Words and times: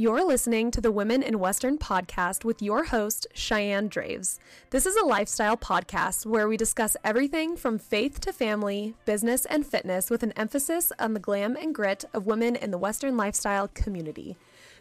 You're 0.00 0.24
listening 0.24 0.70
to 0.70 0.80
the 0.80 0.92
Women 0.92 1.24
in 1.24 1.40
Western 1.40 1.76
podcast 1.76 2.44
with 2.44 2.62
your 2.62 2.84
host, 2.84 3.26
Cheyenne 3.34 3.88
Draves. 3.88 4.38
This 4.70 4.86
is 4.86 4.94
a 4.94 5.04
lifestyle 5.04 5.56
podcast 5.56 6.24
where 6.24 6.46
we 6.46 6.56
discuss 6.56 6.96
everything 7.02 7.56
from 7.56 7.80
faith 7.80 8.20
to 8.20 8.32
family, 8.32 8.94
business, 9.06 9.44
and 9.46 9.66
fitness 9.66 10.08
with 10.08 10.22
an 10.22 10.30
emphasis 10.36 10.92
on 11.00 11.14
the 11.14 11.18
glam 11.18 11.56
and 11.56 11.74
grit 11.74 12.04
of 12.14 12.26
women 12.26 12.54
in 12.54 12.70
the 12.70 12.78
Western 12.78 13.16
lifestyle 13.16 13.66
community. 13.66 14.36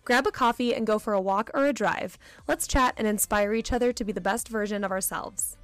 Grab 0.06 0.28
a 0.28 0.32
coffee 0.32 0.76
and 0.76 0.86
go 0.86 1.00
for 1.00 1.14
a 1.14 1.20
walk 1.20 1.50
or 1.56 1.66
a 1.66 1.74
drive. 1.74 2.20
Let's 2.48 2.68
chat 2.68 2.94
and 2.96 3.08
inspire 3.08 3.56
each 3.56 3.74
other 3.74 3.92
to 3.92 4.04
be 4.04 4.12
the 4.12 4.22
best 4.22 4.48
version 4.48 4.84
of 4.84 4.92
ourselves. 4.92 5.57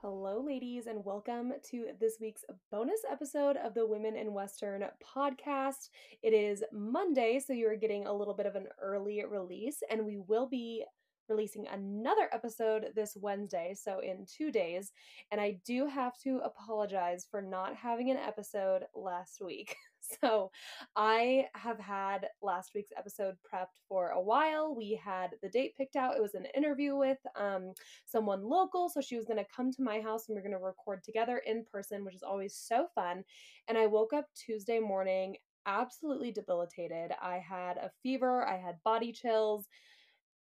Hello, 0.00 0.40
ladies, 0.40 0.86
and 0.86 1.04
welcome 1.04 1.52
to 1.70 1.88
this 1.98 2.18
week's 2.20 2.44
bonus 2.70 3.00
episode 3.10 3.56
of 3.56 3.74
the 3.74 3.84
Women 3.84 4.14
in 4.14 4.32
Western 4.32 4.84
podcast. 5.02 5.88
It 6.22 6.32
is 6.32 6.62
Monday, 6.72 7.40
so 7.44 7.52
you're 7.52 7.74
getting 7.74 8.06
a 8.06 8.12
little 8.12 8.32
bit 8.32 8.46
of 8.46 8.54
an 8.54 8.68
early 8.80 9.24
release, 9.24 9.82
and 9.90 10.06
we 10.06 10.18
will 10.18 10.46
be 10.46 10.84
releasing 11.28 11.66
another 11.66 12.28
episode 12.30 12.92
this 12.94 13.16
Wednesday, 13.20 13.74
so 13.74 13.98
in 13.98 14.24
two 14.24 14.52
days. 14.52 14.92
And 15.32 15.40
I 15.40 15.58
do 15.66 15.88
have 15.88 16.16
to 16.18 16.42
apologize 16.44 17.26
for 17.28 17.42
not 17.42 17.74
having 17.74 18.08
an 18.12 18.18
episode 18.18 18.84
last 18.94 19.40
week. 19.44 19.74
So 20.22 20.50
I 20.96 21.46
have 21.54 21.78
had 21.78 22.28
last 22.42 22.70
week's 22.74 22.92
episode 22.96 23.34
prepped 23.52 23.80
for 23.88 24.10
a 24.10 24.20
while. 24.20 24.74
We 24.74 25.00
had 25.02 25.30
the 25.42 25.48
date 25.48 25.74
picked 25.76 25.96
out. 25.96 26.16
It 26.16 26.22
was 26.22 26.34
an 26.34 26.46
interview 26.56 26.96
with 26.96 27.18
um, 27.36 27.72
someone 28.06 28.42
local. 28.42 28.88
So 28.88 29.00
she 29.00 29.16
was 29.16 29.26
going 29.26 29.38
to 29.38 29.46
come 29.54 29.72
to 29.72 29.82
my 29.82 30.00
house 30.00 30.28
and 30.28 30.34
we 30.34 30.40
are 30.40 30.42
going 30.42 30.58
to 30.58 30.64
record 30.64 31.04
together 31.04 31.42
in 31.46 31.64
person, 31.70 32.04
which 32.04 32.14
is 32.14 32.22
always 32.22 32.54
so 32.54 32.86
fun. 32.94 33.22
And 33.68 33.76
I 33.76 33.86
woke 33.86 34.12
up 34.12 34.26
Tuesday 34.34 34.78
morning 34.78 35.36
absolutely 35.66 36.32
debilitated. 36.32 37.12
I 37.20 37.38
had 37.38 37.76
a 37.76 37.90
fever, 38.02 38.46
I 38.46 38.56
had 38.56 38.82
body 38.84 39.12
chills. 39.12 39.66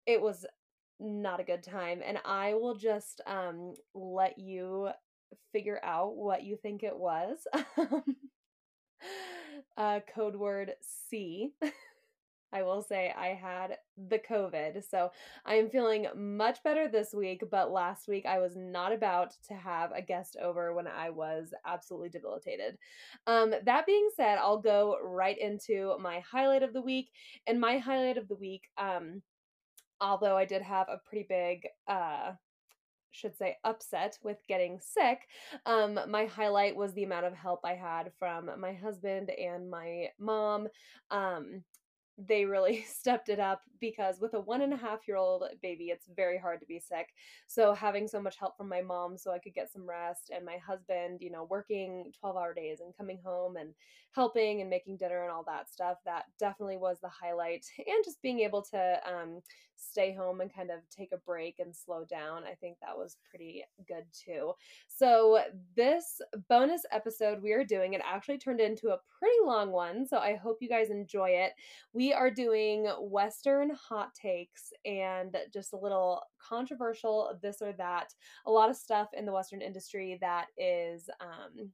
It 0.05 0.21
was 0.21 0.45
not 0.99 1.39
a 1.39 1.43
good 1.43 1.63
time. 1.63 2.01
And 2.05 2.19
I 2.23 2.53
will 2.53 2.75
just 2.75 3.21
um, 3.25 3.73
let 3.93 4.37
you 4.37 4.89
figure 5.51 5.79
out 5.83 6.15
what 6.15 6.43
you 6.43 6.57
think 6.57 6.83
it 6.83 6.97
was. 6.97 7.39
uh, 9.77 9.99
code 10.13 10.35
word 10.35 10.73
C. 11.09 11.53
I 12.53 12.63
will 12.63 12.81
say 12.81 13.13
I 13.17 13.29
had 13.29 13.79
the 13.97 14.19
COVID. 14.19 14.89
So 14.89 15.11
I 15.45 15.55
am 15.55 15.69
feeling 15.69 16.07
much 16.15 16.63
better 16.63 16.87
this 16.87 17.13
week, 17.13 17.43
but 17.51 17.71
last 17.71 18.07
week 18.07 18.25
I 18.25 18.39
was 18.39 18.55
not 18.55 18.93
about 18.93 19.33
to 19.49 19.55
have 19.55 19.91
a 19.91 20.01
guest 20.01 20.37
over 20.41 20.73
when 20.73 20.87
I 20.87 21.09
was 21.09 21.53
absolutely 21.65 22.09
debilitated. 22.09 22.77
Um, 23.27 23.53
that 23.65 23.85
being 23.85 24.09
said, 24.15 24.37
I'll 24.37 24.61
go 24.61 24.97
right 25.03 25.37
into 25.37 25.97
my 25.99 26.21
highlight 26.21 26.63
of 26.63 26.71
the 26.71 26.81
week. 26.81 27.09
And 27.45 27.59
my 27.59 27.77
highlight 27.77 28.17
of 28.17 28.29
the 28.29 28.35
week, 28.35 28.69
um, 28.77 29.21
although 29.99 30.37
I 30.37 30.45
did 30.45 30.61
have 30.61 30.87
a 30.87 31.01
pretty 31.05 31.25
big 31.27 31.67
uh, 31.87 32.33
should 33.15 33.37
say 33.37 33.57
upset 33.63 34.17
with 34.23 34.37
getting 34.47 34.79
sick 34.79 35.27
um, 35.65 35.99
my 36.07 36.25
highlight 36.25 36.75
was 36.75 36.93
the 36.93 37.03
amount 37.03 37.25
of 37.25 37.33
help 37.33 37.61
i 37.63 37.73
had 37.73 38.11
from 38.19 38.49
my 38.59 38.73
husband 38.73 39.29
and 39.29 39.69
my 39.69 40.07
mom 40.19 40.67
um, 41.11 41.63
they 42.17 42.45
really 42.45 42.83
stepped 42.87 43.29
it 43.29 43.39
up 43.39 43.61
because 43.79 44.19
with 44.19 44.33
a 44.33 44.39
one 44.39 44.61
and 44.61 44.73
a 44.73 44.77
half 44.77 45.07
year 45.07 45.17
old 45.17 45.43
baby, 45.61 45.85
it's 45.85 46.07
very 46.15 46.37
hard 46.37 46.59
to 46.61 46.65
be 46.65 46.79
sick. 46.79 47.09
So, 47.47 47.73
having 47.73 48.07
so 48.07 48.21
much 48.21 48.37
help 48.37 48.57
from 48.57 48.69
my 48.69 48.81
mom 48.81 49.17
so 49.17 49.31
I 49.31 49.39
could 49.39 49.53
get 49.53 49.71
some 49.71 49.87
rest, 49.87 50.31
and 50.33 50.45
my 50.45 50.57
husband, 50.65 51.19
you 51.21 51.31
know, 51.31 51.45
working 51.49 52.11
12 52.19 52.37
hour 52.37 52.53
days 52.53 52.79
and 52.79 52.95
coming 52.95 53.19
home 53.23 53.57
and 53.57 53.73
helping 54.13 54.61
and 54.61 54.69
making 54.69 54.95
dinner 54.97 55.23
and 55.23 55.31
all 55.31 55.43
that 55.45 55.69
stuff, 55.69 55.97
that 56.05 56.23
definitely 56.39 56.77
was 56.77 56.99
the 57.01 57.09
highlight. 57.09 57.65
And 57.85 58.03
just 58.03 58.21
being 58.21 58.39
able 58.39 58.61
to 58.71 58.99
um, 59.05 59.41
stay 59.75 60.13
home 60.13 60.41
and 60.41 60.53
kind 60.53 60.71
of 60.71 60.79
take 60.89 61.11
a 61.13 61.17
break 61.17 61.59
and 61.59 61.75
slow 61.75 62.03
down, 62.05 62.43
I 62.43 62.55
think 62.55 62.77
that 62.81 62.97
was 62.97 63.17
pretty 63.29 63.63
good 63.87 64.05
too. 64.13 64.53
So, 64.87 65.39
this 65.75 66.21
bonus 66.49 66.81
episode 66.91 67.41
we 67.41 67.51
are 67.51 67.63
doing, 67.65 67.93
it 67.93 68.01
actually 68.05 68.37
turned 68.37 68.59
into 68.61 68.89
a 68.89 68.99
pretty 69.19 69.37
long 69.45 69.71
one. 69.71 70.07
So, 70.07 70.17
I 70.17 70.35
hope 70.35 70.57
you 70.61 70.69
guys 70.69 70.89
enjoy 70.89 71.29
it. 71.29 71.53
We 71.93 72.04
are 72.13 72.31
doing 72.31 72.87
Western 72.99 73.71
hot 73.71 74.13
takes 74.13 74.71
and 74.85 75.35
just 75.53 75.73
a 75.73 75.77
little 75.77 76.21
controversial 76.39 77.37
this 77.41 77.61
or 77.61 77.73
that. 77.73 78.13
A 78.45 78.51
lot 78.51 78.69
of 78.69 78.75
stuff 78.75 79.09
in 79.17 79.25
the 79.25 79.33
Western 79.33 79.61
industry 79.61 80.17
that 80.21 80.47
is 80.57 81.09
um, 81.21 81.71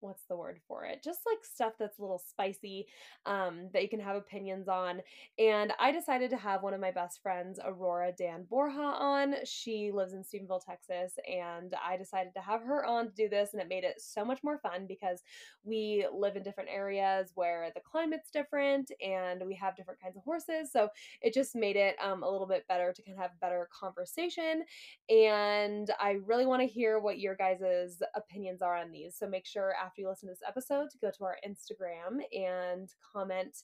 what's 0.00 0.24
the 0.28 0.36
word 0.36 0.60
for 0.66 0.84
it? 0.84 1.02
Just 1.02 1.20
like 1.26 1.44
stuff 1.44 1.74
that's 1.78 1.98
a 1.98 2.02
little 2.02 2.22
spicy 2.24 2.86
um, 3.26 3.68
that 3.72 3.82
you 3.82 3.88
can 3.88 4.00
have 4.00 4.16
opinions 4.16 4.68
on 4.68 5.00
and 5.38 5.72
i 5.78 5.90
decided 5.92 6.30
to 6.30 6.36
have 6.36 6.62
one 6.62 6.74
of 6.74 6.80
my 6.80 6.90
best 6.90 7.20
friends 7.22 7.58
aurora 7.64 8.12
dan 8.16 8.44
borja 8.48 8.78
on. 8.78 9.34
She 9.44 9.90
lives 9.92 10.12
in 10.12 10.22
stephenville 10.22 10.64
texas 10.64 11.14
and 11.28 11.74
i 11.84 11.96
decided 11.96 12.32
to 12.34 12.40
have 12.40 12.62
her 12.62 12.84
on 12.84 13.08
to 13.08 13.14
do 13.14 13.28
this 13.28 13.50
and 13.52 13.60
it 13.60 13.68
made 13.68 13.84
it 13.84 14.00
so 14.00 14.24
much 14.24 14.40
more 14.42 14.58
fun 14.58 14.86
because 14.86 15.22
we 15.64 16.06
live 16.12 16.36
in 16.36 16.42
different 16.42 16.70
areas 16.72 17.32
where 17.34 17.70
the 17.74 17.80
climate's 17.80 18.30
different 18.30 18.90
and 19.04 19.42
we 19.46 19.54
have 19.54 19.76
different 19.76 20.00
kinds 20.00 20.16
of 20.16 20.22
horses 20.24 20.70
so 20.72 20.88
it 21.20 21.34
just 21.34 21.54
made 21.54 21.76
it 21.76 21.96
um, 22.02 22.22
a 22.22 22.30
little 22.30 22.46
bit 22.46 22.66
better 22.68 22.92
to 22.92 23.02
kind 23.02 23.16
of 23.16 23.22
have 23.22 23.40
better 23.40 23.68
conversation 23.78 24.64
and 25.08 25.90
i 26.00 26.16
really 26.26 26.46
want 26.46 26.60
to 26.60 26.66
hear 26.66 26.98
what 26.98 27.18
your 27.18 27.34
guys' 27.34 28.02
opinions 28.14 28.62
are 28.62 28.76
on 28.76 28.90
these 28.90 29.16
so 29.16 29.28
make 29.28 29.46
sure 29.46 29.74
after 29.82 29.89
after 29.90 30.02
you 30.02 30.08
listen 30.08 30.28
to 30.28 30.32
this 30.32 30.48
episode 30.48 30.88
to 30.88 30.98
go 30.98 31.10
to 31.10 31.24
our 31.24 31.36
Instagram 31.46 32.20
and 32.32 32.90
comment 33.12 33.58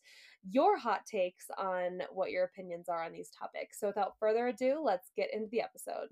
your 0.50 0.76
hot 0.76 1.06
takes 1.06 1.46
on 1.56 2.00
what 2.12 2.32
your 2.32 2.44
opinions 2.44 2.88
are 2.88 3.04
on 3.04 3.12
these 3.12 3.30
topics. 3.30 3.78
So 3.78 3.86
without 3.86 4.18
further 4.18 4.48
ado, 4.48 4.82
let's 4.84 5.12
get 5.16 5.32
into 5.32 5.48
the 5.50 5.60
episode. 5.60 6.08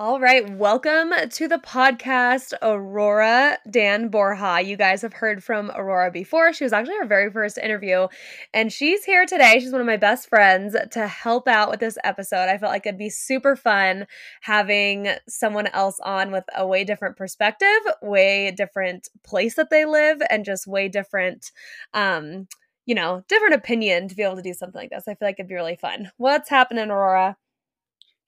All 0.00 0.20
right, 0.20 0.48
welcome 0.48 1.12
to 1.28 1.48
the 1.48 1.58
podcast, 1.58 2.52
Aurora 2.62 3.58
Dan 3.68 4.10
Borja. 4.10 4.60
You 4.64 4.76
guys 4.76 5.02
have 5.02 5.12
heard 5.12 5.42
from 5.42 5.72
Aurora 5.74 6.12
before. 6.12 6.52
She 6.52 6.62
was 6.62 6.72
actually 6.72 6.98
our 6.98 7.04
very 7.04 7.32
first 7.32 7.58
interview, 7.58 8.06
and 8.54 8.72
she's 8.72 9.04
here 9.04 9.26
today. 9.26 9.58
She's 9.58 9.72
one 9.72 9.80
of 9.80 9.88
my 9.88 9.96
best 9.96 10.28
friends 10.28 10.76
to 10.92 11.08
help 11.08 11.48
out 11.48 11.68
with 11.68 11.80
this 11.80 11.98
episode. 12.04 12.48
I 12.48 12.58
felt 12.58 12.70
like 12.70 12.86
it'd 12.86 12.96
be 12.96 13.10
super 13.10 13.56
fun 13.56 14.06
having 14.42 15.08
someone 15.28 15.66
else 15.66 15.98
on 16.04 16.30
with 16.30 16.44
a 16.56 16.64
way 16.64 16.84
different 16.84 17.16
perspective, 17.16 17.80
way 18.00 18.52
different 18.52 19.08
place 19.24 19.56
that 19.56 19.68
they 19.68 19.84
live, 19.84 20.22
and 20.30 20.44
just 20.44 20.68
way 20.68 20.88
different, 20.88 21.50
um, 21.92 22.46
you 22.86 22.94
know, 22.94 23.24
different 23.26 23.54
opinion 23.54 24.06
to 24.06 24.14
be 24.14 24.22
able 24.22 24.36
to 24.36 24.42
do 24.42 24.54
something 24.54 24.80
like 24.80 24.90
this. 24.90 25.08
I 25.08 25.16
feel 25.16 25.26
like 25.26 25.40
it'd 25.40 25.48
be 25.48 25.56
really 25.56 25.74
fun. 25.74 26.12
What's 26.18 26.50
happening, 26.50 26.88
Aurora? 26.88 27.36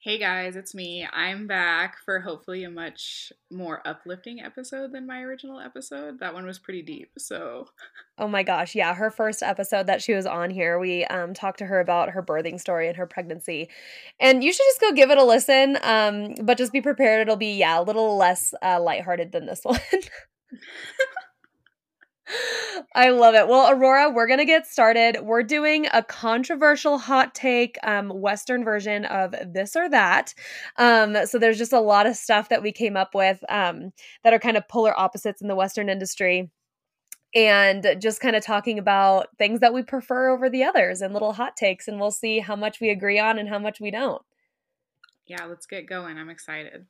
Hey 0.02 0.16
guys, 0.16 0.56
it's 0.56 0.74
me. 0.74 1.06
I'm 1.12 1.46
back 1.46 1.98
for 2.06 2.20
hopefully 2.20 2.64
a 2.64 2.70
much 2.70 3.34
more 3.50 3.86
uplifting 3.86 4.40
episode 4.40 4.92
than 4.92 5.06
my 5.06 5.20
original 5.20 5.60
episode. 5.60 6.20
That 6.20 6.32
one 6.32 6.46
was 6.46 6.58
pretty 6.58 6.80
deep, 6.80 7.10
so. 7.18 7.66
Oh 8.18 8.28
my 8.28 8.42
gosh, 8.42 8.74
yeah, 8.74 8.92
her 8.94 9.10
first 9.10 9.42
episode 9.42 9.86
that 9.86 10.02
she 10.02 10.12
was 10.12 10.26
on 10.26 10.50
here, 10.50 10.78
we 10.78 11.06
um, 11.06 11.32
talked 11.32 11.58
to 11.60 11.64
her 11.64 11.80
about 11.80 12.10
her 12.10 12.22
birthing 12.22 12.60
story 12.60 12.86
and 12.86 12.98
her 12.98 13.06
pregnancy, 13.06 13.70
and 14.18 14.44
you 14.44 14.52
should 14.52 14.66
just 14.66 14.80
go 14.80 14.92
give 14.92 15.10
it 15.10 15.16
a 15.16 15.24
listen. 15.24 15.78
Um, 15.82 16.34
but 16.42 16.58
just 16.58 16.70
be 16.70 16.82
prepared; 16.82 17.22
it'll 17.22 17.36
be 17.36 17.56
yeah 17.56 17.80
a 17.80 17.82
little 17.82 18.18
less 18.18 18.52
uh, 18.62 18.78
lighthearted 18.78 19.32
than 19.32 19.46
this 19.46 19.60
one. 19.64 19.80
I 22.94 23.10
love 23.10 23.34
it. 23.34 23.48
Well, 23.48 23.70
Aurora, 23.70 24.10
we're 24.10 24.26
going 24.26 24.38
to 24.38 24.44
get 24.44 24.66
started. 24.66 25.18
We're 25.22 25.42
doing 25.42 25.86
a 25.92 26.02
controversial 26.02 26.98
hot 26.98 27.34
take 27.34 27.78
um, 27.82 28.08
Western 28.08 28.64
version 28.64 29.04
of 29.04 29.34
this 29.52 29.76
or 29.76 29.88
that. 29.90 30.34
Um, 30.76 31.16
so 31.26 31.38
there's 31.38 31.58
just 31.58 31.72
a 31.72 31.80
lot 31.80 32.06
of 32.06 32.16
stuff 32.16 32.48
that 32.48 32.62
we 32.62 32.72
came 32.72 32.96
up 32.96 33.14
with 33.14 33.42
um, 33.48 33.92
that 34.24 34.32
are 34.32 34.38
kind 34.38 34.56
of 34.56 34.68
polar 34.68 34.98
opposites 34.98 35.40
in 35.42 35.48
the 35.48 35.56
Western 35.56 35.88
industry. 35.88 36.50
And 37.32 37.86
just 38.00 38.20
kind 38.20 38.34
of 38.34 38.44
talking 38.44 38.78
about 38.78 39.28
things 39.38 39.60
that 39.60 39.72
we 39.72 39.82
prefer 39.82 40.30
over 40.30 40.50
the 40.50 40.64
others 40.64 41.00
and 41.00 41.12
little 41.12 41.32
hot 41.32 41.56
takes. 41.56 41.86
And 41.86 42.00
we'll 42.00 42.10
see 42.10 42.40
how 42.40 42.56
much 42.56 42.80
we 42.80 42.90
agree 42.90 43.20
on 43.20 43.38
and 43.38 43.48
how 43.48 43.60
much 43.60 43.80
we 43.80 43.92
don't. 43.92 44.22
Yeah, 45.26 45.44
let's 45.44 45.66
get 45.66 45.86
going. 45.86 46.18
I'm 46.18 46.28
excited. 46.28 46.86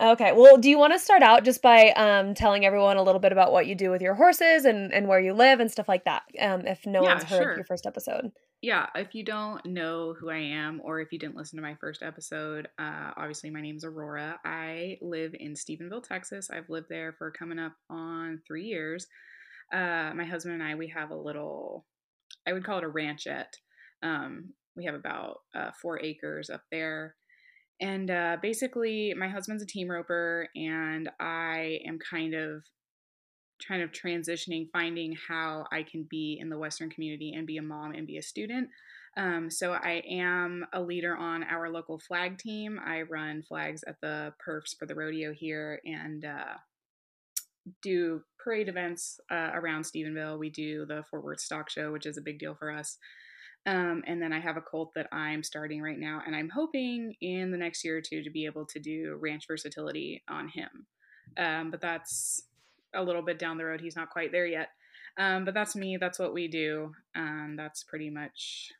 Okay. 0.00 0.32
Well, 0.32 0.56
do 0.58 0.70
you 0.70 0.78
want 0.78 0.92
to 0.92 0.98
start 0.98 1.22
out 1.22 1.44
just 1.44 1.60
by 1.60 1.88
um, 1.90 2.34
telling 2.34 2.64
everyone 2.64 2.96
a 2.98 3.02
little 3.02 3.20
bit 3.20 3.32
about 3.32 3.50
what 3.50 3.66
you 3.66 3.74
do 3.74 3.90
with 3.90 4.00
your 4.00 4.14
horses 4.14 4.64
and, 4.64 4.92
and 4.92 5.08
where 5.08 5.18
you 5.18 5.32
live 5.32 5.58
and 5.58 5.70
stuff 5.70 5.88
like 5.88 6.04
that? 6.04 6.22
Um, 6.40 6.66
if 6.66 6.86
no 6.86 7.02
yeah, 7.02 7.14
one's 7.14 7.24
heard 7.24 7.42
sure. 7.42 7.56
your 7.56 7.64
first 7.64 7.84
episode. 7.84 8.30
Yeah. 8.62 8.86
If 8.94 9.14
you 9.14 9.24
don't 9.24 9.64
know 9.66 10.14
who 10.18 10.30
I 10.30 10.38
am, 10.38 10.80
or 10.84 11.00
if 11.00 11.12
you 11.12 11.18
didn't 11.18 11.34
listen 11.34 11.56
to 11.56 11.62
my 11.62 11.74
first 11.80 12.04
episode, 12.04 12.68
uh, 12.78 13.10
obviously 13.16 13.50
my 13.50 13.60
name 13.60 13.76
is 13.76 13.84
Aurora. 13.84 14.38
I 14.44 14.98
live 15.00 15.34
in 15.38 15.54
Stephenville, 15.54 16.06
Texas. 16.06 16.48
I've 16.48 16.70
lived 16.70 16.88
there 16.88 17.14
for 17.18 17.32
coming 17.32 17.58
up 17.58 17.72
on 17.90 18.40
three 18.46 18.66
years. 18.66 19.08
Uh, 19.72 20.12
my 20.14 20.24
husband 20.24 20.54
and 20.54 20.62
I, 20.62 20.76
we 20.76 20.88
have 20.88 21.10
a 21.10 21.16
little, 21.16 21.84
I 22.46 22.52
would 22.52 22.64
call 22.64 22.78
it 22.78 22.84
a 22.84 22.88
ranchette. 22.88 23.54
Um, 24.02 24.50
we 24.76 24.84
have 24.84 24.94
about 24.94 25.40
uh, 25.56 25.70
four 25.82 26.00
acres 26.00 26.50
up 26.50 26.62
there. 26.70 27.16
And 27.80 28.10
uh, 28.10 28.38
basically, 28.42 29.14
my 29.14 29.28
husband's 29.28 29.62
a 29.62 29.66
team 29.66 29.88
roper, 29.88 30.48
and 30.56 31.08
I 31.20 31.80
am 31.86 31.98
kind 31.98 32.34
of 32.34 32.64
kind 33.66 33.82
of 33.82 33.90
transitioning, 33.90 34.68
finding 34.72 35.16
how 35.28 35.66
I 35.72 35.82
can 35.82 36.06
be 36.08 36.38
in 36.40 36.48
the 36.48 36.58
Western 36.58 36.90
community 36.90 37.32
and 37.34 37.46
be 37.46 37.56
a 37.56 37.62
mom 37.62 37.92
and 37.92 38.06
be 38.06 38.16
a 38.16 38.22
student. 38.22 38.68
Um, 39.16 39.50
so 39.50 39.72
I 39.72 40.02
am 40.08 40.64
a 40.72 40.80
leader 40.80 41.16
on 41.16 41.42
our 41.42 41.68
local 41.70 41.98
flag 41.98 42.38
team. 42.38 42.78
I 42.84 43.02
run 43.02 43.42
flags 43.42 43.82
at 43.88 44.00
the 44.00 44.32
perfs 44.46 44.76
for 44.78 44.86
the 44.86 44.94
rodeo 44.94 45.32
here 45.32 45.80
and 45.84 46.24
uh, 46.24 46.54
do 47.82 48.22
parade 48.38 48.68
events 48.68 49.18
uh, 49.30 49.50
around 49.54 49.82
Stephenville. 49.82 50.38
We 50.38 50.50
do 50.50 50.86
the 50.86 51.02
Fort 51.10 51.24
Worth 51.24 51.40
Stock 51.40 51.68
Show, 51.68 51.90
which 51.90 52.06
is 52.06 52.16
a 52.16 52.22
big 52.22 52.38
deal 52.38 52.54
for 52.54 52.70
us. 52.70 52.96
Um, 53.68 54.02
and 54.06 54.22
then 54.22 54.32
I 54.32 54.40
have 54.40 54.56
a 54.56 54.62
colt 54.62 54.92
that 54.94 55.08
I'm 55.12 55.42
starting 55.42 55.82
right 55.82 55.98
now, 55.98 56.22
and 56.26 56.34
I'm 56.34 56.48
hoping 56.48 57.14
in 57.20 57.50
the 57.50 57.58
next 57.58 57.84
year 57.84 57.98
or 57.98 58.00
two 58.00 58.22
to 58.22 58.30
be 58.30 58.46
able 58.46 58.64
to 58.64 58.78
do 58.78 59.18
ranch 59.20 59.44
versatility 59.46 60.22
on 60.26 60.48
him. 60.48 60.86
Um, 61.36 61.70
but 61.70 61.82
that's 61.82 62.44
a 62.94 63.02
little 63.02 63.20
bit 63.20 63.38
down 63.38 63.58
the 63.58 63.66
road. 63.66 63.82
He's 63.82 63.94
not 63.94 64.08
quite 64.08 64.32
there 64.32 64.46
yet. 64.46 64.70
Um, 65.18 65.44
but 65.44 65.52
that's 65.52 65.76
me. 65.76 65.98
That's 65.98 66.18
what 66.18 66.32
we 66.32 66.48
do. 66.48 66.92
Um, 67.14 67.56
that's 67.58 67.84
pretty 67.84 68.08
much 68.08 68.72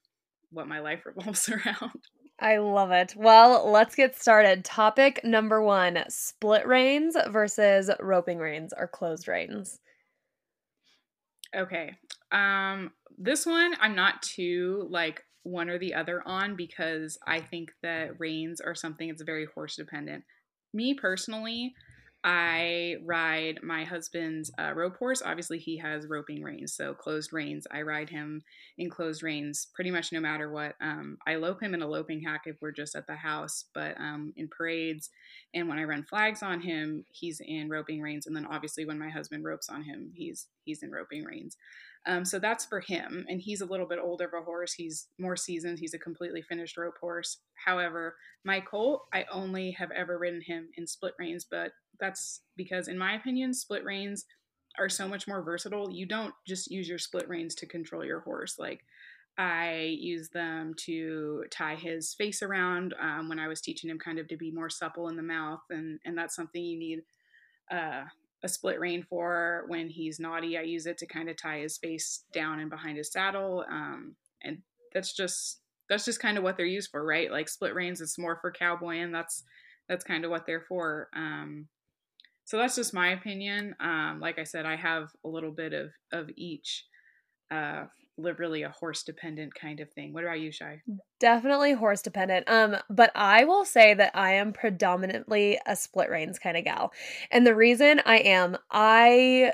what 0.50 0.68
my 0.68 0.80
life 0.80 1.02
revolves 1.04 1.50
around. 1.50 2.06
I 2.40 2.56
love 2.56 2.90
it. 2.90 3.14
Well, 3.14 3.70
let's 3.70 3.94
get 3.94 4.18
started. 4.18 4.64
Topic 4.64 5.20
number 5.22 5.60
one 5.60 6.02
split 6.08 6.66
reins 6.66 7.14
versus 7.28 7.90
roping 8.00 8.38
reins 8.38 8.72
or 8.74 8.88
closed 8.88 9.28
reins. 9.28 9.80
Okay. 11.54 11.94
Um, 12.30 12.92
this 13.16 13.46
one 13.46 13.74
I'm 13.80 13.94
not 13.94 14.22
too 14.22 14.86
like 14.90 15.22
one 15.42 15.70
or 15.70 15.78
the 15.78 15.94
other 15.94 16.22
on 16.26 16.56
because 16.56 17.18
I 17.26 17.40
think 17.40 17.70
that 17.82 18.18
reins 18.18 18.60
are 18.60 18.74
something 18.74 19.08
that's 19.08 19.22
very 19.22 19.46
horse 19.54 19.76
dependent. 19.76 20.24
Me 20.74 20.94
personally, 20.94 21.74
I 22.24 22.96
ride 23.04 23.60
my 23.62 23.84
husband's 23.84 24.50
uh, 24.58 24.72
rope 24.74 24.96
horse. 24.96 25.22
Obviously, 25.24 25.58
he 25.58 25.78
has 25.78 26.08
roping 26.08 26.42
reins, 26.42 26.74
so 26.74 26.92
closed 26.92 27.32
reins. 27.32 27.66
I 27.70 27.82
ride 27.82 28.10
him 28.10 28.42
in 28.76 28.90
closed 28.90 29.22
reins 29.22 29.68
pretty 29.72 29.92
much 29.92 30.10
no 30.10 30.20
matter 30.20 30.50
what. 30.50 30.74
Um, 30.80 31.18
I 31.26 31.36
lope 31.36 31.62
him 31.62 31.74
in 31.74 31.82
a 31.82 31.86
loping 31.86 32.20
hack 32.20 32.42
if 32.46 32.56
we're 32.60 32.72
just 32.72 32.96
at 32.96 33.06
the 33.06 33.14
house, 33.14 33.66
but 33.72 33.98
um, 34.00 34.32
in 34.36 34.48
parades 34.48 35.10
and 35.54 35.68
when 35.68 35.78
I 35.78 35.84
run 35.84 36.02
flags 36.02 36.42
on 36.42 36.60
him, 36.60 37.04
he's 37.08 37.40
in 37.40 37.68
roping 37.68 38.02
reins. 38.02 38.26
And 38.26 38.34
then 38.34 38.46
obviously, 38.46 38.84
when 38.84 38.98
my 38.98 39.10
husband 39.10 39.44
ropes 39.44 39.68
on 39.68 39.84
him, 39.84 40.10
he's 40.12 40.48
he's 40.64 40.82
in 40.82 40.90
roping 40.90 41.24
reins. 41.24 41.56
Um, 42.08 42.24
so 42.24 42.38
that's 42.38 42.64
for 42.64 42.80
him. 42.80 43.26
And 43.28 43.40
he's 43.40 43.60
a 43.60 43.66
little 43.66 43.86
bit 43.86 43.98
older 44.02 44.24
of 44.24 44.32
a 44.32 44.44
horse. 44.44 44.72
He's 44.72 45.08
more 45.18 45.36
seasoned. 45.36 45.78
He's 45.78 45.92
a 45.92 45.98
completely 45.98 46.40
finished 46.40 46.78
rope 46.78 46.96
horse. 46.98 47.36
However, 47.66 48.16
my 48.44 48.60
colt, 48.60 49.02
I 49.12 49.26
only 49.30 49.72
have 49.72 49.90
ever 49.90 50.18
ridden 50.18 50.40
him 50.40 50.70
in 50.76 50.86
split 50.86 51.12
reins, 51.18 51.46
but 51.48 51.72
that's 52.00 52.40
because, 52.56 52.88
in 52.88 52.96
my 52.96 53.14
opinion, 53.14 53.52
split 53.52 53.84
reins 53.84 54.24
are 54.78 54.88
so 54.88 55.06
much 55.06 55.28
more 55.28 55.42
versatile. 55.42 55.90
You 55.90 56.06
don't 56.06 56.34
just 56.46 56.70
use 56.70 56.88
your 56.88 56.98
split 56.98 57.28
reins 57.28 57.54
to 57.56 57.66
control 57.66 58.04
your 58.04 58.20
horse. 58.20 58.58
Like, 58.58 58.80
I 59.36 59.96
use 60.00 60.30
them 60.30 60.74
to 60.86 61.44
tie 61.50 61.76
his 61.76 62.14
face 62.14 62.42
around 62.42 62.94
um, 63.00 63.28
when 63.28 63.38
I 63.38 63.48
was 63.48 63.60
teaching 63.60 63.90
him 63.90 63.98
kind 63.98 64.18
of 64.18 64.28
to 64.28 64.36
be 64.36 64.50
more 64.50 64.70
supple 64.70 65.08
in 65.08 65.16
the 65.16 65.22
mouth, 65.22 65.60
and 65.70 66.00
and 66.04 66.16
that's 66.16 66.34
something 66.34 66.62
you 66.64 66.78
need 66.78 67.02
uh, 67.70 68.04
a 68.42 68.48
split 68.48 68.78
rein 68.78 69.02
for 69.02 69.64
when 69.68 69.88
he's 69.88 70.20
naughty. 70.20 70.56
I 70.56 70.62
use 70.62 70.86
it 70.86 70.98
to 70.98 71.06
kind 71.06 71.28
of 71.28 71.36
tie 71.36 71.58
his 71.58 71.78
face 71.78 72.24
down 72.32 72.60
and 72.60 72.70
behind 72.70 72.96
his 72.96 73.10
saddle. 73.10 73.64
Um, 73.70 74.14
and 74.42 74.58
that's 74.92 75.12
just 75.12 75.60
that's 75.88 76.04
just 76.04 76.20
kind 76.20 76.36
of 76.36 76.44
what 76.44 76.56
they're 76.56 76.66
used 76.66 76.90
for, 76.90 77.04
right? 77.04 77.30
Like 77.30 77.48
split 77.48 77.74
reins, 77.74 78.00
it's 78.00 78.18
more 78.18 78.38
for 78.40 78.52
cowboy, 78.52 78.98
and 78.98 79.14
that's 79.14 79.44
that's 79.88 80.04
kind 80.04 80.24
of 80.24 80.30
what 80.30 80.46
they're 80.46 80.64
for. 80.68 81.08
Um, 81.16 81.66
so 82.44 82.58
that's 82.58 82.76
just 82.76 82.94
my 82.94 83.10
opinion. 83.10 83.74
Um, 83.80 84.20
like 84.20 84.38
I 84.38 84.44
said, 84.44 84.66
I 84.66 84.76
have 84.76 85.10
a 85.24 85.28
little 85.28 85.50
bit 85.50 85.72
of 85.72 85.90
of 86.12 86.30
each. 86.36 86.84
Uh, 87.50 87.84
really 88.18 88.62
a 88.62 88.70
horse 88.70 89.02
dependent 89.02 89.54
kind 89.54 89.80
of 89.80 89.90
thing. 89.90 90.12
What 90.12 90.24
about 90.24 90.40
you, 90.40 90.52
Shy? 90.52 90.82
Definitely 91.20 91.72
horse 91.72 92.02
dependent. 92.02 92.48
Um, 92.48 92.76
but 92.90 93.10
I 93.14 93.44
will 93.44 93.64
say 93.64 93.94
that 93.94 94.12
I 94.14 94.32
am 94.32 94.52
predominantly 94.52 95.58
a 95.66 95.76
split 95.76 96.10
reins 96.10 96.38
kind 96.38 96.56
of 96.56 96.64
gal. 96.64 96.92
And 97.30 97.46
the 97.46 97.54
reason 97.54 98.00
I 98.04 98.18
am, 98.18 98.58
I 98.70 99.52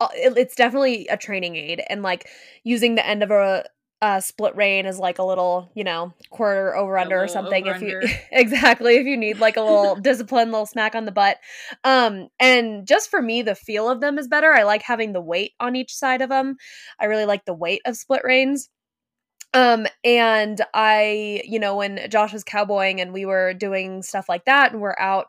uh, 0.00 0.08
it's 0.12 0.54
definitely 0.54 1.06
a 1.08 1.16
training 1.16 1.56
aid 1.56 1.82
and 1.88 2.02
like 2.02 2.28
using 2.64 2.94
the 2.94 3.06
end 3.06 3.22
of 3.22 3.30
a 3.30 3.64
uh, 4.02 4.20
split 4.20 4.54
rein 4.56 4.86
is 4.86 4.98
like 4.98 5.18
a 5.18 5.24
little, 5.24 5.70
you 5.74 5.84
know, 5.84 6.12
quarter 6.30 6.76
over 6.76 6.98
under 6.98 7.22
or 7.22 7.28
something. 7.28 7.66
If 7.66 7.80
you 7.80 8.00
exactly 8.32 8.96
if 8.96 9.06
you 9.06 9.16
need 9.16 9.38
like 9.38 9.56
a 9.56 9.62
little 9.62 9.94
discipline, 10.02 10.50
little 10.50 10.66
smack 10.66 10.94
on 10.94 11.04
the 11.04 11.12
butt. 11.12 11.38
Um, 11.84 12.28
and 12.38 12.86
just 12.86 13.10
for 13.10 13.22
me, 13.22 13.42
the 13.42 13.54
feel 13.54 13.88
of 13.88 14.00
them 14.00 14.18
is 14.18 14.28
better. 14.28 14.52
I 14.52 14.64
like 14.64 14.82
having 14.82 15.12
the 15.12 15.20
weight 15.20 15.52
on 15.60 15.76
each 15.76 15.94
side 15.94 16.20
of 16.20 16.28
them. 16.28 16.56
I 17.00 17.06
really 17.06 17.24
like 17.24 17.44
the 17.44 17.54
weight 17.54 17.80
of 17.86 17.96
split 17.96 18.22
reins. 18.24 18.68
Um, 19.54 19.86
and 20.04 20.60
I, 20.74 21.42
you 21.46 21.58
know, 21.60 21.76
when 21.76 22.00
Josh 22.10 22.32
was 22.32 22.44
cowboying 22.44 23.00
and 23.00 23.12
we 23.12 23.24
were 23.24 23.54
doing 23.54 24.02
stuff 24.02 24.28
like 24.28 24.44
that 24.46 24.72
and 24.72 24.80
we're 24.80 24.96
out 24.98 25.26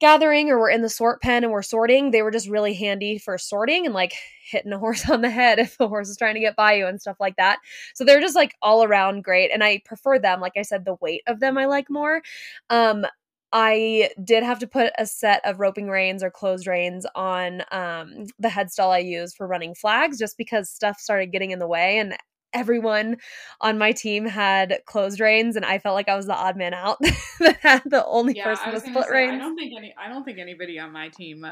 gathering 0.00 0.50
or 0.50 0.58
we're 0.58 0.70
in 0.70 0.82
the 0.82 0.88
sort 0.88 1.22
pen 1.22 1.44
and 1.44 1.52
we're 1.52 1.62
sorting, 1.62 2.10
they 2.10 2.22
were 2.22 2.30
just 2.32 2.48
really 2.48 2.74
handy 2.74 3.18
for 3.18 3.38
sorting 3.38 3.86
and 3.86 3.94
like 3.94 4.14
hitting 4.44 4.72
a 4.72 4.78
horse 4.78 5.08
on 5.10 5.20
the 5.22 5.30
head 5.30 5.58
if 5.58 5.78
the 5.78 5.88
horse 5.88 6.08
is 6.08 6.16
trying 6.16 6.34
to 6.34 6.40
get 6.40 6.56
by 6.56 6.74
you 6.74 6.86
and 6.86 7.00
stuff 7.00 7.18
like 7.20 7.36
that. 7.36 7.58
So 7.94 8.04
they're 8.04 8.20
just 8.20 8.36
like 8.36 8.54
all 8.62 8.84
around 8.84 9.22
great. 9.24 9.50
And 9.52 9.62
I 9.62 9.82
prefer 9.84 10.18
them. 10.18 10.40
Like 10.40 10.56
I 10.56 10.62
said, 10.62 10.84
the 10.84 10.96
weight 11.00 11.22
of 11.28 11.40
them 11.40 11.56
I 11.58 11.66
like 11.66 11.90
more. 11.90 12.22
Um, 12.70 13.06
I 13.52 14.10
did 14.22 14.44
have 14.44 14.60
to 14.60 14.66
put 14.68 14.92
a 14.96 15.06
set 15.06 15.44
of 15.44 15.58
roping 15.58 15.88
reins 15.88 16.22
or 16.22 16.30
closed 16.30 16.68
reins 16.68 17.04
on 17.16 17.62
um, 17.72 18.26
the 18.38 18.48
headstall 18.48 18.90
I 18.90 18.98
use 18.98 19.34
for 19.34 19.46
running 19.46 19.74
flags 19.74 20.18
just 20.18 20.36
because 20.38 20.70
stuff 20.70 21.00
started 21.00 21.32
getting 21.32 21.50
in 21.50 21.58
the 21.58 21.66
way. 21.66 21.98
And 21.98 22.16
everyone 22.52 23.16
on 23.60 23.78
my 23.78 23.92
team 23.92 24.26
had 24.26 24.80
closed 24.86 25.20
reins 25.20 25.56
and 25.56 25.64
I 25.64 25.78
felt 25.78 25.94
like 25.94 26.08
I 26.08 26.16
was 26.16 26.26
the 26.26 26.34
odd 26.34 26.56
man 26.56 26.74
out 26.74 26.98
that 27.40 27.58
had 27.60 27.82
the 27.84 28.04
only 28.06 28.36
yeah, 28.36 28.44
person 28.44 28.72
with 28.72 28.84
split 28.84 29.06
say, 29.06 29.12
reins. 29.12 29.34
I 29.34 29.38
don't 29.38 29.56
think 29.56 29.72
any 29.76 29.94
I 29.96 30.08
don't 30.08 30.24
think 30.24 30.38
anybody 30.38 30.78
on 30.78 30.92
my 30.92 31.08
team 31.08 31.44
uh, 31.44 31.50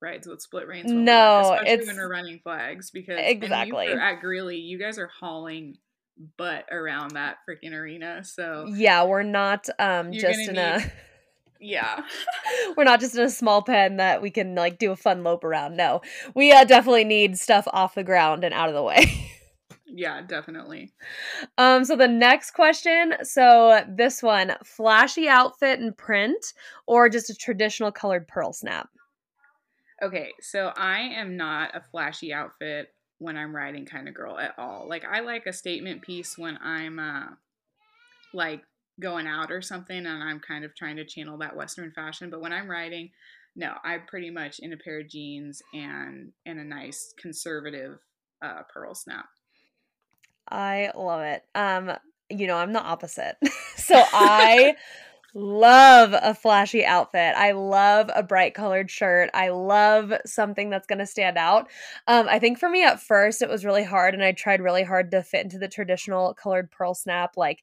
rides 0.00 0.26
with 0.26 0.40
split 0.40 0.66
reins. 0.66 0.90
No, 0.90 1.52
especially 1.52 1.68
it's 1.68 1.86
when 1.86 1.96
we're 1.96 2.10
running 2.10 2.40
flags 2.42 2.90
because 2.90 3.18
exactly 3.18 3.88
at 3.88 4.20
Greeley, 4.20 4.58
you 4.58 4.78
guys 4.78 4.98
are 4.98 5.10
hauling 5.20 5.76
butt 6.36 6.66
around 6.70 7.12
that 7.12 7.38
freaking 7.48 7.72
arena. 7.72 8.24
So 8.24 8.66
yeah, 8.68 9.04
we're 9.04 9.22
not 9.22 9.68
um 9.78 10.12
just 10.12 10.40
in 10.40 10.54
need, 10.54 10.58
a 10.58 10.92
yeah 11.62 12.02
we're 12.74 12.84
not 12.84 13.00
just 13.00 13.14
in 13.14 13.20
a 13.20 13.28
small 13.28 13.60
pen 13.60 13.98
that 13.98 14.22
we 14.22 14.30
can 14.30 14.54
like 14.54 14.78
do 14.78 14.92
a 14.92 14.96
fun 14.96 15.22
lope 15.22 15.44
around. 15.44 15.76
No, 15.76 16.00
we 16.34 16.52
uh, 16.52 16.64
definitely 16.64 17.04
need 17.04 17.38
stuff 17.38 17.66
off 17.72 17.94
the 17.94 18.04
ground 18.04 18.44
and 18.44 18.54
out 18.54 18.68
of 18.68 18.74
the 18.74 18.82
way. 18.82 19.26
Yeah, 19.92 20.22
definitely. 20.22 20.92
Um, 21.58 21.84
so 21.84 21.96
the 21.96 22.08
next 22.08 22.52
question, 22.52 23.14
so 23.22 23.84
this 23.88 24.22
one, 24.22 24.54
flashy 24.64 25.28
outfit 25.28 25.80
and 25.80 25.96
print 25.96 26.54
or 26.86 27.08
just 27.08 27.30
a 27.30 27.34
traditional 27.34 27.90
colored 27.90 28.28
pearl 28.28 28.52
snap? 28.52 28.88
Okay, 30.02 30.32
so 30.40 30.72
I 30.76 31.00
am 31.00 31.36
not 31.36 31.74
a 31.74 31.80
flashy 31.80 32.32
outfit 32.32 32.94
when 33.18 33.36
I'm 33.36 33.54
riding 33.54 33.84
kind 33.84 34.08
of 34.08 34.14
girl 34.14 34.38
at 34.38 34.54
all. 34.58 34.86
Like 34.88 35.04
I 35.04 35.20
like 35.20 35.46
a 35.46 35.52
statement 35.52 36.02
piece 36.02 36.38
when 36.38 36.56
I'm 36.62 36.98
uh 36.98 37.26
like 38.32 38.62
going 39.00 39.26
out 39.26 39.50
or 39.50 39.60
something 39.60 40.06
and 40.06 40.22
I'm 40.22 40.40
kind 40.40 40.64
of 40.64 40.74
trying 40.74 40.96
to 40.96 41.04
channel 41.04 41.38
that 41.38 41.56
western 41.56 41.90
fashion, 41.90 42.30
but 42.30 42.40
when 42.40 42.52
I'm 42.52 42.70
riding, 42.70 43.10
no, 43.56 43.74
I'm 43.84 44.02
pretty 44.06 44.30
much 44.30 44.60
in 44.60 44.72
a 44.72 44.76
pair 44.76 45.00
of 45.00 45.08
jeans 45.08 45.62
and 45.74 46.32
and 46.46 46.60
a 46.60 46.64
nice 46.64 47.12
conservative 47.18 47.98
uh, 48.40 48.62
pearl 48.72 48.94
snap. 48.94 49.26
I 50.50 50.90
love 50.94 51.22
it. 51.22 51.44
Um, 51.54 51.92
you 52.28 52.46
know, 52.46 52.56
I'm 52.56 52.72
the 52.72 52.82
opposite. 52.82 53.36
so 53.76 54.02
I 54.12 54.76
love 55.34 56.12
a 56.12 56.34
flashy 56.34 56.84
outfit. 56.84 57.34
I 57.36 57.52
love 57.52 58.10
a 58.14 58.22
bright 58.22 58.54
colored 58.54 58.90
shirt. 58.90 59.30
I 59.32 59.50
love 59.50 60.12
something 60.26 60.70
that's 60.70 60.86
going 60.86 60.98
to 60.98 61.06
stand 61.06 61.38
out. 61.38 61.68
Um, 62.06 62.26
I 62.28 62.38
think 62.38 62.58
for 62.58 62.68
me 62.68 62.84
at 62.84 63.00
first 63.00 63.42
it 63.42 63.48
was 63.48 63.64
really 63.64 63.84
hard 63.84 64.14
and 64.14 64.24
I 64.24 64.32
tried 64.32 64.60
really 64.60 64.82
hard 64.82 65.10
to 65.12 65.22
fit 65.22 65.44
into 65.44 65.58
the 65.58 65.68
traditional 65.68 66.34
colored 66.34 66.70
pearl 66.70 66.94
snap 66.94 67.36
like 67.36 67.62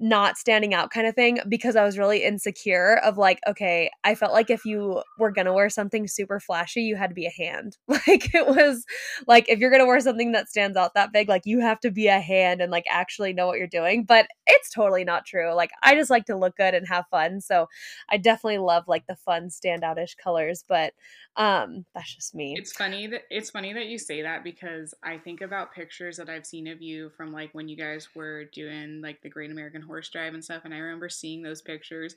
not 0.00 0.38
standing 0.38 0.72
out 0.72 0.90
kind 0.90 1.06
of 1.06 1.14
thing 1.14 1.38
because 1.46 1.76
I 1.76 1.84
was 1.84 1.98
really 1.98 2.24
insecure 2.24 2.98
of 3.04 3.18
like, 3.18 3.38
okay, 3.46 3.90
I 4.02 4.14
felt 4.14 4.32
like 4.32 4.48
if 4.48 4.64
you 4.64 5.02
were 5.18 5.30
gonna 5.30 5.52
wear 5.52 5.68
something 5.68 6.08
super 6.08 6.40
flashy, 6.40 6.80
you 6.80 6.96
had 6.96 7.10
to 7.10 7.14
be 7.14 7.26
a 7.26 7.30
hand. 7.30 7.76
Like 8.08 8.34
it 8.34 8.46
was 8.46 8.86
like 9.28 9.48
if 9.48 9.58
you're 9.58 9.70
gonna 9.70 9.86
wear 9.86 10.00
something 10.00 10.32
that 10.32 10.48
stands 10.48 10.76
out 10.76 10.94
that 10.94 11.12
big, 11.12 11.28
like 11.28 11.42
you 11.44 11.60
have 11.60 11.78
to 11.80 11.90
be 11.90 12.08
a 12.08 12.18
hand 12.18 12.62
and 12.62 12.72
like 12.72 12.86
actually 12.88 13.34
know 13.34 13.46
what 13.46 13.58
you're 13.58 13.66
doing. 13.66 14.04
But 14.04 14.26
it's 14.46 14.70
totally 14.70 15.04
not 15.04 15.26
true. 15.26 15.52
Like 15.52 15.70
I 15.82 15.94
just 15.94 16.08
like 16.08 16.24
to 16.26 16.36
look 16.36 16.56
good 16.56 16.74
and 16.74 16.88
have 16.88 17.04
fun. 17.10 17.40
So 17.42 17.68
I 18.08 18.16
definitely 18.16 18.58
love 18.58 18.88
like 18.88 19.06
the 19.06 19.16
fun 19.16 19.48
standoutish 19.48 20.16
colors, 20.16 20.64
but 20.66 20.94
um 21.36 21.84
that's 21.94 22.14
just 22.14 22.34
me. 22.34 22.54
It's 22.56 22.72
funny 22.72 23.06
that 23.08 23.22
it's 23.30 23.50
funny 23.50 23.74
that 23.74 23.86
you 23.86 23.98
say 23.98 24.22
that 24.22 24.42
because 24.42 24.94
I 25.02 25.18
think 25.18 25.42
about 25.42 25.74
pictures 25.74 26.16
that 26.16 26.30
I've 26.30 26.46
seen 26.46 26.66
of 26.66 26.80
you 26.80 27.10
from 27.16 27.32
like 27.32 27.50
when 27.52 27.68
you 27.68 27.76
guys 27.76 28.08
were 28.14 28.44
doing 28.46 29.02
like 29.02 29.20
the 29.22 29.28
Great 29.28 29.50
American 29.50 29.82
horse 29.90 30.08
drive 30.08 30.34
and 30.34 30.44
stuff. 30.44 30.62
And 30.64 30.74
I 30.74 30.78
remember 30.78 31.08
seeing 31.08 31.42
those 31.42 31.62
pictures 31.62 32.14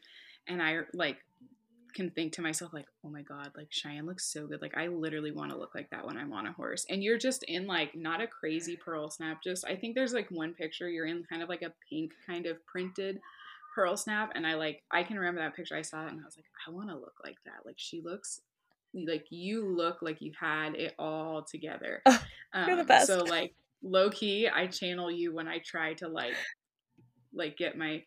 and 0.48 0.62
I 0.62 0.82
like 0.94 1.18
can 1.94 2.10
think 2.10 2.34
to 2.34 2.42
myself 2.42 2.74
like, 2.74 2.88
oh 3.06 3.10
my 3.10 3.22
god, 3.22 3.52
like 3.56 3.68
Cheyenne 3.70 4.06
looks 4.08 4.26
so 4.26 4.48
good. 4.48 4.62
Like 4.62 4.76
I 4.76 4.88
literally 4.88 5.32
want 5.32 5.52
to 5.52 5.58
look 5.58 5.76
like 5.76 5.90
that 5.92 6.06
when 6.06 6.18
I'm 6.18 6.34
on 6.34 6.48
a 6.48 6.54
horse. 6.54 6.86
And 6.90 7.04
you're 7.04 7.20
just 7.20 7.44
in 7.44 7.68
like 7.68 7.96
not 7.96 8.22
a 8.22 8.28
crazy 8.28 8.76
pearl 8.76 9.10
snap. 9.10 9.44
Just 9.44 9.66
I 9.66 9.76
think 9.76 9.96
there's 9.96 10.14
like 10.14 10.30
one 10.32 10.54
picture 10.54 10.90
you're 10.90 11.06
in 11.06 11.24
kind 11.30 11.44
of 11.44 11.50
like 11.50 11.62
a 11.62 11.74
pink 11.90 12.14
kind 12.26 12.46
of 12.48 12.66
printed 12.66 13.20
pearl 13.76 13.96
snap, 13.98 14.32
and 14.36 14.46
I 14.46 14.56
like 14.56 14.84
I 14.92 15.04
can 15.04 15.18
remember 15.18 15.42
that 15.42 15.56
picture. 15.56 15.76
I 15.76 15.82
saw 15.84 16.06
it 16.06 16.12
and 16.12 16.22
I 16.22 16.26
was 16.26 16.38
like, 16.38 16.46
I 16.68 16.72
want 16.72 16.90
to 16.90 16.96
look 16.96 17.16
like 17.24 17.38
that. 17.46 17.66
Like 17.66 17.78
she 17.78 18.02
looks 18.02 18.42
like 18.94 19.26
you 19.30 19.66
look 19.66 20.02
like 20.02 20.22
you 20.22 20.32
had 20.40 20.76
it 20.76 20.94
all 21.00 21.44
together. 21.44 22.02
Oh, 22.06 22.20
you're 22.68 22.76
the 22.76 22.82
Um, 22.82 22.88
best. 22.88 23.08
So 23.08 23.20
like 23.24 23.54
low 23.84 24.10
key, 24.10 24.48
I 24.48 24.68
channel 24.68 25.12
you 25.12 25.34
when 25.34 25.48
I 25.48 25.60
try 25.60 25.94
to 25.96 26.08
like 26.08 26.36
like 27.34 27.58
get 27.58 27.78
my 27.78 28.04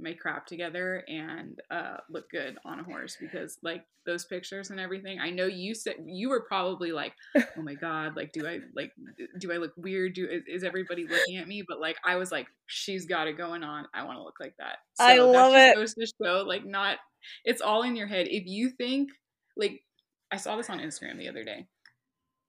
my 0.00 0.14
crap 0.14 0.46
together 0.46 1.04
and 1.06 1.60
uh 1.70 1.98
look 2.08 2.30
good 2.30 2.56
on 2.64 2.80
a 2.80 2.84
horse 2.84 3.16
because 3.20 3.58
like 3.62 3.84
those 4.06 4.24
pictures 4.24 4.70
and 4.70 4.80
everything 4.80 5.20
i 5.20 5.28
know 5.28 5.44
you 5.44 5.74
said 5.74 5.94
you 6.06 6.30
were 6.30 6.44
probably 6.48 6.92
like 6.92 7.12
oh 7.36 7.62
my 7.62 7.74
god 7.74 8.16
like 8.16 8.32
do 8.32 8.46
i 8.46 8.58
like 8.74 8.90
do 9.38 9.52
i 9.52 9.56
look 9.56 9.72
weird? 9.76 10.14
Do 10.14 10.26
is, 10.26 10.42
is 10.48 10.64
everybody 10.64 11.06
looking 11.06 11.36
at 11.36 11.46
me? 11.46 11.62
But 11.66 11.80
like 11.80 11.96
i 12.04 12.16
was 12.16 12.32
like 12.32 12.46
she's 12.66 13.04
got 13.04 13.28
it 13.28 13.36
going 13.36 13.62
on. 13.62 13.86
I 13.92 14.04
want 14.04 14.18
to 14.18 14.22
look 14.22 14.40
like 14.40 14.54
that. 14.58 14.78
I 14.98 15.16
that 15.16 15.24
love 15.24 15.52
just 15.52 15.68
it. 15.68 15.76
goes 15.76 15.94
to 15.94 16.06
show 16.22 16.44
like 16.46 16.64
not 16.64 16.98
it's 17.44 17.60
all 17.60 17.82
in 17.82 17.94
your 17.94 18.06
head. 18.06 18.28
If 18.28 18.46
you 18.46 18.70
think 18.70 19.10
like 19.56 19.82
i 20.30 20.36
saw 20.36 20.56
this 20.56 20.70
on 20.70 20.78
instagram 20.78 21.18
the 21.18 21.28
other 21.28 21.44
day. 21.44 21.66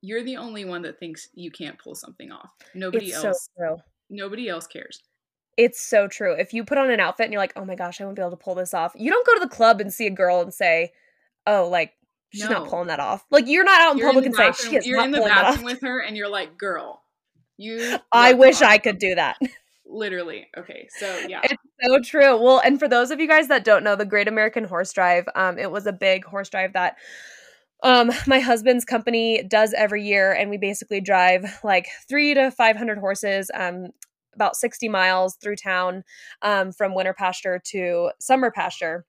You're 0.01 0.23
the 0.23 0.37
only 0.37 0.65
one 0.65 0.81
that 0.83 0.99
thinks 0.99 1.29
you 1.33 1.51
can't 1.51 1.79
pull 1.79 1.95
something 1.95 2.31
off. 2.31 2.51
Nobody 2.73 3.07
it's 3.07 3.23
else 3.23 3.49
so 3.57 3.81
nobody 4.09 4.49
else 4.49 4.67
cares 4.67 5.01
It's 5.57 5.81
so 5.81 6.07
true. 6.07 6.33
If 6.33 6.53
you 6.53 6.63
put 6.63 6.77
on 6.77 6.89
an 6.91 6.99
outfit 6.99 7.25
and 7.25 7.33
you're 7.33 7.41
like, 7.41 7.53
oh 7.55 7.65
my 7.65 7.75
gosh, 7.75 8.01
I 8.01 8.05
won't 8.05 8.15
be 8.15 8.21
able 8.21 8.31
to 8.31 8.37
pull 8.37 8.55
this 8.55 8.73
off. 8.73 8.93
You 8.95 9.11
don't 9.11 9.25
go 9.25 9.33
to 9.35 9.39
the 9.39 9.47
club 9.49 9.79
and 9.81 9.93
see 9.93 10.07
a 10.07 10.11
girl 10.11 10.41
and 10.41 10.53
say, 10.53 10.91
oh, 11.45 11.67
like 11.69 11.93
she's 12.31 12.43
No. 12.43 12.59
not 12.59 12.67
pulling 12.69 12.87
that 12.87 12.99
off. 12.99 13.23
Like 13.29 13.47
you're 13.47 13.63
not 13.63 13.79
out 13.81 13.91
in 13.93 13.97
you're 13.99 14.07
public 14.07 14.23
the 14.23 14.27
and 14.27 14.35
say 14.35 14.47
bathroom, 14.49 14.69
she 14.71 14.77
is 14.77 14.87
you're 14.87 14.97
not 14.97 15.05
in 15.05 15.11
the 15.11 15.17
pulling 15.19 15.33
that 15.33 15.45
off. 15.45 15.53
bathroom 15.55 15.65
with 15.65 15.81
her 15.81 15.99
and 16.01 16.17
you're 16.17 16.29
like 16.29 16.57
girl 16.57 17.01
you 17.57 17.97
I 18.11 18.33
wish 18.33 18.61
I 18.61 18.77
could 18.79 18.97
do 18.97 19.13
that. 19.15 19.37
literally 19.85 20.47
okay 20.57 20.87
so 20.97 21.19
yeah 21.27 21.41
It's 21.43 21.61
so 21.83 21.99
true. 22.01 22.41
Well, 22.41 22.59
and 22.65 22.79
for 22.79 22.87
those 22.87 23.11
of 23.11 23.19
you 23.19 23.27
guys 23.27 23.49
that 23.49 23.63
don't 23.63 23.83
know, 23.83 23.95
the 23.95 24.05
Great 24.05 24.27
American 24.27 24.63
Horse 24.63 24.91
Drive, 24.93 25.25
um, 25.35 25.59
it 25.59 25.69
was 25.69 25.85
a 25.85 25.91
big 25.93 26.25
horse 26.25 26.49
drive 26.49 26.73
that 26.73 26.95
um 27.83 28.09
my 28.25 28.39
husband's 28.39 28.85
company 28.85 29.43
does 29.43 29.73
every 29.73 30.03
year, 30.03 30.31
and 30.31 30.49
we 30.49 30.57
basically 30.57 31.01
drive 31.01 31.59
like 31.63 31.89
three 32.09 32.33
to 32.33 32.49
five 32.49 32.75
hundred 32.77 32.97
horses, 32.97 33.51
um, 33.53 33.87
about 34.35 34.55
sixty 34.55 34.89
miles 34.89 35.35
through 35.35 35.55
town, 35.55 36.03
um, 36.41 36.71
from 36.71 36.95
winter 36.95 37.13
pasture 37.13 37.61
to 37.71 38.11
summer 38.19 38.51
pasture. 38.51 39.05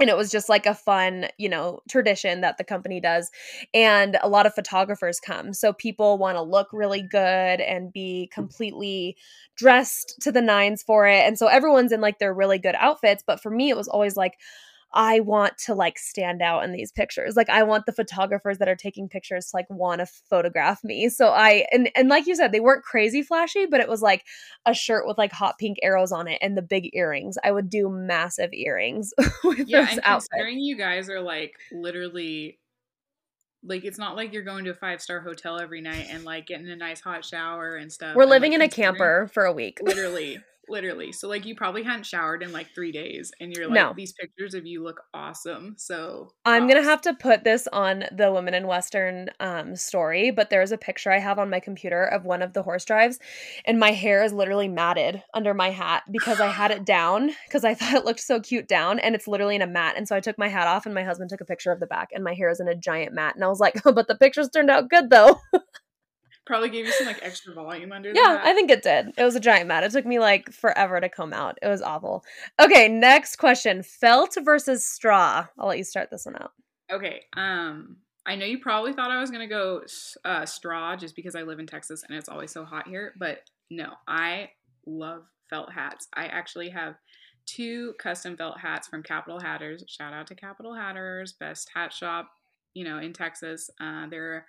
And 0.00 0.08
it 0.08 0.16
was 0.16 0.30
just 0.30 0.48
like 0.48 0.64
a 0.64 0.76
fun, 0.76 1.26
you 1.38 1.48
know, 1.48 1.80
tradition 1.88 2.42
that 2.42 2.56
the 2.56 2.62
company 2.62 3.00
does. 3.00 3.32
And 3.74 4.16
a 4.22 4.28
lot 4.28 4.46
of 4.46 4.54
photographers 4.54 5.18
come. 5.18 5.52
So 5.52 5.72
people 5.72 6.18
want 6.18 6.36
to 6.36 6.42
look 6.42 6.68
really 6.72 7.02
good 7.02 7.18
and 7.60 7.92
be 7.92 8.30
completely 8.32 9.16
dressed 9.56 10.14
to 10.20 10.30
the 10.30 10.40
nines 10.40 10.84
for 10.84 11.08
it. 11.08 11.26
And 11.26 11.36
so 11.36 11.48
everyone's 11.48 11.90
in 11.90 12.00
like 12.00 12.20
their 12.20 12.32
really 12.32 12.60
good 12.60 12.76
outfits. 12.78 13.24
But 13.26 13.42
for 13.42 13.50
me, 13.50 13.70
it 13.70 13.76
was 13.76 13.88
always 13.88 14.16
like, 14.16 14.34
I 14.92 15.20
want 15.20 15.58
to 15.66 15.74
like 15.74 15.98
stand 15.98 16.40
out 16.40 16.64
in 16.64 16.72
these 16.72 16.92
pictures. 16.92 17.36
Like 17.36 17.50
I 17.50 17.62
want 17.62 17.86
the 17.86 17.92
photographers 17.92 18.58
that 18.58 18.68
are 18.68 18.76
taking 18.76 19.08
pictures 19.08 19.46
to 19.46 19.56
like 19.56 19.68
want 19.68 20.00
to 20.00 20.06
photograph 20.06 20.82
me. 20.82 21.08
So 21.08 21.28
I 21.28 21.66
and 21.70 21.90
and 21.94 22.08
like 22.08 22.26
you 22.26 22.34
said, 22.34 22.52
they 22.52 22.60
weren't 22.60 22.84
crazy 22.84 23.22
flashy, 23.22 23.66
but 23.66 23.80
it 23.80 23.88
was 23.88 24.00
like 24.00 24.24
a 24.64 24.72
shirt 24.72 25.06
with 25.06 25.18
like 25.18 25.32
hot 25.32 25.58
pink 25.58 25.78
arrows 25.82 26.12
on 26.12 26.26
it 26.26 26.38
and 26.40 26.56
the 26.56 26.62
big 26.62 26.90
earrings. 26.94 27.36
I 27.44 27.52
would 27.52 27.68
do 27.68 27.90
massive 27.90 28.52
earrings 28.52 29.12
with 29.44 29.68
yeah 29.68 29.88
and 29.90 30.02
considering 30.02 30.58
you 30.58 30.76
guys 30.76 31.10
are 31.10 31.20
like 31.20 31.54
literally 31.72 32.58
like 33.64 33.84
it's 33.84 33.98
not 33.98 34.16
like 34.16 34.32
you're 34.32 34.42
going 34.42 34.64
to 34.64 34.70
a 34.70 34.74
five 34.74 35.02
star 35.02 35.20
hotel 35.20 35.58
every 35.58 35.80
night 35.80 36.06
and 36.10 36.24
like 36.24 36.46
getting 36.46 36.68
a 36.68 36.76
nice 36.76 37.00
hot 37.00 37.24
shower 37.24 37.76
and 37.76 37.92
stuff 37.92 38.14
We're 38.14 38.22
and, 38.22 38.30
living 38.30 38.52
like, 38.52 38.60
in 38.60 38.62
a 38.62 38.68
camper 38.68 39.28
for 39.32 39.44
a 39.44 39.52
week. 39.52 39.80
literally 39.82 40.38
literally 40.70 41.12
so 41.12 41.28
like 41.28 41.46
you 41.46 41.54
probably 41.54 41.82
hadn't 41.82 42.06
showered 42.06 42.42
in 42.42 42.52
like 42.52 42.68
three 42.74 42.92
days 42.92 43.30
and 43.40 43.52
you're 43.52 43.66
like 43.66 43.74
No. 43.74 43.92
these 43.96 44.12
pictures 44.12 44.54
of 44.54 44.66
you 44.66 44.82
look 44.82 45.00
awesome 45.14 45.74
so 45.78 46.30
I'm 46.44 46.66
gonna 46.66 46.82
have 46.82 47.02
to 47.02 47.14
put 47.14 47.44
this 47.44 47.68
on 47.72 48.04
the 48.10 48.32
Women 48.32 48.54
in 48.54 48.66
Western 48.66 49.28
um, 49.40 49.76
story, 49.76 50.30
but 50.30 50.48
there's 50.50 50.72
a 50.72 50.78
picture 50.78 51.10
I 51.10 51.18
have 51.18 51.38
on 51.38 51.50
my 51.50 51.60
computer 51.60 52.04
of 52.04 52.24
one 52.24 52.40
of 52.42 52.52
the 52.54 52.62
horse 52.62 52.84
drives, 52.84 53.18
and 53.66 53.78
my 53.78 53.92
hair 53.92 54.24
is 54.24 54.32
literally 54.32 54.68
matted 54.68 55.22
under 55.34 55.52
my 55.52 55.70
hat 55.70 56.04
because 56.10 56.40
I 56.40 56.46
had 56.46 56.70
it 56.70 56.84
down 56.86 57.32
because 57.46 57.64
I 57.64 57.74
thought 57.74 57.94
it 57.94 58.04
looked 58.04 58.20
so 58.20 58.40
cute 58.40 58.66
down, 58.68 58.98
and 58.98 59.14
it's 59.14 59.28
literally 59.28 59.56
in 59.56 59.62
a 59.62 59.66
mat. 59.66 59.94
And 59.96 60.08
so 60.08 60.16
I 60.16 60.20
took 60.20 60.38
my 60.38 60.48
hat 60.48 60.66
off, 60.66 60.86
and 60.86 60.94
my 60.94 61.04
husband 61.04 61.30
took 61.30 61.40
a 61.40 61.46
picture 61.46 61.72
of 61.72 61.80
the 61.80 61.86
back, 61.86 62.10
and 62.14 62.24
my 62.24 62.34
hair 62.34 62.48
is 62.48 62.60
in 62.60 62.68
a 62.68 62.74
giant 62.74 63.12
mat. 63.12 63.34
And 63.34 63.44
I 63.44 63.48
was 63.48 63.60
like, 63.60 63.80
oh, 63.84 63.92
but 63.98 64.08
the 64.08 64.16
pictures 64.16 64.48
turned 64.48 64.70
out 64.70 64.88
good 64.88 65.10
though. 65.10 65.38
probably 66.48 66.70
gave 66.70 66.86
you 66.86 66.92
some 66.92 67.06
like 67.06 67.20
extra 67.22 67.54
volume 67.54 67.92
under 67.92 68.08
yeah, 68.08 68.34
that 68.34 68.44
I 68.44 68.54
think 68.54 68.70
it 68.70 68.82
did. 68.82 69.12
It 69.16 69.22
was 69.22 69.36
a 69.36 69.40
giant 69.40 69.68
mat. 69.68 69.84
It 69.84 69.92
took 69.92 70.06
me 70.06 70.18
like 70.18 70.50
forever 70.50 71.00
to 71.00 71.08
comb 71.08 71.32
out. 71.32 71.58
It 71.62 71.68
was 71.68 71.82
awful. 71.82 72.24
Okay, 72.60 72.88
next 72.88 73.36
question: 73.36 73.84
felt 73.84 74.36
versus 74.42 74.84
straw. 74.84 75.46
I'll 75.58 75.68
let 75.68 75.78
you 75.78 75.84
start 75.84 76.10
this 76.10 76.26
one 76.26 76.36
out. 76.36 76.52
Okay. 76.90 77.20
Um, 77.36 77.98
I 78.26 78.34
know 78.34 78.46
you 78.46 78.58
probably 78.58 78.92
thought 78.92 79.10
I 79.10 79.20
was 79.20 79.30
gonna 79.30 79.46
go 79.46 79.82
uh, 80.24 80.46
straw 80.46 80.96
just 80.96 81.14
because 81.14 81.36
I 81.36 81.42
live 81.42 81.60
in 81.60 81.66
Texas 81.66 82.02
and 82.08 82.16
it's 82.16 82.28
always 82.28 82.50
so 82.50 82.64
hot 82.64 82.88
here, 82.88 83.12
but 83.18 83.42
no, 83.70 83.92
I 84.08 84.50
love 84.86 85.24
felt 85.50 85.72
hats. 85.72 86.08
I 86.14 86.26
actually 86.26 86.70
have 86.70 86.94
two 87.46 87.94
custom 87.98 88.36
felt 88.36 88.58
hats 88.58 88.88
from 88.88 89.02
Capital 89.02 89.40
Hatters. 89.40 89.84
Shout 89.86 90.12
out 90.12 90.26
to 90.28 90.34
Capital 90.34 90.74
Hatters, 90.74 91.34
best 91.34 91.70
hat 91.74 91.92
shop, 91.92 92.30
you 92.74 92.84
know, 92.84 92.98
in 92.98 93.12
Texas. 93.12 93.70
Uh, 93.80 94.06
they're 94.08 94.46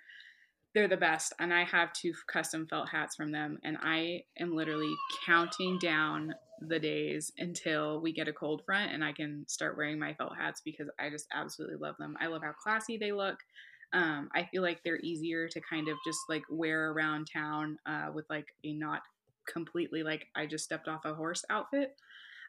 they're 0.74 0.88
the 0.88 0.96
best, 0.96 1.32
and 1.38 1.52
I 1.52 1.64
have 1.64 1.92
two 1.92 2.12
custom 2.26 2.66
felt 2.66 2.88
hats 2.88 3.16
from 3.16 3.32
them, 3.32 3.58
and 3.64 3.76
I 3.82 4.22
am 4.38 4.54
literally 4.54 4.92
counting 5.26 5.78
down 5.78 6.34
the 6.60 6.78
days 6.78 7.32
until 7.38 8.00
we 8.00 8.12
get 8.12 8.28
a 8.28 8.32
cold 8.32 8.62
front 8.66 8.92
and 8.92 9.02
I 9.02 9.12
can 9.12 9.44
start 9.48 9.76
wearing 9.76 9.98
my 9.98 10.14
felt 10.14 10.36
hats 10.36 10.60
because 10.62 10.88
I 10.98 11.08
just 11.08 11.26
absolutely 11.32 11.76
love 11.76 11.96
them. 11.98 12.16
I 12.20 12.26
love 12.26 12.42
how 12.42 12.52
classy 12.52 12.98
they 12.98 13.12
look. 13.12 13.38
Um, 13.92 14.28
I 14.34 14.44
feel 14.44 14.62
like 14.62 14.82
they're 14.84 15.00
easier 15.00 15.48
to 15.48 15.60
kind 15.68 15.88
of 15.88 15.96
just 16.06 16.18
like 16.28 16.42
wear 16.50 16.92
around 16.92 17.28
town 17.32 17.78
uh, 17.86 18.08
with 18.12 18.26
like 18.30 18.46
a 18.64 18.74
not 18.74 19.02
completely 19.48 20.02
like 20.02 20.26
I 20.36 20.46
just 20.46 20.64
stepped 20.64 20.86
off 20.86 21.04
a 21.04 21.14
horse 21.14 21.44
outfit. 21.50 21.96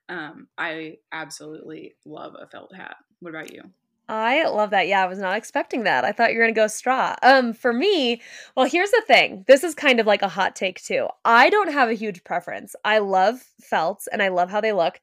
Um, 0.10 0.48
I 0.58 0.98
absolutely 1.12 1.96
love 2.06 2.36
a 2.40 2.48
felt 2.48 2.75
hat. 2.75 2.98
What 3.22 3.30
about 3.30 3.54
you? 3.54 3.63
I 4.10 4.48
love 4.48 4.72
that. 4.72 4.88
Yeah, 4.88 5.03
I 5.03 5.08
was 5.08 5.20
not 5.20 5.38
expecting 5.38 5.84
that. 5.84 6.03
I 6.03 6.12
thought 6.12 6.34
you 6.34 6.39
were 6.39 6.43
going 6.43 6.53
to 6.53 6.60
go 6.60 6.67
straw. 6.67 7.15
Um 7.24 7.53
for 7.53 7.72
me, 7.72 8.22
well, 8.55 8.65
here's 8.65 8.91
the 8.91 9.03
thing. 9.08 9.46
This 9.48 9.63
is 9.63 9.74
kind 9.74 10.00
of 10.00 10.08
like 10.08 10.22
a 10.22 10.27
hot 10.27 10.55
take 10.55 10.81
too. 10.81 11.08
I 11.24 11.50
don't 11.50 11.72
have 11.72 11.89
a 11.89 11.93
huge 11.93 12.24
preference. 12.24 12.75
I 12.84 13.00
love 13.00 13.41
felts 13.62 14.08
and 14.12 14.22
I 14.22 14.27
love 14.27 14.50
how 14.50 14.60
they 14.62 14.74
look. 14.74 15.00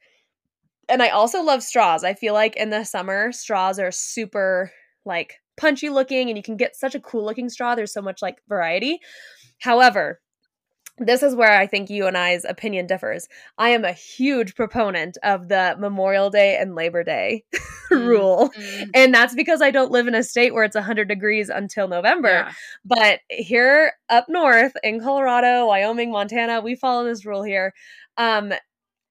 And 0.88 1.02
I 1.02 1.08
also 1.08 1.42
love 1.42 1.62
straws. 1.62 2.04
I 2.04 2.14
feel 2.14 2.34
like 2.34 2.56
in 2.56 2.70
the 2.70 2.84
summer, 2.84 3.32
straws 3.32 3.78
are 3.78 3.90
super 3.90 4.70
like 5.04 5.36
punchy 5.56 5.90
looking 5.90 6.28
and 6.28 6.36
you 6.36 6.42
can 6.42 6.56
get 6.56 6.76
such 6.76 6.94
a 6.94 7.00
cool 7.00 7.24
looking 7.24 7.48
straw. 7.48 7.74
There's 7.74 7.92
so 7.92 8.02
much 8.02 8.22
like 8.22 8.38
variety. 8.48 9.00
However, 9.58 10.20
this 11.00 11.22
is 11.22 11.34
where 11.34 11.52
I 11.58 11.66
think 11.66 11.90
you 11.90 12.06
and 12.06 12.16
I's 12.16 12.44
opinion 12.44 12.86
differs. 12.86 13.28
I 13.58 13.70
am 13.70 13.84
a 13.84 13.92
huge 13.92 14.54
proponent 14.54 15.18
of 15.22 15.48
the 15.48 15.76
Memorial 15.78 16.30
Day 16.30 16.56
and 16.58 16.74
Labor 16.74 17.02
Day 17.04 17.44
Mm, 17.90 18.06
rule. 18.06 18.50
mm, 18.54 18.90
And 18.94 19.14
that's 19.14 19.34
because 19.34 19.62
I 19.62 19.70
don't 19.70 19.90
live 19.90 20.06
in 20.06 20.14
a 20.14 20.22
state 20.22 20.52
where 20.52 20.64
it's 20.64 20.76
100 20.76 21.08
degrees 21.08 21.48
until 21.48 21.88
November. 21.88 22.28
yeah. 22.28 22.52
But 22.84 23.20
here 23.30 23.92
up 24.10 24.26
north 24.28 24.72
in 24.82 25.00
Colorado, 25.00 25.66
Wyoming, 25.66 26.12
Montana, 26.12 26.60
we 26.60 26.74
follow 26.74 27.04
this 27.04 27.24
rule 27.24 27.42
here. 27.42 27.72
Um, 28.18 28.52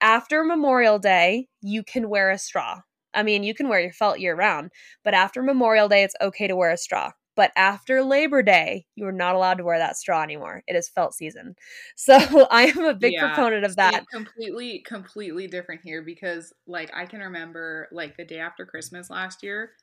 after 0.02 0.44
Memorial 0.44 1.00
Day, 1.00 1.48
you 1.62 1.84
can 1.84 2.08
wear 2.10 2.30
a 2.30 2.38
straw. 2.38 2.82
I 3.14 3.24
mean, 3.24 3.44
you 3.44 3.56
can 3.56 3.68
wear 3.68 3.80
your 3.80 3.94
felt 3.94 4.20
year 4.20 4.36
round, 4.36 4.72
but 5.04 5.16
after 5.16 5.42
Memorial 5.42 5.88
Day, 5.90 6.04
it's 6.04 6.16
okay 6.22 6.48
to 6.48 6.56
wear 6.56 6.70
a 6.72 6.78
straw. 6.78 7.12
But 7.38 7.54
after 7.58 8.04
Labor 8.04 8.44
Day, 8.44 8.88
you 8.98 9.08
are 9.08 9.14
not 9.14 9.36
allowed 9.36 9.60
to 9.60 9.66
wear 9.66 9.80
that 9.80 9.98
straw 9.98 10.24
anymore. 10.24 10.64
It 10.68 10.76
is 10.76 10.90
felt 10.90 11.16
season. 11.16 11.56
So 11.98 12.48
I 12.52 12.64
am 12.66 12.84
a 12.86 12.96
big 12.96 13.18
Yeah, 13.18 13.20
proponent 13.20 13.66
of 13.66 13.78
that. 13.78 14.06
completely, 14.12 14.80
completely 14.80 15.48
different 15.48 15.82
here 15.84 16.02
because, 16.02 16.54
like, 16.66 16.90
I 16.96 17.06
can 17.06 17.20
remember, 17.20 17.88
like, 17.92 18.18
the 18.18 18.26
day 18.26 18.40
after 18.40 18.66
Christmas 18.66 19.10
last 19.10 19.44
year, 19.44 19.74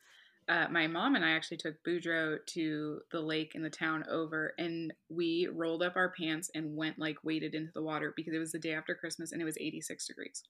uh, 0.49 0.69
my 0.71 0.87
mom 0.89 1.15
and 1.17 1.25
I 1.25 1.31
actually 1.33 1.59
took 1.59 1.83
Boudreaux 1.85 2.45
to 2.47 3.01
the 3.13 3.21
lake 3.21 3.55
in 3.55 3.63
the 3.63 3.71
town 3.71 4.05
over, 4.11 4.55
and 4.59 4.93
we 5.09 5.49
rolled 5.53 5.83
up 5.83 5.97
our 5.97 6.13
pants 6.13 6.51
and 6.55 6.77
went, 6.77 6.99
like, 6.99 7.23
waded 7.25 7.55
into 7.55 7.73
the 7.75 7.83
water 7.83 8.13
because 8.17 8.35
it 8.35 8.39
was 8.39 8.53
the 8.53 8.59
day 8.59 8.75
after 8.75 8.95
Christmas 8.95 9.33
and 9.33 9.41
it 9.41 9.45
was 9.47 9.59
86 9.61 10.07
degrees. 10.07 10.45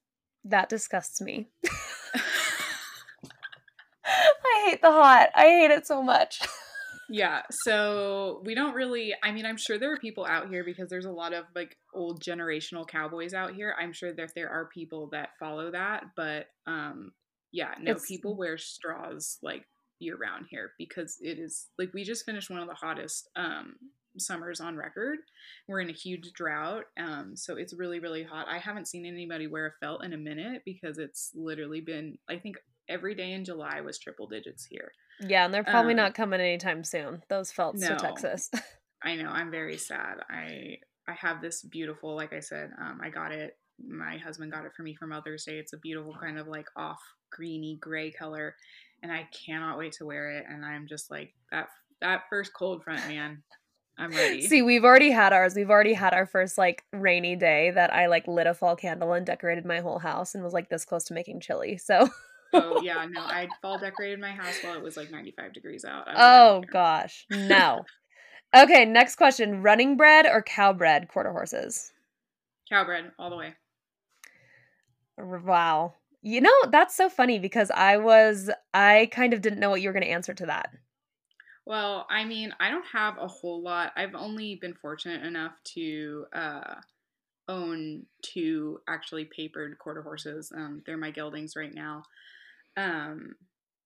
That 0.45 0.69
disgusts 0.69 1.19
me. 1.21 1.49
I 4.05 4.69
hate 4.69 4.81
the 4.81 4.91
hot. 4.91 5.29
I 5.35 5.43
hate 5.49 5.71
it 5.71 5.87
so 5.87 6.01
much. 6.01 6.41
Yeah, 7.09 7.41
so 7.63 8.41
we 8.45 8.55
don't 8.55 8.73
really. 8.73 9.13
I 9.23 9.31
mean, 9.31 9.45
I'm 9.45 9.57
sure 9.57 9.77
there 9.77 9.93
are 9.93 9.97
people 9.97 10.25
out 10.25 10.49
here 10.49 10.63
because 10.63 10.89
there's 10.89 11.05
a 11.05 11.11
lot 11.11 11.33
of 11.33 11.45
like 11.55 11.77
old 11.93 12.21
generational 12.23 12.87
cowboys 12.87 13.33
out 13.33 13.53
here. 13.53 13.75
I'm 13.79 13.93
sure 13.93 14.11
that 14.13 14.31
there 14.35 14.49
are 14.49 14.65
people 14.73 15.09
that 15.11 15.29
follow 15.39 15.71
that, 15.71 16.03
but 16.15 16.47
um, 16.65 17.11
yeah, 17.51 17.75
no, 17.79 17.91
it's, 17.91 18.07
people 18.07 18.35
wear 18.35 18.57
straws 18.57 19.37
like 19.43 19.65
year 19.99 20.17
round 20.17 20.47
here 20.49 20.71
because 20.77 21.17
it 21.21 21.39
is 21.39 21.67
like 21.77 21.93
we 21.93 22.03
just 22.03 22.25
finished 22.25 22.49
one 22.49 22.59
of 22.59 22.67
the 22.67 22.73
hottest 22.73 23.29
um 23.35 23.75
summers 24.17 24.59
on 24.59 24.75
record. 24.75 25.19
We're 25.67 25.81
in 25.81 25.89
a 25.89 25.93
huge 25.93 26.31
drought, 26.33 26.85
um, 26.97 27.35
so 27.35 27.55
it's 27.55 27.73
really 27.77 27.99
really 27.99 28.23
hot. 28.23 28.47
I 28.49 28.57
haven't 28.57 28.87
seen 28.87 29.05
anybody 29.05 29.45
wear 29.45 29.67
a 29.67 29.71
felt 29.79 30.03
in 30.03 30.13
a 30.13 30.17
minute 30.17 30.63
because 30.65 30.97
it's 30.97 31.31
literally 31.35 31.81
been 31.81 32.17
I 32.27 32.37
think 32.37 32.55
every 32.89 33.13
day 33.15 33.31
in 33.33 33.45
July 33.45 33.81
was 33.81 33.99
triple 33.99 34.27
digits 34.27 34.65
here. 34.65 34.91
Yeah, 35.19 35.45
and 35.45 35.53
they're 35.53 35.63
probably 35.63 35.93
um, 35.93 35.97
not 35.97 36.13
coming 36.13 36.41
anytime 36.41 36.83
soon. 36.83 37.23
Those 37.29 37.51
felts 37.51 37.81
no, 37.81 37.89
to 37.89 37.95
Texas. 37.95 38.49
I 39.03 39.15
know. 39.15 39.29
I'm 39.29 39.51
very 39.51 39.77
sad. 39.77 40.17
I 40.29 40.77
I 41.07 41.13
have 41.13 41.41
this 41.41 41.61
beautiful, 41.61 42.15
like 42.15 42.33
I 42.33 42.39
said, 42.39 42.71
um, 42.79 42.99
I 43.01 43.09
got 43.09 43.31
it. 43.31 43.57
My 43.85 44.17
husband 44.17 44.51
got 44.51 44.65
it 44.65 44.71
for 44.75 44.83
me 44.83 44.95
for 44.95 45.05
Mother's 45.05 45.45
Day. 45.45 45.59
It's 45.59 45.73
a 45.73 45.77
beautiful 45.77 46.15
kind 46.19 46.39
of 46.39 46.47
like 46.47 46.67
off 46.75 46.99
greeny 47.31 47.77
gray 47.79 48.11
color, 48.11 48.55
and 49.03 49.11
I 49.11 49.27
cannot 49.45 49.77
wait 49.77 49.93
to 49.93 50.05
wear 50.05 50.31
it. 50.31 50.45
And 50.49 50.65
I'm 50.65 50.87
just 50.87 51.11
like 51.11 51.33
that 51.51 51.67
that 52.01 52.23
first 52.29 52.53
cold 52.53 52.83
front, 52.83 53.07
man. 53.07 53.43
I'm 53.97 54.11
ready. 54.11 54.41
See, 54.41 54.61
we've 54.61 54.83
already 54.83 55.11
had 55.11 55.31
ours. 55.31 55.55
We've 55.55 55.69
already 55.69 55.93
had 55.93 56.13
our 56.13 56.25
first 56.25 56.57
like 56.57 56.83
rainy 56.91 57.35
day 57.35 57.71
that 57.71 57.93
I 57.93 58.07
like 58.07 58.27
lit 58.27 58.47
a 58.47 58.53
fall 58.53 58.75
candle 58.75 59.13
and 59.13 59.25
decorated 59.25 59.65
my 59.65 59.79
whole 59.79 59.99
house 59.99 60.35
and 60.35 60.43
was 60.43 60.53
like 60.53 60.69
this 60.69 60.83
close 60.83 61.05
to 61.05 61.13
making 61.13 61.39
chili. 61.39 61.77
So 61.77 62.09
Oh 62.53 62.79
yeah, 62.83 63.05
no, 63.09 63.21
I 63.21 63.47
fall 63.61 63.77
decorated 63.77 64.19
my 64.19 64.31
house 64.31 64.63
while 64.63 64.75
it 64.75 64.83
was 64.83 64.97
like 64.97 65.11
95 65.11 65.53
degrees 65.53 65.85
out. 65.85 66.07
Oh 66.15 66.63
gosh, 66.71 67.25
no. 67.29 67.85
okay, 68.55 68.85
next 68.85 69.15
question: 69.15 69.61
running 69.61 69.97
bred 69.97 70.25
or 70.25 70.41
cow 70.41 70.73
bred 70.73 71.07
quarter 71.07 71.31
horses? 71.31 71.91
Cow 72.69 72.83
bred 72.85 73.11
all 73.19 73.29
the 73.29 73.37
way. 73.37 73.53
Wow. 75.17 75.93
You 76.21 76.41
know, 76.41 76.51
that's 76.71 76.95
so 76.95 77.07
funny 77.07 77.37
because 77.37 77.69
I 77.71 77.97
was 77.97 78.49
I 78.73 79.09
kind 79.11 79.33
of 79.33 79.41
didn't 79.41 79.59
know 79.59 79.69
what 79.69 79.81
you 79.81 79.89
were 79.89 79.93
going 79.93 80.03
to 80.03 80.09
answer 80.09 80.33
to 80.33 80.45
that. 80.47 80.71
Well, 81.65 82.05
I 82.09 82.25
mean, 82.25 82.53
I 82.59 82.69
don't 82.69 82.85
have 82.85 83.17
a 83.17 83.27
whole 83.27 83.61
lot. 83.61 83.91
I've 83.95 84.15
only 84.15 84.55
been 84.55 84.73
fortunate 84.73 85.23
enough 85.23 85.53
to 85.75 86.25
uh, 86.33 86.75
own 87.47 88.05
two 88.21 88.79
actually 88.87 89.25
papered 89.25 89.77
quarter 89.79 90.01
horses. 90.01 90.51
Um, 90.55 90.83
they're 90.85 90.97
my 90.97 91.11
geldings 91.11 91.55
right 91.55 91.73
now. 91.73 92.03
Um, 92.77 93.35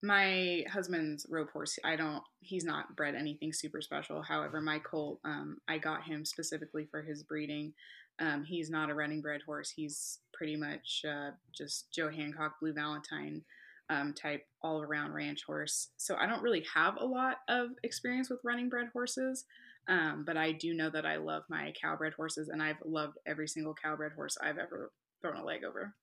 my 0.01 0.63
husband's 0.71 1.25
rope 1.29 1.51
horse, 1.51 1.77
I 1.83 1.95
don't, 1.95 2.23
he's 2.39 2.63
not 2.63 2.95
bred 2.95 3.15
anything 3.15 3.51
super 3.51 3.81
special. 3.81 4.21
However, 4.21 4.61
my 4.61 4.79
colt, 4.79 5.19
um, 5.25 5.57
I 5.67 5.77
got 5.77 6.03
him 6.03 6.23
specifically 6.23 6.87
for 6.89 7.01
his 7.01 7.23
breeding. 7.23 7.73
Um, 8.19 8.43
he's 8.43 8.69
not 8.69 8.89
a 8.89 8.93
running 8.93 9.21
bred 9.21 9.41
horse. 9.45 9.71
He's 9.75 10.19
pretty 10.33 10.55
much 10.55 11.03
uh, 11.07 11.31
just 11.53 11.91
Joe 11.93 12.09
Hancock, 12.09 12.55
Blue 12.61 12.73
Valentine 12.73 13.41
um, 13.89 14.13
type 14.13 14.45
all 14.61 14.81
around 14.81 15.13
ranch 15.13 15.43
horse. 15.45 15.89
So 15.97 16.15
I 16.15 16.27
don't 16.27 16.43
really 16.43 16.65
have 16.73 16.97
a 16.97 17.05
lot 17.05 17.37
of 17.47 17.69
experience 17.83 18.29
with 18.29 18.39
running 18.43 18.69
bred 18.69 18.87
horses. 18.93 19.45
Um, 19.87 20.23
but 20.25 20.37
I 20.37 20.51
do 20.51 20.73
know 20.75 20.89
that 20.91 21.05
I 21.05 21.17
love 21.17 21.43
my 21.49 21.73
cow 21.81 21.95
bred 21.95 22.13
horses, 22.13 22.49
and 22.49 22.61
I've 22.61 22.77
loved 22.85 23.17
every 23.25 23.47
single 23.47 23.73
cow 23.73 23.95
bred 23.95 24.11
horse 24.13 24.37
I've 24.39 24.59
ever 24.59 24.91
thrown 25.21 25.37
a 25.37 25.43
leg 25.43 25.63
over. 25.63 25.95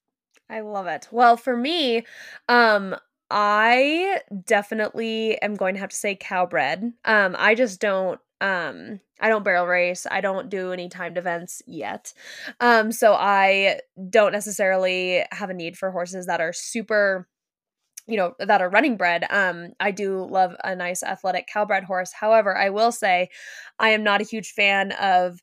I 0.49 0.61
love 0.61 0.87
it. 0.87 1.09
Well, 1.11 1.37
for 1.37 1.57
me, 1.57 2.05
um, 2.49 2.97
I 3.31 4.21
definitely 4.45 5.41
am 5.43 5.57
going 5.57 5.75
to 5.75 5.81
have 5.81 5.91
to 5.91 5.97
say 5.97 6.17
cow 6.19 6.47
bred. 6.47 6.93
Um, 7.05 7.35
I 7.39 7.55
just 7.55 7.81
don't 7.81 8.21
um 8.41 9.01
I 9.21 9.29
don't 9.29 9.45
barrel 9.45 9.67
race. 9.67 10.07
I 10.11 10.21
don't 10.21 10.51
do 10.51 10.73
any 10.73 10.89
timed 10.91 11.17
events 11.17 11.63
yet. 11.67 12.13
Um, 12.61 12.93
so 12.93 13.15
I 13.15 13.81
don't 14.11 14.33
necessarily 14.33 15.25
have 15.33 15.49
a 15.51 15.55
need 15.55 15.77
for 15.79 15.91
horses 15.91 16.27
that 16.27 16.41
are 16.41 16.53
super 16.53 17.27
you 18.07 18.17
know 18.17 18.35
that 18.39 18.63
are 18.63 18.69
running 18.71 18.97
bred 18.97 19.25
um 19.31 19.73
i 19.81 19.91
do 19.91 20.25
love 20.31 20.55
a 20.65 20.77
nice 20.77 21.03
athletic 21.03 21.49
cowbred 21.53 21.85
horse 21.85 22.13
however 22.13 22.57
i 22.57 22.71
will 22.71 22.93
say 22.93 23.29
i 23.79 23.91
am 23.91 24.05
not 24.05 24.21
a 24.21 24.25
huge 24.25 24.53
fan 24.53 24.93
of 24.93 25.41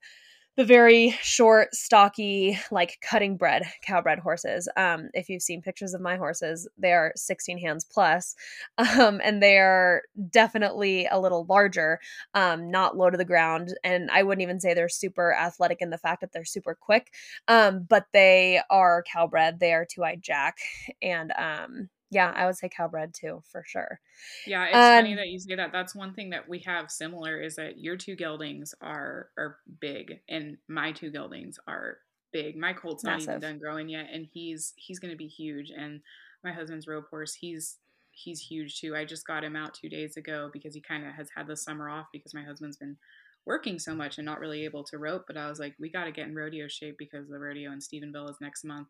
the 0.55 0.65
very 0.65 1.17
short, 1.21 1.73
stocky, 1.73 2.59
like 2.69 2.99
cutting 3.01 3.37
bred 3.37 3.63
cowbred 3.81 4.19
horses. 4.19 4.69
Um, 4.77 5.09
if 5.13 5.27
you've 5.27 5.41
seen 5.41 5.61
pictures 5.61 5.93
of 5.93 6.01
my 6.01 6.15
horses, 6.15 6.67
they 6.77 6.93
are 6.93 7.11
16 7.15 7.57
hands 7.57 7.83
plus, 7.83 8.35
um, 8.77 9.19
and 9.23 9.41
they 9.41 9.57
are 9.57 10.03
definitely 10.29 11.07
a 11.07 11.19
little 11.19 11.45
larger, 11.45 11.99
um, 12.35 12.69
not 12.69 12.95
low 12.95 13.09
to 13.09 13.17
the 13.17 13.25
ground. 13.25 13.73
And 13.83 14.11
I 14.11 14.23
wouldn't 14.23 14.43
even 14.43 14.59
say 14.59 14.73
they're 14.73 14.89
super 14.89 15.33
athletic 15.33 15.81
in 15.81 15.89
the 15.89 15.97
fact 15.97 16.21
that 16.21 16.31
they're 16.31 16.45
super 16.45 16.75
quick, 16.75 17.11
um, 17.47 17.85
but 17.89 18.05
they 18.13 18.61
are 18.69 19.03
cowbred. 19.11 19.59
They 19.59 19.73
are 19.73 19.85
Two 19.89 20.03
Eyed 20.03 20.21
Jack, 20.21 20.57
and 21.01 21.31
um, 21.35 21.89
yeah, 22.13 22.31
I 22.35 22.45
would 22.45 22.55
say 22.55 22.69
cowbred 22.69 23.13
too, 23.13 23.43
for 23.51 23.63
sure. 23.65 23.99
Yeah, 24.45 24.65
it's 24.65 24.75
um, 24.75 25.03
funny 25.03 25.15
that 25.15 25.27
you 25.27 25.39
say 25.39 25.55
that. 25.55 25.71
That's 25.71 25.95
one 25.95 26.13
thing 26.13 26.29
that 26.31 26.47
we 26.47 26.59
have 26.59 26.91
similar 26.91 27.41
is 27.41 27.55
that 27.55 27.79
your 27.79 27.97
two 27.97 28.15
geldings 28.15 28.73
are 28.81 29.29
are 29.37 29.57
big, 29.81 30.19
and 30.29 30.57
my 30.67 30.91
two 30.91 31.11
geldings 31.11 31.57
are 31.67 31.97
big. 32.31 32.57
My 32.57 32.73
colt's 32.73 33.03
not 33.03 33.21
even 33.21 33.39
done 33.39 33.59
growing 33.59 33.89
yet, 33.89 34.07
and 34.11 34.27
he's 34.31 34.73
he's 34.75 34.99
going 34.99 35.11
to 35.11 35.17
be 35.17 35.27
huge. 35.27 35.71
And 35.75 36.01
my 36.43 36.51
husband's 36.51 36.87
rope 36.87 37.05
horse, 37.09 37.33
he's 37.33 37.77
he's 38.11 38.39
huge 38.39 38.79
too. 38.79 38.95
I 38.95 39.05
just 39.05 39.25
got 39.25 39.43
him 39.43 39.55
out 39.55 39.73
two 39.73 39.89
days 39.89 40.17
ago 40.17 40.49
because 40.53 40.75
he 40.75 40.81
kind 40.81 41.05
of 41.05 41.13
has 41.13 41.29
had 41.35 41.47
the 41.47 41.57
summer 41.57 41.89
off 41.89 42.07
because 42.13 42.33
my 42.33 42.43
husband's 42.43 42.77
been 42.77 42.97
working 43.45 43.79
so 43.79 43.93
much 43.93 44.17
and 44.17 44.25
not 44.25 44.39
really 44.39 44.63
able 44.63 44.83
to 44.85 44.97
rope. 44.97 45.23
But 45.27 45.37
I 45.37 45.49
was 45.49 45.59
like, 45.59 45.75
we 45.79 45.91
got 45.91 46.05
to 46.05 46.11
get 46.11 46.27
in 46.27 46.35
rodeo 46.35 46.67
shape 46.67 46.95
because 46.97 47.27
the 47.27 47.39
rodeo 47.39 47.71
in 47.71 47.79
Stephenville 47.79 48.29
is 48.29 48.37
next 48.39 48.63
month. 48.63 48.87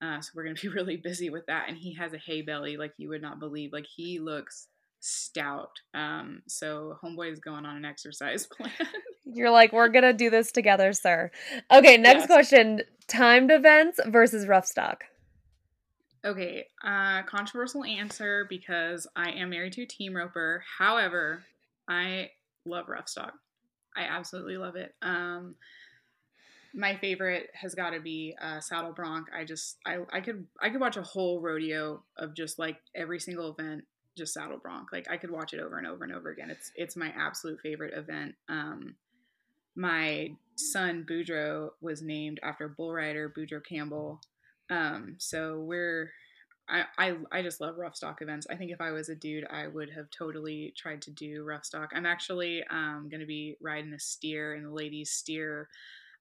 Uh, 0.00 0.20
so 0.20 0.30
we're 0.34 0.44
going 0.44 0.56
to 0.56 0.62
be 0.62 0.68
really 0.74 0.96
busy 0.96 1.30
with 1.30 1.46
that. 1.46 1.68
And 1.68 1.76
he 1.76 1.94
has 1.94 2.12
a 2.12 2.18
hay 2.18 2.42
belly 2.42 2.76
like 2.76 2.92
you 2.96 3.08
would 3.08 3.22
not 3.22 3.40
believe. 3.40 3.72
Like 3.72 3.86
he 3.86 4.18
looks 4.18 4.68
stout. 5.00 5.80
Um, 5.94 6.42
so 6.46 6.98
homeboy 7.02 7.32
is 7.32 7.40
going 7.40 7.64
on 7.64 7.76
an 7.76 7.84
exercise 7.84 8.46
plan. 8.50 8.72
You're 9.24 9.50
like, 9.50 9.72
we're 9.72 9.88
gonna 9.88 10.12
do 10.12 10.30
this 10.30 10.50
together, 10.52 10.92
sir. 10.92 11.30
Okay, 11.70 11.98
next 11.98 12.20
yes. 12.22 12.26
question: 12.26 12.82
timed 13.08 13.50
events 13.50 14.00
versus 14.06 14.46
rough 14.46 14.66
stock. 14.66 15.04
Okay, 16.24 16.66
uh, 16.82 17.22
controversial 17.24 17.84
answer 17.84 18.46
because 18.48 19.06
I 19.14 19.30
am 19.32 19.50
married 19.50 19.74
to 19.74 19.82
a 19.82 19.86
team 19.86 20.16
roper. 20.16 20.64
However, 20.78 21.44
I 21.88 22.30
love 22.64 22.88
rough 22.88 23.08
stock. 23.08 23.34
I 23.96 24.02
absolutely 24.02 24.56
love 24.56 24.76
it. 24.76 24.94
Um, 25.02 25.56
my 26.78 26.94
favorite 26.96 27.50
has 27.54 27.74
got 27.74 27.90
to 27.90 28.00
be 28.00 28.36
uh, 28.40 28.60
Saddle 28.60 28.92
Bronc. 28.92 29.26
I 29.36 29.44
just 29.44 29.78
I 29.84 29.98
I 30.12 30.20
could 30.20 30.46
I 30.62 30.70
could 30.70 30.80
watch 30.80 30.96
a 30.96 31.02
whole 31.02 31.40
rodeo 31.40 32.04
of 32.16 32.34
just 32.34 32.58
like 32.58 32.76
every 32.94 33.18
single 33.18 33.50
event 33.50 33.84
just 34.16 34.32
Saddle 34.32 34.58
Bronc. 34.58 34.92
Like 34.92 35.10
I 35.10 35.16
could 35.16 35.32
watch 35.32 35.52
it 35.52 35.60
over 35.60 35.76
and 35.76 35.86
over 35.88 36.04
and 36.04 36.14
over 36.14 36.30
again. 36.30 36.50
It's 36.50 36.70
it's 36.76 36.96
my 36.96 37.12
absolute 37.18 37.58
favorite 37.60 37.94
event. 37.94 38.36
Um, 38.48 38.94
my 39.74 40.30
son 40.56 41.04
Boudreaux 41.08 41.70
was 41.80 42.00
named 42.00 42.38
after 42.44 42.68
bull 42.68 42.92
rider 42.92 43.32
Boudreaux 43.36 43.66
Campbell. 43.68 44.20
Um, 44.70 45.16
so 45.18 45.58
we're 45.58 46.12
I, 46.68 46.84
I 46.96 47.16
I 47.32 47.42
just 47.42 47.60
love 47.60 47.76
rough 47.76 47.96
stock 47.96 48.22
events. 48.22 48.46
I 48.48 48.54
think 48.54 48.70
if 48.70 48.80
I 48.80 48.92
was 48.92 49.08
a 49.08 49.16
dude, 49.16 49.48
I 49.50 49.66
would 49.66 49.90
have 49.90 50.10
totally 50.10 50.74
tried 50.76 51.02
to 51.02 51.10
do 51.10 51.42
rough 51.42 51.64
stock. 51.64 51.90
I'm 51.92 52.06
actually 52.06 52.62
um, 52.70 53.08
going 53.10 53.20
to 53.20 53.26
be 53.26 53.56
riding 53.60 53.92
a 53.94 53.98
steer 53.98 54.54
in 54.54 54.62
the 54.62 54.70
ladies' 54.70 55.10
steer 55.10 55.68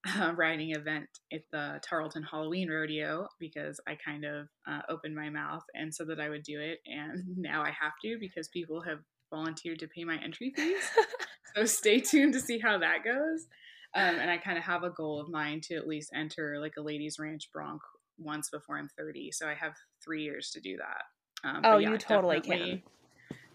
uh, 0.20 0.34
riding 0.36 0.72
event 0.72 1.08
at 1.34 1.42
the 1.52 1.80
Tarleton 1.88 2.24
Halloween 2.24 2.70
Rodeo 2.70 3.28
because 3.40 3.80
I 3.88 3.98
kind 4.04 4.26
of 4.26 4.48
uh, 4.68 4.82
opened 4.90 5.16
my 5.16 5.30
mouth 5.30 5.64
and 5.74 5.94
said 5.94 6.08
that 6.08 6.20
I 6.20 6.30
would 6.30 6.44
do 6.44 6.60
it, 6.60 6.80
and 6.86 7.24
now 7.38 7.62
I 7.62 7.72
have 7.72 7.94
to 8.04 8.18
because 8.20 8.48
people 8.50 8.82
have 8.82 9.00
volunteered 9.30 9.80
to 9.80 9.88
pay 9.88 10.04
my 10.04 10.18
entry 10.24 10.54
fees. 10.56 10.84
so 11.56 11.66
stay 11.66 12.00
tuned 12.00 12.34
to 12.34 12.40
see 12.40 12.60
how 12.60 12.78
that 12.80 13.04
goes. 13.04 13.48
Um, 13.96 14.16
and 14.20 14.30
I 14.30 14.38
kind 14.38 14.58
of 14.58 14.64
have 14.64 14.84
a 14.84 14.90
goal 14.90 15.20
of 15.20 15.30
mine 15.30 15.62
to 15.64 15.76
at 15.76 15.88
least 15.88 16.12
enter 16.14 16.60
like 16.60 16.74
a 16.78 16.82
ladies' 16.82 17.18
ranch 17.20 17.50
bronc 17.54 17.82
once 18.18 18.50
before 18.50 18.78
I'm 18.78 18.90
30. 18.98 19.32
So 19.32 19.48
I 19.48 19.54
have 19.56 19.74
three 20.04 20.24
years 20.24 20.52
to 20.52 20.62
do 20.62 20.78
that. 20.78 21.50
Um, 21.50 21.62
oh, 21.64 21.78
yeah, 21.78 21.92
you 21.92 21.98
totally 21.98 22.42
can. 22.42 22.82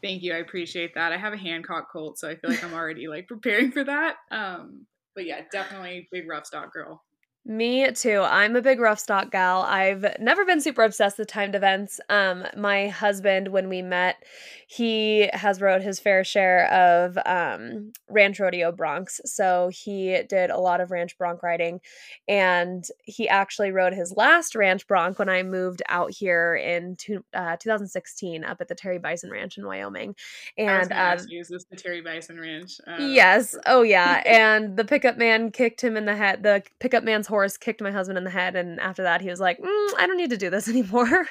Thank 0.03 0.23
you. 0.23 0.35
I 0.35 0.38
appreciate 0.38 0.95
that. 0.95 1.12
I 1.12 1.17
have 1.17 1.33
a 1.33 1.37
Hancock 1.37 1.91
colt, 1.93 2.19
so 2.19 2.29
I 2.29 2.35
feel 2.35 2.51
like 2.51 2.65
I'm 2.65 2.75
already 2.75 3.07
like 3.07 3.29
preparing 3.29 3.71
for 3.71 3.85
that. 3.85 4.17
Um, 4.31 4.87
but 5.14 5.27
yeah, 5.27 5.42
definitely 5.51 6.09
big 6.11 6.29
rough 6.29 6.46
stock 6.46 6.72
girl. 6.72 7.03
Me 7.45 7.91
too. 7.91 8.21
I'm 8.21 8.55
a 8.55 8.63
big 8.63 8.79
rough 8.79 9.01
stock 9.01 9.33
gal. 9.33 9.63
I've 9.63 10.07
never 10.21 10.45
been 10.45 10.61
super 10.61 10.85
obsessed 10.85 11.19
with 11.19 11.27
timed 11.27 11.57
events. 11.57 11.99
Um, 12.09 12.45
my 12.57 12.87
husband, 12.87 13.49
when 13.49 13.69
we 13.69 13.83
met, 13.83 14.23
he 14.69 15.29
has 15.33 15.61
rode 15.61 15.83
his 15.83 15.99
fair 15.99 16.23
share 16.23 16.73
of 16.73 17.19
um, 17.27 17.93
ranch 18.09 18.39
rodeo 18.39 18.71
broncs. 18.71 19.21
So 19.25 19.71
he 19.73 20.23
did 20.29 20.51
a 20.51 20.57
lot 20.57 20.81
of 20.81 20.93
ranch 20.93 21.19
bronc 21.19 21.43
riding, 21.43 21.81
and 22.29 22.87
he 23.05 23.29
actually 23.29 23.73
rode 23.73 23.93
his 23.93 24.15
last 24.17 24.55
ranch 24.55 24.87
bronc 24.87 25.19
when 25.19 25.29
I 25.29 25.43
moved 25.43 25.83
out 25.89 26.13
here 26.13 26.55
in 26.55 26.95
two, 26.95 27.25
uh, 27.35 27.57
2016 27.57 28.45
up 28.45 28.61
at 28.61 28.69
the 28.69 28.77
Terry 28.77 28.99
Bison 28.99 29.31
Ranch 29.31 29.59
in 29.59 29.67
Wyoming. 29.67 30.15
And 30.57 30.93
uh, 30.93 31.19
you, 31.29 31.41
is 31.41 31.49
this 31.49 31.65
the 31.65 31.77
Terry 31.77 32.03
Bison 32.03 32.39
Ranch? 32.39 32.81
Uh, 32.87 32.99
yes. 32.99 33.57
Oh 33.67 33.83
yeah. 33.83 34.23
and 34.27 34.77
the 34.77 34.85
pickup 34.85 35.19
man 35.19 35.51
kicked 35.51 35.83
him 35.83 35.97
in 35.97 36.05
the 36.05 36.15
head. 36.15 36.45
The 36.45 36.63
pickup 36.79 37.03
man's 37.03 37.27
horse 37.33 37.57
kicked 37.57 37.81
my 37.81 37.90
husband 37.90 38.18
in 38.18 38.25
the 38.25 38.31
head, 38.31 38.55
and 38.57 38.79
after 38.79 39.03
that, 39.05 39.23
he 39.23 39.31
was 39.31 39.40
like, 39.40 39.59
mm, 39.59 39.90
"I 39.99 40.07
don't 40.07 40.18
need 40.18 40.31
to 40.31 40.37
do 40.37 40.51
this 40.51 40.68
anymore." 40.75 41.29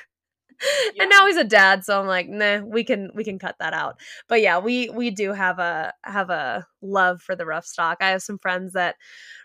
Yeah. 0.93 1.03
And 1.03 1.09
now 1.09 1.25
he's 1.25 1.37
a 1.37 1.43
dad, 1.43 1.83
so 1.83 1.99
I'm 1.99 2.07
like, 2.07 2.29
nah, 2.29 2.59
we 2.59 2.83
can 2.83 3.09
we 3.15 3.23
can 3.23 3.39
cut 3.39 3.55
that 3.59 3.73
out. 3.73 3.99
But 4.27 4.41
yeah, 4.41 4.59
we 4.59 4.89
we 4.89 5.09
do 5.09 5.33
have 5.33 5.59
a 5.59 5.93
have 6.03 6.29
a 6.29 6.67
love 6.81 7.21
for 7.21 7.35
the 7.35 7.45
rough 7.45 7.65
stock. 7.65 7.97
I 8.01 8.09
have 8.09 8.21
some 8.21 8.37
friends 8.37 8.73
that 8.73 8.95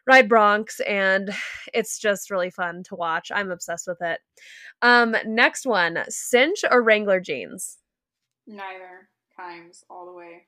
ride 0.06 0.28
broncs 0.28 0.80
and 0.86 1.30
it's 1.74 1.98
just 1.98 2.30
really 2.30 2.50
fun 2.50 2.82
to 2.84 2.96
watch. 2.96 3.30
I'm 3.34 3.50
obsessed 3.50 3.86
with 3.86 4.02
it. 4.02 4.20
Um 4.82 5.16
next 5.24 5.66
one, 5.66 6.04
cinch 6.08 6.64
or 6.70 6.82
Wrangler 6.82 7.20
jeans? 7.20 7.78
Neither. 8.46 9.08
Kimes 9.38 9.84
all 9.90 10.06
the 10.06 10.12
way. 10.12 10.46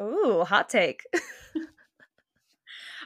Ooh, 0.00 0.44
hot 0.44 0.68
take. 0.68 1.02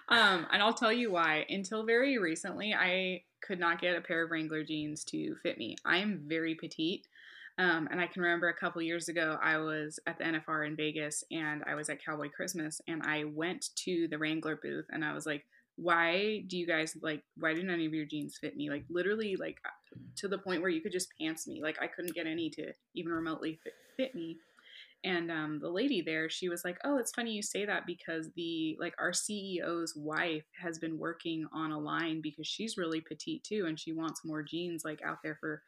um, 0.09 0.47
and 0.53 0.63
I'll 0.63 0.75
tell 0.75 0.93
you 0.93 1.11
why. 1.11 1.47
Until 1.49 1.85
very 1.85 2.19
recently, 2.19 2.75
I 2.75 3.23
could 3.43 3.59
not 3.59 3.81
get 3.81 3.97
a 3.97 4.01
pair 4.01 4.25
of 4.25 4.31
Wrangler 4.31 4.65
jeans 4.65 5.05
to 5.05 5.35
fit 5.43 5.59
me. 5.59 5.77
I 5.85 5.99
am 5.99 6.23
very 6.27 6.55
petite. 6.55 7.07
Um, 7.57 7.89
and 7.91 8.01
I 8.01 8.09
can 8.09 8.23
remember 8.23 8.49
a 8.49 8.55
couple 8.55 8.83
years 8.83 9.09
ago, 9.09 9.39
I 9.41 9.59
was 9.59 10.01
at 10.09 10.19
the 10.19 10.25
NFR 10.25 10.67
in 10.67 10.77
Vegas 10.77 11.23
and 11.31 11.63
I 11.67 11.77
was 11.77 11.89
at 11.89 12.05
Cowboy 12.05 12.29
Christmas 12.29 12.81
and 12.89 13.03
I 13.05 13.25
went 13.25 13.69
to 13.85 14.09
the 14.09 14.19
Wrangler 14.19 14.59
booth 14.61 14.87
and 14.91 15.05
I 15.05 15.13
was 15.13 15.25
like, 15.25 15.45
why 15.77 16.43
do 16.49 16.57
you 16.57 16.67
guys 16.67 16.97
like, 17.01 17.23
why 17.37 17.55
do 17.55 17.63
none 17.63 17.81
of 17.81 17.95
your 17.95 18.07
jeans 18.07 18.39
fit 18.41 18.57
me? 18.57 18.71
Like, 18.71 18.85
literally, 18.91 19.37
like, 19.37 19.59
to 20.17 20.29
the 20.29 20.39
point 20.39 20.63
where 20.63 20.71
you 20.71 20.81
could 20.81 20.93
just 20.93 21.13
pants 21.21 21.47
me. 21.47 21.63
Like, 21.63 21.81
I 21.81 21.87
couldn't 21.87 22.15
get 22.15 22.27
any 22.27 22.51
to 22.51 22.73
even 22.95 23.13
remotely 23.13 23.59
fit, 23.63 23.73
fit 23.97 24.15
me 24.15 24.39
and 25.05 25.31
um, 25.31 25.59
the 25.61 25.69
lady 25.69 26.01
there 26.01 26.29
she 26.29 26.49
was 26.49 26.65
like 26.65 26.79
oh 26.85 26.99
it's 26.99 27.13
funny 27.13 27.33
you 27.33 27.43
say 27.43 27.65
that 27.65 27.87
because 27.87 28.31
the 28.35 28.77
like 28.81 28.95
our 28.99 29.13
ceo's 29.13 29.95
wife 29.97 30.45
has 30.61 30.79
been 30.79 30.99
working 30.99 31.47
on 31.53 31.71
a 31.71 31.79
line 31.79 32.21
because 32.23 32.47
she's 32.47 32.79
really 32.79 33.01
petite 33.01 33.45
too 33.45 33.67
and 33.69 33.79
she 33.79 33.93
wants 33.93 34.25
more 34.25 34.43
jeans 34.43 34.85
like 34.85 35.01
out 35.05 35.19
there 35.23 35.37
for 35.41 35.63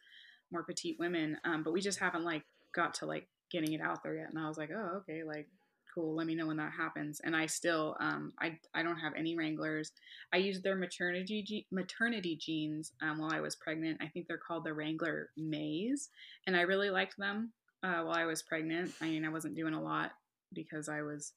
more 0.51 0.65
petite 0.65 0.97
women 0.99 1.37
um, 1.45 1.63
but 1.63 1.73
we 1.73 1.81
just 1.81 1.99
haven't 1.99 2.25
like 2.25 2.43
got 2.75 2.95
to 2.95 3.07
like 3.07 3.29
getting 3.51 3.73
it 3.73 3.81
out 3.81 4.03
there 4.03 4.17
yet. 4.17 4.29
And 4.29 4.39
i 4.39 4.49
was 4.49 4.59
like 4.59 4.71
oh 4.75 4.99
okay 4.99 5.23
like 5.23 5.49
cool 5.95 6.15
let 6.15 6.27
me 6.27 6.35
know 6.35 6.47
when 6.47 6.59
that 6.59 6.73
happens. 6.73 7.21
And 7.25 7.35
i 7.35 7.47
still 7.47 7.97
um, 8.01 8.33
I, 8.41 8.59
I 8.75 8.83
don't 8.83 8.99
have 8.99 9.15
any 9.17 9.37
wranglers. 9.37 9.93
I 10.33 10.37
used 10.39 10.63
their 10.63 10.77
maternity 10.77 11.67
maternity 11.73 12.37
jeans 12.37 12.93
um, 13.03 13.19
while 13.19 13.33
i 13.33 13.41
was 13.41 13.57
pregnant. 13.57 13.99
I 14.03 14.09
think 14.09 14.27
they're 14.27 14.39
called 14.39 14.65
the 14.65 14.75
wrangler 14.75 15.31
maze 15.37 16.11
and 16.47 16.57
i 16.57 16.63
really 16.63 16.91
liked 16.91 17.17
them 17.19 17.53
uh, 17.83 18.03
while 18.03 18.17
I 18.17 18.25
was 18.25 18.43
pregnant. 18.43 18.93
I 19.01 19.07
mean, 19.07 19.25
I 19.25 19.31
wasn't 19.31 19.57
doing 19.57 19.75
a 19.75 19.83
lot 19.83 20.13
because 20.53 20.89
I 20.89 21.03
was 21.03 21.33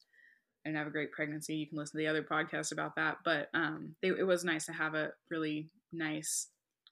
I 0.66 0.70
didn't 0.70 0.80
have 0.80 0.88
a 0.88 0.92
great 0.92 1.12
pregnancy. 1.12 1.56
You 1.56 1.68
can 1.68 1.78
listen 1.78 1.98
to 1.98 2.04
the 2.04 2.10
other 2.10 2.24
podcast 2.24 2.72
about 2.72 2.96
that, 2.98 3.18
but 3.24 3.48
um, 3.54 3.96
they, 4.02 4.10
it 4.10 4.28
was 4.28 4.44
nice 4.44 4.66
to 4.66 4.74
have 4.74 4.94
a 4.94 5.12
really 5.32 5.70
nice, 5.94 6.48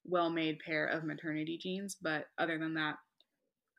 well-made 0.05 0.59
pair 0.65 0.85
of 0.85 1.03
maternity 1.03 1.59
jeans. 1.61 1.97
But 2.01 2.25
other 2.37 2.57
than 2.57 2.75
that, 2.75 2.95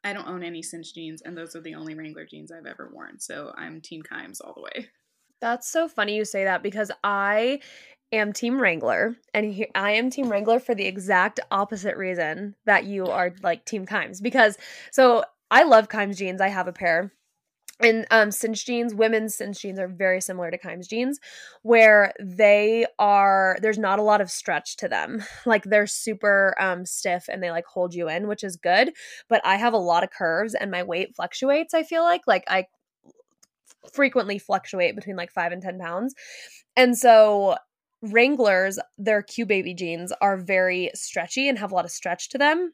I 0.05 0.13
don't 0.13 0.29
own 0.29 0.43
any 0.43 0.63
cinch 0.63 0.95
jeans, 0.95 1.23
and 1.23 1.37
those 1.37 1.57
are 1.57 1.63
the 1.63 1.75
only 1.75 1.95
Wrangler 1.95 2.27
jeans 2.27 2.53
I've 2.53 2.67
ever 2.67 2.91
worn. 2.93 3.19
So 3.19 3.53
I'm 3.57 3.81
Team 3.81 4.03
Kimes 4.03 4.41
all 4.45 4.55
the 4.55 4.63
way. 4.63 4.89
That's 5.41 5.71
so 5.71 5.89
funny 5.89 6.17
you 6.17 6.25
say 6.25 6.45
that 6.45 6.63
because 6.63 6.91
I 7.03 7.61
am 8.13 8.33
Team 8.33 8.61
Wrangler, 8.61 9.17
and 9.33 9.53
he, 9.53 9.67
I 9.75 9.93
am 9.93 10.11
Team 10.11 10.29
Wrangler 10.29 10.61
for 10.61 10.75
the 10.75 10.87
exact 10.87 11.41
opposite 11.51 11.97
reason 11.97 12.55
that 12.67 12.85
you 12.85 13.07
are 13.07 13.35
like 13.43 13.65
Team 13.65 13.87
Kimes. 13.87 14.23
Because 14.23 14.59
so 14.93 15.25
I 15.51 15.63
love 15.65 15.89
Kimes 15.89 16.17
jeans. 16.17 16.41
I 16.41 16.49
have 16.49 16.69
a 16.69 16.73
pair. 16.73 17.13
And 17.81 18.07
um, 18.11 18.33
cinch 18.33 18.67
jeans, 18.67 18.93
women's 18.93 19.37
cinch 19.37 19.63
jeans 19.63 19.79
are 19.79 19.87
very 19.87 20.21
similar 20.21 20.51
to 20.51 20.59
Kimes 20.59 20.89
jeans, 20.89 21.21
where 21.63 22.13
they 22.21 22.87
are, 22.99 23.57
there's 23.63 23.79
not 23.79 24.01
a 24.01 24.03
lot 24.03 24.21
of 24.21 24.31
stretch 24.31 24.77
to 24.79 24.89
them. 24.89 25.23
Like 25.47 25.65
they're 25.65 25.87
super 25.87 26.55
um, 26.61 26.85
stiff 26.85 27.27
and 27.29 27.43
they 27.43 27.51
like 27.51 27.65
hold 27.67 27.95
you 27.95 28.09
in, 28.09 28.27
which 28.27 28.45
is 28.45 28.57
good. 28.57 28.93
But 29.29 29.41
I 29.45 29.57
have 29.57 29.73
a 29.73 29.79
lot 29.79 30.03
of 30.03 30.11
curves 30.11 30.55
and 30.55 30.71
my 30.71 30.83
weight 30.83 31.15
fluctuates, 31.15 31.73
I 31.73 31.85
feel 31.85 32.03
like. 32.03 32.23
Like 32.27 32.45
I 32.49 32.67
frequently 33.93 34.39
fluctuate 34.39 34.97
between 34.97 35.17
like 35.17 35.31
five 35.31 35.53
and 35.53 35.63
10 35.63 35.79
pounds. 35.79 36.15
And 36.77 36.99
so 36.99 37.57
Wranglers, 38.03 38.79
their 38.99 39.23
Q 39.23 39.47
baby 39.47 39.75
jeans 39.75 40.13
are 40.21 40.37
very 40.37 40.91
stretchy 40.95 41.49
and 41.49 41.59
have 41.59 41.73
a 41.73 41.75
lot 41.75 41.85
of 41.85 41.91
stretch 41.91 42.29
to 42.31 42.39
them. 42.39 42.73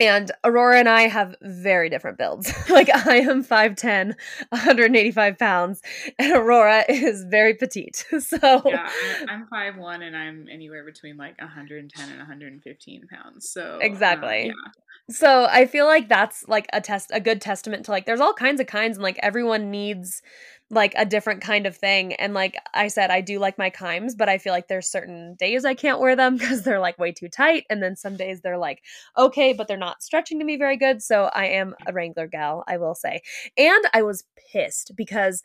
And 0.00 0.32
Aurora 0.44 0.78
and 0.78 0.88
I 0.88 1.02
have 1.02 1.36
very 1.42 1.90
different 1.90 2.16
builds. 2.16 2.52
like 2.70 2.88
I 3.06 3.16
am 3.18 3.44
5'10, 3.44 4.14
185 4.48 5.38
pounds, 5.38 5.82
and 6.18 6.32
Aurora 6.32 6.84
is 6.88 7.24
very 7.24 7.54
petite. 7.54 8.06
So 8.20 8.62
Yeah, 8.64 8.88
I'm 9.28 9.46
5'1 9.52 10.02
and 10.02 10.16
I'm 10.16 10.46
anywhere 10.50 10.84
between 10.84 11.16
like 11.16 11.40
110 11.40 12.08
and 12.08 12.18
115 12.18 13.08
pounds. 13.08 13.50
So 13.50 13.78
Exactly. 13.80 14.50
Um, 14.50 14.56
yeah. 14.64 14.72
So 15.10 15.46
I 15.50 15.66
feel 15.66 15.86
like 15.86 16.08
that's 16.08 16.46
like 16.46 16.66
a 16.72 16.80
test 16.80 17.10
a 17.12 17.20
good 17.20 17.40
testament 17.40 17.86
to 17.86 17.90
like 17.90 18.06
there's 18.06 18.20
all 18.20 18.32
kinds 18.32 18.60
of 18.60 18.66
kinds 18.66 18.96
and 18.96 19.02
like 19.02 19.18
everyone 19.22 19.70
needs 19.70 20.22
like 20.70 20.94
a 20.96 21.04
different 21.04 21.42
kind 21.42 21.66
of 21.66 21.76
thing. 21.76 22.14
And 22.14 22.32
like 22.32 22.56
I 22.72 22.88
said, 22.88 23.10
I 23.10 23.20
do 23.20 23.38
like 23.40 23.58
my 23.58 23.70
Kimes, 23.70 24.16
but 24.16 24.28
I 24.28 24.38
feel 24.38 24.52
like 24.52 24.68
there's 24.68 24.88
certain 24.88 25.34
days 25.34 25.64
I 25.64 25.74
can't 25.74 25.98
wear 25.98 26.14
them 26.14 26.36
because 26.38 26.62
they're 26.62 26.80
like 26.80 26.98
way 26.98 27.12
too 27.12 27.28
tight. 27.28 27.64
And 27.68 27.82
then 27.82 27.96
some 27.96 28.16
days 28.16 28.40
they're 28.40 28.58
like, 28.58 28.82
okay, 29.18 29.52
but 29.52 29.66
they're 29.66 29.76
not 29.76 30.02
stretching 30.02 30.38
to 30.38 30.44
me 30.44 30.56
very 30.56 30.76
good. 30.76 31.02
So 31.02 31.30
I 31.34 31.46
am 31.46 31.70
mm-hmm. 31.70 31.88
a 31.88 31.92
Wrangler 31.92 32.26
gal, 32.28 32.64
I 32.68 32.76
will 32.76 32.94
say. 32.94 33.20
And 33.56 33.84
I 33.92 34.02
was 34.02 34.24
pissed 34.52 34.92
because 34.96 35.42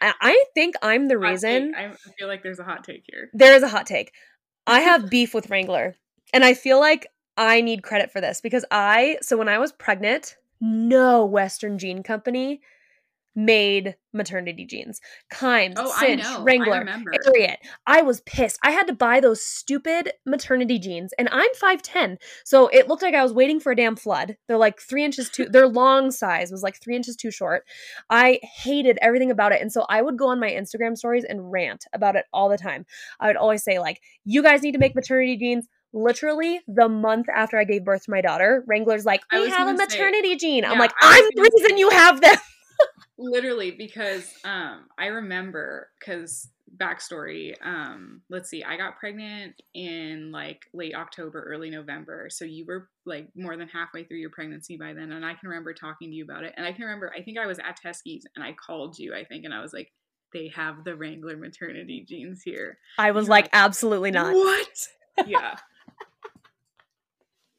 I 0.00 0.44
think 0.54 0.76
I'm 0.80 1.08
the 1.08 1.18
reason. 1.18 1.74
I 1.74 1.92
feel 2.16 2.28
like 2.28 2.44
there's 2.44 2.60
a 2.60 2.64
hot 2.64 2.84
take 2.84 3.02
here. 3.10 3.30
There 3.32 3.56
is 3.56 3.64
a 3.64 3.68
hot 3.68 3.86
take. 3.86 4.12
I 4.64 4.80
have 4.80 5.10
beef 5.10 5.34
with 5.34 5.50
Wrangler. 5.50 5.96
And 6.32 6.44
I 6.44 6.54
feel 6.54 6.78
like 6.78 7.08
I 7.36 7.62
need 7.62 7.82
credit 7.82 8.12
for 8.12 8.20
this 8.20 8.40
because 8.40 8.64
I, 8.70 9.18
so 9.22 9.36
when 9.36 9.48
I 9.48 9.58
was 9.58 9.72
pregnant, 9.72 10.36
no 10.60 11.24
Western 11.24 11.78
Jean 11.78 12.02
Company 12.02 12.60
made 13.38 13.94
maternity 14.12 14.66
jeans. 14.66 15.00
Kimes, 15.32 15.74
oh, 15.76 15.94
Cinch, 16.00 16.24
Wrangler, 16.40 16.84
Ariat. 16.84 17.58
I 17.86 18.02
was 18.02 18.20
pissed. 18.22 18.58
I 18.64 18.72
had 18.72 18.88
to 18.88 18.92
buy 18.92 19.20
those 19.20 19.40
stupid 19.40 20.10
maternity 20.26 20.80
jeans, 20.80 21.12
and 21.18 21.28
I'm 21.30 21.50
5'10. 21.62 22.16
So 22.44 22.66
it 22.66 22.88
looked 22.88 23.02
like 23.02 23.14
I 23.14 23.22
was 23.22 23.32
waiting 23.32 23.60
for 23.60 23.70
a 23.70 23.76
damn 23.76 23.94
flood. 23.94 24.36
They're 24.48 24.56
like 24.58 24.80
three 24.80 25.04
inches 25.04 25.30
too, 25.30 25.44
their 25.44 25.68
long 25.68 26.10
size 26.10 26.50
was 26.50 26.64
like 26.64 26.82
three 26.82 26.96
inches 26.96 27.14
too 27.14 27.30
short. 27.30 27.62
I 28.10 28.40
hated 28.42 28.98
everything 29.00 29.30
about 29.30 29.52
it. 29.52 29.62
And 29.62 29.72
so 29.72 29.86
I 29.88 30.02
would 30.02 30.18
go 30.18 30.28
on 30.28 30.40
my 30.40 30.50
Instagram 30.50 30.96
stories 30.96 31.24
and 31.24 31.52
rant 31.52 31.84
about 31.92 32.16
it 32.16 32.24
all 32.32 32.48
the 32.48 32.58
time. 32.58 32.86
I 33.20 33.28
would 33.28 33.36
always 33.36 33.62
say, 33.62 33.78
like, 33.78 34.00
you 34.24 34.42
guys 34.42 34.62
need 34.62 34.72
to 34.72 34.78
make 34.78 34.96
maternity 34.96 35.36
jeans 35.36 35.68
literally 35.92 36.60
the 36.66 36.88
month 36.88 37.26
after 37.32 37.56
I 37.56 37.64
gave 37.64 37.84
birth 37.84 38.04
to 38.04 38.10
my 38.10 38.20
daughter, 38.20 38.64
Wrangler's 38.66 39.06
like, 39.06 39.22
we 39.32 39.48
have 39.48 39.68
a 39.68 39.74
maternity 39.74 40.32
say, 40.32 40.36
jean. 40.38 40.64
I'm 40.64 40.78
like, 40.78 40.92
I'm 41.00 41.24
the 41.34 41.42
reason 41.42 41.70
say, 41.70 41.78
you 41.78 41.90
have 41.90 42.20
them. 42.20 42.36
Literally 43.18 43.72
because 43.72 44.32
um 44.44 44.86
i 44.96 45.06
remember 45.06 45.88
because 45.98 46.48
backstory 46.76 47.54
um 47.66 48.20
let's 48.30 48.48
see 48.48 48.62
i 48.62 48.76
got 48.76 48.98
pregnant 48.98 49.60
in 49.74 50.30
like 50.30 50.66
late 50.72 50.94
october 50.94 51.42
early 51.48 51.70
november. 51.70 52.28
So 52.30 52.44
you 52.44 52.64
were 52.66 52.88
like 53.06 53.28
more 53.34 53.56
than 53.56 53.68
halfway 53.68 54.04
through 54.04 54.18
your 54.18 54.30
pregnancy 54.30 54.76
by 54.76 54.92
then 54.92 55.12
and 55.12 55.24
i 55.24 55.34
can 55.34 55.48
remember 55.48 55.74
talking 55.74 56.10
to 56.10 56.14
you 56.14 56.24
about 56.24 56.44
it. 56.44 56.54
And 56.56 56.64
i 56.66 56.72
can 56.72 56.84
remember 56.84 57.12
i 57.16 57.22
think 57.22 57.38
i 57.38 57.46
was 57.46 57.58
at 57.58 57.78
Teskey's 57.84 58.26
and 58.36 58.44
i 58.44 58.52
called 58.52 58.98
you 58.98 59.14
i 59.14 59.24
think 59.24 59.44
and 59.44 59.54
i 59.54 59.60
was 59.60 59.72
like 59.72 59.90
they 60.32 60.52
have 60.54 60.84
the 60.84 60.94
wrangler 60.94 61.38
maternity 61.38 62.04
jeans 62.06 62.42
here. 62.42 62.76
I 62.98 63.12
was 63.12 63.30
like, 63.30 63.44
like 63.44 63.50
absolutely 63.54 64.10
not. 64.10 64.34
What? 64.34 64.88
Yeah 65.26 65.56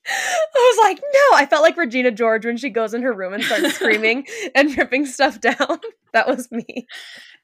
I 0.09 0.75
was 0.75 0.85
like, 0.85 1.01
no. 1.01 1.37
I 1.37 1.45
felt 1.45 1.63
like 1.63 1.77
Regina 1.77 2.11
George 2.11 2.45
when 2.45 2.57
she 2.57 2.69
goes 2.69 2.93
in 2.93 3.01
her 3.03 3.13
room 3.13 3.33
and 3.33 3.43
starts 3.43 3.73
screaming 3.75 4.25
and 4.55 4.75
ripping 4.77 5.05
stuff 5.05 5.39
down. 5.39 5.55
That 6.11 6.27
was 6.27 6.51
me. 6.51 6.87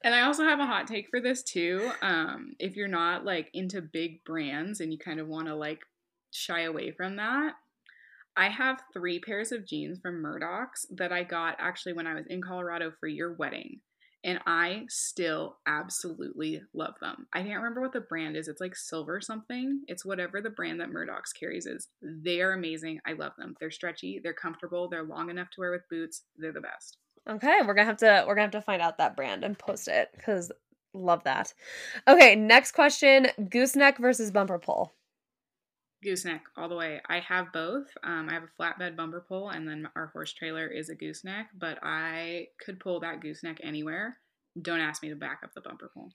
And 0.03 0.15
I 0.15 0.21
also 0.21 0.43
have 0.43 0.59
a 0.59 0.65
hot 0.65 0.87
take 0.87 1.09
for 1.11 1.21
this 1.21 1.43
too. 1.43 1.91
Um, 2.01 2.55
if 2.57 2.75
you're 2.75 2.87
not 2.87 3.23
like 3.23 3.51
into 3.53 3.79
big 3.79 4.23
brands 4.23 4.79
and 4.79 4.91
you 4.91 4.97
kind 4.97 5.19
of 5.19 5.27
want 5.27 5.49
to 5.49 5.55
like 5.55 5.81
shy 6.31 6.61
away 6.61 6.89
from 6.89 7.17
that, 7.17 7.53
I 8.35 8.49
have 8.49 8.81
three 8.91 9.19
pairs 9.19 9.51
of 9.51 9.67
jeans 9.67 9.99
from 10.01 10.19
Murdoch's 10.19 10.87
that 10.89 11.11
I 11.11 11.21
got 11.21 11.57
actually 11.59 11.93
when 11.93 12.07
I 12.07 12.15
was 12.15 12.25
in 12.27 12.41
Colorado 12.41 12.91
for 12.99 13.07
your 13.07 13.33
wedding 13.33 13.81
and 14.25 14.39
I 14.47 14.85
still 14.89 15.57
absolutely 15.67 16.61
love 16.73 16.95
them. 16.99 17.27
I 17.31 17.43
can't 17.43 17.57
remember 17.57 17.79
what 17.79 17.93
the 17.93 18.01
brand 18.01 18.35
is. 18.35 18.47
It's 18.47 18.59
like 18.59 18.75
silver 18.75 19.21
something. 19.21 19.83
It's 19.87 20.03
whatever 20.03 20.41
the 20.41 20.49
brand 20.49 20.81
that 20.81 20.89
Murdoch's 20.89 21.31
carries 21.31 21.67
is. 21.67 21.87
They 22.01 22.41
are 22.41 22.53
amazing. 22.53 22.99
I 23.05 23.13
love 23.13 23.33
them. 23.37 23.55
They're 23.59 23.71
stretchy, 23.71 24.19
they're 24.21 24.33
comfortable, 24.33 24.89
they're 24.89 25.03
long 25.03 25.29
enough 25.29 25.51
to 25.51 25.61
wear 25.61 25.71
with 25.71 25.87
boots. 25.89 26.23
They're 26.37 26.51
the 26.51 26.59
best. 26.59 26.97
Okay, 27.29 27.59
we're 27.65 27.75
gonna 27.75 27.85
have 27.85 27.97
to 27.97 28.25
we're 28.27 28.35
gonna 28.35 28.45
have 28.45 28.51
to 28.51 28.61
find 28.61 28.81
out 28.81 28.97
that 28.97 29.15
brand 29.15 29.43
and 29.43 29.57
post 29.57 29.87
it 29.87 30.09
because 30.15 30.51
love 30.93 31.23
that. 31.23 31.53
Okay, 32.07 32.35
next 32.35 32.71
question: 32.71 33.27
gooseneck 33.49 33.99
versus 33.99 34.31
bumper 34.31 34.59
pull. 34.59 34.93
Gooseneck 36.03 36.43
all 36.55 36.69
the 36.69 36.75
way. 36.75 37.01
I 37.07 37.19
have 37.19 37.51
both. 37.51 37.87
Um, 38.03 38.29
I 38.29 38.33
have 38.33 38.43
a 38.43 38.61
flatbed 38.61 38.95
bumper 38.95 39.25
pull, 39.27 39.49
and 39.49 39.67
then 39.67 39.87
our 39.95 40.07
horse 40.07 40.33
trailer 40.33 40.67
is 40.67 40.89
a 40.89 40.95
gooseneck. 40.95 41.47
But 41.57 41.79
I 41.81 42.47
could 42.63 42.79
pull 42.79 42.99
that 43.01 43.21
gooseneck 43.21 43.59
anywhere. 43.63 44.17
Don't 44.61 44.79
ask 44.79 45.01
me 45.01 45.09
to 45.09 45.15
back 45.15 45.41
up 45.43 45.53
the 45.53 45.61
bumper 45.61 45.91
pull. 45.93 46.11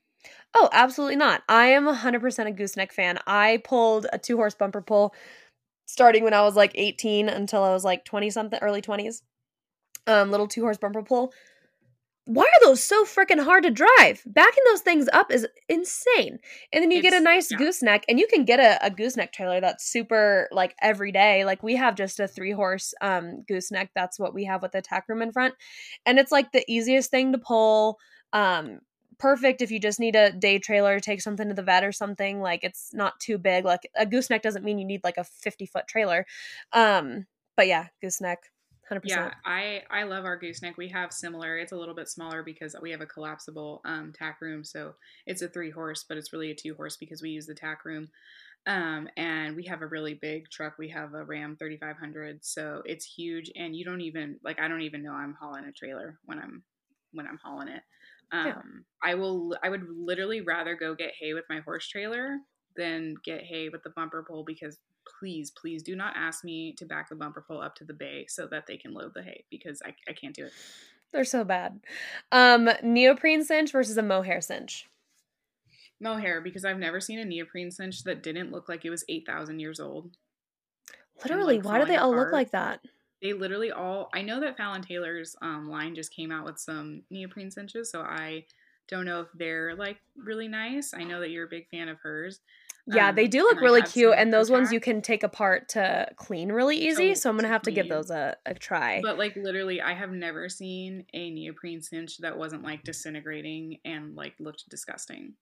Oh, 0.54 0.68
absolutely 0.72 1.16
not. 1.16 1.42
I 1.48 1.66
am 1.68 1.86
100% 1.86 2.46
a 2.46 2.52
gooseneck 2.52 2.92
fan. 2.92 3.18
I 3.26 3.62
pulled 3.64 4.06
a 4.12 4.18
two 4.18 4.36
horse 4.36 4.54
bumper 4.54 4.82
pull 4.82 5.14
starting 5.86 6.22
when 6.22 6.34
I 6.34 6.42
was 6.42 6.56
like 6.56 6.72
18 6.74 7.28
until 7.28 7.64
I 7.64 7.70
was 7.70 7.84
like 7.84 8.04
20 8.04 8.30
something, 8.30 8.58
early 8.62 8.82
20s. 8.82 9.22
Um, 10.06 10.30
little 10.30 10.48
two 10.48 10.62
horse 10.62 10.78
bumper 10.78 11.02
pull. 11.02 11.32
Why 12.32 12.44
are 12.44 12.66
those 12.66 12.80
so 12.80 13.04
freaking 13.04 13.42
hard 13.42 13.64
to 13.64 13.70
drive? 13.70 14.22
Backing 14.24 14.62
those 14.70 14.82
things 14.82 15.08
up 15.12 15.32
is 15.32 15.48
insane. 15.68 16.38
And 16.72 16.80
then 16.80 16.92
you 16.92 17.02
get 17.02 17.12
a 17.12 17.18
nice 17.18 17.50
yeah. 17.50 17.58
gooseneck, 17.58 18.04
and 18.08 18.20
you 18.20 18.28
can 18.28 18.44
get 18.44 18.60
a, 18.60 18.86
a 18.86 18.88
gooseneck 18.88 19.32
trailer 19.32 19.60
that's 19.60 19.84
super 19.84 20.48
like 20.52 20.76
every 20.80 21.10
day. 21.10 21.44
Like 21.44 21.64
we 21.64 21.74
have 21.74 21.96
just 21.96 22.20
a 22.20 22.28
three 22.28 22.52
horse 22.52 22.94
um 23.00 23.42
gooseneck. 23.48 23.90
That's 23.96 24.16
what 24.16 24.32
we 24.32 24.44
have 24.44 24.62
with 24.62 24.70
the 24.70 24.80
tack 24.80 25.08
room 25.08 25.22
in 25.22 25.32
front. 25.32 25.54
And 26.06 26.20
it's 26.20 26.30
like 26.30 26.52
the 26.52 26.64
easiest 26.68 27.10
thing 27.10 27.32
to 27.32 27.38
pull. 27.38 27.98
Um 28.32 28.78
perfect 29.18 29.60
if 29.60 29.72
you 29.72 29.80
just 29.80 29.98
need 29.98 30.14
a 30.14 30.30
day 30.30 30.60
trailer 30.60 30.94
to 30.94 31.00
take 31.00 31.20
something 31.20 31.48
to 31.48 31.54
the 31.54 31.64
vet 31.64 31.82
or 31.82 31.90
something. 31.90 32.40
Like 32.40 32.62
it's 32.62 32.94
not 32.94 33.18
too 33.18 33.38
big. 33.38 33.64
Like 33.64 33.90
a 33.96 34.06
gooseneck 34.06 34.42
doesn't 34.42 34.64
mean 34.64 34.78
you 34.78 34.86
need 34.86 35.02
like 35.02 35.18
a 35.18 35.24
50 35.24 35.66
foot 35.66 35.88
trailer. 35.88 36.24
Um, 36.72 37.26
but 37.56 37.66
yeah, 37.66 37.88
gooseneck, 38.00 38.38
100%. 38.90 39.02
Yeah, 39.04 39.34
I 39.44 39.82
I 39.90 40.02
love 40.02 40.24
our 40.24 40.36
gooseneck. 40.36 40.76
We 40.76 40.88
have 40.88 41.12
similar. 41.12 41.58
It's 41.58 41.72
a 41.72 41.76
little 41.76 41.94
bit 41.94 42.08
smaller 42.08 42.42
because 42.42 42.76
we 42.82 42.90
have 42.90 43.00
a 43.00 43.06
collapsible 43.06 43.80
um, 43.84 44.12
tack 44.12 44.40
room, 44.40 44.64
so 44.64 44.94
it's 45.26 45.42
a 45.42 45.48
three 45.48 45.70
horse, 45.70 46.04
but 46.08 46.18
it's 46.18 46.32
really 46.32 46.50
a 46.50 46.54
two 46.54 46.74
horse 46.74 46.96
because 46.96 47.22
we 47.22 47.30
use 47.30 47.46
the 47.46 47.54
tack 47.54 47.84
room. 47.84 48.08
Um, 48.66 49.08
and 49.16 49.56
we 49.56 49.64
have 49.64 49.82
a 49.82 49.86
really 49.86 50.14
big 50.14 50.50
truck. 50.50 50.74
We 50.78 50.88
have 50.90 51.14
a 51.14 51.24
Ram 51.24 51.56
3500, 51.58 52.44
so 52.44 52.82
it's 52.84 53.04
huge. 53.06 53.50
And 53.56 53.74
you 53.74 53.84
don't 53.84 54.02
even 54.02 54.38
like 54.44 54.60
I 54.60 54.68
don't 54.68 54.82
even 54.82 55.02
know 55.02 55.12
I'm 55.12 55.34
hauling 55.40 55.64
a 55.64 55.72
trailer 55.72 56.18
when 56.24 56.38
I'm 56.38 56.62
when 57.12 57.26
I'm 57.26 57.38
hauling 57.42 57.68
it. 57.68 57.82
Um, 58.32 58.46
Yeah. 58.46 58.62
I 59.02 59.14
will. 59.14 59.56
I 59.62 59.68
would 59.70 59.86
literally 59.88 60.40
rather 60.42 60.74
go 60.76 60.94
get 60.94 61.14
hay 61.18 61.34
with 61.34 61.44
my 61.48 61.60
horse 61.60 61.88
trailer 61.88 62.38
than 62.76 63.14
get 63.24 63.42
hay 63.42 63.68
with 63.68 63.82
the 63.82 63.90
bumper 63.90 64.24
pull 64.28 64.44
because 64.44 64.78
please, 65.18 65.50
please 65.50 65.82
do 65.82 65.96
not 65.96 66.14
ask 66.16 66.44
me 66.44 66.72
to 66.78 66.84
back 66.84 67.08
the 67.08 67.14
bumper 67.14 67.44
pull 67.46 67.60
up 67.60 67.74
to 67.76 67.84
the 67.84 67.94
bay 67.94 68.26
so 68.28 68.46
that 68.46 68.66
they 68.66 68.76
can 68.76 68.92
load 68.92 69.12
the 69.14 69.22
hay 69.22 69.44
because 69.50 69.82
I, 69.84 69.94
I 70.08 70.12
can't 70.12 70.34
do 70.34 70.46
it. 70.46 70.52
They're 71.12 71.24
so 71.24 71.44
bad. 71.44 71.80
Um, 72.30 72.70
neoprene 72.82 73.44
cinch 73.44 73.72
versus 73.72 73.96
a 73.96 74.02
mohair 74.02 74.40
cinch. 74.40 74.88
Mohair 76.00 76.40
because 76.40 76.64
I've 76.64 76.78
never 76.78 77.00
seen 77.00 77.18
a 77.18 77.24
neoprene 77.24 77.70
cinch 77.70 78.04
that 78.04 78.22
didn't 78.22 78.52
look 78.52 78.68
like 78.68 78.84
it 78.84 78.90
was 78.90 79.04
8,000 79.08 79.58
years 79.58 79.80
old. 79.80 80.10
Literally, 81.22 81.56
like, 81.56 81.64
why 81.64 81.78
do 81.78 81.84
they 81.84 81.96
all 81.96 82.14
look 82.14 82.32
like 82.32 82.52
that? 82.52 82.80
They 83.20 83.34
literally 83.34 83.70
all, 83.70 84.08
I 84.14 84.22
know 84.22 84.40
that 84.40 84.56
Fallon 84.56 84.80
Taylor's 84.80 85.36
um, 85.42 85.68
line 85.68 85.94
just 85.94 86.14
came 86.14 86.32
out 86.32 86.46
with 86.46 86.58
some 86.58 87.02
neoprene 87.10 87.50
cinches, 87.50 87.90
so 87.90 88.00
I 88.00 88.46
don't 88.88 89.04
know 89.04 89.20
if 89.20 89.28
they're 89.34 89.74
like 89.76 89.98
really 90.16 90.48
nice. 90.48 90.94
I 90.94 91.04
know 91.04 91.20
that 91.20 91.30
you're 91.30 91.44
a 91.44 91.50
big 91.50 91.68
fan 91.68 91.88
of 91.88 91.98
hers. 92.02 92.40
Yeah, 92.94 93.12
they 93.12 93.24
Um, 93.24 93.30
do 93.30 93.42
look 93.42 93.60
really 93.60 93.82
cute, 93.82 94.14
and 94.16 94.32
those 94.32 94.50
ones 94.50 94.72
you 94.72 94.80
can 94.80 95.02
take 95.02 95.22
apart 95.22 95.68
to 95.70 96.08
clean 96.16 96.50
really 96.52 96.76
easy. 96.76 97.14
So, 97.14 97.20
So 97.20 97.30
I'm 97.30 97.36
gonna 97.36 97.48
to 97.48 97.52
have 97.52 97.62
to 97.62 97.70
give 97.70 97.88
those 97.88 98.10
a, 98.10 98.36
a 98.46 98.54
try. 98.54 99.00
But 99.02 99.18
like 99.18 99.36
literally, 99.36 99.80
I 99.80 99.94
have 99.94 100.10
never 100.10 100.48
seen 100.48 101.04
a 101.12 101.30
neoprene 101.30 101.82
cinch 101.82 102.18
that 102.18 102.36
wasn't 102.36 102.62
like 102.62 102.82
disintegrating 102.82 103.78
and 103.84 104.14
like 104.14 104.34
looked 104.40 104.68
disgusting. 104.68 105.34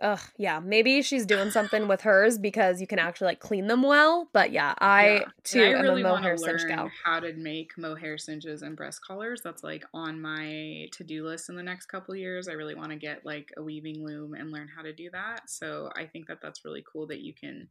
Ugh, 0.00 0.20
yeah, 0.36 0.60
maybe 0.60 1.02
she's 1.02 1.24
doing 1.24 1.50
something 1.50 1.88
with 1.88 2.02
hers 2.02 2.36
because 2.38 2.80
you 2.80 2.86
can 2.86 2.98
actually 2.98 3.26
like 3.26 3.40
clean 3.40 3.68
them 3.68 3.82
well. 3.82 4.28
But 4.32 4.50
yeah, 4.52 4.74
I 4.80 5.24
Yeah. 5.24 5.28
too 5.44 5.60
I 5.60 5.66
am 5.70 5.82
really 5.82 6.02
a 6.02 6.04
want 6.04 6.22
mohair 6.22 6.36
to 6.36 6.42
cinch 6.42 6.62
learn 6.62 6.68
gal. 6.68 6.90
how 7.04 7.20
to 7.20 7.32
make 7.34 7.78
mohair 7.78 8.18
cinches 8.18 8.62
and 8.62 8.76
breast 8.76 9.00
collars. 9.06 9.40
That's 9.42 9.62
like 9.62 9.84
on 9.94 10.20
my 10.20 10.88
to-do 10.92 11.24
list 11.24 11.48
in 11.48 11.56
the 11.56 11.62
next 11.62 11.86
couple 11.86 12.14
years. 12.16 12.48
I 12.48 12.52
really 12.52 12.74
want 12.74 12.90
to 12.90 12.96
get 12.96 13.24
like 13.24 13.50
a 13.56 13.62
weaving 13.62 14.04
loom 14.04 14.34
and 14.34 14.50
learn 14.50 14.68
how 14.74 14.82
to 14.82 14.92
do 14.92 15.10
that. 15.12 15.48
So 15.48 15.90
I 15.96 16.06
think 16.06 16.26
that 16.26 16.38
that's 16.42 16.64
really 16.64 16.84
cool 16.90 17.06
that 17.06 17.20
you 17.20 17.32
can. 17.32 17.68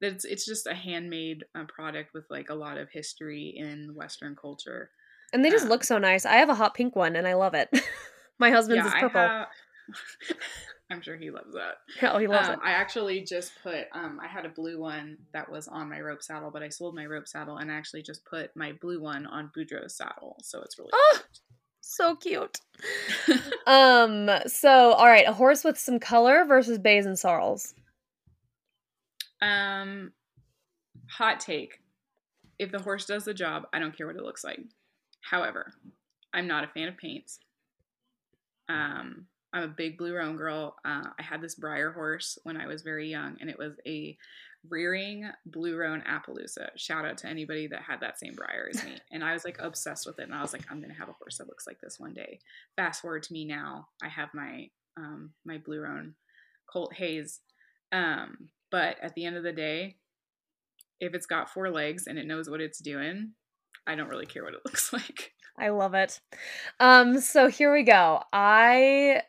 That 0.00 0.12
it's 0.12 0.24
it's 0.24 0.46
just 0.46 0.66
a 0.68 0.74
handmade 0.74 1.44
uh, 1.56 1.64
product 1.64 2.14
with 2.14 2.24
like 2.30 2.50
a 2.50 2.54
lot 2.54 2.78
of 2.78 2.88
history 2.90 3.52
in 3.56 3.94
Western 3.94 4.36
culture. 4.36 4.90
And 5.32 5.44
they 5.44 5.50
just 5.50 5.64
um, 5.64 5.70
look 5.70 5.84
so 5.84 5.98
nice. 5.98 6.24
I 6.24 6.34
have 6.34 6.48
a 6.48 6.54
hot 6.54 6.74
pink 6.74 6.94
one 6.96 7.16
and 7.16 7.26
I 7.26 7.34
love 7.34 7.54
it. 7.54 7.68
My 8.38 8.50
husband's 8.50 8.86
is 8.86 8.92
I 8.94 9.00
purple. 9.00 9.28
I'm 10.90 11.02
sure 11.02 11.16
he 11.18 11.30
loves 11.30 11.52
that. 11.52 11.76
oh, 12.10 12.18
he 12.18 12.26
loves 12.26 12.48
Um, 12.48 12.54
it. 12.54 12.60
I 12.64 12.70
actually 12.72 13.20
just 13.22 13.52
put 13.62 13.86
um, 13.92 14.18
I 14.22 14.26
had 14.26 14.46
a 14.46 14.48
blue 14.48 14.80
one 14.80 15.18
that 15.34 15.50
was 15.50 15.68
on 15.68 15.88
my 15.90 16.00
rope 16.00 16.22
saddle, 16.22 16.50
but 16.50 16.62
I 16.62 16.70
sold 16.70 16.94
my 16.94 17.04
rope 17.04 17.28
saddle 17.28 17.58
and 17.58 17.70
I 17.70 17.74
actually 17.74 18.02
just 18.02 18.24
put 18.24 18.56
my 18.56 18.72
blue 18.80 19.00
one 19.00 19.26
on 19.26 19.50
Boudreaux's 19.56 19.94
saddle, 19.96 20.36
so 20.42 20.62
it's 20.62 20.78
really 20.78 20.90
Oh, 20.94 21.20
so 21.82 22.16
cute. 22.16 22.58
um, 23.66 24.30
so 24.46 24.92
all 24.92 25.06
right, 25.06 25.26
a 25.28 25.32
horse 25.32 25.62
with 25.62 25.78
some 25.78 25.98
color 25.98 26.44
versus 26.46 26.78
bays 26.78 27.04
and 27.04 27.18
sorrels. 27.18 27.74
um, 29.42 30.12
hot 31.10 31.40
take: 31.40 31.80
if 32.58 32.72
the 32.72 32.80
horse 32.82 33.04
does 33.04 33.24
the 33.24 33.34
job, 33.34 33.64
I 33.72 33.78
don't 33.78 33.96
care 33.96 34.06
what 34.06 34.16
it 34.16 34.22
looks 34.22 34.44
like. 34.44 34.60
However, 35.20 35.72
I'm 36.32 36.46
not 36.46 36.64
a 36.64 36.68
fan 36.68 36.88
of 36.88 36.96
paints. 36.96 37.38
Um, 38.68 39.26
I'm 39.52 39.62
a 39.62 39.68
big 39.68 39.96
blue 39.96 40.14
roan 40.14 40.36
girl. 40.36 40.76
Uh, 40.84 41.04
I 41.18 41.22
had 41.22 41.40
this 41.40 41.58
Breyer 41.58 41.94
horse 41.94 42.38
when 42.42 42.56
I 42.56 42.66
was 42.66 42.82
very 42.82 43.08
young, 43.08 43.36
and 43.40 43.48
it 43.48 43.58
was 43.58 43.72
a 43.86 44.16
rearing 44.68 45.30
blue 45.46 45.76
roan 45.76 46.02
Appaloosa. 46.02 46.68
Shout 46.76 47.04
out 47.04 47.18
to 47.18 47.28
anybody 47.28 47.66
that 47.68 47.82
had 47.82 48.00
that 48.00 48.18
same 48.18 48.34
Breyer 48.34 48.68
as 48.70 48.84
me. 48.84 48.98
And 49.10 49.24
I 49.24 49.32
was 49.32 49.44
like 49.44 49.58
obsessed 49.60 50.06
with 50.06 50.18
it, 50.18 50.24
and 50.24 50.34
I 50.34 50.42
was 50.42 50.52
like, 50.52 50.64
I'm 50.70 50.80
gonna 50.80 50.94
have 50.94 51.08
a 51.08 51.14
horse 51.14 51.38
that 51.38 51.48
looks 51.48 51.66
like 51.66 51.80
this 51.80 51.98
one 51.98 52.14
day. 52.14 52.40
Fast 52.76 53.00
forward 53.00 53.22
to 53.24 53.32
me 53.32 53.44
now, 53.44 53.88
I 54.02 54.08
have 54.08 54.28
my 54.34 54.68
um, 54.96 55.30
my 55.44 55.58
blue 55.58 55.80
roan 55.80 56.14
Colt 56.70 56.92
Hayes. 56.94 57.40
Um, 57.92 58.50
but 58.70 58.96
at 59.02 59.14
the 59.14 59.24
end 59.24 59.36
of 59.36 59.42
the 59.42 59.52
day, 59.52 59.96
if 61.00 61.14
it's 61.14 61.26
got 61.26 61.50
four 61.50 61.70
legs 61.70 62.06
and 62.06 62.18
it 62.18 62.26
knows 62.26 62.50
what 62.50 62.60
it's 62.60 62.80
doing, 62.80 63.32
I 63.86 63.94
don't 63.94 64.08
really 64.08 64.26
care 64.26 64.44
what 64.44 64.54
it 64.54 64.60
looks 64.64 64.92
like. 64.92 65.32
I 65.58 65.70
love 65.70 65.94
it. 65.94 66.20
Um, 66.78 67.20
so 67.20 67.48
here 67.48 67.72
we 67.72 67.82
go. 67.82 68.22
I 68.32 69.22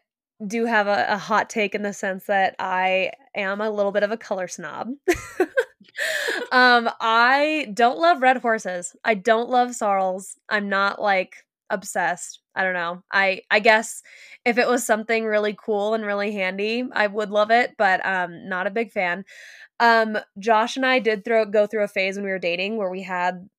do 0.46 0.66
have 0.66 0.88
a, 0.88 1.06
a 1.10 1.18
hot 1.18 1.50
take 1.50 1.76
in 1.76 1.82
the 1.84 1.94
sense 1.94 2.26
that 2.26 2.56
I 2.60 3.12
am 3.36 3.62
a 3.62 3.70
little 3.70 3.92
bit 3.92 4.04
of 4.04 4.12
a 4.12 4.18
color 4.18 4.48
snob. 4.48 4.90
um, 6.52 6.90
I 7.02 7.68
don't 7.74 8.00
love 8.00 8.22
red 8.22 8.38
horses. 8.38 8.96
I 9.04 9.16
don't 9.16 9.50
love 9.50 9.76
sorrels. 9.76 10.38
I'm 10.50 10.70
not 10.70 11.02
like 11.02 11.36
obsessed. 11.70 12.40
I 12.56 12.64
don't 12.64 12.74
know. 12.74 13.04
I 13.12 13.42
I 13.52 13.60
guess 13.60 14.02
if 14.46 14.58
it 14.58 14.68
was 14.68 14.86
something 14.86 15.26
really 15.26 15.56
cool 15.64 15.94
and 15.94 16.06
really 16.06 16.32
handy, 16.32 16.84
I 16.94 17.08
would 17.08 17.30
love 17.30 17.52
it, 17.52 17.76
but 17.78 18.06
um 18.06 18.48
not 18.50 18.68
a 18.68 18.72
big 18.72 18.92
fan. 18.92 19.24
Um 19.80 20.18
Josh 20.40 20.78
and 20.78 20.86
I 20.86 21.00
did 21.00 21.26
throw 21.26 21.46
go 21.46 21.68
through 21.68 21.84
a 21.84 21.88
phase 21.90 22.16
when 22.16 22.26
we 22.26 22.32
were 22.32 22.40
dating 22.40 22.78
where 22.78 22.90
we 22.90 23.04
had 23.04 23.50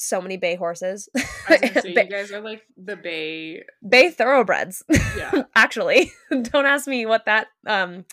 so 0.00 0.20
many 0.20 0.36
bay 0.36 0.56
horses. 0.56 1.08
Say, 1.48 1.94
Ba- 1.94 2.04
you 2.04 2.10
guys 2.10 2.32
are 2.32 2.40
like 2.40 2.62
the 2.76 2.96
Bay. 2.96 3.62
bay 3.86 4.10
thoroughbreds. 4.10 4.82
Yeah. 5.16 5.42
Actually, 5.54 6.12
don't 6.30 6.66
ask 6.66 6.88
me 6.88 7.06
what 7.06 7.26
that 7.26 7.48
um 7.66 8.04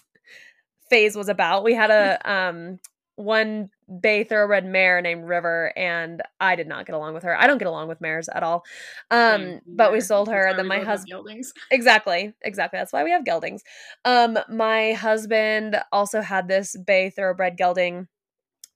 phase 0.89 1.15
was 1.15 1.29
about. 1.29 1.63
We 1.63 1.73
had 1.73 1.89
a 1.89 2.29
um 2.29 2.79
one 3.15 3.69
bay 4.01 4.23
thoroughbred 4.23 4.65
mare 4.65 5.01
named 5.01 5.23
River 5.23 5.73
and 5.75 6.21
I 6.39 6.55
did 6.55 6.67
not 6.67 6.85
get 6.85 6.93
along 6.93 7.13
with 7.13 7.23
her. 7.23 7.39
I 7.39 7.47
don't 7.47 7.57
get 7.57 7.67
along 7.67 7.87
with 7.87 8.01
mares 8.01 8.29
at 8.29 8.43
all. 8.43 8.63
Um 9.09 9.41
Same 9.41 9.61
but 9.65 9.93
we 9.93 10.01
sold 10.01 10.27
her 10.29 10.45
and 10.45 10.59
then 10.59 10.67
my 10.67 10.79
husband 10.79 11.23
exactly 11.71 12.33
exactly 12.41 12.77
that's 12.79 12.91
why 12.91 13.03
we 13.03 13.11
have 13.11 13.23
geldings 13.23 13.61
um 14.03 14.37
my 14.49 14.93
husband 14.93 15.77
also 15.91 16.21
had 16.21 16.47
this 16.47 16.75
bay 16.85 17.09
thoroughbred 17.09 17.57
gelding 17.57 18.07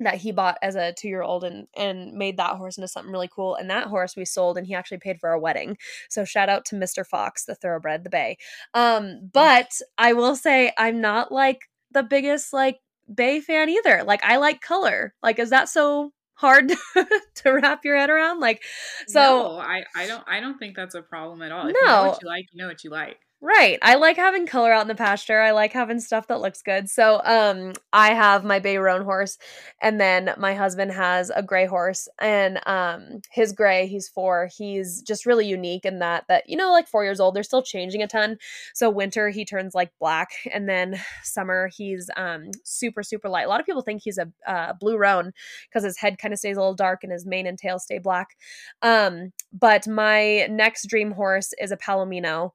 that 0.06 0.16
he 0.16 0.32
bought 0.32 0.58
as 0.62 0.76
a 0.76 0.94
two 0.94 1.08
year 1.08 1.22
old 1.22 1.44
and 1.44 1.68
and 1.76 2.14
made 2.14 2.38
that 2.38 2.56
horse 2.58 2.78
into 2.78 2.88
something 2.88 3.12
really 3.12 3.30
cool 3.34 3.56
and 3.56 3.70
that 3.70 3.88
horse 3.88 4.16
we 4.16 4.26
sold 4.26 4.58
and 4.58 4.68
he 4.68 4.74
actually 4.76 4.98
paid 4.98 5.20
for 5.20 5.30
our 5.30 5.40
wedding 5.40 5.78
so 6.10 6.26
shout 6.26 6.50
out 6.50 6.66
to 6.66 6.76
mr 6.76 7.06
fox 7.06 7.46
the 7.46 7.56
thoroughbred 7.56 8.04
the 8.04 8.10
bay 8.10 8.38
um 8.74 9.30
but 9.34 9.72
i 9.98 10.14
will 10.14 10.36
say 10.36 10.72
i'm 10.78 11.02
not 11.02 11.32
like 11.32 11.70
the 11.92 12.04
biggest 12.04 12.54
like 12.54 12.80
bay 13.14 13.40
fan 13.40 13.70
either 13.70 14.04
like 14.04 14.24
i 14.24 14.38
like 14.38 14.62
color 14.62 15.14
like 15.22 15.40
is 15.40 15.50
that 15.50 15.68
so 15.70 16.12
hard 16.34 16.72
to 17.36 17.52
wrap 17.52 17.86
your 17.86 17.96
head 17.98 18.10
around 18.10 18.40
like 18.40 18.64
so 19.08 19.20
no, 19.20 19.58
I, 19.60 19.84
I 19.96 20.08
don't 20.08 20.24
I 20.28 20.40
don't 20.40 20.58
think 20.58 20.76
that's 20.76 20.96
a 20.96 21.02
problem 21.04 21.44
at 21.44 21.52
all. 21.52 21.68
If 21.68 21.76
you 21.80 21.86
know 21.88 22.04
No. 22.04 22.10
what 22.10 22.22
you 22.22 22.28
like, 22.28 22.48
you 22.52 22.58
know 22.62 22.68
what 22.68 22.84
you 22.84 22.90
like. 22.90 23.20
Right. 23.44 23.80
I 23.82 23.96
like 23.96 24.18
having 24.18 24.46
color 24.46 24.72
out 24.72 24.84
in 24.84 24.88
the 24.88 24.94
pasture. 24.94 25.42
I 25.42 25.50
like 25.50 25.74
having 25.74 26.00
stuff 26.00 26.28
that 26.28 26.42
looks 26.42 26.62
good. 26.62 26.88
So, 26.92 27.20
um 27.26 27.74
I 27.92 28.14
have 28.14 28.44
my 28.44 28.60
bay 28.60 28.78
roan 28.78 29.04
horse 29.04 29.40
and 29.82 30.00
then 30.00 30.32
my 30.38 30.54
husband 30.54 30.92
has 30.92 31.32
a 31.36 31.42
gray 31.42 31.66
horse 31.66 32.08
and 32.20 32.60
um 32.68 33.22
his 33.32 33.52
gray, 33.52 33.88
he's 33.88 34.08
4. 34.08 34.50
He's 34.56 35.02
just 35.02 35.26
really 35.26 35.48
unique 35.48 35.86
in 35.86 35.98
that 36.00 36.26
that 36.28 36.48
you 36.48 36.56
know 36.56 36.72
like 36.72 36.88
4 36.88 37.04
years 37.04 37.20
old, 37.20 37.34
they're 37.34 37.42
still 37.42 37.64
changing 37.64 38.04
a 38.04 38.08
ton. 38.08 38.38
So 38.76 38.92
winter 38.92 39.30
he 39.30 39.44
turns 39.44 39.74
like 39.74 39.92
black 40.00 40.30
and 40.54 40.70
then 40.70 41.02
summer 41.24 41.68
he's 41.76 42.12
um 42.18 42.52
super 42.64 43.02
super 43.02 43.28
light. 43.28 43.48
A 43.48 43.50
lot 43.50 43.60
of 43.60 43.66
people 43.66 43.82
think 43.82 44.04
he's 44.04 44.20
a 44.20 44.32
uh, 44.46 44.74
blue 44.74 44.98
roan 44.98 45.34
because 45.68 45.84
his 45.84 45.98
head 45.98 46.20
kind 46.20 46.32
of 46.32 46.38
stays 46.38 46.58
a 46.58 46.60
little 46.60 46.76
dark 46.76 47.00
and 47.04 47.12
his 47.12 47.26
mane 47.26 47.48
and 47.48 47.58
tail 47.58 47.80
stay 47.80 47.98
black. 47.98 48.38
Um 48.84 49.34
but 49.52 49.88
my 49.88 50.46
next 50.48 50.86
dream 50.88 51.10
horse 51.14 51.54
is 51.60 51.72
a 51.72 51.78
palomino 51.78 52.52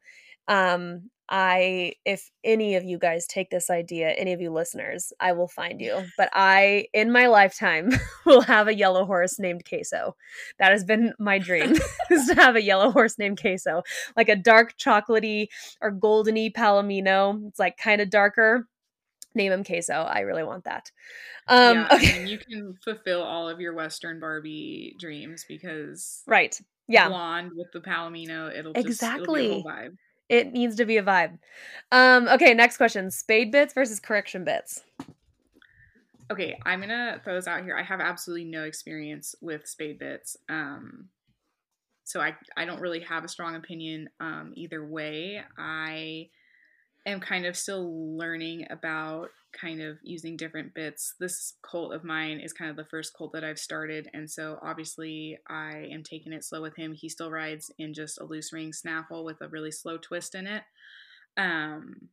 um 0.48 1.10
I, 1.28 1.94
if 2.04 2.30
any 2.44 2.76
of 2.76 2.84
you 2.84 2.98
guys 2.98 3.26
take 3.26 3.50
this 3.50 3.68
idea, 3.68 4.10
any 4.10 4.32
of 4.32 4.40
you 4.40 4.52
listeners, 4.52 5.12
I 5.18 5.32
will 5.32 5.48
find 5.48 5.80
you. 5.80 6.04
But 6.16 6.30
I, 6.32 6.86
in 6.92 7.10
my 7.10 7.26
lifetime, 7.26 7.90
will 8.26 8.42
have 8.42 8.68
a 8.68 8.74
yellow 8.74 9.04
horse 9.04 9.38
named 9.38 9.64
Queso. 9.68 10.16
That 10.58 10.70
has 10.70 10.84
been 10.84 11.14
my 11.18 11.38
dream, 11.38 11.74
is 12.10 12.26
to 12.28 12.34
have 12.34 12.54
a 12.54 12.62
yellow 12.62 12.90
horse 12.90 13.18
named 13.18 13.40
Queso, 13.40 13.82
like 14.16 14.28
a 14.28 14.36
dark 14.36 14.76
chocolatey 14.78 15.48
or 15.80 15.90
goldeny 15.90 16.52
Palomino. 16.52 17.48
It's 17.48 17.58
like 17.58 17.76
kind 17.76 18.00
of 18.00 18.10
darker. 18.10 18.68
Name 19.34 19.52
him 19.52 19.64
Queso. 19.64 19.94
I 19.94 20.20
really 20.20 20.44
want 20.44 20.64
that. 20.64 20.90
Um, 21.48 21.76
yeah, 21.76 21.88
okay. 21.92 22.14
I 22.14 22.18
mean, 22.18 22.26
you 22.28 22.38
can 22.38 22.74
fulfill 22.82 23.22
all 23.22 23.48
of 23.48 23.60
your 23.60 23.74
Western 23.74 24.18
Barbie 24.18 24.96
dreams 24.98 25.44
because 25.46 26.22
right, 26.26 26.58
yeah, 26.88 27.08
blonde 27.08 27.50
with 27.54 27.70
the 27.72 27.80
Palomino. 27.80 28.56
It'll 28.56 28.72
just, 28.72 28.86
exactly 28.86 29.46
it'll 29.46 29.64
vibe. 29.64 29.96
It 30.28 30.52
needs 30.52 30.76
to 30.76 30.84
be 30.84 30.96
a 30.96 31.02
vibe. 31.02 31.38
Um, 31.92 32.28
okay, 32.28 32.54
next 32.54 32.76
question: 32.76 33.10
spade 33.10 33.52
bits 33.52 33.74
versus 33.74 34.00
correction 34.00 34.44
bits. 34.44 34.82
Okay, 36.30 36.58
I'm 36.64 36.80
gonna 36.80 37.20
throw 37.24 37.34
this 37.34 37.46
out 37.46 37.62
here. 37.62 37.76
I 37.76 37.82
have 37.82 38.00
absolutely 38.00 38.46
no 38.46 38.64
experience 38.64 39.34
with 39.40 39.66
spade 39.68 39.98
bits. 39.98 40.36
Um, 40.48 41.08
so 42.04 42.20
I 42.20 42.34
I 42.56 42.64
don't 42.64 42.80
really 42.80 43.00
have 43.00 43.24
a 43.24 43.28
strong 43.28 43.54
opinion 43.54 44.08
um, 44.18 44.52
either 44.56 44.84
way. 44.84 45.42
I 45.56 46.28
am 47.06 47.20
kind 47.20 47.46
of 47.46 47.56
still 47.56 48.16
learning 48.16 48.66
about 48.70 49.28
kind 49.52 49.80
of 49.80 49.96
using 50.02 50.36
different 50.36 50.74
bits. 50.74 51.14
This 51.18 51.54
colt 51.62 51.94
of 51.94 52.04
mine 52.04 52.40
is 52.40 52.52
kind 52.52 52.70
of 52.70 52.76
the 52.76 52.84
first 52.84 53.14
colt 53.16 53.32
that 53.32 53.44
I've 53.44 53.58
started, 53.58 54.08
and 54.12 54.30
so 54.30 54.58
obviously 54.62 55.38
I 55.48 55.88
am 55.90 56.02
taking 56.02 56.32
it 56.32 56.44
slow 56.44 56.60
with 56.60 56.76
him. 56.76 56.92
He 56.92 57.08
still 57.08 57.30
rides 57.30 57.70
in 57.78 57.94
just 57.94 58.20
a 58.20 58.24
loose 58.24 58.52
ring 58.52 58.72
snaffle 58.72 59.24
with 59.24 59.40
a 59.40 59.48
really 59.48 59.70
slow 59.70 59.96
twist 59.98 60.34
in 60.34 60.46
it. 60.46 60.62
Um, 61.36 62.08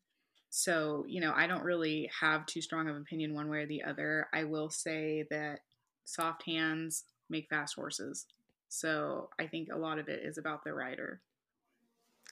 so 0.50 1.04
you 1.08 1.20
know, 1.20 1.34
I 1.36 1.48
don't 1.48 1.64
really 1.64 2.10
have 2.20 2.46
too 2.46 2.62
strong 2.62 2.88
of 2.88 2.96
opinion 2.96 3.34
one 3.34 3.50
way 3.50 3.60
or 3.60 3.66
the 3.68 3.84
other. 3.84 4.28
I 4.34 4.44
will 4.44 4.70
say 4.70 5.26
that 5.30 5.60
soft 6.06 6.46
hands 6.46 7.06
make 7.30 7.50
fast 7.50 7.76
horses. 7.76 8.26
So 8.70 9.30
I 9.40 9.48
think 9.48 9.70
a 9.72 9.78
lot 9.78 10.00
of 10.00 10.08
it 10.08 10.22
is 10.24 10.38
about 10.38 10.64
the 10.64 10.74
rider. 10.74 11.22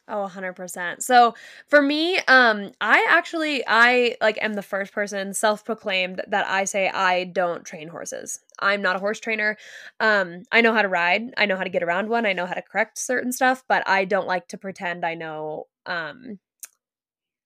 Oh, 0.07 0.21
100%. 0.21 1.03
So, 1.03 1.35
for 1.67 1.81
me, 1.81 2.17
um 2.27 2.71
I 2.81 3.05
actually 3.09 3.63
I 3.67 4.15
like 4.21 4.37
am 4.41 4.53
the 4.53 4.61
first 4.63 4.93
person 4.93 5.33
self-proclaimed 5.33 6.21
that 6.27 6.47
I 6.47 6.65
say 6.65 6.89
I 6.89 7.25
don't 7.25 7.63
train 7.65 7.87
horses. 7.87 8.39
I'm 8.59 8.81
not 8.81 8.95
a 8.95 8.99
horse 8.99 9.19
trainer. 9.19 9.57
Um 9.99 10.43
I 10.51 10.61
know 10.61 10.73
how 10.73 10.81
to 10.81 10.87
ride, 10.87 11.33
I 11.37 11.45
know 11.45 11.55
how 11.55 11.63
to 11.63 11.69
get 11.69 11.83
around 11.83 12.09
one, 12.09 12.25
I 12.25 12.33
know 12.33 12.45
how 12.45 12.55
to 12.55 12.61
correct 12.61 12.97
certain 12.97 13.31
stuff, 13.31 13.63
but 13.67 13.87
I 13.87 14.05
don't 14.05 14.27
like 14.27 14.47
to 14.49 14.57
pretend 14.57 15.05
I 15.05 15.15
know 15.15 15.67
um 15.85 16.39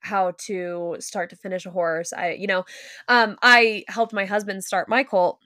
how 0.01 0.31
to 0.37 0.95
start 0.99 1.29
to 1.31 1.35
finish 1.35 1.65
a 1.65 1.71
horse. 1.71 2.13
I 2.13 2.31
you 2.33 2.47
know, 2.47 2.63
um 3.07 3.37
I 3.41 3.83
helped 3.87 4.13
my 4.13 4.25
husband 4.25 4.63
start 4.63 4.87
my 4.89 5.03
colt 5.03 5.39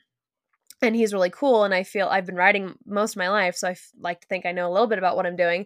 and 0.81 0.95
he's 0.95 1.13
really 1.13 1.29
cool 1.29 1.63
and 1.63 1.73
i 1.73 1.83
feel 1.83 2.07
i've 2.07 2.25
been 2.25 2.35
riding 2.35 2.75
most 2.85 3.13
of 3.13 3.17
my 3.17 3.29
life 3.29 3.55
so 3.55 3.67
I 3.67 3.71
f- 3.71 3.91
like 3.99 4.21
to 4.21 4.27
think 4.27 4.45
i 4.45 4.51
know 4.51 4.69
a 4.69 4.73
little 4.73 4.87
bit 4.87 4.97
about 4.97 5.15
what 5.15 5.25
i'm 5.25 5.35
doing 5.35 5.65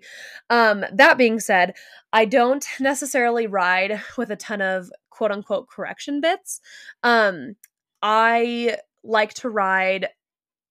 um, 0.50 0.86
that 0.94 1.18
being 1.18 1.40
said 1.40 1.76
i 2.12 2.26
don't 2.26 2.66
necessarily 2.80 3.48
ride 3.48 4.02
with 4.18 4.32
a 4.32 4.36
ton 4.36 4.62
of 4.62 4.92
quote 5.10 5.32
unquote 5.32 5.68
correction 5.68 6.22
bits 6.22 6.60
um, 7.04 7.56
i 8.02 8.78
like 9.04 9.34
to 9.36 9.50
ride 9.50 10.10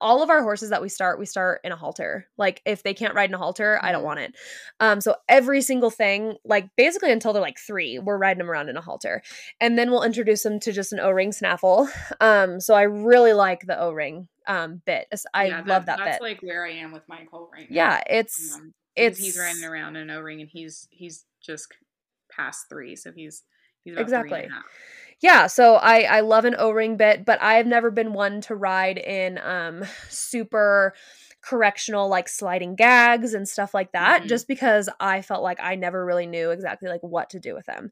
all 0.03 0.21
of 0.21 0.29
our 0.29 0.43
horses 0.43 0.71
that 0.71 0.83
we 0.83 0.89
start, 0.89 1.19
we 1.19 1.25
start 1.25 1.61
in 1.63 1.71
a 1.71 1.77
halter. 1.77 2.27
Like 2.37 2.61
if 2.67 2.83
they 2.83 2.93
can't 2.93 3.15
ride 3.15 3.31
in 3.31 3.35
a 3.35 3.39
halter, 3.39 3.79
I 3.81 3.93
don't 3.93 4.01
mm-hmm. 4.01 4.07
want 4.07 4.21
it. 4.21 4.35
Um, 4.81 5.01
so 5.01 5.15
every 5.29 5.63
single 5.63 5.91
thing, 5.91 6.35
like 6.45 6.69
basically 6.77 7.13
until 7.13 7.33
they're 7.33 7.41
like 7.41 7.59
three, 7.59 8.01
we're 8.01 8.19
riding 8.19 8.39
them 8.39 8.51
around 8.51 8.69
in 8.69 8.77
a 8.77 8.81
halter, 8.83 9.23
and 9.61 9.79
then 9.79 9.91
we'll 9.91 10.03
introduce 10.03 10.43
them 10.43 10.59
to 10.61 10.73
just 10.73 10.93
an 10.93 10.99
O-ring 10.99 11.31
snaffle. 11.33 11.89
Um, 12.21 12.61
so 12.61 12.75
I 12.75 12.83
really 12.83 13.33
like 13.33 13.61
the 13.67 13.81
O-ring 13.81 14.29
um 14.47 14.83
bit. 14.85 15.07
I 15.35 15.47
yeah, 15.47 15.63
love 15.67 15.87
that, 15.87 15.99
that's 15.99 16.19
bit. 16.19 16.23
like 16.23 16.43
where 16.43 16.65
I 16.65 16.71
am 16.73 16.93
with 16.93 17.09
my 17.09 17.25
colt 17.31 17.51
right 17.53 17.71
now. 17.71 17.75
Yeah, 17.75 18.01
it's 18.09 18.55
um, 18.55 18.75
it's 18.97 19.19
he's 19.19 19.39
riding 19.39 19.65
around 19.65 19.97
in 19.97 20.11
an 20.11 20.11
O-ring 20.11 20.41
and 20.41 20.51
he's 20.51 20.89
he's 20.91 21.25
just 21.45 21.69
past 22.31 22.67
three, 22.69 22.97
so 22.97 23.13
he's 23.13 23.43
he's 23.85 23.97
exactly 23.97 24.49
yeah 25.23 25.47
so 25.47 25.75
i 25.77 26.03
i 26.03 26.21
love 26.21 26.45
an 26.45 26.55
o-ring 26.59 26.97
bit 26.97 27.25
but 27.25 27.41
i've 27.41 27.67
never 27.67 27.91
been 27.91 28.13
one 28.13 28.41
to 28.41 28.55
ride 28.55 28.99
in 28.99 29.39
um 29.39 29.85
super 30.09 30.93
correctional 31.43 32.09
like 32.09 32.29
sliding 32.29 32.75
gags 32.77 33.35
and 33.35 33.49
stuff 33.49 33.75
like 33.75 33.93
that 33.93 34.21
mm-hmm. 34.21 34.29
just 34.29 34.47
because 34.47 34.89
i 35.01 35.21
felt 35.21 35.43
like 35.43 35.59
i 35.61 35.75
never 35.75 36.05
really 36.05 36.27
knew 36.27 36.51
exactly 36.51 36.89
like 36.89 37.03
what 37.03 37.29
to 37.31 37.41
do 37.41 37.55
with 37.55 37.67
them 37.67 37.91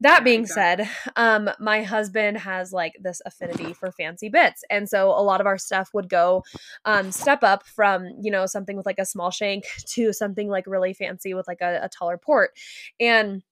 that 0.00 0.18
yeah, 0.18 0.24
being 0.24 0.40
exactly. 0.40 0.86
said 0.86 1.12
um 1.16 1.50
my 1.60 1.82
husband 1.82 2.38
has 2.38 2.72
like 2.72 2.94
this 3.00 3.20
affinity 3.26 3.72
for 3.72 3.92
fancy 3.92 4.28
bits 4.28 4.64
and 4.70 4.88
so 4.88 5.10
a 5.10 5.22
lot 5.22 5.40
of 5.40 5.46
our 5.46 5.58
stuff 5.58 5.90
would 5.92 6.08
go 6.08 6.42
um 6.84 7.12
step 7.12 7.42
up 7.42 7.66
from 7.66 8.08
you 8.20 8.30
know 8.30 8.46
something 8.46 8.76
with 8.76 8.86
like 8.86 8.98
a 8.98 9.06
small 9.06 9.30
shank 9.30 9.64
to 9.86 10.12
something 10.12 10.48
like 10.48 10.66
really 10.66 10.94
fancy 10.94 11.34
with 11.34 11.46
like 11.46 11.60
a, 11.60 11.80
a 11.82 11.88
taller 11.88 12.18
port 12.18 12.50
and 12.98 13.42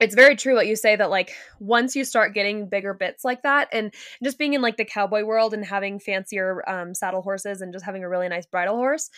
it's 0.00 0.14
very 0.14 0.36
true 0.36 0.54
what 0.54 0.66
you 0.66 0.76
say 0.76 0.94
that 0.94 1.10
like 1.10 1.32
once 1.58 1.96
you 1.96 2.04
start 2.04 2.34
getting 2.34 2.68
bigger 2.68 2.94
bits 2.94 3.24
like 3.24 3.42
that 3.42 3.68
and 3.72 3.92
just 4.22 4.38
being 4.38 4.54
in 4.54 4.62
like 4.62 4.76
the 4.76 4.84
cowboy 4.84 5.24
world 5.24 5.54
and 5.54 5.64
having 5.64 5.98
fancier 5.98 6.68
um, 6.68 6.94
saddle 6.94 7.22
horses 7.22 7.60
and 7.60 7.72
just 7.72 7.84
having 7.84 8.04
a 8.04 8.08
really 8.08 8.28
nice 8.28 8.46
bridle 8.46 8.76
horse 8.76 9.10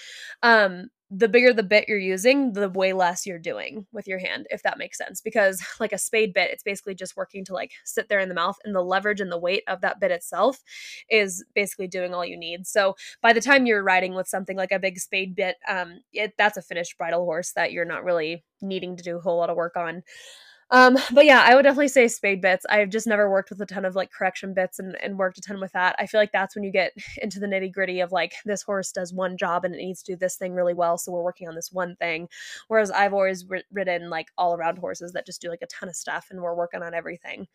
um, 0.42 0.88
the 1.12 1.28
bigger 1.28 1.52
the 1.52 1.64
bit 1.64 1.88
you're 1.88 1.98
using 1.98 2.52
the 2.52 2.68
way 2.68 2.92
less 2.92 3.26
you're 3.26 3.38
doing 3.38 3.84
with 3.92 4.06
your 4.06 4.20
hand 4.20 4.46
if 4.50 4.62
that 4.62 4.78
makes 4.78 4.96
sense. 4.96 5.20
Because 5.20 5.60
like 5.80 5.92
a 5.92 5.98
spade 5.98 6.32
bit 6.32 6.50
it's 6.50 6.62
basically 6.62 6.94
just 6.94 7.16
working 7.16 7.44
to 7.46 7.52
like 7.52 7.72
sit 7.84 8.08
there 8.08 8.20
in 8.20 8.28
the 8.28 8.34
mouth 8.34 8.56
and 8.64 8.74
the 8.74 8.82
leverage 8.82 9.20
and 9.20 9.30
the 9.30 9.38
weight 9.38 9.64
of 9.66 9.80
that 9.80 9.98
bit 9.98 10.12
itself 10.12 10.62
is 11.10 11.44
basically 11.54 11.88
doing 11.88 12.14
all 12.14 12.24
you 12.24 12.38
need. 12.38 12.66
So 12.66 12.94
by 13.22 13.32
the 13.32 13.40
time 13.40 13.66
you're 13.66 13.82
riding 13.82 14.14
with 14.14 14.28
something 14.28 14.56
like 14.56 14.72
a 14.72 14.78
big 14.78 14.98
spade 14.98 15.34
bit 15.34 15.56
um 15.68 16.00
it 16.12 16.34
that's 16.38 16.56
a 16.56 16.62
finished 16.62 16.96
bridle 16.96 17.24
horse 17.24 17.52
that 17.52 17.72
you're 17.72 17.84
not 17.84 18.04
really 18.04 18.44
needing 18.62 18.96
to 18.96 19.02
do 19.02 19.16
a 19.16 19.20
whole 19.20 19.38
lot 19.38 19.50
of 19.50 19.56
work 19.56 19.76
on 19.76 20.02
um, 20.70 20.96
but 21.12 21.24
yeah, 21.24 21.42
I 21.44 21.54
would 21.54 21.62
definitely 21.62 21.88
say 21.88 22.06
spade 22.08 22.40
bits. 22.40 22.64
I've 22.68 22.90
just 22.90 23.06
never 23.06 23.30
worked 23.30 23.50
with 23.50 23.60
a 23.60 23.66
ton 23.66 23.84
of 23.84 23.96
like 23.96 24.12
correction 24.12 24.54
bits 24.54 24.78
and, 24.78 24.96
and 25.02 25.18
worked 25.18 25.38
a 25.38 25.40
ton 25.40 25.60
with 25.60 25.72
that. 25.72 25.96
I 25.98 26.06
feel 26.06 26.20
like 26.20 26.32
that's 26.32 26.54
when 26.54 26.62
you 26.64 26.70
get 26.70 26.92
into 27.22 27.40
the 27.40 27.46
nitty 27.46 27.72
gritty 27.72 28.00
of 28.00 28.12
like 28.12 28.34
this 28.44 28.62
horse 28.62 28.92
does 28.92 29.12
one 29.12 29.36
job 29.36 29.64
and 29.64 29.74
it 29.74 29.78
needs 29.78 30.02
to 30.02 30.12
do 30.12 30.16
this 30.16 30.36
thing 30.36 30.54
really 30.54 30.74
well. 30.74 30.96
So 30.96 31.10
we're 31.10 31.24
working 31.24 31.48
on 31.48 31.54
this 31.54 31.72
one 31.72 31.96
thing. 31.96 32.28
Whereas 32.68 32.90
I've 32.90 33.12
always 33.12 33.44
ri- 33.48 33.64
ridden 33.72 34.10
like 34.10 34.28
all 34.38 34.54
around 34.54 34.78
horses 34.78 35.12
that 35.12 35.26
just 35.26 35.40
do 35.40 35.48
like 35.48 35.62
a 35.62 35.66
ton 35.66 35.88
of 35.88 35.96
stuff 35.96 36.28
and 36.30 36.40
we're 36.40 36.54
working 36.54 36.82
on 36.82 36.94
everything. 36.94 37.48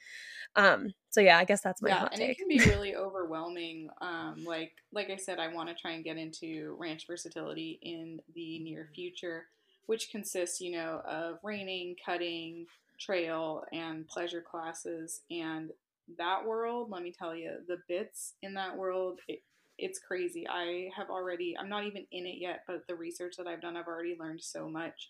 Um, 0.56 0.93
so 1.10 1.21
yeah, 1.21 1.38
I 1.38 1.45
guess 1.45 1.62
that's 1.62 1.82
my 1.82 1.89
yeah, 1.89 1.99
hot 1.99 2.12
and 2.12 2.21
take. 2.21 2.32
it 2.32 2.38
can 2.38 2.47
be 2.47 2.60
really 2.60 2.95
overwhelming. 2.95 3.89
Um, 4.01 4.43
like 4.45 4.73
like 4.91 5.10
I 5.10 5.15
said, 5.15 5.39
I 5.39 5.54
want 5.54 5.69
to 5.69 5.75
try 5.75 5.91
and 5.91 6.04
get 6.04 6.17
into 6.17 6.75
ranch 6.78 7.08
versatility 7.08 7.80
in 7.82 8.19
the 8.34 8.60
near 8.60 8.89
future, 8.93 9.45
which 9.86 10.10
consists, 10.12 10.60
you 10.62 10.71
know, 10.71 11.01
of 11.06 11.39
reining, 11.43 11.95
cutting, 12.06 12.65
trail 12.99 13.63
and 13.71 14.08
pleasure 14.08 14.41
classes 14.41 15.21
and 15.29 15.71
that 16.17 16.45
world 16.45 16.89
let 16.89 17.03
me 17.03 17.12
tell 17.12 17.36
you 17.36 17.51
the 17.67 17.77
bits 17.88 18.34
in 18.41 18.53
that 18.53 18.75
world 18.75 19.19
it, 19.27 19.41
it's 19.77 19.99
crazy. 19.99 20.47
I 20.47 20.89
have 20.95 21.10
already 21.10 21.55
i'm 21.60 21.69
not 21.69 21.86
even 21.86 22.05
in 22.12 22.25
it 22.25 22.38
yet 22.39 22.62
but 22.67 22.88
the 22.88 22.95
research 22.95 23.36
that 23.38 23.47
i've 23.47 23.62
done 23.62 23.75
i've 23.75 23.88
already 23.88 24.15
learned 24.19 24.41
so 24.41 24.69
much. 24.69 25.10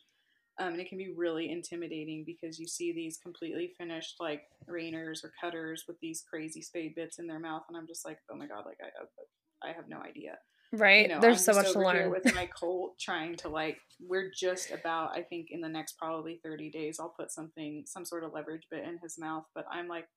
Um, 0.58 0.69
and 0.69 0.80
it 0.80 0.88
can 0.88 0.98
be 0.98 1.13
really 1.13 1.52
intimidating 1.52 2.24
because 2.26 2.58
you 2.58 2.65
see 2.67 2.93
these 2.93 3.17
completely 3.17 3.74
finished 3.78 4.15
like 4.21 4.43
reiners 4.69 5.24
or 5.24 5.34
cutters 5.39 5.84
with 5.86 6.00
these 6.00 6.24
crazy 6.30 6.62
spade 6.62 6.95
bits 6.95 7.19
in 7.19 7.28
their 7.28 7.39
mouth 7.39 7.63
and 7.67 7.78
i'm 7.78 7.88
just 7.88 8.06
like 8.06 8.19
oh 8.32 8.36
my 8.36 8.48
god 8.48 8.63
like 8.65 8.80
i, 8.82 9.67
I 9.67 9.74
have 9.74 9.89
no 9.89 9.98
idea 9.98 10.38
Right. 10.71 11.04
You 11.04 11.15
know, 11.15 11.21
There's 11.21 11.47
I'm 11.47 11.54
so 11.54 11.62
much 11.62 11.73
to 11.73 11.80
learn. 11.80 12.10
with 12.10 12.34
my 12.36 12.47
colt 12.47 12.97
trying 12.99 13.36
to 13.38 13.49
like 13.49 13.78
we're 13.99 14.32
just 14.36 14.71
about 14.71 15.12
I 15.12 15.21
think 15.21 15.47
in 15.51 15.62
the 15.62 15.69
next 15.69 15.97
probably 15.97 16.39
30 16.43 16.69
days 16.69 16.99
I'll 16.99 17.13
put 17.17 17.32
something 17.32 17.84
some 17.86 18.06
sort 18.06 18.23
of 18.23 18.34
leverage 18.34 18.67
bit 18.69 18.84
in 18.84 18.97
his 19.01 19.17
mouth, 19.17 19.45
but 19.54 19.65
I'm 19.71 19.88
like 19.88 20.08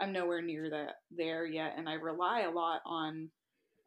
I'm 0.00 0.12
nowhere 0.12 0.42
near 0.42 0.68
that 0.70 0.96
there 1.10 1.46
yet 1.46 1.74
and 1.76 1.88
I 1.88 1.94
rely 1.94 2.42
a 2.42 2.50
lot 2.50 2.80
on 2.84 3.30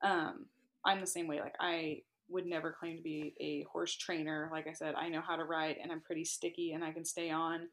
um 0.01 0.45
I'm 0.85 1.01
the 1.01 1.07
same 1.07 1.27
way 1.27 1.39
like 1.39 1.55
I 1.59 2.01
would 2.29 2.45
never 2.45 2.75
claim 2.77 2.97
to 2.97 3.03
be 3.03 3.35
a 3.39 3.65
horse 3.71 3.95
trainer. 3.95 4.49
Like 4.51 4.67
I 4.67 4.73
said, 4.73 4.95
I 4.95 5.09
know 5.09 5.21
how 5.21 5.35
to 5.35 5.43
ride 5.43 5.75
and 5.81 5.91
I'm 5.91 6.01
pretty 6.01 6.25
sticky 6.25 6.73
and 6.73 6.83
I 6.83 6.91
can 6.91 7.05
stay 7.05 7.29
on. 7.29 7.67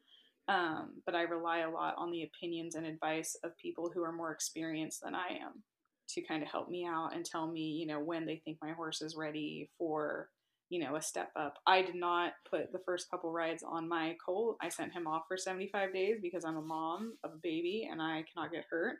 Um, 0.47 1.01
but 1.05 1.15
I 1.15 1.21
rely 1.21 1.59
a 1.59 1.69
lot 1.69 1.95
on 1.97 2.11
the 2.11 2.23
opinions 2.23 2.75
and 2.75 2.85
advice 2.85 3.35
of 3.43 3.57
people 3.57 3.89
who 3.91 4.03
are 4.03 4.11
more 4.11 4.31
experienced 4.31 5.01
than 5.01 5.15
I 5.15 5.29
am 5.41 5.63
to 6.09 6.21
kind 6.21 6.43
of 6.43 6.49
help 6.49 6.69
me 6.69 6.85
out 6.85 7.15
and 7.15 7.25
tell 7.25 7.47
me, 7.47 7.61
you 7.61 7.87
know, 7.87 7.99
when 7.99 8.25
they 8.25 8.41
think 8.43 8.57
my 8.61 8.71
horse 8.71 9.01
is 9.01 9.15
ready 9.15 9.69
for, 9.77 10.29
you 10.69 10.79
know, 10.79 10.95
a 10.95 11.01
step 11.01 11.31
up. 11.35 11.55
I 11.65 11.81
did 11.81 11.95
not 11.95 12.33
put 12.49 12.71
the 12.71 12.81
first 12.85 13.09
couple 13.09 13.31
rides 13.31 13.63
on 13.63 13.87
my 13.87 14.15
colt. 14.23 14.57
I 14.61 14.69
sent 14.69 14.93
him 14.93 15.07
off 15.07 15.23
for 15.27 15.37
75 15.37 15.93
days 15.93 16.17
because 16.21 16.45
I'm 16.45 16.57
a 16.57 16.61
mom 16.61 17.13
of 17.23 17.31
a 17.33 17.41
baby 17.41 17.87
and 17.89 18.01
I 18.01 18.23
cannot 18.33 18.51
get 18.51 18.65
hurt. 18.69 18.97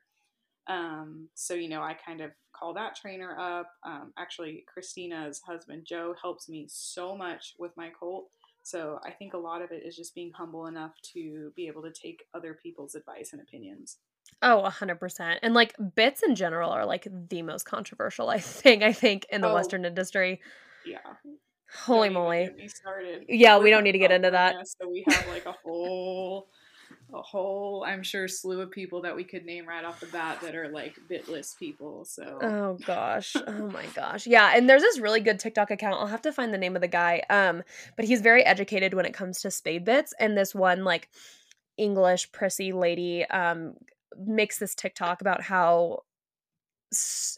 Um, 0.68 1.28
so, 1.34 1.54
you 1.54 1.68
know, 1.68 1.82
I 1.82 1.94
kind 1.94 2.22
of 2.22 2.32
call 2.54 2.74
that 2.76 2.96
trainer 2.96 3.38
up. 3.38 3.70
Um, 3.86 4.14
actually, 4.18 4.64
Christina's 4.72 5.42
husband, 5.46 5.86
Joe, 5.86 6.16
helps 6.22 6.48
me 6.48 6.68
so 6.70 7.16
much 7.16 7.56
with 7.60 7.72
my 7.76 7.90
colt. 7.90 8.28
So 8.64 9.00
I 9.06 9.12
think 9.12 9.34
a 9.34 9.38
lot 9.38 9.62
of 9.62 9.72
it 9.72 9.84
is 9.86 9.96
just 9.96 10.16
being 10.16 10.32
humble 10.34 10.68
enough 10.68 10.94
to 11.14 11.52
be 11.56 11.68
able 11.68 11.82
to 11.84 11.92
take 11.92 12.24
other 12.34 12.58
people's 12.64 12.96
advice 12.96 13.34
and 13.34 13.42
opinions. 13.42 13.98
Oh, 14.42 14.64
100%. 14.66 15.40
And 15.42 15.54
like 15.54 15.76
bits 15.96 16.24
in 16.24 16.36
general 16.36 16.72
are 16.72 16.86
like 16.86 17.08
the 17.30 17.42
most 17.42 17.64
controversial, 17.66 18.30
I 18.30 18.40
think, 18.40 18.84
I 18.84 18.94
think 18.94 19.26
in 19.32 19.42
the 19.42 19.50
oh, 19.50 19.54
Western 19.54 19.86
industry. 19.86 20.42
Yeah. 20.86 21.00
Holy 21.76 22.10
moly. 22.10 22.50
Yeah, 23.28 23.58
We're 23.58 23.64
we 23.64 23.70
don't 23.72 23.84
need 23.84 23.94
to 23.94 24.00
get 24.00 24.12
into 24.12 24.32
that. 24.32 24.56
So 24.68 24.90
we 24.90 25.04
have 25.08 25.28
like 25.28 25.46
a 25.46 25.52
whole 25.52 26.48
a 27.14 27.22
whole 27.22 27.84
I'm 27.86 28.04
sure 28.04 28.28
slew 28.28 28.62
of 28.62 28.72
people 28.72 29.02
that 29.02 29.16
we 29.16 29.24
could 29.24 29.46
name 29.46 29.68
right 29.68 29.84
off 29.84 30.00
the 30.00 30.08
bat 30.08 30.40
that 30.42 30.56
are 30.56 30.70
like 30.70 30.96
bitless 31.10 31.56
people. 31.58 32.06
So 32.06 32.40
Oh 32.42 32.78
gosh. 32.86 33.36
oh 33.48 33.70
my 33.70 33.86
gosh. 33.96 34.28
Yeah, 34.28 34.54
and 34.56 34.70
there's 34.70 34.82
this 34.82 35.00
really 35.00 35.20
good 35.20 35.40
TikTok 35.40 35.72
account. 35.72 35.96
I'll 36.00 36.08
have 36.08 36.22
to 36.24 36.32
find 36.32 36.54
the 36.54 36.58
name 36.58 36.76
of 36.76 36.82
the 36.82 36.88
guy. 36.88 37.24
Um, 37.30 37.64
but 37.96 38.06
he's 38.06 38.22
very 38.22 38.44
educated 38.44 38.94
when 38.94 39.06
it 39.06 39.14
comes 39.14 39.42
to 39.42 39.52
spade 39.52 39.86
bits 39.86 40.14
and 40.20 40.38
this 40.38 40.54
one 40.54 40.84
like 40.84 41.10
English 41.78 42.32
prissy 42.32 42.72
lady 42.72 43.26
um 43.26 43.74
makes 44.18 44.60
this 44.60 44.76
TikTok 44.76 45.22
about 45.22 45.42
how 45.42 46.04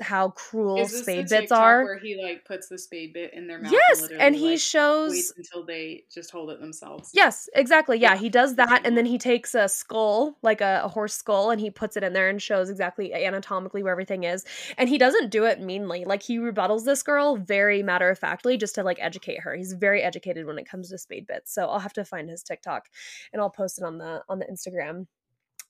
how 0.02 0.30
cruel 0.30 0.88
spade 0.88 1.30
bits 1.30 1.52
are. 1.52 1.84
Where 1.84 1.98
he 1.98 2.22
like 2.22 2.46
puts 2.46 2.68
the 2.68 2.78
spade 2.78 3.14
bit 3.14 3.34
in 3.34 3.48
their 3.48 3.60
mouth. 3.60 3.72
Yes, 3.72 4.04
and, 4.04 4.22
and 4.22 4.36
he 4.36 4.52
like, 4.52 4.60
shows 4.60 5.34
until 5.38 5.66
they 5.66 6.04
just 6.14 6.32
hold 6.32 6.50
it 6.50 6.60
themselves. 6.60 7.12
Yes, 7.14 7.50
exactly. 7.56 7.98
Yeah, 7.98 8.14
yeah. 8.14 8.20
he 8.20 8.30
does 8.30 8.56
that, 8.56 8.86
and 8.86 8.98
then 8.98 9.06
he 9.06 9.18
takes 9.18 9.56
a 9.56 9.68
skull, 9.68 10.38
like 10.42 10.62
a, 10.62 10.82
a, 10.84 10.88
horse 10.88 11.14
skull, 11.14 11.52
and 11.52 11.60
he 11.60 11.70
puts 11.70 11.96
it 11.98 12.04
in 12.04 12.14
there 12.14 12.30
and 12.30 12.42
shows 12.42 12.70
exactly 12.70 13.14
anatomically 13.14 13.84
where 13.84 13.92
everything 13.92 14.24
is. 14.24 14.44
And 14.78 14.90
he 14.90 14.98
doesn't 14.98 15.30
do 15.30 15.46
it 15.46 15.62
meanly. 15.62 16.06
Like 16.06 16.24
he 16.24 16.38
rebuttals 16.38 16.86
this 16.86 17.04
girl 17.04 17.38
very 17.38 17.84
matter 17.84 18.10
of 18.10 18.20
factly, 18.20 18.58
just 18.58 18.76
to 18.76 18.84
like 18.84 18.98
educate 19.00 19.42
her. 19.42 19.56
He's 19.56 19.74
very 19.74 20.02
educated 20.02 20.46
when 20.46 20.58
it 20.58 20.70
comes 20.70 20.90
to 20.90 20.98
spade 20.98 21.28
bits. 21.28 21.54
So 21.54 21.68
I'll 21.68 21.80
have 21.80 21.94
to 21.94 22.06
find 22.06 22.30
his 22.30 22.44
TikTok, 22.44 22.90
and 23.34 23.42
I'll 23.42 23.50
post 23.50 23.78
it 23.78 23.84
on 23.84 23.98
the 23.98 24.24
on 24.30 24.40
the 24.40 24.46
Instagram. 24.46 25.08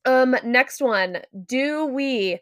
Um, 0.05 0.35
next 0.43 0.81
one. 0.81 1.21
Do 1.47 1.85
we 1.85 2.39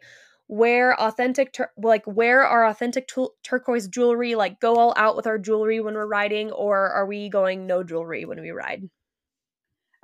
wear 0.48 0.98
authentic 1.00 1.52
tur- 1.52 1.72
like 1.76 2.06
wear 2.06 2.44
our 2.44 2.66
authentic 2.66 3.08
turquoise 3.42 3.88
jewelry 3.88 4.34
like 4.34 4.60
go 4.60 4.76
all 4.76 4.92
out 4.96 5.16
with 5.16 5.26
our 5.26 5.38
jewelry 5.38 5.80
when 5.80 5.94
we're 5.94 6.06
riding 6.06 6.50
or 6.52 6.90
are 6.90 7.06
we 7.06 7.28
going 7.28 7.66
no 7.66 7.82
jewelry 7.82 8.24
when 8.24 8.40
we 8.40 8.50
ride 8.50 8.88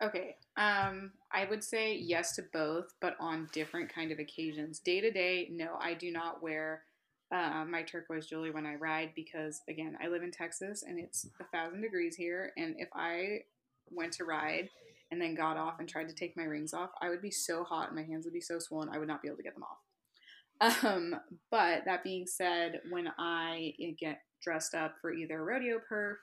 okay 0.03 0.35
um 0.57 1.13
i 1.31 1.45
would 1.45 1.63
say 1.63 1.95
yes 1.95 2.35
to 2.35 2.43
both 2.55 2.87
but 3.03 3.17
on 3.21 3.49
different 3.53 3.93
kind 3.93 4.11
of 4.11 4.19
occasions 4.19 4.79
day 4.79 5.01
to 5.01 5.11
day 5.11 5.49
no 5.53 5.77
i 5.79 5.93
do 5.93 6.11
not 6.11 6.43
wear 6.43 6.83
uh, 7.33 7.65
my 7.69 7.83
turquoise 7.83 8.27
jewelry 8.27 8.51
when 8.51 8.67
i 8.67 8.75
ride 8.77 9.11
because 9.15 9.61
again 9.69 9.97
i 10.03 10.09
live 10.09 10.23
in 10.23 10.31
texas 10.31 10.85
and 10.87 10.99
it's 10.99 11.29
a 11.39 11.45
thousand 11.55 11.83
degrees 11.83 12.17
here 12.17 12.53
and 12.57 12.75
if 12.79 12.89
i 12.95 13.41
went 13.91 14.13
to 14.13 14.25
ride 14.25 14.71
and 15.11 15.21
then 15.21 15.35
got 15.35 15.57
off 15.57 15.81
and 15.81 15.89
tried 15.89 16.09
to 16.09 16.15
take 16.15 16.37
my 16.37 16.45
rings 16.45 16.75
off 16.75 16.91
i 17.03 17.09
would 17.09 17.23
be 17.23 17.31
so 17.31 17.65
hot 17.65 17.89
and 17.89 17.97
my 17.97 18.05
hands 18.05 18.25
would 18.25 18.35
be 18.35 18.41
so 18.41 18.59
swollen 18.59 18.89
i 18.91 18.99
would 18.99 19.09
not 19.09 19.23
be 19.23 19.29
able 19.29 19.37
to 19.37 19.43
get 19.43 19.55
them 19.55 19.63
off 19.63 19.79
um, 20.61 21.17
but 21.51 21.85
that 21.87 22.05
being 22.05 22.27
said, 22.27 22.81
when 22.91 23.09
I 23.19 23.73
get 23.99 24.21
dressed 24.43 24.75
up 24.75 24.95
for 25.01 25.13
either 25.13 25.41
a 25.41 25.45
rodeo 25.45 25.81
perf 25.91 26.17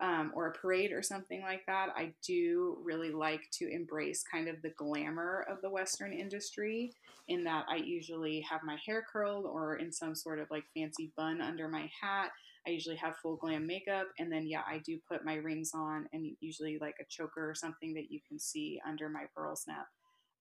um, 0.00 0.32
or 0.34 0.48
a 0.48 0.52
parade 0.52 0.92
or 0.92 1.02
something 1.02 1.42
like 1.42 1.64
that, 1.66 1.88
I 1.94 2.12
do 2.26 2.78
really 2.82 3.10
like 3.10 3.42
to 3.52 3.68
embrace 3.68 4.22
kind 4.22 4.48
of 4.48 4.60
the 4.62 4.70
glamour 4.70 5.46
of 5.50 5.60
the 5.62 5.70
Western 5.70 6.12
industry. 6.12 6.92
In 7.28 7.44
that, 7.44 7.66
I 7.68 7.76
usually 7.76 8.40
have 8.48 8.62
my 8.64 8.78
hair 8.84 9.04
curled 9.10 9.44
or 9.44 9.76
in 9.76 9.92
some 9.92 10.14
sort 10.14 10.38
of 10.38 10.50
like 10.50 10.64
fancy 10.74 11.12
bun 11.16 11.40
under 11.40 11.68
my 11.68 11.90
hat. 12.00 12.30
I 12.66 12.70
usually 12.70 12.96
have 12.96 13.16
full 13.16 13.36
glam 13.36 13.66
makeup, 13.66 14.06
and 14.18 14.30
then 14.30 14.46
yeah, 14.46 14.62
I 14.68 14.80
do 14.84 14.98
put 15.08 15.24
my 15.24 15.34
rings 15.34 15.70
on 15.74 16.06
and 16.12 16.26
usually 16.40 16.78
like 16.80 16.96
a 17.00 17.04
choker 17.08 17.48
or 17.48 17.54
something 17.54 17.94
that 17.94 18.10
you 18.10 18.20
can 18.28 18.38
see 18.38 18.80
under 18.86 19.08
my 19.08 19.24
pearl 19.34 19.54
snap. 19.56 19.86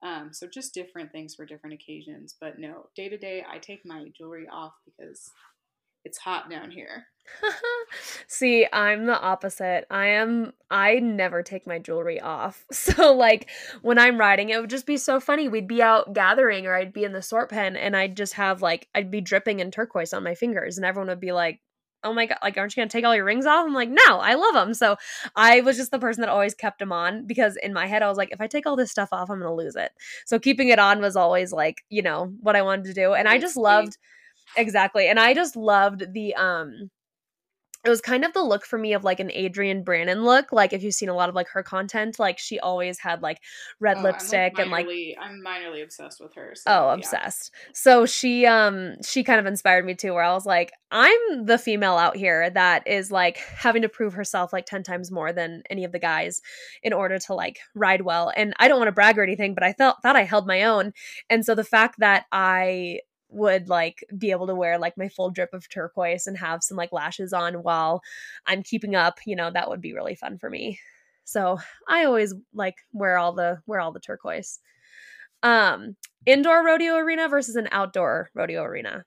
Um, 0.03 0.29
so 0.33 0.47
just 0.47 0.73
different 0.73 1.11
things 1.11 1.35
for 1.35 1.45
different 1.45 1.75
occasions. 1.75 2.35
But 2.39 2.59
no, 2.59 2.87
day 2.95 3.09
to 3.09 3.17
day, 3.17 3.43
I 3.49 3.57
take 3.59 3.81
my 3.85 4.05
jewelry 4.17 4.47
off 4.51 4.73
because 4.85 5.31
it's 6.03 6.19
hot 6.19 6.49
down 6.49 6.69
here. 6.69 7.05
See, 8.27 8.67
I'm 8.71 9.07
the 9.07 9.19
opposite. 9.19 9.85
I 9.89 10.07
am 10.07 10.53
I 10.69 10.99
never 10.99 11.41
take 11.41 11.65
my 11.65 11.79
jewelry 11.79 12.21
off. 12.21 12.65
So 12.75 13.13
like 13.13 13.49
when 13.81 13.97
I'm 13.97 14.19
riding, 14.19 14.49
it 14.49 14.61
would 14.61 14.69
just 14.69 14.85
be 14.85 14.97
so 14.97 15.19
funny. 15.19 15.47
We'd 15.47 15.67
be 15.67 15.81
out 15.81 16.13
gathering 16.13 16.67
or 16.67 16.75
I'd 16.75 16.93
be 16.93 17.03
in 17.03 17.13
the 17.13 17.21
sort 17.21 17.49
pen 17.49 17.75
and 17.75 17.97
I'd 17.97 18.15
just 18.15 18.33
have 18.33 18.61
like 18.61 18.87
I'd 18.93 19.09
be 19.09 19.21
dripping 19.21 19.59
in 19.59 19.71
turquoise 19.71 20.13
on 20.13 20.23
my 20.23 20.35
fingers 20.35 20.77
and 20.77 20.85
everyone 20.85 21.09
would 21.09 21.19
be 21.19 21.31
like, 21.31 21.61
oh 22.05 22.13
my 22.13 22.25
god 22.25 22.37
like 22.41 22.57
aren't 22.57 22.75
you 22.75 22.81
gonna 22.81 22.89
take 22.89 23.03
all 23.03 23.15
your 23.15 23.25
rings 23.25 23.45
off? 23.45 23.65
I'm 23.65 23.73
like 23.73 23.89
no 23.89 24.19
i 24.19 24.35
love 24.35 24.53
them 24.53 24.73
so 24.73 24.95
i 25.35 25.61
was 25.61 25.77
just 25.77 25.91
the 25.91 25.99
person 25.99 26.21
that 26.21 26.29
always 26.29 26.53
kept 26.53 26.79
them 26.79 26.91
on 26.91 27.25
because 27.25 27.57
in 27.57 27.73
my 27.73 27.87
head 27.87 28.03
i 28.03 28.07
was 28.07 28.17
like 28.17 28.31
if 28.31 28.39
i 28.41 28.47
take 28.47 28.65
all 28.65 28.75
this 28.75 28.91
stuff 28.91 29.09
off 29.11 29.29
i'm 29.29 29.39
gonna 29.39 29.53
lose 29.53 29.75
it. 29.75 29.91
So 30.25 30.39
keeping 30.39 30.69
it 30.69 30.79
on 30.79 31.01
was 31.01 31.15
always 31.15 31.51
like 31.51 31.83
you 31.89 32.01
know 32.01 32.33
what 32.41 32.55
i 32.55 32.61
wanted 32.61 32.85
to 32.85 32.93
do 32.93 33.13
and 33.13 33.27
i 33.27 33.37
just 33.37 33.57
loved 33.57 33.97
exactly 34.55 35.07
and 35.07 35.19
i 35.19 35.33
just 35.33 35.55
loved 35.55 36.13
the 36.13 36.35
um 36.35 36.89
it 37.85 37.89
was 37.89 38.01
kind 38.01 38.25
of 38.25 38.33
the 38.33 38.43
look 38.43 38.65
for 38.65 38.79
me 38.79 38.93
of 38.93 39.03
like 39.03 39.19
an 39.19 39.31
Adrian 39.31 39.83
Brannon 39.83 40.23
look. 40.23 40.51
Like 40.51 40.73
if 40.73 40.81
you've 40.81 40.95
seen 40.95 41.09
a 41.09 41.13
lot 41.13 41.29
of 41.29 41.35
like 41.35 41.47
her 41.49 41.61
content, 41.61 42.17
like 42.17 42.39
she 42.39 42.59
always 42.59 42.97
had 42.99 43.21
like 43.21 43.39
red 43.79 43.97
oh, 43.97 44.01
lipstick 44.01 44.53
I'm 44.57 44.71
like 44.71 44.87
and 44.87 44.97
like 44.97 45.17
I'm 45.21 45.41
minorly 45.45 45.83
obsessed 45.83 46.19
with 46.19 46.33
her. 46.33 46.53
So, 46.55 46.63
oh, 46.67 46.89
obsessed. 46.89 47.51
Yeah. 47.53 47.69
So 47.75 48.05
she 48.07 48.47
um 48.47 48.95
she 49.03 49.23
kind 49.23 49.39
of 49.39 49.45
inspired 49.45 49.85
me 49.85 49.93
too 49.93 50.13
where 50.13 50.23
I 50.23 50.33
was 50.33 50.47
like, 50.47 50.71
I'm 50.89 51.45
the 51.45 51.59
female 51.59 51.97
out 51.97 52.17
here 52.17 52.49
that 52.49 52.87
is 52.87 53.11
like 53.11 53.37
having 53.37 53.83
to 53.83 53.89
prove 53.89 54.13
herself 54.13 54.51
like 54.51 54.65
10 54.65 54.81
times 54.81 55.11
more 55.11 55.31
than 55.31 55.61
any 55.69 55.83
of 55.83 55.91
the 55.91 55.99
guys 55.99 56.41
in 56.81 56.91
order 56.91 57.19
to 57.19 57.35
like 57.35 57.59
ride 57.75 58.01
well. 58.01 58.31
And 58.35 58.55
I 58.57 58.67
don't 58.67 58.79
want 58.79 58.87
to 58.87 58.93
brag 58.93 59.19
or 59.19 59.23
anything, 59.23 59.53
but 59.53 59.63
I 59.63 59.73
felt 59.73 59.97
thought 60.01 60.15
I 60.15 60.23
held 60.23 60.47
my 60.47 60.63
own. 60.63 60.93
And 61.29 61.45
so 61.45 61.53
the 61.53 61.63
fact 61.63 61.99
that 61.99 62.25
I 62.31 63.01
would 63.29 63.69
like 63.69 64.03
be 64.17 64.31
able 64.31 64.47
to 64.47 64.55
wear 64.55 64.77
like 64.77 64.97
my 64.97 65.09
full 65.09 65.29
drip 65.29 65.53
of 65.53 65.67
turquoise 65.69 66.27
and 66.27 66.37
have 66.37 66.63
some 66.63 66.77
like 66.77 66.91
lashes 66.91 67.33
on 67.33 67.55
while 67.55 68.01
I'm 68.45 68.63
keeping 68.63 68.95
up, 68.95 69.19
you 69.25 69.35
know, 69.35 69.51
that 69.51 69.69
would 69.69 69.81
be 69.81 69.93
really 69.93 70.15
fun 70.15 70.37
for 70.37 70.49
me. 70.49 70.79
So 71.23 71.59
I 71.89 72.05
always 72.05 72.33
like 72.53 72.75
wear 72.93 73.17
all 73.17 73.33
the 73.33 73.59
wear 73.65 73.79
all 73.79 73.91
the 73.91 73.99
turquoise. 73.99 74.59
Um, 75.43 75.95
indoor 76.25 76.65
rodeo 76.65 76.95
arena 76.95 77.27
versus 77.27 77.55
an 77.55 77.67
outdoor 77.71 78.29
rodeo 78.33 78.63
arena. 78.63 79.03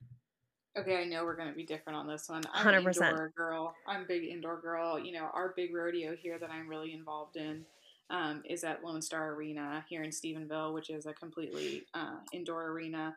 Okay, 0.77 0.97
I 0.97 1.05
know 1.05 1.25
we're 1.25 1.37
gonna 1.37 1.55
be 1.55 1.65
different 1.65 1.99
on 1.99 2.07
this 2.07 2.29
one. 2.29 2.43
I'm 2.53 2.85
100%. 2.85 2.87
indoor 2.87 3.33
girl. 3.37 3.75
I'm 3.87 4.03
a 4.03 4.07
big 4.07 4.25
indoor 4.25 4.61
girl. 4.61 4.99
You 4.99 5.13
know, 5.13 5.29
our 5.33 5.53
big 5.57 5.75
rodeo 5.75 6.15
here 6.15 6.39
that 6.39 6.51
I'm 6.51 6.69
really 6.69 6.93
involved 6.93 7.37
in 7.37 7.65
um, 8.11 8.43
is 8.49 8.65
at 8.65 8.85
Lone 8.85 9.03
Star 9.03 9.35
Arena 9.35 9.85
here 9.89 10.03
in 10.03 10.11
Stephenville, 10.11 10.75
which 10.75 10.91
is 10.91 11.07
a 11.07 11.13
completely 11.13 11.85
uh, 11.95 12.17
indoor 12.33 12.69
arena. 12.69 13.17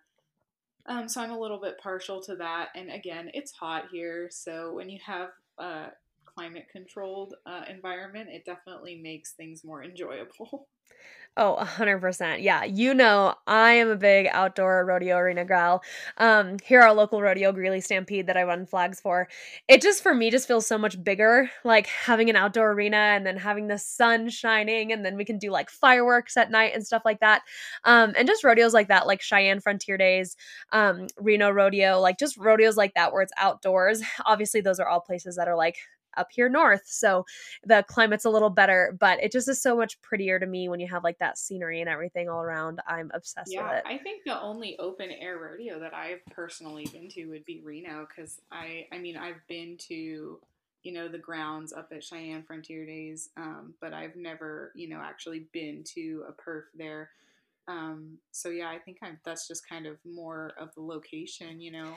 Um, 0.86 1.08
so 1.08 1.22
I'm 1.22 1.32
a 1.32 1.40
little 1.40 1.60
bit 1.60 1.78
partial 1.78 2.22
to 2.24 2.36
that. 2.38 2.70
And 2.76 2.92
again, 2.92 3.30
it's 3.34 3.52
hot 3.52 3.86
here, 3.92 4.30
so 4.32 4.74
when 4.74 4.90
you 4.90 5.00
have 5.06 5.30
a 5.58 5.88
climate 6.26 6.68
controlled 6.72 7.36
uh, 7.46 7.64
environment, 7.70 8.30
it 8.30 8.46
definitely 8.46 8.96
makes 8.96 9.34
things 9.34 9.64
more 9.64 9.84
enjoyable. 9.92 10.68
Oh, 11.38 11.56
100%. 11.58 12.42
Yeah. 12.44 12.66
You 12.66 12.94
know, 12.94 13.36
I 13.48 13.72
am 13.72 13.88
a 13.89 13.96
big 13.96 14.28
outdoor 14.32 14.84
rodeo 14.86 15.16
arena 15.16 15.46
gal. 15.46 15.82
Um, 16.18 16.58
here, 16.62 16.82
our 16.82 16.94
local 16.94 17.22
rodeo, 17.22 17.54
Greeley 17.54 17.80
Stampede, 17.80 18.28
that 18.28 18.36
I 18.36 18.44
run 18.44 18.66
flags 18.66 19.00
for, 19.00 19.30
it 19.70 19.82
just, 19.82 20.04
for 20.04 20.14
me, 20.14 20.30
just 20.30 20.46
feels 20.46 20.68
so 20.68 20.78
much 20.78 21.02
bigger. 21.02 21.50
Like 21.64 21.88
having 21.88 22.30
an 22.30 22.36
outdoor 22.36 22.74
arena 22.74 22.98
and 22.98 23.26
then 23.26 23.38
having 23.38 23.68
the 23.68 23.78
sun 23.78 24.30
shining, 24.30 24.92
and 24.92 25.06
then 25.06 25.16
we 25.16 25.24
can 25.24 25.38
do 25.38 25.52
like 25.52 25.70
fireworks 25.70 26.36
at 26.36 26.52
night 26.52 26.74
and 26.76 26.86
stuff 26.86 27.04
like 27.06 27.22
that. 27.22 27.44
Um, 27.86 28.14
and 28.18 28.28
just 28.28 28.44
rodeos 28.44 28.74
like 28.74 28.89
that, 28.89 29.08
like 29.08 29.22
Cheyenne 29.22 29.62
Frontier 29.62 29.98
Days, 29.98 30.36
um, 30.74 31.08
Reno 31.18 31.50
Rodeo, 31.50 32.02
like 32.02 32.20
just 32.20 32.36
rodeos 32.36 32.76
like 32.76 32.94
that 32.96 33.14
where 33.14 33.22
it's 33.22 33.34
outdoors. 33.38 34.02
Obviously, 34.26 34.60
those 34.60 34.82
are 34.82 34.88
all 34.88 35.00
places 35.00 35.38
that 35.38 35.48
are 35.48 35.56
like 35.56 35.78
up 36.18 36.28
here 36.32 36.49
north. 36.49 36.84
So 36.86 37.26
the 37.66 37.84
climate's 37.88 38.26
a 38.26 38.30
little 38.30 38.49
better, 38.49 38.95
but 38.99 39.24
it 39.24 39.32
just 39.32 39.47
is 39.47 39.62
so 39.62 39.76
much 39.76 40.01
prettier 40.01 40.39
to 40.39 40.45
me 40.45 40.70
when 40.70 40.80
you 40.80 40.88
have 40.88 41.03
like 41.03 41.20
that 41.20 41.38
scenery 41.38 41.82
and 41.82 41.89
everything 41.89 42.30
all 42.30 42.41
around. 42.41 42.82
I'm 42.88 43.12
obsessed 43.14 43.53
yeah, 43.53 43.64
with 43.64 43.80
it. 43.80 43.84
I 43.86 43.97
think 43.97 44.24
the 44.26 44.39
only 44.39 44.78
open 44.80 45.09
air 45.12 45.38
rodeo 45.38 45.80
that 45.80 45.93
I've 45.93 46.26
personally 46.32 46.88
been 46.91 47.09
to 47.09 47.26
would 47.28 47.45
be 47.45 47.62
Reno 47.64 48.07
because 48.07 48.41
I, 48.51 48.88
I 48.91 48.97
mean, 48.97 49.18
I've 49.18 49.45
been 49.47 49.78
to 49.89 50.39
you 50.84 50.91
know 50.91 51.07
the 51.07 51.18
grounds 51.18 51.74
up 51.74 51.91
at 51.95 52.03
Cheyenne 52.03 52.43
Frontier 52.43 52.86
Days, 52.86 53.30
um, 53.38 53.74
but 53.80 53.93
I've 53.93 54.16
never 54.16 54.72
you 54.76 54.89
know 54.89 54.99
actually 55.03 55.47
been 55.51 55.84
to 55.95 56.24
a 56.28 56.32
perf 56.32 56.64
there. 56.76 57.09
Um, 57.68 58.18
so 58.32 58.49
yeah, 58.49 58.70
I 58.70 58.80
think 58.80 58.97
I'm, 59.01 59.20
that's 59.24 59.47
just 59.47 59.68
kind 59.68 59.86
of 59.86 59.97
more 60.05 60.53
of 60.59 60.74
the 60.76 60.82
location, 60.82 61.62
you 61.62 61.72
know. 61.72 61.93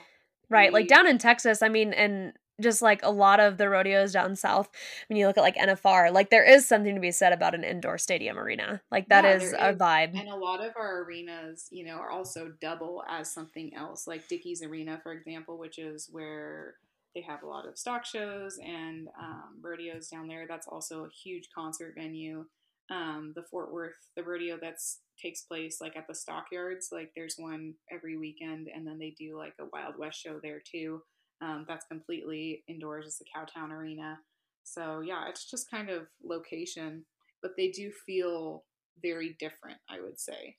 Right, 0.49 0.71
like 0.71 0.87
down 0.87 1.07
in 1.07 1.17
Texas, 1.17 1.63
I 1.63 1.69
mean, 1.69 1.91
and 1.91 2.33
just 2.61 2.81
like 2.81 3.01
a 3.03 3.11
lot 3.11 3.39
of 3.39 3.57
the 3.57 3.69
rodeos 3.69 4.13
down 4.13 4.35
south 4.35 4.69
when 5.07 5.17
you 5.17 5.27
look 5.27 5.37
at 5.37 5.43
like 5.43 5.55
NFR 5.55 6.11
like 6.11 6.29
there 6.29 6.43
is 6.43 6.67
something 6.67 6.95
to 6.95 7.01
be 7.01 7.11
said 7.11 7.33
about 7.33 7.55
an 7.55 7.63
indoor 7.63 7.97
stadium 7.97 8.37
arena 8.37 8.81
like 8.91 9.09
that 9.09 9.23
yeah, 9.23 9.35
is 9.35 9.53
a 9.53 9.69
is. 9.69 9.77
vibe 9.77 10.19
and 10.19 10.29
a 10.29 10.35
lot 10.35 10.63
of 10.63 10.71
our 10.77 11.03
arenas 11.03 11.67
you 11.71 11.85
know 11.85 11.95
are 11.95 12.11
also 12.11 12.53
double 12.61 13.03
as 13.09 13.31
something 13.31 13.73
else 13.75 14.07
like 14.07 14.27
Dickies 14.27 14.63
Arena 14.63 14.99
for 15.03 15.11
example 15.11 15.57
which 15.57 15.77
is 15.77 16.09
where 16.11 16.75
they 17.15 17.21
have 17.21 17.43
a 17.43 17.47
lot 17.47 17.67
of 17.67 17.77
stock 17.77 18.05
shows 18.05 18.59
and 18.63 19.07
um, 19.19 19.55
rodeos 19.61 20.09
down 20.09 20.27
there. 20.27 20.45
That's 20.47 20.67
also 20.67 21.05
a 21.05 21.09
huge 21.09 21.47
concert 21.55 21.95
venue. 21.97 22.45
Um, 22.91 23.31
the 23.35 23.43
Fort 23.49 23.73
Worth, 23.73 23.95
the 24.15 24.23
rodeo 24.23 24.59
that's 24.61 24.99
takes 25.19 25.41
place 25.41 25.79
like 25.81 25.95
at 25.95 26.07
the 26.07 26.13
stockyards. 26.13 26.89
Like 26.91 27.11
there's 27.15 27.35
one 27.37 27.73
every 27.91 28.17
weekend, 28.17 28.67
and 28.73 28.85
then 28.85 28.99
they 28.99 29.15
do 29.17 29.37
like 29.37 29.53
a 29.59 29.65
Wild 29.73 29.95
West 29.97 30.19
show 30.21 30.39
there 30.43 30.61
too. 30.69 31.01
Um, 31.41 31.65
that's 31.67 31.85
completely 31.85 32.63
indoors. 32.67 33.05
It's 33.05 33.19
the 33.19 33.25
Cowtown 33.25 33.71
Arena. 33.71 34.19
So 34.63 35.01
yeah, 35.01 35.27
it's 35.29 35.49
just 35.49 35.69
kind 35.69 35.89
of 35.89 36.07
location, 36.23 37.05
but 37.41 37.51
they 37.57 37.69
do 37.69 37.91
feel 38.05 38.63
very 39.01 39.35
different. 39.39 39.77
I 39.89 40.01
would 40.01 40.19
say 40.19 40.55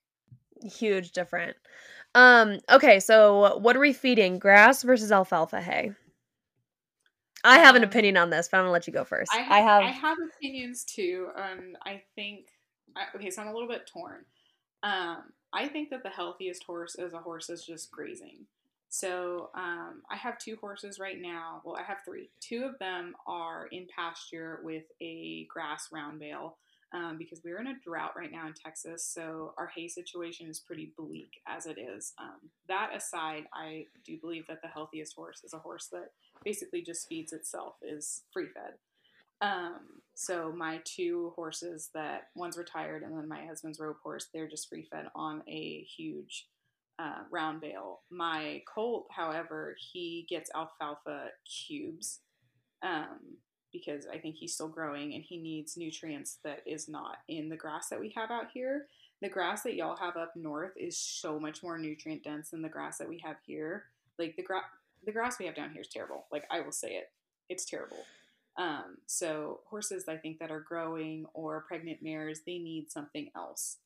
huge 0.62 1.12
different. 1.12 1.56
Um, 2.14 2.58
okay, 2.70 3.00
so 3.00 3.58
what 3.58 3.76
are 3.76 3.80
we 3.80 3.92
feeding? 3.92 4.38
Grass 4.38 4.82
versus 4.82 5.12
alfalfa 5.12 5.60
hay? 5.60 5.92
I 7.44 7.58
have 7.58 7.76
an 7.76 7.82
um, 7.82 7.88
opinion 7.88 8.16
on 8.16 8.30
this, 8.30 8.48
but 8.48 8.58
I'm 8.58 8.64
gonna 8.64 8.72
let 8.72 8.86
you 8.86 8.92
go 8.92 9.04
first. 9.04 9.30
I, 9.32 9.58
I 9.58 9.60
have 9.60 9.82
I 9.82 9.90
have 9.90 10.16
opinions 10.36 10.84
too, 10.84 11.28
and 11.36 11.76
I 11.84 12.02
think 12.14 12.46
okay, 13.14 13.30
so 13.30 13.42
I'm 13.42 13.48
a 13.48 13.52
little 13.52 13.68
bit 13.68 13.88
torn. 13.92 14.24
Um, 14.82 15.24
I 15.52 15.68
think 15.68 15.90
that 15.90 16.02
the 16.02 16.10
healthiest 16.10 16.64
horse 16.64 16.96
is 16.96 17.12
a 17.12 17.18
horse 17.18 17.46
that's 17.46 17.66
just 17.66 17.90
grazing. 17.90 18.46
So 18.88 19.50
um, 19.54 20.02
I 20.10 20.16
have 20.16 20.38
two 20.38 20.56
horses 20.60 20.98
right 20.98 21.20
now. 21.20 21.60
Well, 21.64 21.76
I 21.76 21.82
have 21.82 21.98
three. 22.04 22.30
Two 22.40 22.64
of 22.64 22.78
them 22.78 23.14
are 23.26 23.66
in 23.72 23.86
pasture 23.94 24.60
with 24.62 24.84
a 25.00 25.46
grass 25.52 25.88
round 25.92 26.20
bale 26.20 26.56
um, 26.92 27.16
because 27.18 27.42
we're 27.44 27.60
in 27.60 27.66
a 27.66 27.78
drought 27.84 28.14
right 28.16 28.30
now 28.30 28.46
in 28.46 28.54
Texas. 28.54 29.04
So 29.04 29.54
our 29.58 29.70
hay 29.74 29.88
situation 29.88 30.48
is 30.48 30.60
pretty 30.60 30.92
bleak 30.96 31.40
as 31.46 31.66
it 31.66 31.78
is. 31.78 32.14
Um, 32.18 32.50
that 32.68 32.90
aside, 32.94 33.44
I 33.52 33.86
do 34.04 34.18
believe 34.18 34.46
that 34.46 34.62
the 34.62 34.68
healthiest 34.68 35.14
horse 35.14 35.42
is 35.44 35.52
a 35.52 35.58
horse 35.58 35.88
that 35.92 36.12
basically 36.44 36.82
just 36.82 37.08
feeds 37.08 37.32
itself, 37.32 37.74
is 37.82 38.22
free 38.32 38.48
fed. 38.48 38.74
Um, 39.40 40.00
so 40.14 40.52
my 40.56 40.80
two 40.84 41.32
horses 41.36 41.90
that 41.92 42.28
one's 42.34 42.56
retired 42.56 43.02
and 43.02 43.16
then 43.16 43.28
my 43.28 43.44
husband's 43.44 43.78
rope 43.78 43.98
horse, 44.02 44.28
they're 44.32 44.48
just 44.48 44.68
free 44.68 44.86
fed 44.90 45.06
on 45.14 45.42
a 45.46 45.86
huge 45.96 46.46
uh, 46.98 47.22
round 47.30 47.60
bale. 47.60 48.00
My 48.10 48.62
colt, 48.72 49.06
however, 49.10 49.76
he 49.92 50.26
gets 50.28 50.50
alfalfa 50.54 51.28
cubes. 51.44 52.20
Um, 52.82 53.38
because 53.72 54.06
I 54.06 54.18
think 54.18 54.36
he's 54.36 54.54
still 54.54 54.68
growing 54.68 55.14
and 55.14 55.22
he 55.22 55.36
needs 55.36 55.76
nutrients 55.76 56.38
that 56.44 56.60
is 56.66 56.88
not 56.88 57.18
in 57.28 57.48
the 57.48 57.56
grass 57.56 57.88
that 57.88 58.00
we 58.00 58.12
have 58.16 58.30
out 58.30 58.46
here. 58.52 58.86
The 59.20 59.28
grass 59.28 59.62
that 59.62 59.74
y'all 59.74 59.96
have 59.96 60.16
up 60.16 60.34
north 60.36 60.72
is 60.76 60.96
so 60.96 61.38
much 61.38 61.62
more 61.62 61.78
nutrient 61.78 62.22
dense 62.22 62.50
than 62.50 62.62
the 62.62 62.68
grass 62.68 62.98
that 62.98 63.08
we 63.08 63.18
have 63.24 63.36
here. 63.46 63.84
Like 64.18 64.36
the 64.36 64.42
grass 64.42 64.64
the 65.04 65.12
grass 65.12 65.38
we 65.38 65.46
have 65.46 65.54
down 65.54 65.70
here 65.70 65.82
is 65.82 65.88
terrible. 65.88 66.26
Like 66.32 66.44
I 66.50 66.60
will 66.60 66.72
say 66.72 66.92
it. 66.92 67.10
It's 67.48 67.64
terrible. 67.64 68.04
Um, 68.56 68.96
so 69.06 69.60
horses 69.66 70.04
I 70.08 70.16
think 70.16 70.38
that 70.38 70.50
are 70.50 70.60
growing 70.60 71.26
or 71.34 71.64
pregnant 71.68 72.02
mares, 72.02 72.40
they 72.46 72.58
need 72.58 72.90
something 72.90 73.30
else. 73.36 73.76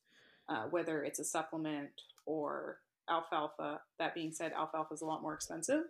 Uh, 0.49 0.63
whether 0.69 1.03
it's 1.03 1.19
a 1.19 1.23
supplement 1.23 1.89
or 2.25 2.79
alfalfa. 3.11 3.81
That 3.99 4.15
being 4.15 4.31
said, 4.31 4.53
alfalfa 4.53 4.93
is 4.93 5.01
a 5.01 5.05
lot 5.05 5.21
more 5.21 5.33
expensive. 5.33 5.83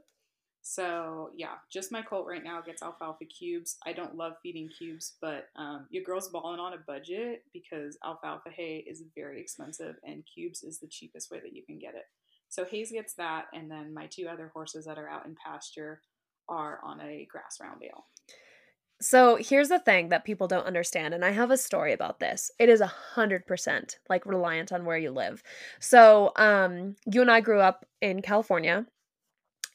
So 0.64 1.32
yeah, 1.36 1.56
just 1.72 1.92
my 1.92 2.02
colt 2.02 2.28
right 2.28 2.44
now 2.44 2.62
gets 2.62 2.84
alfalfa 2.84 3.26
cubes. 3.26 3.78
I 3.86 3.94
don't 3.94 4.16
love 4.16 4.34
feeding 4.44 4.70
cubes, 4.78 5.14
but 5.22 5.46
um, 5.56 5.88
your 5.90 6.04
girl's 6.04 6.30
balling 6.30 6.60
on 6.60 6.74
a 6.74 6.78
budget 6.86 7.44
because 7.54 7.98
alfalfa 8.06 8.50
hay 8.50 8.84
is 8.88 9.04
very 9.16 9.42
expensive 9.42 9.96
and 10.04 10.24
cubes 10.32 10.62
is 10.64 10.80
the 10.80 10.88
cheapest 10.88 11.32
way 11.32 11.40
that 11.40 11.56
you 11.56 11.64
can 11.66 11.80
get 11.80 11.96
it. 11.96 12.06
So 12.52 12.66
Hayes 12.66 12.92
gets 12.92 13.14
that, 13.14 13.46
and 13.54 13.72
then 13.72 13.94
my 13.94 14.08
two 14.08 14.28
other 14.28 14.52
horses 14.54 14.86
that 14.86 14.98
are 14.98 15.10
out 15.10 15.26
in 15.26 15.36
pasture 15.42 16.02
are 16.50 16.80
on 16.84 17.00
a 17.00 17.26
grass 17.32 17.60
round 17.62 17.80
bale. 17.80 18.08
So 19.02 19.36
here's 19.36 19.70
the 19.70 19.80
thing 19.80 20.10
that 20.10 20.26
people 20.26 20.48
don't 20.48 20.68
understand, 20.68 21.14
and 21.14 21.26
I 21.26 21.32
have 21.32 21.52
a 21.52 21.58
story 21.58 21.92
about 21.92 22.20
this. 22.20 22.52
It 22.60 22.70
is 22.70 22.82
a 22.82 22.88
hundred 22.88 23.46
percent 23.48 23.98
like 24.10 24.26
reliant 24.26 24.72
on 24.72 24.86
where 24.86 24.98
you 24.98 25.12
live. 25.12 25.42
So 25.80 26.32
um, 26.36 26.96
you 27.12 27.22
and 27.22 27.32
I 27.32 27.42
grew 27.42 27.60
up 27.60 27.86
in 28.02 28.22
California, 28.22 28.86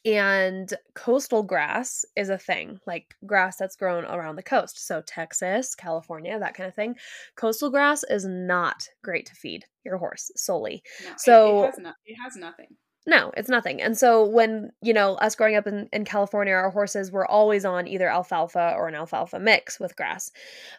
and 0.07 0.73
coastal 0.95 1.43
grass 1.43 2.05
is 2.15 2.29
a 2.29 2.39
thing, 2.39 2.79
like 2.87 3.17
grass 3.27 3.57
that's 3.57 3.75
grown 3.75 4.05
around 4.05 4.37
the 4.37 4.43
coast. 4.43 4.87
So, 4.87 5.03
Texas, 5.05 5.75
California, 5.75 6.39
that 6.39 6.55
kind 6.55 6.69
of 6.69 6.75
thing. 6.77 6.95
Coastal 7.35 7.71
grass 7.71 8.05
is 8.05 8.25
not 8.25 8.89
great 9.03 9.27
to 9.27 9.35
feed 9.35 9.65
your 9.85 9.99
horse 9.99 10.31
solely. 10.37 10.85
No, 11.05 11.13
so, 11.19 11.59
it, 11.59 11.63
it, 11.63 11.67
has 11.67 11.79
no, 11.79 11.93
it 12.07 12.17
has 12.23 12.37
nothing. 12.37 12.69
No, 13.09 13.31
it's 13.37 13.49
nothing. 13.49 13.81
And 13.81 13.97
so 13.97 14.25
when, 14.27 14.73
you 14.83 14.93
know, 14.93 15.15
us 15.15 15.37
growing 15.37 15.55
up 15.55 15.69
in, 15.69 15.89
in 15.93 16.05
California, 16.05 16.53
our 16.53 16.71
horses 16.71 17.13
were 17.13 17.27
always 17.27 17.65
on 17.65 17.87
either 17.87 18.09
alfalfa 18.09 18.75
or 18.77 18.89
an 18.89 18.97
alfalfa 18.97 19.39
mix 19.39 19.79
with 19.79 19.95
grass. 19.95 20.33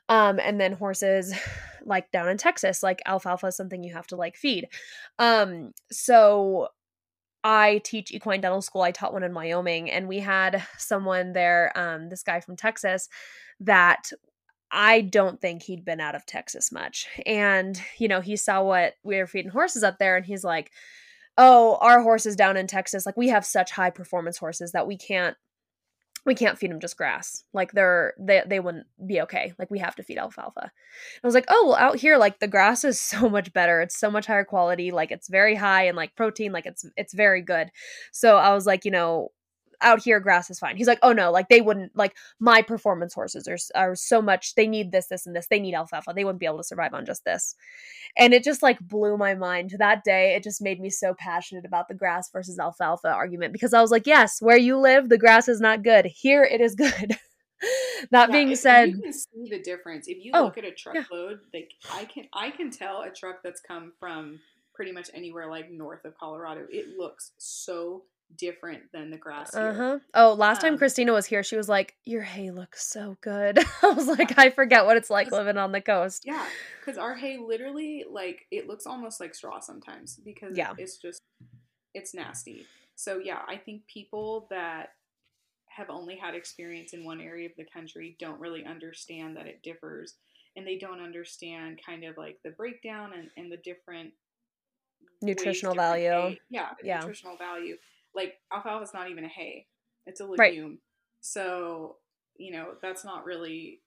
Um, 0.10 0.38
and 0.40 0.60
then 0.60 0.74
horses 0.74 1.34
like 1.86 2.12
down 2.12 2.28
in 2.28 2.38
Texas, 2.38 2.84
like 2.84 3.02
alfalfa 3.06 3.48
is 3.48 3.56
something 3.56 3.82
you 3.82 3.94
have 3.94 4.08
to 4.08 4.18
like 4.18 4.36
feed. 4.36 4.68
Um, 5.20 5.72
so 5.90 6.68
I 7.46 7.80
teach 7.86 8.12
equine 8.12 8.42
dental 8.42 8.62
school. 8.62 8.82
I 8.82 8.92
taught 8.92 9.14
one 9.14 9.24
in 9.24 9.34
Wyoming, 9.34 9.90
and 9.90 10.10
we 10.10 10.20
had 10.20 10.64
someone 10.78 11.32
there, 11.32 11.72
um, 11.76 12.10
this 12.10 12.24
guy 12.24 12.42
from 12.42 12.58
Texas, 12.58 13.08
that 13.62 14.12
I 14.70 15.00
don't 15.02 15.40
think 15.40 15.64
he'd 15.64 15.86
been 15.86 16.02
out 16.02 16.16
of 16.16 16.26
Texas 16.26 16.74
much. 16.74 17.08
And, 17.26 17.80
you 18.00 18.10
know, 18.10 18.20
he 18.20 18.36
saw 18.36 18.64
what 18.64 18.96
we 19.04 19.18
were 19.18 19.28
feeding 19.28 19.52
horses 19.52 19.84
up 19.84 19.98
there, 19.98 20.18
and 20.18 20.26
he's 20.26 20.44
like, 20.44 20.72
Oh, 21.38 21.78
our 21.82 22.02
horses 22.02 22.36
down 22.36 22.58
in 22.58 22.68
Texas, 22.68 23.06
like 23.06 23.18
we 23.18 23.28
have 23.30 23.46
such 23.46 23.72
high 23.72 23.92
performance 23.92 24.38
horses 24.38 24.72
that 24.72 24.88
we 24.88 24.98
can't 24.98 25.38
we 26.28 26.36
can't 26.36 26.58
feed 26.58 26.70
them 26.70 26.82
just 26.82 26.98
grass. 26.98 27.46
Like 27.54 27.72
they're 27.72 28.14
they 28.20 28.44
they 28.46 28.60
wouldn't 28.60 28.86
be 29.08 29.22
okay. 29.22 29.54
Like 29.58 29.72
we 29.72 29.80
have 29.80 29.96
to 29.96 30.04
feed 30.04 30.18
alfalfa. 30.18 30.72
I 31.24 31.28
was 31.28 31.34
like, 31.34 31.46
oh 31.48 31.68
well, 31.68 31.78
out 31.78 31.96
here 31.96 32.18
like 32.18 32.40
the 32.40 32.50
grass 32.50 32.84
is 32.84 33.02
so 33.14 33.30
much 33.30 33.54
better. 33.54 33.82
It's 33.82 33.98
so 33.98 34.12
much 34.12 34.28
higher 34.28 34.44
quality. 34.44 34.92
Like 34.92 35.10
it's 35.10 35.30
very 35.30 35.56
high 35.56 35.88
in 35.88 35.96
like 35.96 36.16
protein. 36.16 36.52
Like 36.52 36.66
it's 36.66 36.86
it's 36.98 37.14
very 37.14 37.42
good. 37.42 37.72
So 38.12 38.36
I 38.36 38.54
was 38.54 38.66
like, 38.66 38.84
you 38.84 38.92
know, 38.92 39.30
out 39.82 40.02
here 40.02 40.20
grass 40.20 40.50
is 40.50 40.60
fine. 40.60 40.78
He's 40.78 40.88
like, 40.88 41.00
oh 41.04 41.14
no, 41.14 41.32
like 41.32 41.50
they 41.50 41.62
wouldn't 41.62 41.96
like 41.96 42.16
my 42.40 42.62
performance 42.62 43.14
horses 43.14 43.48
are 43.48 43.58
are 43.76 43.96
so 43.96 44.22
much. 44.22 44.56
They 44.56 44.68
need 44.68 44.92
this, 44.92 45.08
this, 45.08 45.26
and 45.26 45.36
this. 45.36 45.48
They 45.48 45.60
need 45.60 45.74
alfalfa. 45.74 46.14
They 46.16 46.24
wouldn't 46.24 46.40
be 46.40 46.46
able 46.46 46.58
to 46.58 46.64
survive 46.64 46.94
on 46.94 47.06
just 47.06 47.26
this. 47.26 47.56
And 48.18 48.34
it 48.34 48.44
just 48.44 48.64
like 48.64 48.80
blew 48.80 49.18
my 49.18 49.36
mind 49.36 49.76
that 49.80 50.04
day. 50.04 50.36
It 50.36 50.44
just 50.44 50.62
made 50.62 50.80
me 50.80 50.90
so 50.90 51.14
passionate 51.14 51.66
about 51.66 51.88
the 51.88 51.94
grass 51.94 52.30
versus 52.32 52.60
alfalfa 52.60 53.10
argument 53.10 53.54
because 53.54 53.74
I 53.74 53.82
was 53.82 53.92
like, 53.92 54.08
yes, 54.08 54.42
where 54.42 54.58
you 54.58 54.78
live, 54.78 55.10
the 55.10 55.18
grass 55.18 55.48
is 55.48 55.62
not 55.62 55.84
good. 55.84 56.06
Here 56.06 56.44
it 56.44 56.62
is 56.62 56.76
good. 56.76 57.18
that 58.12 58.30
yeah, 58.30 58.36
being 58.36 58.52
if, 58.52 58.60
said, 58.60 58.90
you 58.90 59.02
can 59.02 59.14
see 59.14 59.50
the 59.50 59.62
difference. 59.62 60.08
If 60.08 60.24
you 60.24 60.32
oh, 60.34 60.46
look 60.46 60.58
at 60.58 60.66
a 60.66 60.72
truckload, 60.72 61.40
yeah. 61.54 61.60
like 61.60 61.72
I 61.92 62.06
can 62.06 62.28
I 62.34 62.52
can 62.52 62.72
tell 62.72 63.02
a 63.02 63.10
truck 63.10 63.38
that's 63.44 63.62
come 63.62 63.94
from 64.00 64.40
pretty 64.74 64.92
much 64.92 65.10
anywhere 65.14 65.50
like 65.50 65.72
north 65.72 66.06
of 66.06 66.18
Colorado. 66.18 66.66
It 66.70 66.98
looks 66.98 67.32
so 67.38 68.04
different 68.36 68.92
than 68.92 69.10
the 69.10 69.18
grass. 69.18 69.54
Uh 69.54 69.74
huh. 69.74 70.00
Oh, 70.14 70.34
last 70.34 70.64
um, 70.64 70.72
time 70.72 70.78
Christina 70.78 71.14
was 71.14 71.26
here, 71.26 71.44
she 71.44 71.56
was 71.56 71.70
like, 71.70 71.96
"Your 72.06 72.22
hay 72.22 72.52
looks 72.52 72.86
so 72.86 73.18
good." 73.22 73.60
I 73.84 73.90
was 73.90 74.08
like, 74.08 74.38
I 74.38 74.50
forget 74.50 74.86
what 74.86 74.98
it's 74.98 75.10
like 75.10 75.32
living 75.32 75.58
on 75.58 75.72
the 75.72 75.82
coast. 75.82 76.24
Yeah, 76.26 76.46
because 76.80 76.98
our 76.98 77.16
hay 77.16 77.38
literally 77.38 78.06
like 78.10 78.46
it 78.52 78.68
looks 78.68 78.86
almost 78.86 79.20
like 79.20 79.36
straw 79.36 79.60
sometimes 79.60 80.20
because 80.24 80.58
yeah. 80.58 80.74
it's 80.78 80.98
just 80.98 81.22
it's 81.94 82.14
nasty. 82.14 82.66
So 82.96 83.20
yeah, 83.20 83.42
I 83.48 83.58
think 83.58 83.86
people 83.88 84.48
that 84.50 84.94
have 85.68 85.90
only 85.90 86.16
had 86.16 86.34
experience 86.34 86.94
in 86.94 87.06
one 87.06 87.22
area 87.22 87.48
of 87.48 87.56
the 87.56 87.66
country 87.66 88.16
don't 88.20 88.40
really 88.40 88.66
understand 88.66 89.38
that 89.38 89.46
it 89.46 89.62
differs 89.62 90.16
and 90.56 90.66
they 90.66 90.78
don't 90.78 91.00
understand 91.00 91.80
kind 91.86 92.04
of 92.04 92.18
like 92.18 92.40
the 92.44 92.50
breakdown 92.50 93.12
and, 93.16 93.30
and 93.38 93.52
the 93.52 93.58
different 93.58 94.12
nutritional 95.22 95.76
value. 95.76 96.10
Hay, 96.10 96.40
yeah, 96.50 96.70
yeah, 96.84 97.00
nutritional 97.00 97.38
value 97.38 97.78
like 98.18 98.34
alfalfa 98.52 98.84
is 98.84 98.94
not 98.94 99.10
even 99.10 99.24
a 99.24 99.30
hay; 99.30 99.68
it's 100.06 100.20
a 100.20 100.26
legume. 100.26 100.70
Right. 100.70 100.80
So 101.22 101.98
you 102.38 102.52
know 102.52 102.74
that's 102.82 103.06
not 103.06 103.24
really 103.24 103.80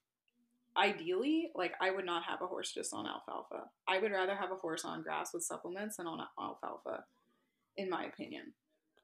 ideally 0.77 1.51
like 1.53 1.73
I 1.81 1.91
would 1.91 2.05
not 2.05 2.23
have 2.23 2.41
a 2.41 2.47
horse 2.47 2.71
just 2.71 2.93
on 2.93 3.05
alfalfa. 3.05 3.65
I 3.87 3.99
would 3.99 4.11
rather 4.11 4.35
have 4.35 4.51
a 4.51 4.55
horse 4.55 4.85
on 4.85 5.03
grass 5.03 5.33
with 5.33 5.43
supplements 5.43 5.97
than 5.97 6.07
on 6.07 6.25
alfalfa, 6.39 7.03
in 7.77 7.89
my 7.89 8.05
opinion. 8.05 8.53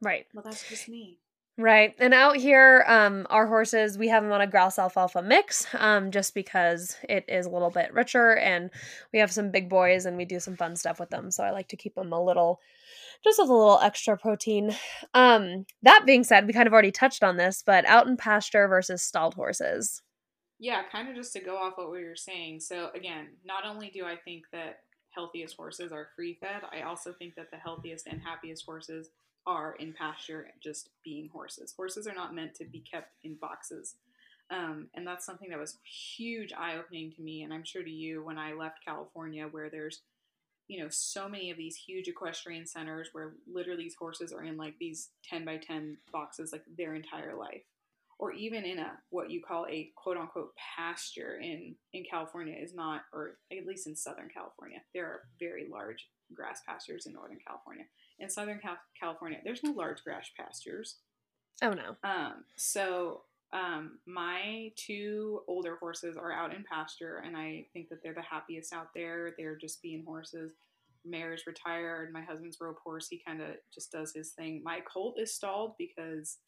Right. 0.01 0.25
Well, 0.34 0.43
that's 0.43 0.67
just 0.67 0.89
me. 0.89 1.19
Right. 1.59 1.95
And 1.97 2.13
out 2.13 2.38
here, 2.38 2.86
um, 2.88 3.25
our 3.32 3.47
horses, 3.47 3.97
we 3.97 4.09
have 4.09 4.21
them 4.21 4.32
on 4.32 4.41
a 4.41 4.47
grass 4.47 4.78
alfalfa 4.78 5.23
mix, 5.23 5.65
um, 5.73 6.11
just 6.11 6.36
because 6.36 6.95
it 7.09 7.25
is 7.28 7.47
a 7.47 7.49
little 7.49 7.71
bit 7.71 7.93
richer 7.93 8.36
and 8.36 8.69
we 9.11 9.19
have 9.19 9.32
some 9.32 9.49
big 9.49 9.67
boys 9.67 10.05
and 10.05 10.17
we 10.17 10.25
do 10.25 10.39
some 10.39 10.55
fun 10.55 10.75
stuff 10.75 10.99
with 10.99 11.09
them. 11.09 11.32
So 11.32 11.43
I 11.43 11.49
like 11.49 11.69
to 11.69 11.75
keep 11.75 11.95
them 11.95 12.13
a 12.13 12.23
little 12.23 12.61
just 13.24 13.39
with 13.39 13.49
a 13.49 13.53
little 13.53 13.80
extra 13.80 14.18
protein. 14.18 14.76
Um, 15.13 15.65
that 15.84 16.03
being 16.05 16.24
said, 16.24 16.47
we 16.47 16.53
kind 16.53 16.68
of 16.68 16.74
already 16.74 16.91
touched 16.91 17.24
on 17.24 17.38
this, 17.38 17.63
but 17.65 17.86
out 17.86 18.07
in 18.07 18.18
pasture 18.18 18.68
versus 18.68 19.03
stalled 19.03 19.34
horses. 19.34 20.01
Yeah, 20.59 20.82
kind 20.91 21.09
of 21.09 21.15
just 21.15 21.34
to 21.34 21.39
go 21.39 21.57
off 21.57 21.74
what 21.76 21.91
we 21.91 22.03
were 22.03 22.15
saying. 22.15 22.61
So 22.61 22.89
again, 22.95 23.28
not 23.45 23.65
only 23.65 23.89
do 23.89 24.05
I 24.05 24.15
think 24.15 24.45
that 24.51 24.80
healthiest 25.11 25.55
horses 25.55 25.91
are 25.91 26.09
free 26.15 26.38
fed, 26.39 26.61
I 26.72 26.82
also 26.82 27.13
think 27.13 27.36
that 27.36 27.51
the 27.51 27.57
healthiest 27.57 28.07
and 28.07 28.22
happiest 28.22 28.65
horses 28.65 29.09
are 29.45 29.76
in 29.80 29.93
pasture 29.93 30.47
just 30.61 30.89
being 31.03 31.30
horses. 31.32 31.74
Horses 31.76 32.07
are 32.07 32.13
not 32.13 32.36
meant 32.36 32.53
to 32.55 32.65
be 32.65 32.80
kept 32.80 33.13
in 33.24 33.36
boxes. 33.36 33.95
Um, 34.49 34.88
and 34.93 35.05
that's 35.05 35.26
something 35.26 35.49
that 35.49 35.59
was 35.59 35.78
huge 35.84 36.53
eye 36.53 36.76
opening 36.78 37.11
to 37.13 37.22
me, 37.22 37.43
and 37.43 37.53
I'm 37.53 37.65
sure 37.65 37.84
to 37.84 37.89
you 37.89 38.24
when 38.24 38.38
I 38.38 38.53
left 38.53 38.84
California, 38.86 39.47
where 39.49 39.70
there's, 39.70 40.01
you 40.68 40.82
know, 40.82 40.89
so 40.89 41.30
many 41.30 41.49
of 41.49 41.57
these 41.57 41.76
huge 41.76 42.07
equestrian 42.07 42.65
centers 42.65 43.09
where 43.13 43.34
literally 43.51 43.84
these 43.84 43.95
horses 43.95 44.34
are 44.34 44.43
in 44.43 44.57
like 44.57 44.76
these 44.80 45.09
10 45.30 45.45
by 45.45 45.57
10 45.57 45.97
boxes 46.11 46.51
like 46.51 46.63
their 46.78 46.95
entire 46.95 47.36
life. 47.38 47.63
Or 48.20 48.32
even 48.32 48.65
in 48.65 48.80
a 48.80 48.93
what 49.11 49.30
you 49.30 49.43
call 49.43 49.68
a 49.70 49.91
quote 49.95 50.18
unquote 50.18 50.51
pasture 50.76 51.39
in 51.39 51.76
in 51.93 52.03
California 52.09 52.55
is 52.59 52.74
not, 52.74 53.01
or 53.13 53.38
at 53.51 53.65
least 53.68 53.86
in 53.86 53.95
Southern 53.95 54.28
California, 54.28 54.80
there 54.95 55.05
are 55.05 55.22
very 55.39 55.68
large 55.72 56.07
grass 56.34 56.61
pastures 56.68 57.05
in 57.05 57.13
Northern 57.13 57.38
California. 57.45 57.86
In 58.18 58.28
Southern 58.28 58.59
Cal- 58.59 58.80
California, 58.99 59.38
there's 59.43 59.63
no 59.63 59.72
large 59.72 60.03
grass 60.03 60.32
pastures. 60.36 60.95
Oh 61.61 61.74
no. 61.74 61.95
Um, 62.03 62.43
so 62.55 63.22
um, 63.54 64.00
my 64.06 64.72
two 64.76 65.41
older 65.48 65.78
horses 65.78 66.18
are 66.18 66.32
out 66.32 66.54
in 66.54 66.64
pasture, 66.70 67.24
and 67.26 67.38
I 67.38 67.66
think 67.74 67.89
that 67.89 68.04
they're 68.04 68.14
the 68.14 68.22
happiest 68.22 68.74
out 68.74 68.89
there. 68.93 69.34
They're 69.38 69.56
just 69.56 69.82
being 69.82 70.04
horses. 70.06 70.52
Mare's 71.06 71.48
retired. 71.48 72.12
My 72.12 72.22
husband's 72.22 72.58
rope 72.60 72.80
horse, 72.84 73.08
he 73.08 73.22
kind 73.26 73.41
of 73.41 73.50
just 73.74 73.91
does 73.91 74.12
his 74.14 74.32
thing. 74.32 74.62
My 74.64 74.82
colt 74.82 75.18
is 75.18 75.34
stalled 75.34 75.76
because 75.78 76.39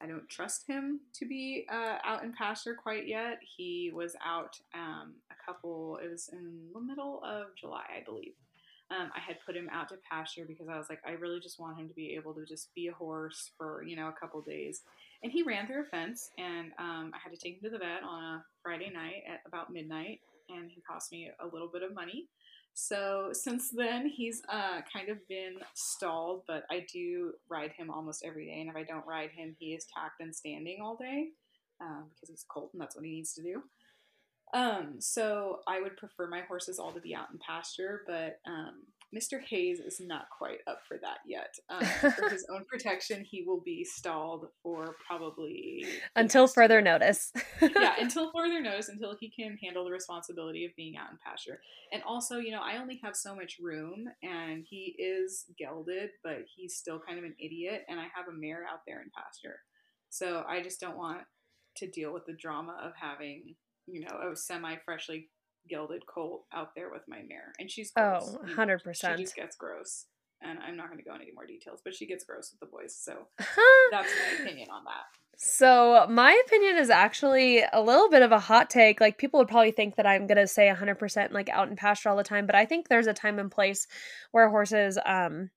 I 0.00 0.06
don't 0.06 0.28
trust 0.28 0.66
him 0.68 1.00
to 1.14 1.26
be 1.26 1.66
uh, 1.72 1.96
out 2.04 2.22
in 2.22 2.32
pasture 2.32 2.76
quite 2.80 3.08
yet. 3.08 3.38
He 3.56 3.90
was 3.94 4.14
out 4.24 4.58
um, 4.74 5.14
a 5.30 5.34
couple, 5.44 5.98
it 6.02 6.10
was 6.10 6.28
in 6.32 6.68
the 6.72 6.80
middle 6.80 7.22
of 7.24 7.46
July, 7.56 7.84
I 7.96 8.04
believe. 8.04 8.34
Um, 8.94 9.10
I 9.16 9.20
had 9.20 9.36
put 9.44 9.56
him 9.56 9.68
out 9.72 9.88
to 9.88 9.96
pasture 10.10 10.44
because 10.46 10.68
I 10.68 10.76
was 10.76 10.86
like, 10.88 11.00
I 11.06 11.12
really 11.12 11.40
just 11.40 11.58
want 11.58 11.78
him 11.78 11.88
to 11.88 11.94
be 11.94 12.14
able 12.14 12.34
to 12.34 12.44
just 12.44 12.74
be 12.74 12.88
a 12.88 12.92
horse 12.92 13.50
for, 13.56 13.82
you 13.82 13.96
know, 13.96 14.08
a 14.08 14.20
couple 14.20 14.40
days 14.42 14.82
and 15.24 15.32
he 15.32 15.42
ran 15.42 15.66
through 15.66 15.80
a 15.80 15.84
fence, 15.86 16.30
and 16.36 16.70
um, 16.78 17.10
I 17.14 17.18
had 17.22 17.32
to 17.32 17.38
take 17.38 17.54
him 17.54 17.60
to 17.64 17.70
the 17.70 17.78
vet 17.78 18.02
on 18.06 18.22
a 18.22 18.44
Friday 18.62 18.90
night 18.92 19.22
at 19.26 19.40
about 19.46 19.72
midnight, 19.72 20.20
and 20.50 20.70
he 20.70 20.82
cost 20.82 21.10
me 21.10 21.30
a 21.40 21.46
little 21.46 21.70
bit 21.72 21.82
of 21.82 21.94
money. 21.94 22.28
So 22.74 23.30
since 23.32 23.70
then, 23.70 24.06
he's 24.06 24.42
uh, 24.52 24.82
kind 24.92 25.08
of 25.08 25.16
been 25.26 25.54
stalled, 25.74 26.42
but 26.46 26.64
I 26.70 26.84
do 26.92 27.32
ride 27.48 27.72
him 27.72 27.90
almost 27.90 28.22
every 28.22 28.46
day. 28.46 28.60
And 28.60 28.68
if 28.68 28.76
I 28.76 28.82
don't 28.82 29.06
ride 29.06 29.30
him, 29.30 29.56
he 29.58 29.72
is 29.72 29.86
tacked 29.96 30.20
and 30.20 30.34
standing 30.34 30.80
all 30.82 30.96
day 30.96 31.28
um, 31.80 32.10
because 32.10 32.28
he's 32.28 32.44
colt 32.52 32.70
and 32.72 32.82
that's 32.82 32.94
what 32.94 33.04
he 33.04 33.12
needs 33.12 33.32
to 33.34 33.42
do. 33.42 33.62
Um, 34.52 34.96
so 35.00 35.60
I 35.66 35.80
would 35.80 35.96
prefer 35.96 36.28
my 36.28 36.42
horses 36.42 36.78
all 36.78 36.92
to 36.92 37.00
be 37.00 37.14
out 37.14 37.28
in 37.32 37.38
pasture, 37.44 38.02
but 38.06 38.38
um, 38.46 38.82
Mr. 39.14 39.40
Hayes 39.48 39.78
is 39.80 40.00
not 40.00 40.26
quite 40.36 40.58
up 40.66 40.80
for 40.88 40.98
that 41.02 41.18
yet. 41.26 41.54
Um, 41.68 41.84
for 42.12 42.28
his 42.30 42.46
own 42.50 42.64
protection, 42.68 43.24
he 43.24 43.44
will 43.46 43.60
be 43.60 43.84
stalled 43.84 44.46
for 44.62 44.96
probably 45.06 45.84
until 46.16 46.46
further 46.46 46.80
notice. 46.80 47.32
yeah, 47.60 47.94
until 48.00 48.32
further 48.32 48.60
notice, 48.60 48.88
until 48.88 49.16
he 49.18 49.30
can 49.30 49.56
handle 49.62 49.84
the 49.84 49.90
responsibility 49.90 50.64
of 50.64 50.72
being 50.76 50.96
out 50.96 51.10
in 51.10 51.18
pasture. 51.24 51.60
And 51.92 52.02
also, 52.02 52.38
you 52.38 52.50
know, 52.50 52.62
I 52.62 52.78
only 52.78 53.00
have 53.04 53.14
so 53.14 53.34
much 53.34 53.58
room, 53.60 54.06
and 54.22 54.64
he 54.68 54.96
is 54.98 55.44
gelded, 55.58 56.10
but 56.24 56.38
he's 56.54 56.76
still 56.76 57.00
kind 57.06 57.18
of 57.18 57.24
an 57.24 57.36
idiot, 57.38 57.82
and 57.88 58.00
I 58.00 58.04
have 58.14 58.28
a 58.28 58.36
mare 58.36 58.64
out 58.70 58.80
there 58.86 59.00
in 59.00 59.10
pasture. 59.16 59.58
So 60.10 60.44
I 60.48 60.62
just 60.62 60.80
don't 60.80 60.96
want 60.96 61.22
to 61.76 61.90
deal 61.90 62.12
with 62.12 62.24
the 62.26 62.34
drama 62.34 62.76
of 62.82 62.92
having, 63.00 63.54
you 63.86 64.00
know, 64.00 64.30
a 64.32 64.36
semi 64.36 64.76
freshly 64.84 65.30
gelded 65.68 66.02
colt 66.06 66.44
out 66.52 66.74
there 66.76 66.90
with 66.90 67.02
my 67.08 67.22
mare, 67.28 67.52
and 67.58 67.70
she's 67.70 67.90
gross. 67.92 68.34
oh, 68.34 68.38
100 68.38 68.82
percent. 68.82 69.18
She 69.18 69.24
just 69.24 69.36
gets 69.36 69.56
gross, 69.56 70.06
and 70.42 70.58
I'm 70.58 70.76
not 70.76 70.88
going 70.88 70.98
to 70.98 71.04
go 71.04 71.12
into 71.12 71.24
any 71.24 71.34
more 71.34 71.46
details, 71.46 71.80
but 71.84 71.94
she 71.94 72.06
gets 72.06 72.24
gross 72.24 72.52
with 72.52 72.60
the 72.60 72.74
boys. 72.74 72.96
So 72.96 73.28
that's 73.90 74.08
my 74.08 74.42
opinion 74.44 74.68
on 74.70 74.84
that. 74.84 75.04
So, 75.36 76.06
my 76.08 76.40
opinion 76.46 76.76
is 76.76 76.90
actually 76.90 77.64
a 77.72 77.82
little 77.82 78.08
bit 78.08 78.22
of 78.22 78.32
a 78.32 78.38
hot 78.38 78.70
take. 78.70 79.00
Like, 79.00 79.18
people 79.18 79.38
would 79.40 79.48
probably 79.48 79.72
think 79.72 79.96
that 79.96 80.06
I'm 80.06 80.26
going 80.26 80.38
to 80.38 80.46
say 80.46 80.72
100% 80.72 81.32
like 81.32 81.48
out 81.48 81.68
in 81.68 81.76
pasture 81.76 82.08
all 82.08 82.16
the 82.16 82.22
time, 82.22 82.46
but 82.46 82.54
I 82.54 82.64
think 82.64 82.88
there's 82.88 83.08
a 83.08 83.12
time 83.12 83.38
and 83.38 83.50
place 83.50 83.86
where 84.30 84.48
horses, 84.48 84.98
um, 85.04 85.50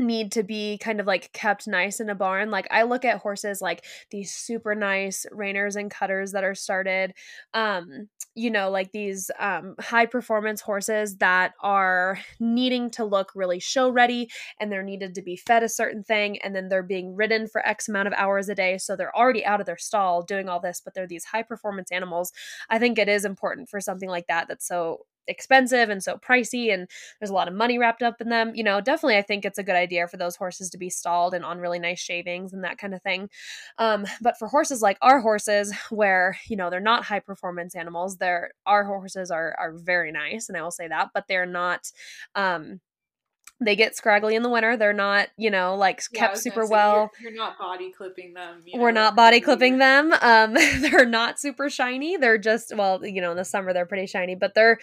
need 0.00 0.32
to 0.32 0.42
be 0.42 0.78
kind 0.78 1.00
of 1.00 1.06
like 1.06 1.32
kept 1.32 1.66
nice 1.68 2.00
in 2.00 2.10
a 2.10 2.14
barn. 2.14 2.50
Like 2.50 2.66
I 2.70 2.82
look 2.82 3.04
at 3.04 3.18
horses 3.18 3.60
like 3.60 3.84
these 4.10 4.32
super 4.32 4.74
nice 4.74 5.26
reiners 5.32 5.76
and 5.76 5.90
cutters 5.90 6.32
that 6.32 6.44
are 6.44 6.54
started 6.54 7.14
um 7.54 8.08
you 8.34 8.50
know 8.50 8.70
like 8.70 8.92
these 8.92 9.30
um 9.38 9.74
high 9.80 10.06
performance 10.06 10.60
horses 10.60 11.16
that 11.18 11.52
are 11.62 12.18
needing 12.38 12.90
to 12.90 13.04
look 13.04 13.30
really 13.34 13.58
show 13.60 13.90
ready 13.90 14.28
and 14.60 14.70
they're 14.70 14.82
needed 14.82 15.14
to 15.14 15.22
be 15.22 15.36
fed 15.36 15.62
a 15.62 15.68
certain 15.68 16.02
thing 16.02 16.38
and 16.42 16.54
then 16.54 16.68
they're 16.68 16.82
being 16.82 17.14
ridden 17.14 17.46
for 17.48 17.66
x 17.66 17.88
amount 17.88 18.06
of 18.08 18.14
hours 18.14 18.48
a 18.48 18.54
day 18.54 18.78
so 18.78 18.94
they're 18.96 19.16
already 19.16 19.44
out 19.44 19.60
of 19.60 19.66
their 19.66 19.78
stall 19.78 20.22
doing 20.22 20.48
all 20.48 20.60
this 20.60 20.80
but 20.84 20.94
they're 20.94 21.06
these 21.06 21.24
high 21.24 21.42
performance 21.42 21.90
animals. 21.92 22.32
I 22.68 22.78
think 22.78 22.98
it 22.98 23.08
is 23.08 23.24
important 23.24 23.68
for 23.68 23.80
something 23.80 24.08
like 24.08 24.26
that 24.28 24.48
that's 24.48 24.66
so 24.66 25.06
expensive 25.30 25.88
and 25.88 26.02
so 26.02 26.16
pricey 26.16 26.72
and 26.72 26.88
there's 27.18 27.30
a 27.30 27.34
lot 27.34 27.48
of 27.48 27.54
money 27.54 27.78
wrapped 27.78 28.02
up 28.02 28.20
in 28.20 28.28
them 28.28 28.52
you 28.54 28.64
know 28.64 28.80
definitely 28.80 29.16
i 29.16 29.22
think 29.22 29.44
it's 29.44 29.58
a 29.58 29.62
good 29.62 29.76
idea 29.76 30.06
for 30.06 30.16
those 30.16 30.36
horses 30.36 30.68
to 30.68 30.78
be 30.78 30.90
stalled 30.90 31.32
and 31.32 31.44
on 31.44 31.58
really 31.58 31.78
nice 31.78 32.00
shavings 32.00 32.52
and 32.52 32.64
that 32.64 32.78
kind 32.78 32.94
of 32.94 33.02
thing 33.02 33.28
um, 33.78 34.04
but 34.20 34.36
for 34.38 34.48
horses 34.48 34.82
like 34.82 34.98
our 35.00 35.20
horses 35.20 35.72
where 35.90 36.36
you 36.48 36.56
know 36.56 36.68
they're 36.68 36.80
not 36.80 37.04
high 37.04 37.20
performance 37.20 37.74
animals 37.74 38.16
they're 38.16 38.50
our 38.66 38.84
horses 38.84 39.30
are 39.30 39.54
are 39.58 39.72
very 39.72 40.12
nice 40.12 40.48
and 40.48 40.58
i 40.58 40.62
will 40.62 40.70
say 40.70 40.88
that 40.88 41.08
but 41.14 41.24
they're 41.28 41.46
not 41.46 41.90
um 42.34 42.80
they 43.60 43.76
get 43.76 43.94
scraggly 43.94 44.34
in 44.34 44.42
the 44.42 44.48
winter. 44.48 44.76
They're 44.76 44.92
not, 44.94 45.28
you 45.36 45.50
know, 45.50 45.74
like 45.74 46.02
yeah, 46.12 46.20
kept 46.20 46.38
super 46.38 46.64
say, 46.64 46.70
well. 46.70 47.10
You're, 47.20 47.30
you're, 47.30 47.38
not 47.38 47.58
body 47.58 47.92
clipping 47.92 48.32
them. 48.32 48.62
You 48.64 48.76
know, 48.76 48.82
We're 48.82 48.90
not 48.90 49.14
body 49.14 49.40
clipping 49.40 49.78
them. 49.78 50.12
Um, 50.20 50.54
they're 50.80 51.06
not 51.06 51.38
super 51.38 51.68
shiny. 51.68 52.16
They're 52.16 52.38
just 52.38 52.74
well, 52.74 53.04
you 53.04 53.20
know, 53.20 53.30
in 53.30 53.36
the 53.36 53.44
summer 53.44 53.72
they're 53.72 53.86
pretty 53.86 54.06
shiny, 54.06 54.34
but 54.34 54.54
they're 54.54 54.78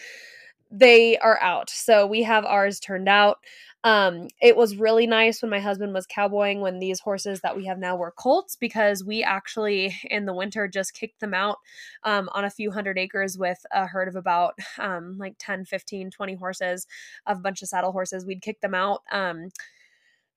they 0.72 1.18
are 1.18 1.39
out. 1.41 1.70
So 1.70 2.05
we 2.05 2.24
have 2.24 2.45
ours 2.45 2.80
turned 2.80 3.07
out. 3.09 3.38
Um, 3.84 4.28
it 4.41 4.57
was 4.57 4.76
really 4.76 5.07
nice 5.07 5.41
when 5.41 5.51
my 5.51 5.59
husband 5.59 5.93
was 5.93 6.05
cowboying 6.07 6.61
when 6.61 6.80
these 6.80 6.99
horses 6.99 7.39
that 7.41 7.55
we 7.55 7.65
have 7.68 7.78
now 7.78 7.95
were 7.95 8.11
colts 8.11 8.57
because 8.57 9.03
we 9.05 9.24
actually 9.24 9.95
in 10.05 10.26
the 10.26 10.34
winter 10.34 10.68
just 10.68 10.93
kicked 10.93 11.20
them 11.22 11.34
out 11.34 11.57
um, 12.03 12.28
on 12.34 12.43
a 12.43 12.49
few 12.49 12.72
hundred 12.72 12.97
acres 12.97 13.38
with 13.38 13.59
a 13.72 13.86
herd 13.86 14.07
of 14.07 14.15
about 14.15 14.55
um, 14.80 15.18
like 15.18 15.36
10, 15.39 15.65
15, 15.65 16.11
20 16.11 16.36
horses, 16.36 16.88
of 17.28 17.38
a 17.38 17.41
bunch 17.41 17.61
of 17.61 17.70
saddle 17.70 17.91
horses. 17.91 18.26
We'd 18.26 18.41
kick 18.41 18.59
them 18.61 18.74
out. 18.74 19.03
Um, 19.11 19.49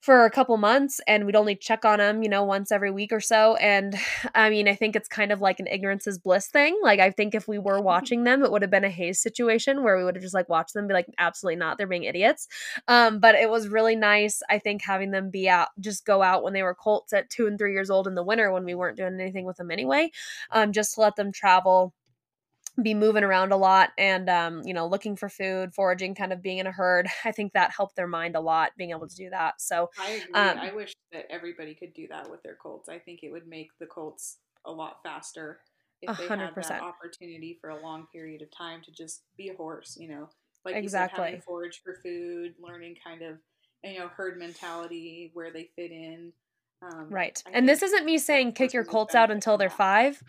for 0.00 0.24
a 0.24 0.30
couple 0.30 0.56
months 0.56 0.98
and 1.06 1.26
we'd 1.26 1.36
only 1.36 1.54
check 1.54 1.84
on 1.84 1.98
them, 1.98 2.22
you 2.22 2.28
know, 2.28 2.42
once 2.42 2.72
every 2.72 2.90
week 2.90 3.12
or 3.12 3.20
so. 3.20 3.56
And 3.56 3.94
I 4.34 4.48
mean, 4.48 4.66
I 4.66 4.74
think 4.74 4.96
it's 4.96 5.08
kind 5.08 5.30
of 5.30 5.40
like 5.40 5.60
an 5.60 5.66
ignorance 5.66 6.06
is 6.06 6.18
bliss 6.18 6.46
thing. 6.46 6.78
Like, 6.82 7.00
I 7.00 7.10
think 7.10 7.34
if 7.34 7.46
we 7.46 7.58
were 7.58 7.80
watching 7.90 8.24
them, 8.24 8.42
it 8.42 8.50
would 8.50 8.62
have 8.62 8.70
been 8.70 8.84
a 8.84 8.90
haze 8.90 9.20
situation 9.20 9.82
where 9.82 9.96
we 9.96 10.04
would 10.04 10.16
have 10.16 10.22
just 10.22 10.34
like 10.34 10.48
watched 10.48 10.74
them 10.74 10.86
be 10.86 10.94
like, 10.94 11.06
absolutely 11.18 11.56
not, 11.56 11.76
they're 11.76 11.86
being 11.86 12.04
idiots. 12.04 12.48
Um, 12.88 13.20
but 13.20 13.34
it 13.34 13.50
was 13.50 13.68
really 13.68 13.96
nice, 13.96 14.42
I 14.48 14.58
think, 14.58 14.82
having 14.82 15.10
them 15.10 15.30
be 15.30 15.48
out, 15.48 15.68
just 15.78 16.06
go 16.06 16.22
out 16.22 16.42
when 16.42 16.54
they 16.54 16.62
were 16.62 16.74
colts 16.74 17.12
at 17.12 17.28
two 17.28 17.46
and 17.46 17.58
three 17.58 17.72
years 17.72 17.90
old 17.90 18.06
in 18.06 18.14
the 18.14 18.24
winter 18.24 18.50
when 18.50 18.64
we 18.64 18.74
weren't 18.74 18.96
doing 18.96 19.20
anything 19.20 19.44
with 19.44 19.58
them 19.58 19.70
anyway, 19.70 20.10
um, 20.50 20.72
just 20.72 20.94
to 20.94 21.02
let 21.02 21.16
them 21.16 21.30
travel 21.30 21.92
be 22.82 22.94
moving 22.94 23.24
around 23.24 23.52
a 23.52 23.56
lot 23.56 23.90
and 23.98 24.28
um, 24.28 24.62
you 24.64 24.74
know 24.74 24.86
looking 24.86 25.16
for 25.16 25.28
food 25.28 25.74
foraging 25.74 26.14
kind 26.14 26.32
of 26.32 26.42
being 26.42 26.58
in 26.58 26.66
a 26.66 26.72
herd 26.72 27.08
i 27.24 27.32
think 27.32 27.52
that 27.52 27.70
helped 27.70 27.96
their 27.96 28.06
mind 28.06 28.36
a 28.36 28.40
lot 28.40 28.72
being 28.76 28.90
able 28.90 29.08
to 29.08 29.16
do 29.16 29.30
that. 29.30 29.60
So 29.60 29.90
i 29.98 30.10
agree 30.10 30.34
um, 30.34 30.58
i 30.58 30.72
wish 30.72 30.94
that 31.12 31.26
everybody 31.30 31.74
could 31.74 31.94
do 31.94 32.06
that 32.08 32.30
with 32.30 32.42
their 32.42 32.56
colts 32.56 32.88
i 32.88 32.98
think 32.98 33.20
it 33.22 33.30
would 33.30 33.46
make 33.46 33.70
the 33.78 33.86
colts 33.86 34.38
a 34.64 34.70
lot 34.70 34.98
faster 35.02 35.60
if 36.02 36.10
100%. 36.10 36.18
they 36.18 36.28
had 36.28 36.54
that 36.54 36.82
opportunity 36.82 37.58
for 37.60 37.70
a 37.70 37.82
long 37.82 38.06
period 38.12 38.42
of 38.42 38.50
time 38.50 38.80
to 38.82 38.90
just 38.90 39.22
be 39.36 39.48
a 39.48 39.54
horse 39.54 39.96
you 39.98 40.08
know? 40.08 40.28
Like 40.64 40.76
exactly 40.76 40.84
you 40.84 41.24
said, 41.24 41.26
having 41.26 41.40
to 41.40 41.44
forage 41.46 41.80
for 41.82 41.98
food 42.02 42.54
learning 42.60 42.96
kind 43.02 43.22
of 43.22 43.38
you 43.84 43.98
know 43.98 44.08
herd 44.08 44.38
mentality 44.38 45.30
where 45.34 45.52
they 45.52 45.70
fit 45.76 45.90
in 45.90 46.32
um, 46.82 47.08
right 47.08 47.42
I 47.46 47.50
and 47.54 47.68
this 47.68 47.82
isn't 47.82 48.04
me 48.04 48.18
saying 48.18 48.52
kick 48.52 48.72
your 48.72 48.84
colts 48.84 49.14
out 49.14 49.30
until 49.30 49.58
they're 49.58 49.70
five 49.70 50.22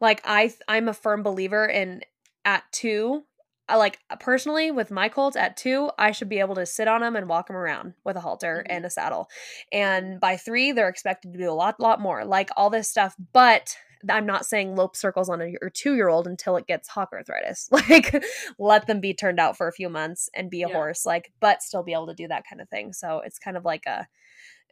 like 0.00 0.20
I 0.24 0.52
I'm 0.68 0.88
a 0.88 0.94
firm 0.94 1.22
believer 1.22 1.66
in 1.66 2.02
at 2.44 2.64
2 2.72 3.24
I 3.68 3.76
like 3.76 3.98
personally 4.20 4.70
with 4.70 4.90
my 4.90 5.08
colts 5.08 5.36
at 5.36 5.56
two, 5.56 5.90
I 5.98 6.12
should 6.12 6.28
be 6.28 6.38
able 6.38 6.54
to 6.54 6.66
sit 6.66 6.86
on 6.86 7.00
them 7.00 7.16
and 7.16 7.28
walk 7.28 7.48
them 7.48 7.56
around 7.56 7.94
with 8.04 8.16
a 8.16 8.20
halter 8.20 8.58
mm-hmm. 8.64 8.72
and 8.72 8.86
a 8.86 8.90
saddle. 8.90 9.28
And 9.72 10.20
by 10.20 10.36
three, 10.36 10.72
they're 10.72 10.88
expected 10.88 11.32
to 11.32 11.38
do 11.38 11.50
a 11.50 11.52
lot, 11.52 11.80
lot 11.80 12.00
more, 12.00 12.24
like 12.24 12.50
all 12.56 12.70
this 12.70 12.88
stuff. 12.88 13.16
But 13.32 13.76
I'm 14.08 14.26
not 14.26 14.46
saying 14.46 14.76
lope 14.76 14.94
circles 14.94 15.28
on 15.28 15.40
a 15.40 15.70
two 15.70 15.94
year 15.94 16.08
old 16.08 16.28
until 16.28 16.56
it 16.56 16.66
gets 16.66 16.88
hock 16.88 17.10
arthritis. 17.12 17.68
Like, 17.88 18.24
let 18.58 18.86
them 18.86 19.00
be 19.00 19.14
turned 19.14 19.40
out 19.40 19.56
for 19.56 19.68
a 19.68 19.72
few 19.72 19.88
months 19.88 20.28
and 20.34 20.50
be 20.50 20.62
a 20.62 20.68
yeah. 20.68 20.74
horse, 20.74 21.06
like, 21.06 21.32
but 21.40 21.62
still 21.62 21.82
be 21.82 21.92
able 21.92 22.08
to 22.08 22.14
do 22.14 22.28
that 22.28 22.44
kind 22.48 22.60
of 22.60 22.68
thing. 22.68 22.92
So 22.92 23.20
it's 23.24 23.38
kind 23.38 23.56
of 23.56 23.64
like 23.64 23.86
a 23.86 24.06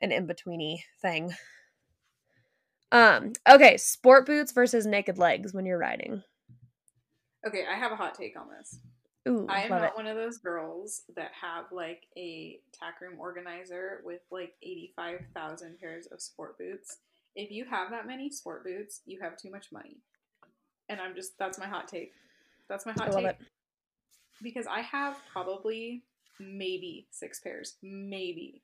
an 0.01 0.12
in 0.12 0.27
betweeny 0.27 0.79
thing. 1.01 1.33
Um, 2.95 3.33
okay, 3.51 3.77
sport 3.77 4.25
boots 4.25 4.53
versus 4.53 4.87
naked 4.87 5.19
legs 5.19 5.53
when 5.53 5.67
you're 5.67 5.79
riding. 5.79 6.23
Okay, 7.45 7.65
I 7.69 7.77
have 7.77 7.91
a 7.91 7.97
hot 7.97 8.15
take 8.15 8.39
on 8.39 8.47
this. 8.57 8.79
Ooh, 9.27 9.47
I 9.49 9.63
am 9.63 9.71
not 9.71 9.83
it. 9.83 9.97
one 9.97 10.07
of 10.07 10.17
those 10.17 10.39
girls 10.39 11.03
that 11.17 11.33
have 11.41 11.65
like 11.73 12.05
a 12.17 12.61
tack 12.73 13.01
room 13.01 13.15
organizer 13.19 14.01
with 14.05 14.21
like 14.31 14.53
85,000 14.63 15.81
pairs 15.81 16.07
of 16.13 16.21
sport 16.21 16.57
boots. 16.57 16.99
If 17.35 17.51
you 17.51 17.65
have 17.65 17.91
that 17.91 18.07
many 18.07 18.31
sport 18.31 18.65
boots, 18.65 19.01
you 19.07 19.19
have 19.21 19.37
too 19.37 19.51
much 19.51 19.73
money. 19.73 19.97
And 20.89 21.01
I'm 21.01 21.17
just, 21.17 21.37
that's 21.37 21.59
my 21.59 21.67
hot 21.67 21.89
take. 21.89 22.13
That's 22.69 22.87
my 22.87 22.93
hot 22.93 23.11
take. 23.11 23.27
it. 23.27 23.39
Because 24.41 24.67
I 24.69 24.83
have 24.83 25.17
probably 25.33 26.05
maybe 26.39 27.09
six 27.11 27.41
pairs, 27.41 27.75
maybe. 27.83 28.63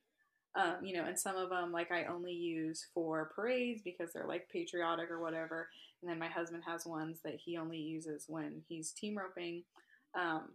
Um, 0.56 0.84
you 0.84 0.96
know, 0.96 1.04
and 1.04 1.18
some 1.18 1.36
of 1.36 1.50
them 1.50 1.70
like 1.70 1.92
I 1.92 2.04
only 2.04 2.32
use 2.32 2.88
for 2.92 3.30
parades 3.36 3.82
because 3.84 4.12
they're 4.12 4.26
like 4.26 4.48
patriotic 4.52 5.10
or 5.10 5.20
whatever. 5.20 5.68
And 6.02 6.10
then 6.10 6.18
my 6.18 6.28
husband 6.28 6.62
has 6.66 6.84
ones 6.86 7.20
that 7.24 7.36
he 7.44 7.56
only 7.56 7.78
uses 7.78 8.24
when 8.26 8.62
he's 8.68 8.90
team 8.90 9.16
roping. 9.16 9.62
Um, 10.18 10.48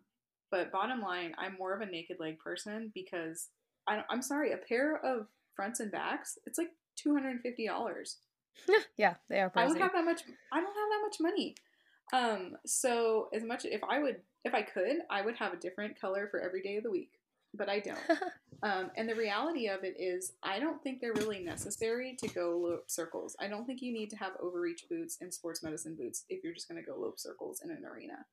but 0.52 0.72
bottom 0.72 1.02
line, 1.02 1.34
I'm 1.38 1.56
more 1.58 1.74
of 1.74 1.82
a 1.82 1.86
naked 1.86 2.18
leg 2.20 2.39
person 2.39 2.91
because 2.93 3.50
I 3.88 3.96
don't, 3.96 4.06
I'm 4.10 4.22
sorry, 4.22 4.52
a 4.52 4.58
pair 4.58 4.98
of 4.98 5.28
fronts 5.56 5.80
and 5.80 5.91
backs, 5.91 6.38
it's 6.46 6.58
like 6.58 6.70
two 6.96 7.14
hundred 7.14 7.32
and 7.32 7.41
fifty 7.41 7.68
dollars. 7.68 8.18
yeah, 8.98 9.16
they 9.30 9.39
are 9.39 9.52
I 9.56 9.66
don't 9.66 9.80
have 9.80 9.93
that 9.93 10.06
much. 10.06 10.22
I 10.52 10.58
don't 10.62 10.66
have 10.66 10.74
that 10.74 11.02
much 11.04 11.18
money. 11.20 11.56
Um, 12.14 12.56
so 12.66 13.30
as 13.34 13.43
much 13.43 13.66
if 13.66 13.82
I 13.89 14.00
would, 14.00 14.18
if 14.43 14.54
I 14.54 14.62
could, 14.62 14.98
I 15.10 15.22
would 15.22 15.36
have 15.38 15.54
a 15.54 15.58
different 15.58 16.00
color 16.00 16.28
for 16.30 16.39
every 16.39 16.62
day 16.62 16.78
of 16.78 16.84
the 16.84 16.91
week, 16.91 17.12
but 17.56 17.70
I 17.70 17.80
don't. 17.80 17.99
Um, 18.64 18.89
and 18.95 19.08
the 19.08 19.16
reality 19.16 19.68
of 19.68 19.84
it 19.84 19.95
is, 19.99 20.34
I 20.41 20.60
don't 20.60 20.82
think 20.82 20.99
they're 20.99 21.14
really 21.14 21.39
necessary 21.39 22.16
to 22.20 22.28
go 22.28 22.58
lope 22.58 22.89
circles. 22.89 23.36
I 23.39 23.47
don't 23.47 23.66
think 23.66 23.82
you 23.82 23.93
need 23.93 24.10
to 24.10 24.16
have 24.16 24.32
overreach 24.41 24.86
boots 24.89 25.18
and 25.22 25.32
sports 25.32 25.62
medicine 25.62 25.95
boots 25.95 26.24
if 26.30 26.43
you're 26.43 26.53
just 26.53 26.68
going 26.68 26.84
to 26.84 26.89
go 26.89 26.97
lope 26.97 27.20
circles 27.20 27.62
in 27.64 27.70
an 27.70 27.84
arena. 27.86 28.26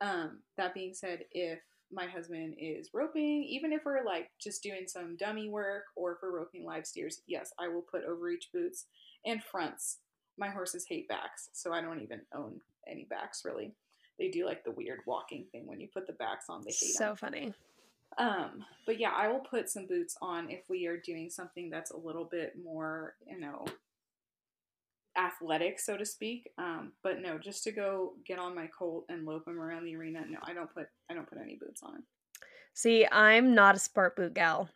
Um, 0.00 0.38
that 0.56 0.72
being 0.72 0.94
said, 0.94 1.24
if 1.30 1.58
my 1.92 2.06
husband 2.06 2.54
is 2.58 2.90
roping, 2.94 3.44
even 3.44 3.72
if 3.72 3.82
we're 3.84 4.04
like 4.04 4.30
just 4.40 4.62
doing 4.62 4.84
some 4.86 5.16
dummy 5.16 5.48
work 5.50 5.84
or 5.94 6.12
if 6.12 6.18
we're 6.22 6.38
roping 6.38 6.64
live 6.64 6.86
steers, 6.86 7.20
yes, 7.26 7.52
I 7.58 7.68
will 7.68 7.82
put 7.82 8.04
overreach 8.04 8.48
boots 8.54 8.86
and 9.24 9.42
fronts. 9.42 9.98
My 10.38 10.48
horses 10.48 10.86
hate 10.88 11.08
backs, 11.08 11.50
so 11.52 11.72
I 11.72 11.80
don't 11.80 12.00
even 12.02 12.20
own 12.34 12.60
any 12.90 13.06
backs 13.08 13.42
really. 13.44 13.74
They 14.18 14.28
do 14.28 14.46
like 14.46 14.64
the 14.64 14.70
weird 14.70 15.00
walking 15.06 15.46
thing 15.52 15.66
when 15.66 15.80
you 15.80 15.88
put 15.92 16.06
the 16.06 16.14
backs 16.14 16.46
on. 16.48 16.62
They 16.62 16.70
hate 16.70 16.94
so 16.94 17.14
funny. 17.14 17.52
Um, 18.18 18.64
but 18.86 18.98
yeah, 18.98 19.12
I 19.14 19.28
will 19.28 19.40
put 19.40 19.68
some 19.68 19.86
boots 19.86 20.16
on 20.22 20.50
if 20.50 20.60
we 20.68 20.86
are 20.86 20.96
doing 20.96 21.28
something 21.28 21.68
that's 21.68 21.90
a 21.90 21.96
little 21.96 22.24
bit 22.24 22.54
more, 22.62 23.14
you 23.26 23.38
know, 23.38 23.66
athletic, 25.16 25.78
so 25.80 25.96
to 25.96 26.04
speak. 26.04 26.50
Um, 26.58 26.92
but 27.02 27.20
no, 27.20 27.38
just 27.38 27.64
to 27.64 27.72
go 27.72 28.14
get 28.26 28.38
on 28.38 28.54
my 28.54 28.68
colt 28.68 29.04
and 29.08 29.26
lope 29.26 29.44
them 29.44 29.58
around 29.58 29.84
the 29.84 29.96
arena. 29.96 30.24
No, 30.28 30.38
I 30.42 30.54
don't 30.54 30.72
put 30.72 30.86
I 31.10 31.14
don't 31.14 31.28
put 31.28 31.38
any 31.40 31.58
boots 31.60 31.82
on. 31.82 32.02
See, 32.74 33.06
I'm 33.10 33.54
not 33.54 33.76
a 33.76 33.78
sport 33.78 34.16
boot 34.16 34.34
gal. 34.34 34.68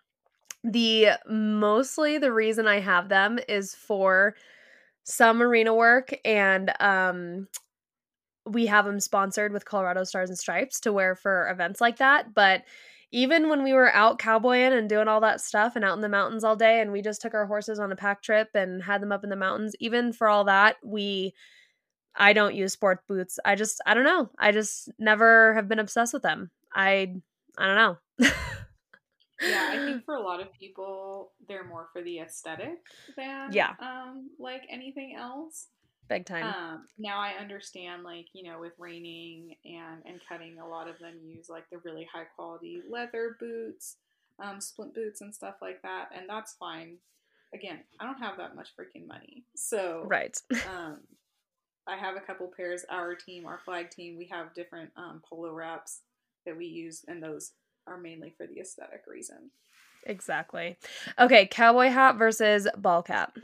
The 0.64 1.10
mostly 1.28 2.18
the 2.18 2.32
reason 2.32 2.66
I 2.66 2.80
have 2.80 3.08
them 3.08 3.38
is 3.48 3.74
for 3.74 4.34
some 5.04 5.42
arena 5.42 5.74
work 5.74 6.12
and 6.24 6.72
um 6.80 7.48
we 8.46 8.66
have 8.66 8.84
them 8.84 9.00
sponsored 9.00 9.52
with 9.52 9.64
Colorado 9.64 10.04
Stars 10.04 10.30
and 10.30 10.38
Stripes 10.38 10.80
to 10.80 10.92
wear 10.92 11.14
for 11.14 11.48
events 11.50 11.80
like 11.80 11.98
that, 11.98 12.34
but 12.34 12.64
even 13.12 13.48
when 13.48 13.62
we 13.64 13.72
were 13.72 13.92
out 13.92 14.18
cowboying 14.18 14.72
and 14.72 14.88
doing 14.88 15.08
all 15.08 15.20
that 15.20 15.40
stuff 15.40 15.74
and 15.76 15.84
out 15.84 15.94
in 15.94 16.00
the 16.00 16.08
mountains 16.08 16.44
all 16.44 16.56
day 16.56 16.80
and 16.80 16.92
we 16.92 17.02
just 17.02 17.20
took 17.20 17.34
our 17.34 17.46
horses 17.46 17.78
on 17.78 17.90
a 17.92 17.96
pack 17.96 18.22
trip 18.22 18.48
and 18.54 18.82
had 18.82 19.02
them 19.02 19.12
up 19.12 19.24
in 19.24 19.30
the 19.30 19.36
mountains, 19.36 19.74
even 19.80 20.12
for 20.12 20.28
all 20.28 20.44
that, 20.44 20.76
we 20.84 21.34
I 22.16 22.32
don't 22.32 22.54
use 22.54 22.72
sport 22.72 23.00
boots. 23.08 23.38
I 23.44 23.54
just 23.54 23.80
I 23.86 23.94
don't 23.94 24.04
know. 24.04 24.30
I 24.38 24.52
just 24.52 24.90
never 24.98 25.54
have 25.54 25.68
been 25.68 25.78
obsessed 25.78 26.12
with 26.12 26.22
them. 26.22 26.50
I 26.74 27.14
I 27.58 27.66
don't 27.66 27.76
know. 27.76 28.30
Yeah, 29.42 29.68
I 29.72 29.78
think 29.84 30.04
for 30.06 30.14
a 30.14 30.22
lot 30.22 30.40
of 30.40 30.52
people, 30.52 31.32
they're 31.48 31.64
more 31.66 31.88
for 31.92 32.02
the 32.02 32.18
aesthetic 32.20 32.78
than 33.16 33.52
Yeah. 33.52 33.74
um 33.80 34.30
like 34.38 34.62
anything 34.68 35.14
else. 35.16 35.68
Big 36.10 36.26
time. 36.26 36.44
Um, 36.44 36.86
now 36.98 37.20
I 37.20 37.34
understand, 37.40 38.02
like 38.02 38.26
you 38.32 38.42
know, 38.42 38.58
with 38.58 38.72
reining 38.80 39.54
and 39.64 40.02
and 40.04 40.20
cutting, 40.28 40.58
a 40.58 40.66
lot 40.66 40.88
of 40.88 40.98
them 40.98 41.14
use 41.24 41.48
like 41.48 41.70
the 41.70 41.78
really 41.84 42.06
high 42.12 42.24
quality 42.34 42.82
leather 42.90 43.36
boots, 43.38 43.94
um, 44.42 44.60
splint 44.60 44.92
boots 44.92 45.20
and 45.20 45.32
stuff 45.32 45.54
like 45.62 45.80
that, 45.82 46.10
and 46.12 46.28
that's 46.28 46.54
fine. 46.54 46.96
Again, 47.54 47.78
I 48.00 48.06
don't 48.06 48.18
have 48.18 48.38
that 48.38 48.56
much 48.56 48.70
freaking 48.76 49.06
money, 49.06 49.44
so 49.54 50.02
right. 50.08 50.36
um, 50.52 50.98
I 51.86 51.96
have 51.96 52.16
a 52.16 52.20
couple 52.20 52.50
pairs. 52.56 52.84
Our 52.90 53.14
team, 53.14 53.46
our 53.46 53.60
flag 53.64 53.90
team, 53.90 54.18
we 54.18 54.26
have 54.32 54.52
different 54.52 54.90
um, 54.96 55.22
polo 55.24 55.52
wraps 55.52 56.00
that 56.44 56.56
we 56.56 56.66
use, 56.66 57.04
and 57.06 57.22
those 57.22 57.52
are 57.86 57.98
mainly 57.98 58.34
for 58.36 58.48
the 58.48 58.58
aesthetic 58.58 59.04
reason. 59.06 59.52
Exactly. 60.06 60.76
Okay, 61.20 61.46
cowboy 61.46 61.88
hat 61.90 62.16
versus 62.16 62.66
ball 62.76 63.04
cap. 63.04 63.36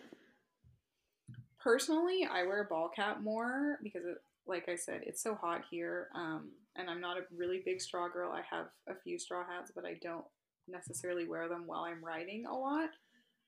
Personally, 1.67 2.29
I 2.33 2.45
wear 2.45 2.63
a 2.63 2.65
ball 2.65 2.89
cap 2.95 3.21
more 3.21 3.81
because, 3.83 4.05
it, 4.05 4.19
like 4.47 4.69
I 4.69 4.77
said, 4.77 5.01
it's 5.05 5.21
so 5.21 5.35
hot 5.35 5.63
here. 5.69 6.07
Um, 6.15 6.51
and 6.77 6.89
I'm 6.89 7.01
not 7.01 7.17
a 7.17 7.23
really 7.37 7.61
big 7.65 7.81
straw 7.81 8.09
girl. 8.09 8.31
I 8.31 8.43
have 8.49 8.67
a 8.89 8.95
few 9.03 9.19
straw 9.19 9.43
hats, 9.45 9.73
but 9.75 9.85
I 9.85 9.95
don't 10.01 10.25
necessarily 10.69 11.27
wear 11.27 11.49
them 11.49 11.65
while 11.67 11.81
I'm 11.81 12.05
riding 12.05 12.47
a 12.47 12.57
lot. 12.57 12.91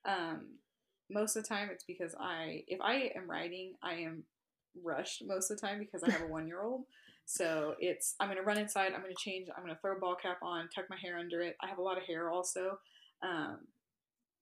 Um, 0.05 0.57
most 1.09 1.37
of 1.37 1.45
the 1.45 1.49
time, 1.49 1.69
it's 1.71 1.85
because 1.85 2.17
I, 2.19 2.65
if 2.67 2.81
I 2.81 3.13
am 3.15 3.31
riding, 3.31 3.75
I 3.85 3.95
am 3.95 4.25
rushed 4.83 5.23
most 5.25 5.53
of 5.53 5.61
the 5.61 5.65
time 5.65 5.79
because 5.79 6.03
I 6.03 6.11
have 6.11 6.23
a 6.23 6.27
one 6.33 6.49
year 6.49 6.63
old. 6.65 6.87
So 7.25 7.77
it's, 7.79 8.17
I'm 8.19 8.27
going 8.27 8.39
to 8.39 8.43
run 8.43 8.59
inside, 8.59 8.95
I'm 8.95 9.03
going 9.03 9.15
to 9.15 9.23
change, 9.23 9.47
I'm 9.57 9.63
going 9.63 9.77
to 9.77 9.81
throw 9.81 9.97
a 9.97 10.01
ball 10.01 10.17
cap 10.21 10.39
on, 10.43 10.69
tuck 10.75 10.87
my 10.91 10.97
hair 11.01 11.19
under 11.19 11.41
it. 11.41 11.57
I 11.63 11.69
have 11.69 11.79
a 11.79 11.83
lot 11.83 11.99
of 11.99 12.03
hair 12.03 12.31
also. 12.31 12.81
Um, 13.23 13.59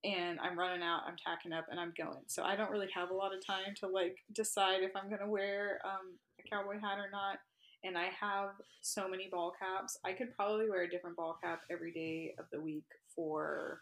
and 0.06 0.38
I'm 0.40 0.58
running 0.58 0.82
out, 0.82 1.02
I'm 1.06 1.16
tacking 1.16 1.52
up, 1.52 1.66
and 1.70 1.80
I'm 1.80 1.92
going. 1.98 2.22
So 2.28 2.42
I 2.44 2.54
don't 2.54 2.70
really 2.70 2.88
have 2.94 3.10
a 3.10 3.14
lot 3.14 3.34
of 3.34 3.44
time 3.44 3.74
to 3.80 3.88
like 3.88 4.18
decide 4.32 4.82
if 4.82 4.92
I'm 4.94 5.10
gonna 5.10 5.28
wear 5.28 5.80
um, 5.84 6.16
a 6.38 6.48
cowboy 6.48 6.80
hat 6.80 6.98
or 6.98 7.10
not. 7.10 7.38
And 7.84 7.96
I 7.98 8.08
have 8.20 8.50
so 8.80 9.08
many 9.08 9.28
ball 9.30 9.52
caps. 9.58 9.98
I 10.04 10.12
could 10.12 10.34
probably 10.34 10.68
wear 10.68 10.82
a 10.82 10.90
different 10.90 11.16
ball 11.16 11.38
cap 11.42 11.60
every 11.70 11.92
day 11.92 12.34
of 12.38 12.46
the 12.52 12.60
week 12.60 12.86
for 13.14 13.80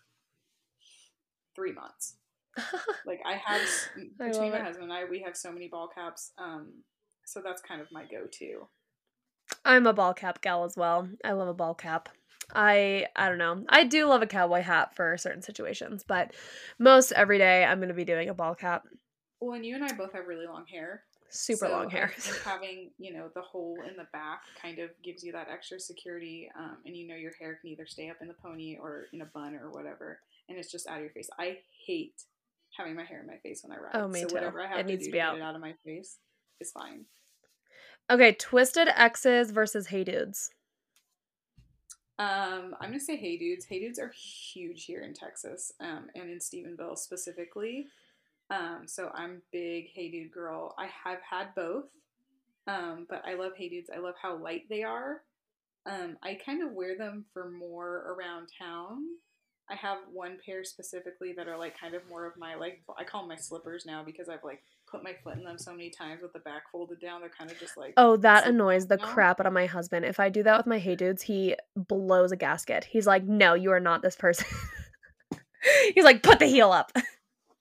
three 1.54 1.72
months. 1.72 2.16
Like 3.06 3.20
I 3.26 3.32
have 3.34 3.60
I 4.20 4.28
between 4.28 4.50
my 4.50 4.58
it. 4.58 4.62
husband 4.62 4.84
and 4.84 4.92
I, 4.92 5.04
we 5.04 5.20
have 5.20 5.36
so 5.36 5.52
many 5.52 5.68
ball 5.68 5.88
caps. 5.94 6.32
Um, 6.38 6.68
so 7.26 7.42
that's 7.44 7.60
kind 7.60 7.80
of 7.80 7.88
my 7.92 8.04
go-to. 8.04 8.66
I'm 9.64 9.86
a 9.86 9.92
ball 9.92 10.14
cap 10.14 10.40
gal 10.40 10.64
as 10.64 10.76
well. 10.76 11.08
I 11.24 11.32
love 11.32 11.48
a 11.48 11.54
ball 11.54 11.74
cap. 11.74 12.08
I 12.52 13.06
I 13.16 13.28
don't 13.28 13.38
know. 13.38 13.64
I 13.68 13.84
do 13.84 14.06
love 14.06 14.22
a 14.22 14.26
cowboy 14.26 14.62
hat 14.62 14.94
for 14.96 15.16
certain 15.18 15.42
situations, 15.42 16.04
but 16.06 16.34
most 16.78 17.12
every 17.12 17.38
day 17.38 17.64
I'm 17.64 17.78
going 17.78 17.88
to 17.88 17.94
be 17.94 18.04
doing 18.04 18.28
a 18.28 18.34
ball 18.34 18.54
cap. 18.54 18.84
Well, 19.40 19.54
and 19.54 19.64
you 19.64 19.74
and 19.74 19.84
I 19.84 19.92
both 19.92 20.12
have 20.12 20.26
really 20.26 20.46
long 20.46 20.66
hair. 20.66 21.02
Super 21.30 21.66
So 21.66 21.70
long 21.72 21.90
hair. 21.90 22.12
having 22.44 22.90
you 22.98 23.12
know 23.12 23.28
the 23.34 23.40
hole 23.42 23.76
in 23.88 23.96
the 23.96 24.06
back 24.12 24.42
kind 24.60 24.78
of 24.78 24.90
gives 25.02 25.24
you 25.24 25.32
that 25.32 25.48
extra 25.50 25.80
security, 25.80 26.48
um, 26.58 26.76
and 26.86 26.96
you 26.96 27.08
know 27.08 27.16
your 27.16 27.32
hair 27.40 27.58
can 27.60 27.70
either 27.70 27.86
stay 27.86 28.08
up 28.08 28.16
in 28.20 28.28
the 28.28 28.34
pony 28.34 28.76
or 28.80 29.06
in 29.12 29.20
a 29.20 29.26
bun 29.26 29.54
or 29.54 29.70
whatever, 29.70 30.20
and 30.48 30.56
it's 30.58 30.70
just 30.70 30.86
out 30.86 30.96
of 30.98 31.02
your 31.02 31.10
face. 31.10 31.28
I 31.38 31.58
hate 31.86 32.22
having 32.76 32.94
my 32.94 33.04
hair 33.04 33.20
in 33.20 33.26
my 33.26 33.38
face 33.42 33.62
when 33.64 33.76
I 33.76 33.80
ride. 33.80 33.92
Oh, 33.94 34.06
me 34.08 34.20
so 34.20 34.28
too. 34.28 34.34
whatever 34.34 34.60
I 34.60 34.68
have 34.68 34.78
It 34.78 34.82
to 34.84 34.88
needs 34.90 35.02
do 35.04 35.06
to 35.10 35.12
be 35.12 35.20
out. 35.20 35.34
get 35.34 35.40
it 35.42 35.44
out 35.44 35.54
of 35.56 35.60
my 35.60 35.74
face 35.84 36.18
is 36.60 36.70
fine. 36.70 37.06
Okay, 38.10 38.32
twisted 38.32 38.88
X's 38.94 39.50
versus 39.50 39.88
Hey 39.88 40.04
Dudes. 40.04 40.50
Um, 42.18 42.76
I'm 42.80 42.90
gonna 42.90 43.00
say 43.00 43.16
Hey 43.16 43.36
Dudes. 43.36 43.64
Hey 43.64 43.80
Dudes 43.80 43.98
are 43.98 44.10
huge 44.10 44.84
here 44.84 45.02
in 45.02 45.14
Texas, 45.14 45.72
um, 45.80 46.08
and 46.14 46.30
in 46.30 46.38
Stephenville 46.38 46.96
specifically. 46.96 47.88
Um, 48.50 48.82
so 48.86 49.10
I'm 49.14 49.42
big 49.50 49.88
Hey 49.92 50.10
Dude 50.10 50.30
girl. 50.30 50.74
I 50.78 50.86
have 51.04 51.18
had 51.28 51.54
both, 51.56 51.86
um, 52.68 53.06
but 53.08 53.22
I 53.26 53.34
love 53.34 53.52
Hey 53.56 53.68
Dudes. 53.68 53.90
I 53.94 53.98
love 53.98 54.14
how 54.20 54.36
light 54.36 54.62
they 54.70 54.84
are. 54.84 55.22
Um, 55.86 56.16
I 56.22 56.34
kind 56.34 56.62
of 56.62 56.72
wear 56.72 56.96
them 56.96 57.24
for 57.32 57.50
more 57.50 58.14
around 58.16 58.48
town. 58.58 59.02
I 59.68 59.74
have 59.74 59.98
one 60.12 60.38
pair 60.44 60.62
specifically 60.62 61.32
that 61.32 61.48
are 61.48 61.58
like 61.58 61.78
kind 61.78 61.94
of 61.94 62.02
more 62.08 62.26
of 62.26 62.36
my 62.36 62.54
like 62.54 62.82
I 62.96 63.02
call 63.02 63.22
them 63.22 63.30
my 63.30 63.36
slippers 63.36 63.86
now 63.86 64.04
because 64.04 64.28
I've 64.28 64.44
like 64.44 64.62
put 64.94 65.02
my 65.02 65.14
foot 65.24 65.36
in 65.36 65.44
them 65.44 65.58
so 65.58 65.72
many 65.72 65.90
times 65.90 66.22
with 66.22 66.32
the 66.32 66.38
back 66.38 66.70
folded 66.70 67.00
down. 67.00 67.20
They're 67.20 67.30
kind 67.30 67.50
of 67.50 67.58
just 67.58 67.76
like 67.76 67.94
Oh, 67.96 68.16
that 68.18 68.46
annoys 68.46 68.86
the 68.86 68.98
crap 68.98 69.40
out 69.40 69.46
of 69.46 69.52
my 69.52 69.66
husband. 69.66 70.04
If 70.04 70.20
I 70.20 70.28
do 70.28 70.42
that 70.44 70.56
with 70.56 70.66
my 70.66 70.78
Hey 70.78 70.94
Dudes, 70.94 71.22
he 71.22 71.56
blows 71.76 72.30
a 72.32 72.36
gasket. 72.36 72.84
He's 72.84 73.06
like, 73.06 73.24
"No, 73.24 73.54
you 73.54 73.72
are 73.72 73.80
not 73.80 74.02
this 74.02 74.16
person." 74.16 74.46
He's 75.94 76.04
like, 76.04 76.22
"Put 76.22 76.38
the 76.38 76.46
heel 76.46 76.70
up." 76.70 76.92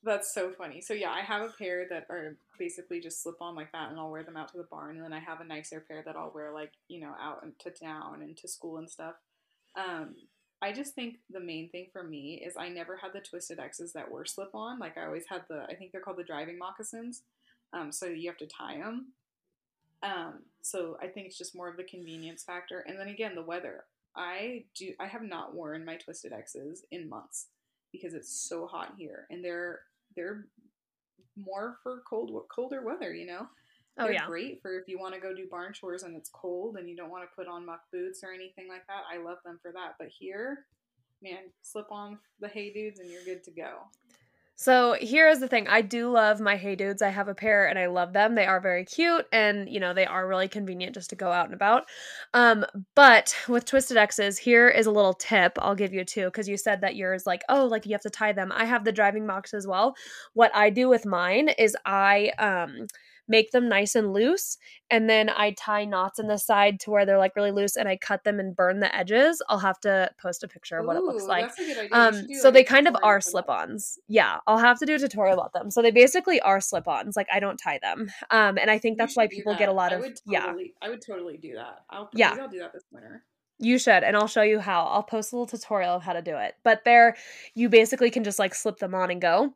That's 0.03 0.33
so 0.33 0.51
funny. 0.51 0.81
So 0.81 0.93
yeah, 0.93 1.11
I 1.11 1.21
have 1.21 1.41
a 1.41 1.53
pair 1.53 1.87
that 1.89 2.05
are 2.09 2.37
basically 2.59 2.99
just 2.99 3.23
slip 3.23 3.41
on 3.41 3.55
like 3.55 3.71
that, 3.71 3.89
and 3.89 3.99
I'll 3.99 4.11
wear 4.11 4.23
them 4.23 4.37
out 4.37 4.51
to 4.51 4.57
the 4.57 4.67
barn. 4.69 4.97
And 4.97 5.05
then 5.05 5.13
I 5.13 5.19
have 5.19 5.41
a 5.41 5.45
nicer 5.45 5.79
pair 5.79 6.03
that 6.05 6.15
I'll 6.15 6.31
wear 6.35 6.53
like 6.53 6.73
you 6.87 6.99
know 6.99 7.13
out 7.19 7.43
to 7.59 7.71
town 7.71 8.21
and 8.21 8.37
to 8.37 8.47
school 8.47 8.77
and 8.77 8.89
stuff. 8.89 9.15
Um, 9.75 10.15
I 10.63 10.71
just 10.71 10.95
think 10.95 11.17
the 11.29 11.41
main 11.41 11.69
thing 11.69 11.87
for 11.91 12.03
me 12.03 12.41
is 12.45 12.55
I 12.57 12.69
never 12.69 12.95
had 12.95 13.11
the 13.13 13.19
twisted 13.19 13.59
X's 13.59 13.91
that 13.93 14.09
were 14.09 14.23
slip 14.23 14.55
on. 14.55 14.79
Like 14.79 14.97
I 14.97 15.05
always 15.05 15.25
had 15.29 15.43
the 15.49 15.63
I 15.69 15.75
think 15.75 15.91
they're 15.91 16.01
called 16.01 16.17
the 16.17 16.23
driving 16.23 16.57
moccasins. 16.57 17.23
Um, 17.73 17.91
so 17.91 18.05
you 18.05 18.29
have 18.29 18.37
to 18.37 18.47
tie 18.47 18.77
them. 18.77 19.07
Um, 20.01 20.39
So 20.61 20.97
I 21.01 21.07
think 21.07 21.27
it's 21.27 21.37
just 21.37 21.55
more 21.55 21.69
of 21.69 21.75
the 21.77 21.83
convenience 21.83 22.43
factor. 22.43 22.79
And 22.87 22.97
then 22.97 23.09
again, 23.09 23.35
the 23.35 23.43
weather. 23.43 23.83
I 24.15 24.63
do 24.75 24.93
I 25.01 25.07
have 25.07 25.23
not 25.23 25.53
worn 25.53 25.83
my 25.83 25.97
twisted 25.97 26.31
X's 26.31 26.85
in 26.91 27.09
months 27.09 27.47
because 27.91 28.13
it's 28.13 28.31
so 28.31 28.65
hot 28.67 28.93
here 28.97 29.27
and 29.29 29.43
they're 29.43 29.81
they're 30.15 30.45
more 31.35 31.77
for 31.83 32.03
cold 32.09 32.31
colder 32.55 32.81
weather, 32.83 33.13
you 33.13 33.25
know. 33.25 33.47
Oh 33.97 34.05
They're 34.05 34.13
yeah. 34.13 34.25
great 34.25 34.61
for 34.61 34.77
if 34.77 34.87
you 34.87 34.97
want 34.99 35.13
to 35.13 35.19
go 35.21 35.35
do 35.35 35.47
barn 35.49 35.71
chores 35.73 36.03
and 36.03 36.15
it's 36.15 36.29
cold 36.29 36.77
and 36.77 36.89
you 36.89 36.95
don't 36.95 37.11
want 37.11 37.23
to 37.23 37.35
put 37.35 37.47
on 37.47 37.65
muck 37.65 37.81
boots 37.91 38.23
or 38.23 38.31
anything 38.31 38.67
like 38.67 38.87
that. 38.87 39.03
I 39.11 39.23
love 39.23 39.37
them 39.45 39.59
for 39.61 39.71
that. 39.71 39.95
But 39.99 40.07
here, 40.07 40.65
man, 41.21 41.51
slip 41.61 41.91
on 41.91 42.17
the 42.39 42.47
Hey 42.47 42.73
Dudes 42.73 42.99
and 42.99 43.09
you're 43.09 43.23
good 43.23 43.43
to 43.43 43.51
go. 43.51 43.81
So 44.55 44.95
here's 44.99 45.39
the 45.39 45.47
thing. 45.47 45.67
I 45.67 45.81
do 45.81 46.09
love 46.09 46.39
my 46.39 46.55
Hey 46.55 46.75
Dudes. 46.75 47.01
I 47.01 47.09
have 47.09 47.27
a 47.27 47.35
pair 47.35 47.67
and 47.67 47.77
I 47.77 47.87
love 47.87 48.13
them. 48.13 48.35
They 48.35 48.45
are 48.45 48.59
very 48.59 48.85
cute 48.85 49.25
and, 49.31 49.67
you 49.67 49.79
know, 49.79 49.93
they 49.93 50.05
are 50.05 50.27
really 50.27 50.47
convenient 50.47 50.93
just 50.95 51.09
to 51.09 51.15
go 51.15 51.31
out 51.31 51.45
and 51.45 51.53
about. 51.53 51.85
Um, 52.33 52.65
but 52.95 53.35
with 53.47 53.65
Twisted 53.65 53.97
X's, 53.97 54.37
here 54.37 54.69
is 54.69 54.85
a 54.85 54.91
little 54.91 55.13
tip 55.13 55.53
I'll 55.59 55.75
give 55.75 55.93
you 55.93 56.05
too, 56.05 56.25
because 56.25 56.47
you 56.47 56.57
said 56.57 56.81
that 56.81 56.95
yours, 56.95 57.25
like, 57.25 57.43
oh, 57.49 57.65
like 57.65 57.85
you 57.85 57.91
have 57.93 58.01
to 58.01 58.09
tie 58.09 58.31
them. 58.31 58.51
I 58.51 58.65
have 58.65 58.85
the 58.85 58.91
driving 58.91 59.25
mocs 59.25 59.53
as 59.53 59.67
well. 59.67 59.95
What 60.33 60.55
I 60.55 60.69
do 60.69 60.87
with 60.87 61.05
mine 61.05 61.49
is 61.49 61.75
I, 61.85 62.31
um, 62.39 62.87
make 63.27 63.51
them 63.51 63.69
nice 63.69 63.95
and 63.95 64.13
loose 64.13 64.57
and 64.89 65.09
then 65.09 65.29
I 65.29 65.51
tie 65.51 65.85
knots 65.85 66.19
in 66.19 66.27
the 66.27 66.37
side 66.37 66.79
to 66.81 66.91
where 66.91 67.05
they're 67.05 67.17
like 67.17 67.35
really 67.35 67.51
loose 67.51 67.75
and 67.75 67.87
I 67.87 67.97
cut 67.97 68.23
them 68.23 68.39
and 68.39 68.55
burn 68.55 68.79
the 68.79 68.93
edges. 68.95 69.41
I'll 69.49 69.59
have 69.59 69.79
to 69.81 70.11
post 70.21 70.43
a 70.43 70.47
picture 70.47 70.77
of 70.77 70.85
what 70.85 70.97
it 70.97 71.03
looks 71.03 71.23
like. 71.23 71.45
That's 71.45 71.59
a 71.59 71.63
good 71.63 71.77
idea. 71.77 71.89
Um, 71.91 72.27
so 72.39 72.49
like, 72.49 72.53
they 72.53 72.63
kind 72.63 72.87
of 72.87 72.95
are 73.01 73.21
slip-ons. 73.21 73.97
Yeah, 74.07 74.39
I'll 74.45 74.59
have 74.59 74.77
to 74.79 74.85
do 74.85 74.95
a 74.95 74.99
tutorial 74.99 75.39
about 75.39 75.53
them. 75.53 75.71
So 75.71 75.81
they 75.81 75.91
basically 75.91 76.39
are 76.41 76.61
slip-ons. 76.61 77.15
Like 77.15 77.27
I 77.33 77.39
don't 77.39 77.57
tie 77.57 77.79
them. 77.81 78.11
Um, 78.29 78.57
and 78.57 78.69
I 78.69 78.77
think 78.77 78.97
that's 78.97 79.15
why 79.15 79.27
people 79.27 79.53
get 79.55 79.63
a 79.63 79.71
that. 79.71 79.75
lot 79.75 79.93
I 79.93 79.95
of 79.95 80.01
would 80.01 80.19
yeah. 80.25 80.53
I 80.81 80.89
would 80.89 81.01
totally 81.01 81.37
do 81.37 81.55
that. 81.55 81.79
I'll 81.89 82.09
Yeah. 82.13 82.35
I'll 82.39 82.47
do 82.47 82.59
that 82.59 82.73
this 82.73 82.83
winter. 82.91 83.23
You 83.59 83.77
should, 83.77 84.03
and 84.03 84.17
I'll 84.17 84.27
show 84.27 84.41
you 84.41 84.59
how. 84.59 84.83
I'll 84.85 85.03
post 85.03 85.31
a 85.31 85.35
little 85.37 85.45
tutorial 85.47 85.95
of 85.95 86.03
how 86.03 86.13
to 86.13 86.21
do 86.21 86.35
it. 86.37 86.55
But 86.63 86.83
there, 86.83 87.15
you 87.55 87.69
basically 87.69 88.09
can 88.09 88.23
just 88.23 88.39
like 88.39 88.53
slip 88.53 88.77
them 88.79 88.93
on 88.93 89.09
and 89.09 89.21
go. 89.21 89.53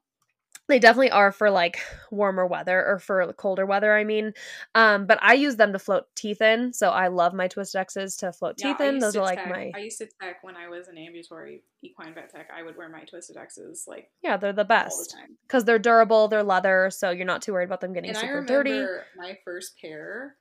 They 0.68 0.80
definitely 0.80 1.12
are 1.12 1.32
for 1.32 1.50
like 1.50 1.80
warmer 2.12 2.46
weather 2.46 2.86
or 2.86 3.00
for 3.00 3.32
colder 3.34 3.66
weather. 3.66 3.96
I 3.96 4.04
mean, 4.04 4.34
um, 4.76 5.06
but 5.06 5.18
I 5.22 5.34
use 5.34 5.56
them 5.56 5.72
to 5.74 5.80
float 5.80 6.08
teeth 6.16 6.42
in. 6.42 6.74
So 6.74 6.90
I 6.90 7.08
love 7.08 7.34
my 7.34 7.48
twist 7.48 7.76
X's 7.76 8.18
to 8.18 8.34
float 8.34 8.56
Yeah, 8.58 8.74
teeth 8.74 8.82
in. 8.82 9.00
Those 9.00 9.16
are 9.16 9.22
like 9.24 9.40
tech- 9.40 9.50
my 9.50 9.72
I 9.74 9.80
used 9.80 9.98
to 10.00 10.08
tech 10.22 10.44
when 10.44 10.56
I 10.58 10.68
was 10.68 10.88
an 10.90 10.98
ambulatory 10.98 11.64
equine 11.82 12.14
vet 12.14 12.30
tech. 12.34 12.50
I 12.56 12.64
would 12.64 12.76
wear 12.78 12.90
my 12.90 13.04
twisted 13.04 13.38
X's 13.38 13.86
like 13.88 14.10
yeah, 14.22 14.36
they're 14.38 14.52
the 14.54 14.66
best 14.66 15.16
because 15.48 15.64
they're 15.64 15.80
durable. 15.80 16.28
They're 16.28 16.44
leather, 16.44 16.90
so 16.92 17.12
you're 17.12 17.26
not 17.26 17.42
too 17.42 17.54
worried 17.54 17.66
about 17.66 17.82
them 17.82 17.94
getting 17.94 18.10
And 18.10 18.18
I 18.18 18.22
super 18.22 18.42
remember 18.42 18.64
dirty. 18.64 18.86
my 19.18 19.38
first 19.46 19.80
pair. 19.80 20.36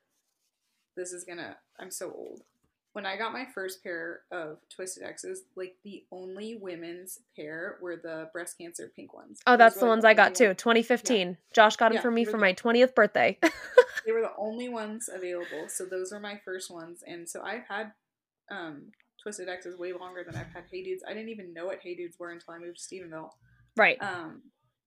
This 0.97 1.13
is 1.13 1.25
gonna. 1.25 1.57
I'm 1.79 1.91
so 1.91 2.11
old. 2.11 2.43
When 2.97 3.05
I 3.05 3.19
got 3.19 3.35
my 3.35 3.45
first 3.45 3.83
pair 3.83 4.21
of 4.31 4.57
twisted 4.75 5.03
X's, 5.03 5.43
like 5.55 5.75
the 5.85 6.05
only 6.11 6.57
women's 6.57 7.19
pair 7.37 7.77
were 7.83 7.97
the 8.03 8.31
breast 8.33 8.57
cancer 8.59 8.91
pink 8.97 9.13
ones. 9.13 9.39
Oh, 9.47 9.59
that's 9.59 9.75
the 9.75 9.83
like, 9.83 9.91
ones 9.91 10.05
I 10.07 10.15
got 10.15 10.35
too. 10.35 10.47
ones- 10.47 10.57
2015. 10.57 11.37
Josh 11.55 11.77
got 11.77 11.91
them 11.91 11.97
Yeah, 11.97 12.01
for 12.01 12.11
me 12.11 12.25
for 12.25 12.33
were 12.33 12.39
my 12.39 12.55
20th 12.55 12.95
birthday. 12.95 13.39
They 14.07 14.13
were 14.13 14.23
the 14.23 14.33
only 14.39 14.71
ones 14.71 15.11
available, 15.13 15.69
so 15.69 15.85
those 15.85 16.11
were 16.11 16.21
my 16.21 16.41
first 16.43 16.71
ones. 16.71 17.03
And 17.07 17.29
so 17.29 17.43
I've 17.43 17.65
had 17.69 17.93
um, 18.51 18.93
twisted 19.23 19.51
X's 19.51 19.77
way 19.77 19.93
longer 19.93 20.25
than 20.25 20.35
I've 20.35 20.53
had 20.55 20.65
Hey 20.73 20.83
Dudes. 20.83 21.03
I 21.07 21.13
didn't 21.13 21.29
even 21.29 21.53
know 21.53 21.67
what 21.67 21.81
Hey 21.83 21.95
Dudes 21.97 22.19
were 22.19 22.31
until 22.31 22.55
I 22.55 22.59
moved 22.59 22.79
to 22.79 22.83
Stephenville. 22.95 23.31
right. 23.77 24.01
Um, 24.01 24.41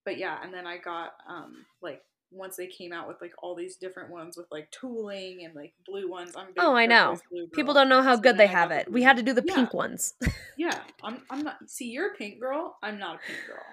but 0.04 0.18
yeah, 0.18 0.38
and 0.42 0.52
then 0.52 0.66
I 0.66 0.78
got 0.78 1.12
um, 1.30 1.64
like 1.80 2.02
once 2.32 2.56
they 2.58 2.68
came 2.68 2.94
out 2.94 3.08
with 3.08 3.18
like 3.22 3.34
all 3.42 3.56
these 3.56 3.76
different 3.76 4.12
ones 4.12 4.38
with 4.38 4.48
like 4.52 4.70
tooling 4.72 5.44
and 5.46 5.56
like 5.56 5.74
blue 5.86 6.10
ones. 6.10 6.36
I'm 6.36 6.48
Oh, 6.58 6.76
I 6.76 6.86
know. 6.86 7.18
People 7.54 7.74
don't 7.74 7.90
know 7.90 8.02
how 8.02 8.16
So 8.16 8.22
good 8.22 8.38
they 8.38 8.48
have 8.48 8.72
it. 8.72 8.92
We 8.92 9.02
had 9.04 9.18
to 9.18 9.24
do 9.24 9.34
the 9.34 9.44
Yeah. 9.46 9.56
pink 9.56 9.74
ones. 9.74 10.14
Yeah, 10.58 10.78
I'm. 11.04 11.22
I'm 11.30 11.44
not. 11.44 11.58
See, 11.68 11.86
you're 11.86 12.12
a 12.12 12.16
pink 12.16 12.42
girl. 12.42 12.78
I'm 12.84 13.00
not 13.00 13.16
a 13.16 13.20
pink 13.26 13.40
girl. 13.48 13.64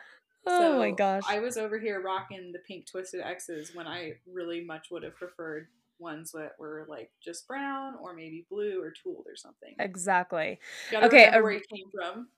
oh 0.47 0.79
my 0.79 0.93
gosh. 0.93 1.25
I 1.29 1.41
was 1.41 1.57
over 1.57 1.81
here 1.81 2.01
rocking 2.01 2.53
the 2.53 2.61
pink 2.61 2.87
twisted 2.89 3.21
X's 3.23 3.73
when 3.75 3.89
I 3.89 4.13
really 4.33 4.65
much 4.65 4.87
would 4.93 5.03
have 5.03 5.17
preferred 5.17 5.67
ones 5.99 6.31
that 6.33 6.53
were 6.61 6.87
like 6.89 7.11
just 7.25 7.49
brown 7.49 7.95
or 8.01 8.15
maybe 8.15 8.47
blue 8.49 8.81
or 8.81 8.93
tooled 9.03 9.25
or 9.27 9.35
something. 9.35 9.75
exactly. 9.81 10.61
Gotta 10.93 11.07
okay, 11.07 11.25
remember 11.27 11.39
a- 11.39 11.43
where 11.43 11.53
it 11.55 11.69
came 11.69 11.87
from. 11.93 12.29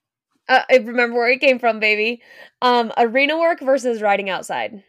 Uh, 0.48 0.62
I 0.70 0.76
remember 0.78 1.16
where 1.16 1.28
it 1.30 1.40
came 1.40 1.58
from, 1.58 1.78
baby. 1.78 2.22
Um, 2.62 2.90
arena 2.96 3.36
work 3.38 3.60
versus 3.60 4.00
riding 4.00 4.30
outside. 4.30 4.82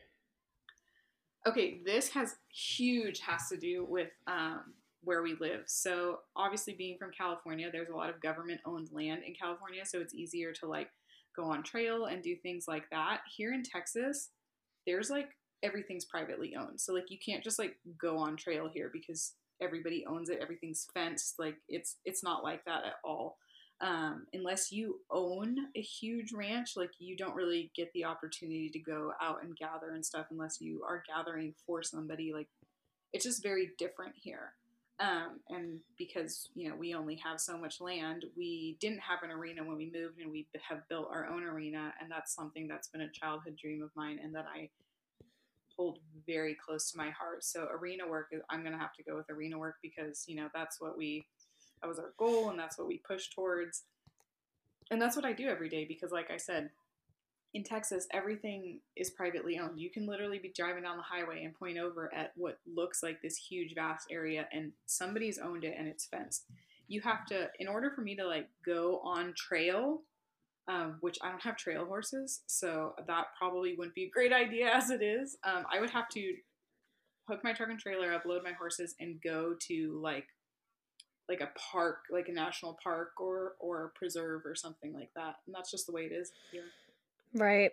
Okay, 1.48 1.80
this 1.86 2.10
has 2.10 2.36
huge 2.52 3.20
has 3.22 3.48
to 3.50 3.58
do 3.58 3.86
with 3.86 4.10
um, 4.28 4.74
where 5.04 5.24
we 5.24 5.36
live. 5.40 5.64
So 5.68 6.20
obviously, 6.36 6.74
being 6.74 6.98
from 6.98 7.12
California, 7.12 7.70
there's 7.72 7.90
a 7.90 7.96
lot 7.96 8.10
of 8.10 8.22
government-owned 8.22 8.90
land 8.92 9.24
in 9.26 9.34
California, 9.34 9.86
so 9.86 10.00
it's 10.00 10.14
easier 10.14 10.52
to 10.54 10.68
like 10.68 10.90
go 11.36 11.46
on 11.46 11.64
trail 11.64 12.06
and 12.06 12.22
do 12.22 12.36
things 12.36 12.66
like 12.68 12.90
that. 12.92 13.22
Here 13.36 13.54
in 13.54 13.64
Texas, 13.64 14.30
there's 14.86 15.10
like 15.10 15.30
everything's 15.64 16.06
privately 16.06 16.56
owned, 16.56 16.82
so 16.82 16.94
like 16.94 17.10
you 17.10 17.18
can't 17.26 17.44
just 17.44 17.60
like 17.60 17.76
go 17.98 18.18
on 18.18 18.36
trail 18.36 18.70
here 18.72 18.90
because 18.92 19.34
everybody 19.62 20.06
owns 20.06 20.30
it. 20.30 20.40
Everything's 20.42 20.88
fenced. 20.94 21.36
Like 21.40 21.56
it's 21.70 21.98
it's 22.06 22.24
not 22.24 22.44
like 22.44 22.66
that 22.66 22.86
at 22.86 22.96
all. 23.04 23.38
Um, 23.82 24.26
unless 24.34 24.74
you 24.74 25.00
own 25.10 25.56
a 25.76 25.82
huge 25.82 26.34
ranch, 26.34 26.76
like 26.76 26.92
you 27.00 27.16
don't 27.16 27.36
really 27.36 27.72
get 27.76 27.90
the 27.94 28.06
opportunity 28.06 28.70
to 28.70 28.80
go 28.80 29.14
out 29.22 29.42
and 29.42 29.56
gather 29.56 29.92
and 29.94 30.06
stuff 30.06 30.26
unless 30.32 30.60
you 30.60 30.84
are 30.86 31.04
gathering 31.08 31.54
for 31.66 31.82
somebody. 31.82 32.34
Like 32.34 32.50
it's 33.14 33.24
just 33.26 33.42
very 33.42 33.72
different 33.78 34.16
here. 34.16 34.54
Um, 35.00 35.40
and 35.48 35.80
because 35.98 36.50
you 36.56 36.70
know 36.70 36.76
we 36.76 36.94
only 36.94 37.16
have 37.24 37.40
so 37.40 37.58
much 37.58 37.80
land, 37.80 38.26
we 38.36 38.78
didn't 38.82 39.00
have 39.00 39.24
an 39.24 39.32
arena 39.32 39.64
when 39.64 39.78
we 39.78 39.90
moved, 39.94 40.20
and 40.20 40.30
we 40.30 40.46
have 40.68 40.88
built 40.90 41.08
our 41.10 41.28
own 41.28 41.44
arena, 41.44 41.94
and 42.02 42.12
that's 42.12 42.36
something 42.36 42.68
that's 42.68 42.90
been 42.90 43.02
a 43.02 43.12
childhood 43.12 43.58
dream 43.62 43.82
of 43.82 43.92
mine, 43.96 44.20
and 44.22 44.36
that 44.36 44.46
I 44.54 44.70
hold 45.78 46.00
very 46.28 46.54
close 46.54 46.92
to 46.92 46.98
my 46.98 47.12
heart. 47.12 47.46
So 47.46 47.68
arena 47.72 48.10
work, 48.10 48.28
I'm 48.50 48.62
gonna 48.62 48.78
have 48.78 48.94
to 48.96 49.04
go 49.04 49.16
with 49.16 49.30
arena 49.30 49.58
work 49.58 49.76
because 49.82 50.26
you 50.28 50.36
know 50.36 50.50
that's 50.54 50.82
what 50.82 50.98
we 50.98 51.26
that 51.82 51.88
was 51.88 52.00
our 52.00 52.14
goal, 52.18 52.50
and 52.50 52.60
that's 52.60 52.78
what 52.78 52.88
we 52.88 52.98
pushed 52.98 53.34
towards, 53.34 53.84
and 54.92 55.02
that's 55.02 55.16
what 55.16 55.26
I 55.26 55.34
do 55.34 55.48
every 55.48 55.70
day 55.70 55.86
because, 55.86 56.12
like 56.12 56.32
I 56.32 56.38
said, 56.38 56.70
in 57.54 57.64
Texas, 57.64 58.08
everything 58.12 58.80
is 58.96 59.10
privately 59.10 59.58
owned. 59.58 59.80
You 59.80 59.90
can 59.90 60.06
literally 60.06 60.40
be 60.40 60.54
driving 60.56 60.84
down 60.84 60.98
the 60.98 61.04
highway 61.04 61.44
and 61.44 61.54
point 61.54 61.80
over 61.80 62.14
at 62.14 62.32
what 62.36 62.60
looks 62.72 63.02
like 63.02 63.22
this 63.22 63.38
huge, 63.38 63.74
vast 63.74 64.08
area, 64.12 64.48
and 64.52 64.72
somebody's 64.86 65.40
owned 65.40 65.64
it 65.64 65.76
and 65.78 65.88
it's 65.88 66.06
fenced. 66.06 66.46
You 66.88 67.02
have 67.02 67.26
to, 67.28 67.50
in 67.60 67.68
order 67.68 67.92
for 67.92 68.02
me 68.02 68.16
to 68.16 68.28
like 68.28 68.50
go 68.66 69.00
on 69.04 69.34
trail, 69.36 70.02
um, 70.68 70.98
which 71.02 71.18
I 71.24 71.30
don't 71.30 71.42
have 71.42 71.58
trail 71.58 71.86
horses, 71.86 72.42
so 72.46 72.94
that 73.08 73.26
probably 73.38 73.76
wouldn't 73.76 73.96
be 73.96 74.04
a 74.04 74.10
great 74.10 74.34
idea 74.34 74.70
as 74.72 74.92
it 74.92 75.02
is. 75.02 75.38
Um, 75.44 75.66
I 75.74 75.80
would 75.80 75.90
have 75.90 76.10
to 76.10 76.34
hook 77.28 77.44
my 77.44 77.54
truck 77.54 77.70
and 77.70 77.80
trailer 77.80 78.14
up, 78.14 78.26
load 78.26 78.44
my 78.44 78.54
horses, 78.54 78.94
and 79.00 79.20
go 79.24 79.56
to 79.68 80.00
like 80.04 80.28
like 81.30 81.42
a 81.42 81.50
park, 81.58 82.00
like 82.12 82.28
a 82.28 82.34
national 82.34 82.78
park 82.84 83.12
or 83.20 83.54
or 83.60 83.86
a 83.86 83.90
preserve 83.98 84.42
or 84.46 84.56
something 84.56 84.94
like 84.94 85.12
that. 85.16 85.36
And 85.46 85.56
that's 85.56 85.72
just 85.72 85.86
the 85.86 85.94
way 85.94 86.04
it 86.04 86.12
is 86.12 86.32
here. 86.52 86.64
Right. 87.36 87.72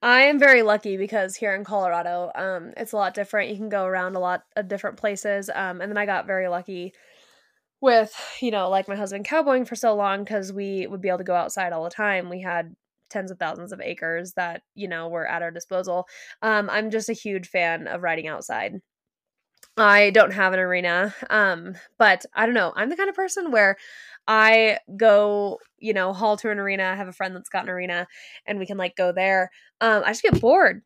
I 0.00 0.22
am 0.22 0.38
very 0.38 0.62
lucky 0.62 0.96
because 0.96 1.36
here 1.36 1.54
in 1.54 1.62
Colorado, 1.62 2.32
um, 2.34 2.72
it's 2.76 2.92
a 2.92 2.96
lot 2.96 3.12
different. 3.12 3.50
You 3.50 3.56
can 3.56 3.68
go 3.68 3.84
around 3.84 4.16
a 4.16 4.20
lot 4.20 4.44
of 4.56 4.66
different 4.66 4.96
places. 4.96 5.50
Um, 5.54 5.82
and 5.82 5.90
then 5.90 5.98
I 5.98 6.06
got 6.06 6.26
very 6.26 6.48
lucky 6.48 6.94
with, 7.82 8.14
you 8.40 8.50
know, 8.50 8.70
like 8.70 8.88
my 8.88 8.96
husband 8.96 9.26
cowboying 9.26 9.66
for 9.66 9.74
so 9.74 9.94
long 9.94 10.24
because 10.24 10.54
we 10.54 10.86
would 10.86 11.02
be 11.02 11.08
able 11.08 11.18
to 11.18 11.24
go 11.24 11.34
outside 11.34 11.74
all 11.74 11.84
the 11.84 11.90
time. 11.90 12.30
We 12.30 12.40
had 12.40 12.74
tens 13.10 13.30
of 13.30 13.38
thousands 13.38 13.72
of 13.72 13.80
acres 13.82 14.32
that, 14.36 14.62
you 14.74 14.88
know, 14.88 15.08
were 15.08 15.28
at 15.28 15.42
our 15.42 15.50
disposal. 15.50 16.06
Um, 16.40 16.70
I'm 16.70 16.90
just 16.90 17.10
a 17.10 17.14
huge 17.14 17.48
fan 17.48 17.86
of 17.86 18.02
riding 18.02 18.26
outside. 18.26 18.80
I 19.76 20.10
don't 20.10 20.32
have 20.32 20.52
an 20.52 20.60
arena. 20.60 21.14
Um, 21.30 21.74
but 21.98 22.24
I 22.34 22.46
don't 22.46 22.54
know. 22.54 22.72
I'm 22.76 22.90
the 22.90 22.96
kind 22.96 23.08
of 23.08 23.16
person 23.16 23.50
where 23.50 23.76
I 24.28 24.78
go, 24.96 25.58
you 25.78 25.92
know, 25.92 26.12
haul 26.12 26.36
to 26.38 26.50
an 26.50 26.58
arena. 26.58 26.84
I 26.84 26.94
have 26.94 27.08
a 27.08 27.12
friend 27.12 27.34
that's 27.34 27.48
got 27.48 27.64
an 27.64 27.70
arena 27.70 28.06
and 28.46 28.58
we 28.58 28.66
can 28.66 28.78
like 28.78 28.96
go 28.96 29.12
there. 29.12 29.50
Um, 29.80 30.02
I 30.04 30.10
just 30.10 30.22
get 30.22 30.40
bored. 30.40 30.82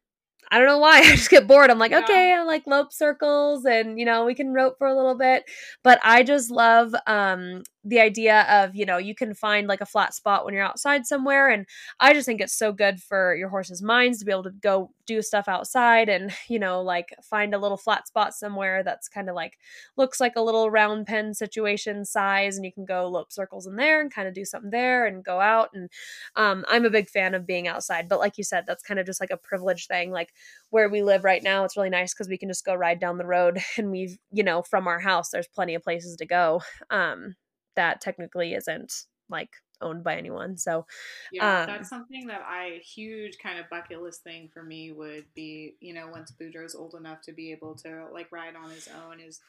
I 0.51 0.59
don't 0.59 0.66
know 0.66 0.78
why. 0.78 0.99
I 1.05 1.16
just 1.16 1.30
get 1.30 1.47
bored. 1.47 1.70
I'm 1.70 1.78
like, 1.78 1.91
Yeah. 1.91 1.99
okay, 1.99 2.34
I 2.34 2.43
like 2.45 2.66
lope 2.66 2.93
circles 2.93 3.66
and 3.66 3.99
you 3.99 4.07
know, 4.07 4.24
we 4.24 4.34
can 4.34 4.53
rope 4.55 4.76
for 4.78 4.86
a 4.86 4.97
little 4.97 5.16
bit. 5.16 5.45
But 5.84 6.01
I 6.03 6.22
just 6.22 6.51
love 6.51 6.95
um 7.07 7.62
the 7.84 8.00
idea 8.00 8.42
of, 8.50 8.74
you 8.74 8.84
know, 8.84 8.98
you 8.98 9.14
can 9.14 9.34
find 9.34 9.66
like 9.66 9.80
a 9.80 9.86
flat 9.86 10.14
spot 10.14 10.44
when 10.44 10.54
you're 10.54 10.62
outside 10.62 11.06
somewhere. 11.06 11.48
And 11.48 11.66
I 12.00 12.12
just 12.12 12.26
think 12.26 12.40
it's 12.40 12.56
so 12.56 12.72
good 12.72 13.00
for 13.00 13.34
your 13.34 13.48
horse's 13.48 13.82
minds 13.82 14.18
to 14.18 14.24
be 14.24 14.32
able 14.32 14.42
to 14.44 14.50
go 14.50 14.90
do 15.06 15.22
stuff 15.22 15.48
outside 15.48 16.08
and, 16.08 16.32
you 16.48 16.58
know, 16.58 16.82
like 16.82 17.14
find 17.22 17.54
a 17.54 17.58
little 17.58 17.76
flat 17.76 18.06
spot 18.06 18.34
somewhere 18.34 18.82
that's 18.82 19.08
kind 19.08 19.28
of 19.28 19.34
like 19.34 19.58
looks 19.96 20.20
like 20.20 20.34
a 20.36 20.42
little 20.42 20.70
round 20.70 21.06
pen 21.06 21.34
situation 21.34 22.04
size 22.04 22.56
and 22.56 22.64
you 22.64 22.72
can 22.72 22.84
go 22.84 23.08
lope 23.08 23.32
circles 23.32 23.66
in 23.66 23.76
there 23.76 24.00
and 24.00 24.12
kind 24.12 24.28
of 24.28 24.34
do 24.34 24.44
something 24.44 24.70
there 24.70 25.06
and 25.06 25.24
go 25.24 25.40
out 25.40 25.70
and 25.74 25.88
um, 26.36 26.64
i'm 26.68 26.84
a 26.84 26.90
big 26.90 27.08
fan 27.08 27.34
of 27.34 27.46
being 27.46 27.68
outside 27.68 28.08
but 28.08 28.18
like 28.18 28.36
you 28.38 28.44
said 28.44 28.64
that's 28.66 28.82
kind 28.82 29.00
of 29.00 29.06
just 29.06 29.20
like 29.20 29.30
a 29.30 29.36
privilege 29.36 29.86
thing 29.86 30.10
like 30.10 30.32
where 30.70 30.88
we 30.88 31.02
live 31.02 31.24
right 31.24 31.42
now, 31.42 31.64
it's 31.64 31.76
really 31.76 31.90
nice 31.90 32.12
because 32.12 32.28
we 32.28 32.38
can 32.38 32.48
just 32.48 32.64
go 32.64 32.74
ride 32.74 33.00
down 33.00 33.18
the 33.18 33.26
road 33.26 33.58
and 33.76 33.90
we've, 33.90 34.18
you 34.32 34.42
know, 34.42 34.62
from 34.62 34.86
our 34.86 34.98
house, 34.98 35.30
there's 35.30 35.48
plenty 35.48 35.74
of 35.74 35.82
places 35.82 36.16
to 36.16 36.26
go. 36.26 36.62
Um, 36.90 37.34
that 37.78 38.00
technically 38.00 38.54
isn't 38.54 39.04
like 39.30 39.50
owned 39.80 40.02
by 40.02 40.16
anyone. 40.16 40.56
So 40.56 40.84
yeah, 41.32 41.60
um, 41.60 41.66
that's 41.68 41.88
something 41.88 42.26
that 42.26 42.42
I 42.44 42.80
huge 42.84 43.38
kind 43.38 43.60
of 43.60 43.70
bucket 43.70 44.02
list 44.02 44.24
thing 44.24 44.50
for 44.52 44.64
me 44.64 44.90
would 44.90 45.26
be, 45.34 45.76
you 45.80 45.94
know, 45.94 46.08
once 46.08 46.32
Boudreaux's 46.32 46.74
old 46.74 46.96
enough 46.96 47.20
to 47.22 47.32
be 47.32 47.52
able 47.52 47.76
to 47.76 48.06
like 48.12 48.32
ride 48.32 48.56
on 48.56 48.70
his 48.70 48.88
own 48.88 49.20
is 49.20 49.40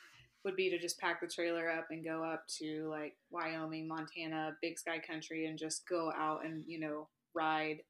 would 0.46 0.56
be 0.56 0.70
to 0.70 0.80
just 0.80 1.00
pack 1.00 1.20
the 1.20 1.28
trailer 1.28 1.70
up 1.70 1.88
and 1.90 2.06
go 2.06 2.24
up 2.24 2.46
to 2.60 2.88
like 2.88 3.18
Wyoming, 3.32 3.88
Montana, 3.88 4.56
Big 4.62 4.78
Sky 4.78 5.00
Country 5.00 5.48
and 5.48 5.58
just 5.58 5.88
go 5.90 6.12
out 6.16 6.46
and, 6.46 6.64
you 6.68 6.80
know, 6.80 7.08
ride 7.34 7.82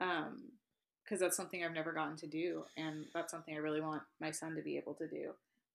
um 0.00 0.42
because 1.04 1.20
that's 1.20 1.36
something 1.36 1.62
I've 1.62 1.72
never 1.72 1.92
gotten 1.92 2.16
to 2.16 2.26
do 2.26 2.64
and 2.76 3.04
that's 3.14 3.30
something 3.30 3.54
I 3.54 3.58
really 3.58 3.80
want 3.80 4.02
my 4.20 4.32
son 4.32 4.56
to 4.56 4.62
be 4.62 4.76
able 4.76 4.94
to 4.94 5.06
do. 5.06 5.34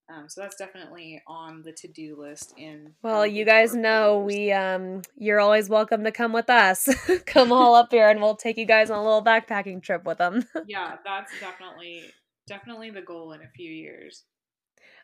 Um, 0.10 0.28
so 0.28 0.41
that's 0.41 0.55
definitely 0.55 1.22
on 1.28 1.62
the 1.62 1.72
to-do 1.72 2.16
list. 2.20 2.53
In 2.57 2.93
well, 3.03 3.28
you 3.28 3.45
guys 3.45 3.76
know 3.76 4.20
we 4.20 4.51
um, 4.51 5.03
you're 5.16 5.39
always 5.39 5.70
welcome 5.70 6.03
to 6.03 6.12
come 6.12 6.34
with 6.34 6.49
us. 6.49 6.89
come 7.28 7.51
all 7.51 7.76
up 7.76 7.91
here, 7.91 8.10
and 8.10 8.20
we'll 8.20 8.36
take 8.36 8.57
you 8.57 8.66
guys 8.66 8.89
on 8.89 8.97
a 8.97 9.03
little 9.03 9.24
backpacking 9.24 9.84
trip 9.84 10.05
with 10.05 10.18
them. 10.18 10.45
yeah, 10.68 10.95
that's 11.05 11.32
definitely 11.39 12.03
definitely 12.47 12.89
the 12.89 13.01
goal 13.01 13.34
in 13.34 13.41
a 13.41 13.49
few 13.55 13.72
years. 13.72 14.24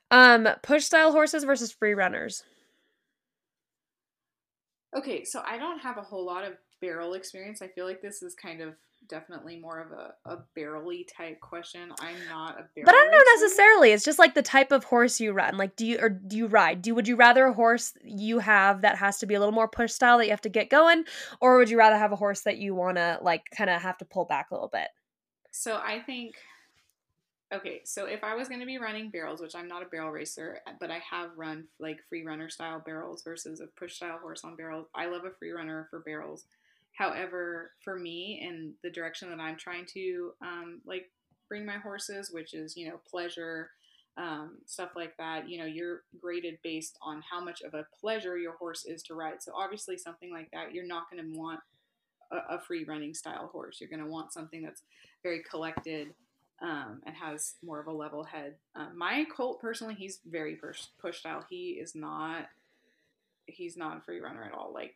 Um, 0.10 0.48
push 0.64 0.86
style 0.86 1.12
horses 1.12 1.44
versus 1.44 1.72
free 1.72 1.94
runners. 1.94 2.44
Okay, 4.96 5.26
so 5.26 5.42
I 5.46 5.58
don't 5.58 5.80
have 5.80 5.98
a 5.98 6.02
whole 6.02 6.26
lot 6.26 6.46
of 6.46 6.54
barrel 6.82 7.14
experience. 7.14 7.62
I 7.62 7.68
feel 7.68 7.86
like 7.86 8.02
this 8.02 8.22
is 8.22 8.34
kind 8.36 8.62
of 8.62 8.76
definitely 9.08 9.60
more 9.60 9.80
of 9.80 9.92
a, 9.92 10.14
a 10.26 10.44
barrely 10.56 11.06
type 11.16 11.40
question. 11.40 11.92
I'm 12.00 12.16
not 12.30 12.52
a 12.52 12.64
barrel. 12.74 12.86
But 12.86 12.96
I 12.96 12.98
don't 12.98 13.12
know 13.12 13.24
necessarily. 13.36 13.92
It's 13.92 14.06
just 14.06 14.20
like 14.20 14.34
the 14.34 14.42
type 14.42 14.72
of 14.72 14.84
horse 14.84 15.20
you 15.20 15.32
run. 15.34 15.58
Like 15.58 15.76
do 15.76 15.86
you 15.86 16.00
or 16.00 16.10
do 16.10 16.38
you 16.38 16.48
ride? 16.48 16.82
Do 16.82 16.96
would 16.96 17.08
you 17.08 17.16
rather 17.16 17.46
a 17.46 17.54
horse 17.54 17.94
you 18.04 18.40
have 18.40 18.82
that 18.82 18.98
has 18.98 19.20
to 19.20 19.26
be 19.26 19.34
a 19.34 19.40
little 19.40 19.54
more 19.54 19.68
push 19.68 19.92
style 19.92 20.18
that 20.18 20.26
you 20.26 20.32
have 20.32 20.42
to 20.42 20.50
get 20.50 20.70
going? 20.70 21.04
Or 21.42 21.58
would 21.58 21.70
you 21.70 21.78
rather 21.78 21.98
have 21.98 22.12
a 22.12 22.18
horse 22.18 22.42
that 22.42 22.58
you 22.58 22.74
wanna 22.74 23.20
like 23.22 23.44
kinda 23.56 23.78
have 23.78 23.98
to 24.00 24.06
pull 24.06 24.26
back 24.26 24.52
a 24.52 24.54
little 24.54 24.70
bit? 24.70 24.88
So 25.52 25.76
I 25.76 26.00
think 26.00 26.36
okay, 27.54 27.82
so 27.86 28.06
if 28.06 28.24
I 28.24 28.36
was 28.36 28.50
gonna 28.50 28.66
be 28.66 28.78
running 28.78 29.10
barrels, 29.10 29.42
which 29.42 29.56
I'm 29.56 29.68
not 29.68 29.84
a 29.84 29.88
barrel 29.88 30.12
racer, 30.12 30.60
but 30.80 30.92
I 30.92 31.00
have 31.10 31.38
run 31.38 31.66
like 31.80 32.00
free 32.10 32.26
runner 32.26 32.50
style 32.50 32.82
barrels 32.86 33.24
versus 33.24 33.60
a 33.60 33.68
push 33.68 33.96
style 33.96 34.20
horse 34.20 34.44
on 34.44 34.56
barrels. 34.56 34.88
I 34.96 35.06
love 35.08 35.26
a 35.26 35.32
free 35.32 35.52
runner 35.52 35.88
for 35.90 36.00
barrels 36.00 36.46
However, 36.96 37.72
for 37.84 38.00
me 38.00 38.42
and 38.48 38.74
the 38.82 38.90
direction 38.90 39.30
that 39.30 39.40
I'm 39.40 39.58
trying 39.58 39.86
to 39.94 40.32
um, 40.42 40.82
like 40.86 41.12
bring 41.50 41.66
my 41.66 41.78
horses, 41.78 42.32
which 42.32 42.54
is 42.54 42.76
you 42.78 42.90
know 42.90 43.00
pleasure, 43.10 43.72
um, 44.18 44.60
stuff 44.66 44.92
like 44.96 45.16
that, 45.18 45.50
you 45.50 45.60
know, 45.60 45.66
you're 45.66 46.04
graded 46.22 46.58
based 46.64 46.98
on 47.02 47.22
how 47.30 47.44
much 47.44 47.62
of 47.62 47.74
a 47.74 47.86
pleasure 48.00 48.38
your 48.38 48.56
horse 48.56 48.86
is 48.86 49.04
to 49.04 49.14
ride. 49.14 49.44
So 49.44 49.52
obviously, 49.54 49.98
something 49.98 50.32
like 50.32 50.50
that, 50.52 50.74
you're 50.74 50.88
not 50.88 51.12
going 51.12 51.22
to 51.22 51.38
want 51.38 51.60
a, 52.32 52.56
a, 52.56 52.60
free 52.62 52.86
running 52.86 53.14
style 53.14 53.50
horse. 53.52 53.82
You're 53.82 53.90
going 53.90 54.04
to 54.04 54.10
want 54.10 54.32
something 54.32 54.62
that's 54.64 54.84
very 55.22 55.44
collected. 55.50 56.14
Um, 56.62 57.02
and 57.06 57.14
has 57.14 57.56
more 57.62 57.82
of 57.82 57.88
a 57.88 57.92
level 57.92 58.24
head. 58.24 58.56
Uh, 58.78 58.88
my 58.96 59.26
colt 59.36 59.60
personally, 59.60 59.94
he's 59.94 60.20
very 60.26 60.56
push, 60.56 60.84
push 61.02 61.20
style. 61.20 61.46
He 61.50 61.72
is 61.72 61.96
not, 61.96 62.48
he's 63.46 63.76
not 63.76 63.98
a 63.98 64.02
free 64.02 64.22
runner 64.22 64.46
at 64.46 64.54
all. 64.54 64.72
Like 64.74 64.96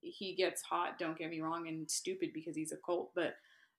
he 0.00 0.34
gets 0.34 0.62
hot, 0.62 0.98
don't 0.98 1.18
get 1.18 1.28
me 1.28 1.42
wrong, 1.42 1.68
and 1.68 1.90
stupid 1.90 2.30
because 2.32 2.56
he's 2.56 2.72
a 2.72 2.78
colt, 2.78 3.10
but 3.14 3.34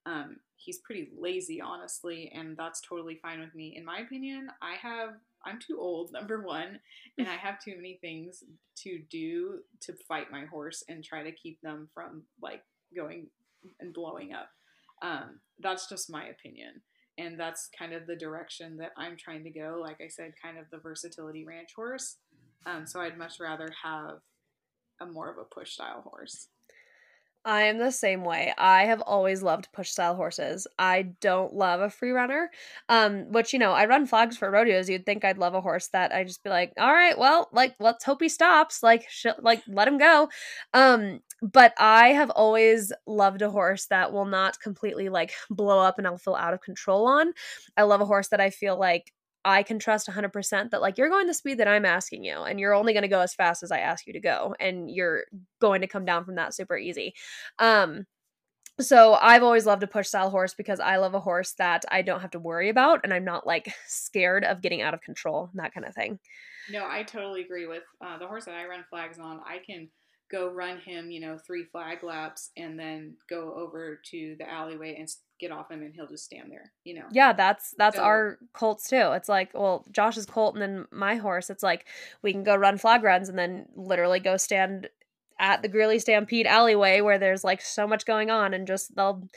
um, 0.06 0.38
he's 0.56 0.80
pretty 0.80 1.10
lazy, 1.18 1.62
honestly, 1.62 2.32
and 2.34 2.56
that's 2.58 2.82
totally 2.82 3.20
fine 3.22 3.40
with 3.40 3.54
me. 3.56 3.76
In 3.76 3.86
my 3.86 4.00
opinion, 4.00 4.50
I 4.62 4.76
have 4.76 5.16
I'm 5.46 5.60
too 5.60 5.80
old, 5.80 6.12
number 6.14 6.42
one, 6.42 6.80
and 7.18 7.28
I 7.28 7.36
have 7.36 7.64
too 7.64 7.76
many 7.76 7.98
things 8.02 8.44
to 8.78 9.00
do 9.10 9.60
to 9.82 9.94
fight 10.08 10.32
my 10.32 10.46
horse 10.46 10.84
and 10.88 11.04
try 11.04 11.24
to 11.24 11.32
keep 11.32 11.62
them 11.62 11.90
from 11.94 12.24
like 12.42 12.64
going 12.96 13.28
and 13.80 13.94
blowing 13.94 14.34
up. 14.34 14.50
Um, 15.02 15.40
that's 15.60 15.88
just 15.88 16.12
my 16.12 16.26
opinion. 16.26 16.82
And 17.18 17.40
that's 17.40 17.70
kind 17.78 17.94
of 17.94 18.08
the 18.08 18.16
direction 18.16 18.78
that 18.78 18.92
I'm 18.98 19.18
trying 19.18 19.44
to 19.44 19.52
go. 19.52 19.80
Like 19.82 20.00
I 20.02 20.08
said, 20.08 20.34
kind 20.42 20.58
of 20.58 20.66
the 20.72 20.80
versatility 20.80 21.46
ranch 21.46 21.70
horse. 21.76 22.18
Um, 22.66 22.86
so 22.88 23.02
I'd 23.02 23.18
much 23.18 23.40
rather 23.40 23.70
have 23.84 24.20
a 25.00 25.06
more 25.06 25.30
of 25.32 25.38
a 25.38 25.44
push 25.44 25.72
style 25.74 26.04
horse. 26.10 26.48
I 27.44 27.64
am 27.64 27.80
the 27.80 27.92
same 27.92 28.24
way. 28.24 28.54
I 28.56 28.84
have 28.86 29.02
always 29.02 29.42
loved 29.42 29.70
push 29.74 29.90
style 29.90 30.16
horses. 30.16 30.68
I 30.78 31.02
don't 31.22 31.56
love 31.56 31.82
a 31.82 31.90
free 31.90 32.12
runner. 32.12 32.52
Um, 32.88 33.32
which 33.32 33.52
you 33.52 33.58
know, 33.58 33.72
I 33.72 33.88
run 33.88 34.06
flags 34.06 34.38
for 34.38 34.52
rodeos. 34.52 34.88
You'd 34.90 35.08
think 35.08 35.26
I'd 35.26 35.40
love 35.40 35.56
a 35.56 35.62
horse 35.62 35.88
that 35.88 36.14
I 36.14 36.24
just 36.24 36.44
be 36.44 36.52
like, 36.52 36.72
all 36.78 36.94
right, 36.94 37.18
well, 37.18 37.50
like 37.52 37.74
let's 37.80 38.04
hope 38.06 38.22
he 38.22 38.30
stops. 38.30 38.84
Like, 38.84 39.08
sh- 39.10 39.26
like 39.40 39.64
let 39.68 39.88
him 39.88 39.98
go. 39.98 40.30
Um, 40.76 41.22
but 41.42 41.74
I 41.80 42.10
have 42.10 42.30
always 42.30 42.94
loved 43.08 43.42
a 43.42 43.50
horse 43.50 43.88
that 43.88 44.14
will 44.14 44.26
not 44.26 44.60
completely 44.60 45.10
like 45.10 45.34
blow 45.50 45.80
up 45.80 45.98
and 45.98 46.06
I'll 46.06 46.20
feel 46.20 46.36
out 46.36 46.54
of 46.54 46.62
control 46.62 47.08
on. 47.08 47.34
I 47.76 47.84
love 47.84 48.02
a 48.02 48.06
horse 48.06 48.28
that 48.28 48.42
I 48.42 48.52
feel 48.52 48.78
like 48.78 49.12
I 49.44 49.64
can 49.64 49.80
trust 49.80 50.08
100% 50.08 50.70
that 50.70 50.82
like 50.82 50.98
you're 50.98 51.10
going 51.10 51.28
the 51.28 51.34
speed 51.34 51.60
that 51.60 51.68
I'm 51.68 51.86
asking 51.86 52.24
you 52.24 52.42
and 52.44 52.60
you're 52.60 52.76
only 52.76 52.94
going 52.94 53.04
to 53.04 53.08
go 53.08 53.22
as 53.22 53.34
fast 53.34 53.64
as 53.64 53.72
I 53.72 53.80
ask 53.80 54.06
you 54.06 54.14
to 54.14 54.20
go 54.20 54.56
and 54.60 54.90
you're 54.90 55.24
going 55.60 55.82
to 55.82 55.88
come 55.88 56.06
down 56.06 56.26
from 56.26 56.36
that 56.36 56.54
super 56.54 56.78
easy. 56.78 57.14
Um 57.60 58.06
so 58.80 59.14
I've 59.14 59.44
always 59.44 59.66
loved 59.66 59.84
a 59.84 59.88
push 59.88 60.08
style 60.08 60.30
horse 60.30 60.54
because 60.54 60.80
I 60.80 60.98
love 60.98 61.14
a 61.14 61.20
horse 61.20 61.54
that 61.54 61.84
I 61.92 62.02
don't 62.02 62.22
have 62.22 62.32
to 62.32 62.40
worry 62.40 62.70
about 62.70 63.02
and 63.04 63.14
I'm 63.14 63.26
not 63.26 63.46
like 63.46 63.74
scared 63.88 64.44
of 64.44 64.62
getting 64.62 64.82
out 64.82 64.94
of 64.94 65.02
control, 65.02 65.50
and 65.52 65.64
that 65.64 65.74
kind 65.74 65.86
of 65.86 65.94
thing. 65.94 66.20
No, 66.72 66.88
I 66.88 67.04
totally 67.04 67.42
agree 67.42 67.68
with 67.68 67.84
uh, 68.06 68.18
the 68.18 68.28
horse 68.28 68.46
that 68.46 68.56
I 68.56 68.66
run 68.66 68.86
flags 68.90 69.20
on. 69.20 69.40
I 69.46 69.60
can 69.66 69.90
go 70.32 70.50
run 70.50 70.80
him, 70.80 71.12
you 71.12 71.20
know, 71.20 71.38
three 71.38 71.66
flag 71.66 72.04
laps 72.04 72.52
and 72.56 72.80
then 72.80 73.16
go 73.30 73.54
over 73.54 74.00
to 74.12 74.36
the 74.40 74.50
alleyway 74.50 74.96
and 74.98 75.10
get 75.42 75.52
off 75.52 75.72
him 75.72 75.82
and 75.82 75.94
he'll 75.94 76.08
just 76.08 76.24
stand 76.24 76.50
there, 76.52 76.72
you 76.86 76.94
know. 76.94 77.06
Yeah, 77.12 77.34
that's 77.34 77.74
that's 77.78 77.98
so, 77.98 78.04
our 78.04 78.38
colts 78.54 78.88
too. 78.88 79.12
It's 79.14 79.28
like, 79.28 79.50
well, 79.54 79.86
Josh's 79.92 80.28
colt 80.28 80.56
and 80.56 80.62
then 80.62 80.86
my 80.92 81.16
horse, 81.16 81.50
it's 81.50 81.64
like 81.64 81.88
we 82.22 82.32
can 82.32 82.44
go 82.44 82.56
run 82.56 82.78
flag 82.78 83.04
runs 83.04 83.28
and 83.28 83.38
then 83.38 83.66
literally 83.76 84.20
go 84.20 84.38
stand 84.38 84.88
at 85.40 85.64
the 85.64 85.68
Greeley 85.68 86.00
Stampede 86.00 86.46
alleyway 86.46 87.02
where 87.02 87.18
there's 87.18 87.44
like 87.44 87.62
so 87.62 87.88
much 87.88 88.06
going 88.06 88.30
on 88.30 88.54
and 88.54 88.68
just 88.68 88.96
they'll 88.96 89.28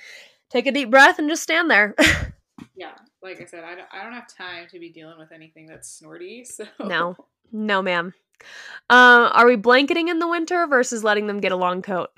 take 0.51 0.67
a 0.67 0.73
deep 0.73 0.91
breath 0.91 1.19
and 1.19 1.29
just 1.29 1.43
stand 1.43 1.71
there. 1.71 1.95
yeah, 2.77 2.93
like 3.23 3.41
I 3.41 3.47
said, 3.47 3.65
I 3.65 3.75
don't, 3.75 3.89
I 3.91 4.05
don't 4.05 4.13
have 4.13 4.29
time 4.29 4.67
to 4.71 4.79
be 4.79 4.91
dealing 4.91 5.19
with 5.19 5.33
anything 5.33 5.67
that's 5.67 5.89
snorty. 5.89 6.45
So 6.55 6.67
no, 6.79 7.17
no, 7.51 7.81
ma'am. 7.83 8.13
Uh, 8.91 9.31
are 9.33 9.47
we 9.47 9.57
blanketing 9.57 10.09
in 10.09 10.19
the 10.19 10.29
winter 10.29 10.67
versus 10.67 11.03
letting 11.03 11.27
them 11.27 11.41
get 11.41 11.53
a 11.53 11.57
long 11.57 11.81
coat? 11.81 12.11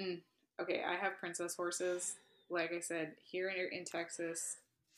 Mm, 0.00 0.20
okay, 0.60 0.82
I 0.86 0.94
have 0.94 1.18
princess 1.18 1.56
horses 1.56 2.16
like 2.50 2.72
I 2.72 2.80
said, 2.80 3.12
here 3.22 3.48
in, 3.48 3.78
in 3.78 3.84
Texas, 3.84 4.56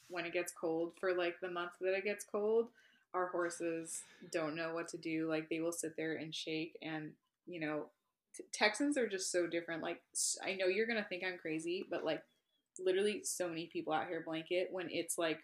when 0.09 0.24
it 0.24 0.32
gets 0.32 0.53
cold, 0.53 0.92
for 0.99 1.14
like 1.14 1.40
the 1.40 1.51
month 1.51 1.72
that 1.80 1.94
it 1.96 2.05
gets 2.05 2.24
cold, 2.24 2.68
our 3.14 3.28
horses 3.28 4.03
don't 4.32 4.57
know 4.57 4.74
what 4.74 4.88
to 4.88 4.96
do. 4.96 5.28
Like 5.28 5.49
they 5.49 5.61
will 5.61 5.72
sit 5.72 5.96
there 5.96 6.14
and 6.16 6.34
shake, 6.34 6.76
and 6.82 7.12
you 7.46 7.61
know, 7.61 7.86
t- 8.36 8.44
Texans 8.53 8.96
are 8.96 9.09
just 9.09 9.32
so 9.32 9.46
different. 9.46 9.82
Like 9.82 10.01
I 10.44 10.55
know 10.55 10.66
you're 10.66 10.86
gonna 10.86 11.07
think 11.09 11.24
I'm 11.24 11.38
crazy, 11.38 11.86
but 11.90 12.05
like 12.05 12.22
literally, 12.78 13.22
so 13.24 13.49
many 13.49 13.66
people 13.66 13.92
out 13.92 14.09
here 14.09 14.22
blanket 14.24 14.68
when 14.70 14.88
it's 14.90 15.18
like 15.18 15.40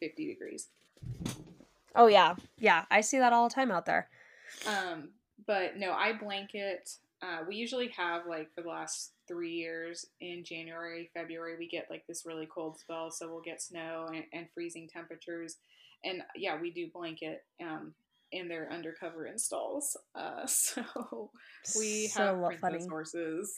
50 0.00 0.26
degrees. 0.26 0.68
Oh 1.94 2.06
yeah, 2.06 2.36
yeah, 2.58 2.84
I 2.90 3.00
see 3.00 3.18
that 3.18 3.32
all 3.32 3.48
the 3.48 3.54
time 3.54 3.70
out 3.70 3.86
there. 3.86 4.08
Um, 4.66 5.10
but 5.46 5.76
no, 5.76 5.92
I 5.92 6.12
blanket. 6.12 6.90
Uh, 7.20 7.38
we 7.48 7.56
usually 7.56 7.88
have 7.88 8.22
like 8.28 8.48
for 8.54 8.62
the 8.62 8.68
last 8.68 9.12
three 9.26 9.52
years 9.52 10.06
in 10.20 10.44
January, 10.44 11.10
February, 11.14 11.56
we 11.58 11.68
get 11.68 11.86
like 11.90 12.06
this 12.06 12.24
really 12.24 12.46
cold 12.46 12.78
spell. 12.78 13.10
So 13.10 13.28
we'll 13.28 13.42
get 13.42 13.60
snow 13.60 14.06
and, 14.08 14.24
and 14.32 14.46
freezing 14.54 14.88
temperatures. 14.88 15.56
And 16.04 16.22
yeah, 16.36 16.60
we 16.60 16.70
do 16.70 16.88
blanket 16.92 17.44
um, 17.60 17.92
in 18.30 18.48
their 18.48 18.72
undercover 18.72 19.26
installs. 19.26 19.96
Uh, 20.14 20.46
so 20.46 21.30
we 21.76 22.06
so 22.06 22.22
have 22.22 22.44
princess 22.44 22.60
funny. 22.60 22.86
horses. 22.88 23.54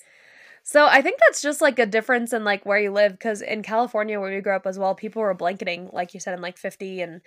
So 0.63 0.87
I 0.87 1.03
think 1.03 1.19
that's 1.21 1.43
just 1.43 1.61
like 1.61 1.79
a 1.79 1.87
difference 1.87 2.33
in 2.33 2.45
like 2.45 2.65
where 2.67 2.79
you 2.79 2.93
live 2.93 3.13
because 3.13 3.43
in 3.43 3.63
California 3.63 4.21
where 4.21 4.35
we 4.35 4.41
grew 4.41 4.55
up 4.55 4.67
as 4.67 4.79
well, 4.79 4.95
people 4.95 5.23
were 5.23 5.35
blanketing 5.35 5.91
like 5.93 6.15
you 6.15 6.21
said 6.21 6.35
in 6.35 6.41
like 6.41 6.59
50 6.59 7.01
and 7.01 7.21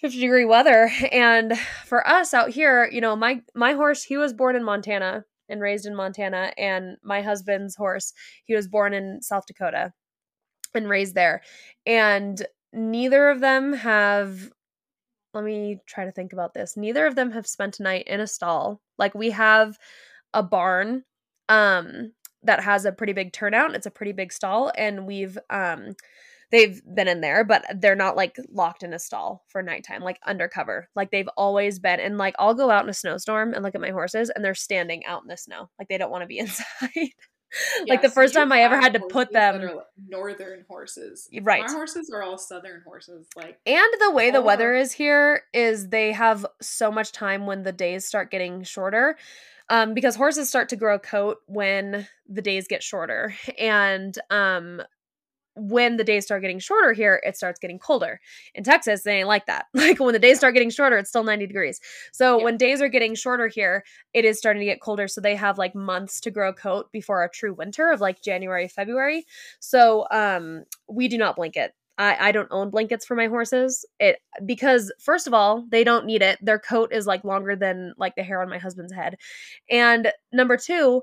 50 0.00 0.20
degree 0.20 0.44
weather 0.44 0.90
and 1.10 1.58
for 1.86 2.06
us 2.06 2.34
out 2.34 2.50
here, 2.50 2.88
you 2.90 3.00
know, 3.00 3.16
my 3.16 3.42
my 3.54 3.72
horse 3.72 4.04
he 4.04 4.16
was 4.16 4.32
born 4.32 4.56
in 4.56 4.64
Montana 4.64 5.24
and 5.48 5.60
raised 5.60 5.86
in 5.86 5.94
Montana. 5.94 6.52
And 6.56 6.96
my 7.02 7.22
husband's 7.22 7.76
horse, 7.76 8.12
he 8.44 8.54
was 8.54 8.68
born 8.68 8.94
in 8.94 9.20
South 9.22 9.46
Dakota 9.46 9.92
and 10.74 10.88
raised 10.88 11.14
there. 11.14 11.42
And 11.86 12.44
neither 12.72 13.28
of 13.30 13.40
them 13.40 13.72
have 13.72 14.50
let 15.34 15.44
me 15.44 15.80
try 15.86 16.04
to 16.04 16.12
think 16.12 16.34
about 16.34 16.52
this. 16.52 16.76
Neither 16.76 17.06
of 17.06 17.14
them 17.14 17.30
have 17.30 17.46
spent 17.46 17.80
a 17.80 17.82
night 17.82 18.06
in 18.06 18.20
a 18.20 18.26
stall. 18.26 18.82
Like 18.98 19.14
we 19.14 19.30
have 19.30 19.78
a 20.34 20.42
barn 20.42 21.04
um 21.48 22.12
that 22.42 22.62
has 22.62 22.84
a 22.84 22.92
pretty 22.92 23.12
big 23.12 23.32
turnout. 23.32 23.74
It's 23.74 23.86
a 23.86 23.90
pretty 23.90 24.12
big 24.12 24.32
stall, 24.32 24.72
and 24.76 25.06
we've 25.06 25.38
um 25.50 25.94
they've 26.52 26.80
been 26.94 27.08
in 27.08 27.22
there, 27.22 27.42
but 27.42 27.64
they're 27.74 27.96
not 27.96 28.14
like 28.14 28.36
locked 28.50 28.82
in 28.82 28.92
a 28.92 28.98
stall 28.98 29.44
for 29.48 29.62
nighttime, 29.62 30.02
like 30.02 30.20
undercover. 30.24 30.88
Like 30.94 31.10
they've 31.10 31.28
always 31.36 31.80
been. 31.80 31.98
And 31.98 32.18
like 32.18 32.36
I'll 32.38 32.54
go 32.54 32.70
out 32.70 32.84
in 32.84 32.90
a 32.90 32.94
snowstorm 32.94 33.54
and 33.54 33.64
look 33.64 33.74
at 33.74 33.80
my 33.80 33.90
horses, 33.90 34.30
and 34.30 34.44
they're 34.44 34.54
standing 34.54 35.04
out 35.06 35.22
in 35.22 35.28
the 35.28 35.36
snow, 35.36 35.70
like 35.78 35.88
they 35.88 35.98
don't 35.98 36.10
want 36.10 36.22
to 36.22 36.28
be 36.28 36.38
inside. 36.38 37.10
like 37.88 38.00
the 38.02 38.08
first 38.08 38.32
time 38.32 38.52
I 38.52 38.60
ever 38.60 38.80
had 38.80 38.94
to 38.94 39.00
put 39.00 39.32
them 39.32 39.70
northern 40.08 40.64
horses. 40.68 41.28
Right. 41.42 41.66
My 41.66 41.72
horses 41.72 42.10
are 42.10 42.22
all 42.22 42.38
southern 42.38 42.82
horses 42.82 43.26
like 43.36 43.58
And 43.66 43.92
the 44.00 44.10
way 44.10 44.30
the 44.30 44.40
weather 44.40 44.74
is 44.74 44.92
here 44.92 45.42
is 45.52 45.88
they 45.88 46.12
have 46.12 46.46
so 46.60 46.90
much 46.90 47.12
time 47.12 47.46
when 47.46 47.62
the 47.62 47.72
days 47.72 48.06
start 48.06 48.30
getting 48.30 48.62
shorter. 48.62 49.16
Um, 49.68 49.94
because 49.94 50.16
horses 50.16 50.48
start 50.48 50.70
to 50.70 50.76
grow 50.76 50.96
a 50.96 50.98
coat 50.98 51.38
when 51.46 52.06
the 52.28 52.42
days 52.42 52.68
get 52.68 52.82
shorter. 52.82 53.34
And 53.58 54.18
um 54.30 54.82
when 55.54 55.96
the 55.96 56.04
days 56.04 56.24
start 56.24 56.42
getting 56.42 56.58
shorter 56.58 56.92
here, 56.92 57.20
it 57.24 57.36
starts 57.36 57.58
getting 57.58 57.78
colder. 57.78 58.20
In 58.54 58.64
Texas, 58.64 59.02
they 59.02 59.18
ain't 59.18 59.28
like 59.28 59.46
that. 59.46 59.66
Like 59.74 59.98
when 59.98 60.12
the 60.12 60.18
days 60.18 60.38
start 60.38 60.54
getting 60.54 60.70
shorter, 60.70 60.96
it's 60.96 61.08
still 61.10 61.24
90 61.24 61.46
degrees. 61.46 61.80
So 62.12 62.38
yeah. 62.38 62.44
when 62.44 62.56
days 62.56 62.80
are 62.80 62.88
getting 62.88 63.16
shorter 63.16 63.48
here, 63.48 63.84
it 64.14 64.24
is 64.24 64.38
starting 64.38 64.60
to 64.60 64.66
get 64.66 64.80
colder. 64.80 65.08
So 65.08 65.20
they 65.20 65.34
have 65.34 65.58
like 65.58 65.74
months 65.74 66.20
to 66.20 66.30
grow 66.30 66.50
a 66.50 66.54
coat 66.54 66.90
before 66.92 67.24
a 67.24 67.28
true 67.28 67.52
winter 67.52 67.90
of 67.90 68.00
like 68.00 68.22
January, 68.22 68.68
February. 68.68 69.26
So 69.58 70.06
um 70.12 70.64
we 70.88 71.08
do 71.08 71.18
not 71.18 71.36
blanket. 71.36 71.74
I, 71.98 72.28
I 72.28 72.32
don't 72.32 72.48
own 72.50 72.70
blankets 72.70 73.04
for 73.04 73.14
my 73.14 73.26
horses. 73.26 73.84
It 73.98 74.18
because 74.46 74.92
first 74.98 75.26
of 75.26 75.34
all, 75.34 75.66
they 75.70 75.84
don't 75.84 76.06
need 76.06 76.22
it. 76.22 76.38
Their 76.40 76.58
coat 76.58 76.92
is 76.92 77.06
like 77.06 77.24
longer 77.24 77.56
than 77.56 77.94
like 77.98 78.14
the 78.14 78.22
hair 78.22 78.40
on 78.40 78.48
my 78.48 78.58
husband's 78.58 78.92
head. 78.92 79.16
And 79.68 80.12
number 80.32 80.56
two, 80.56 81.02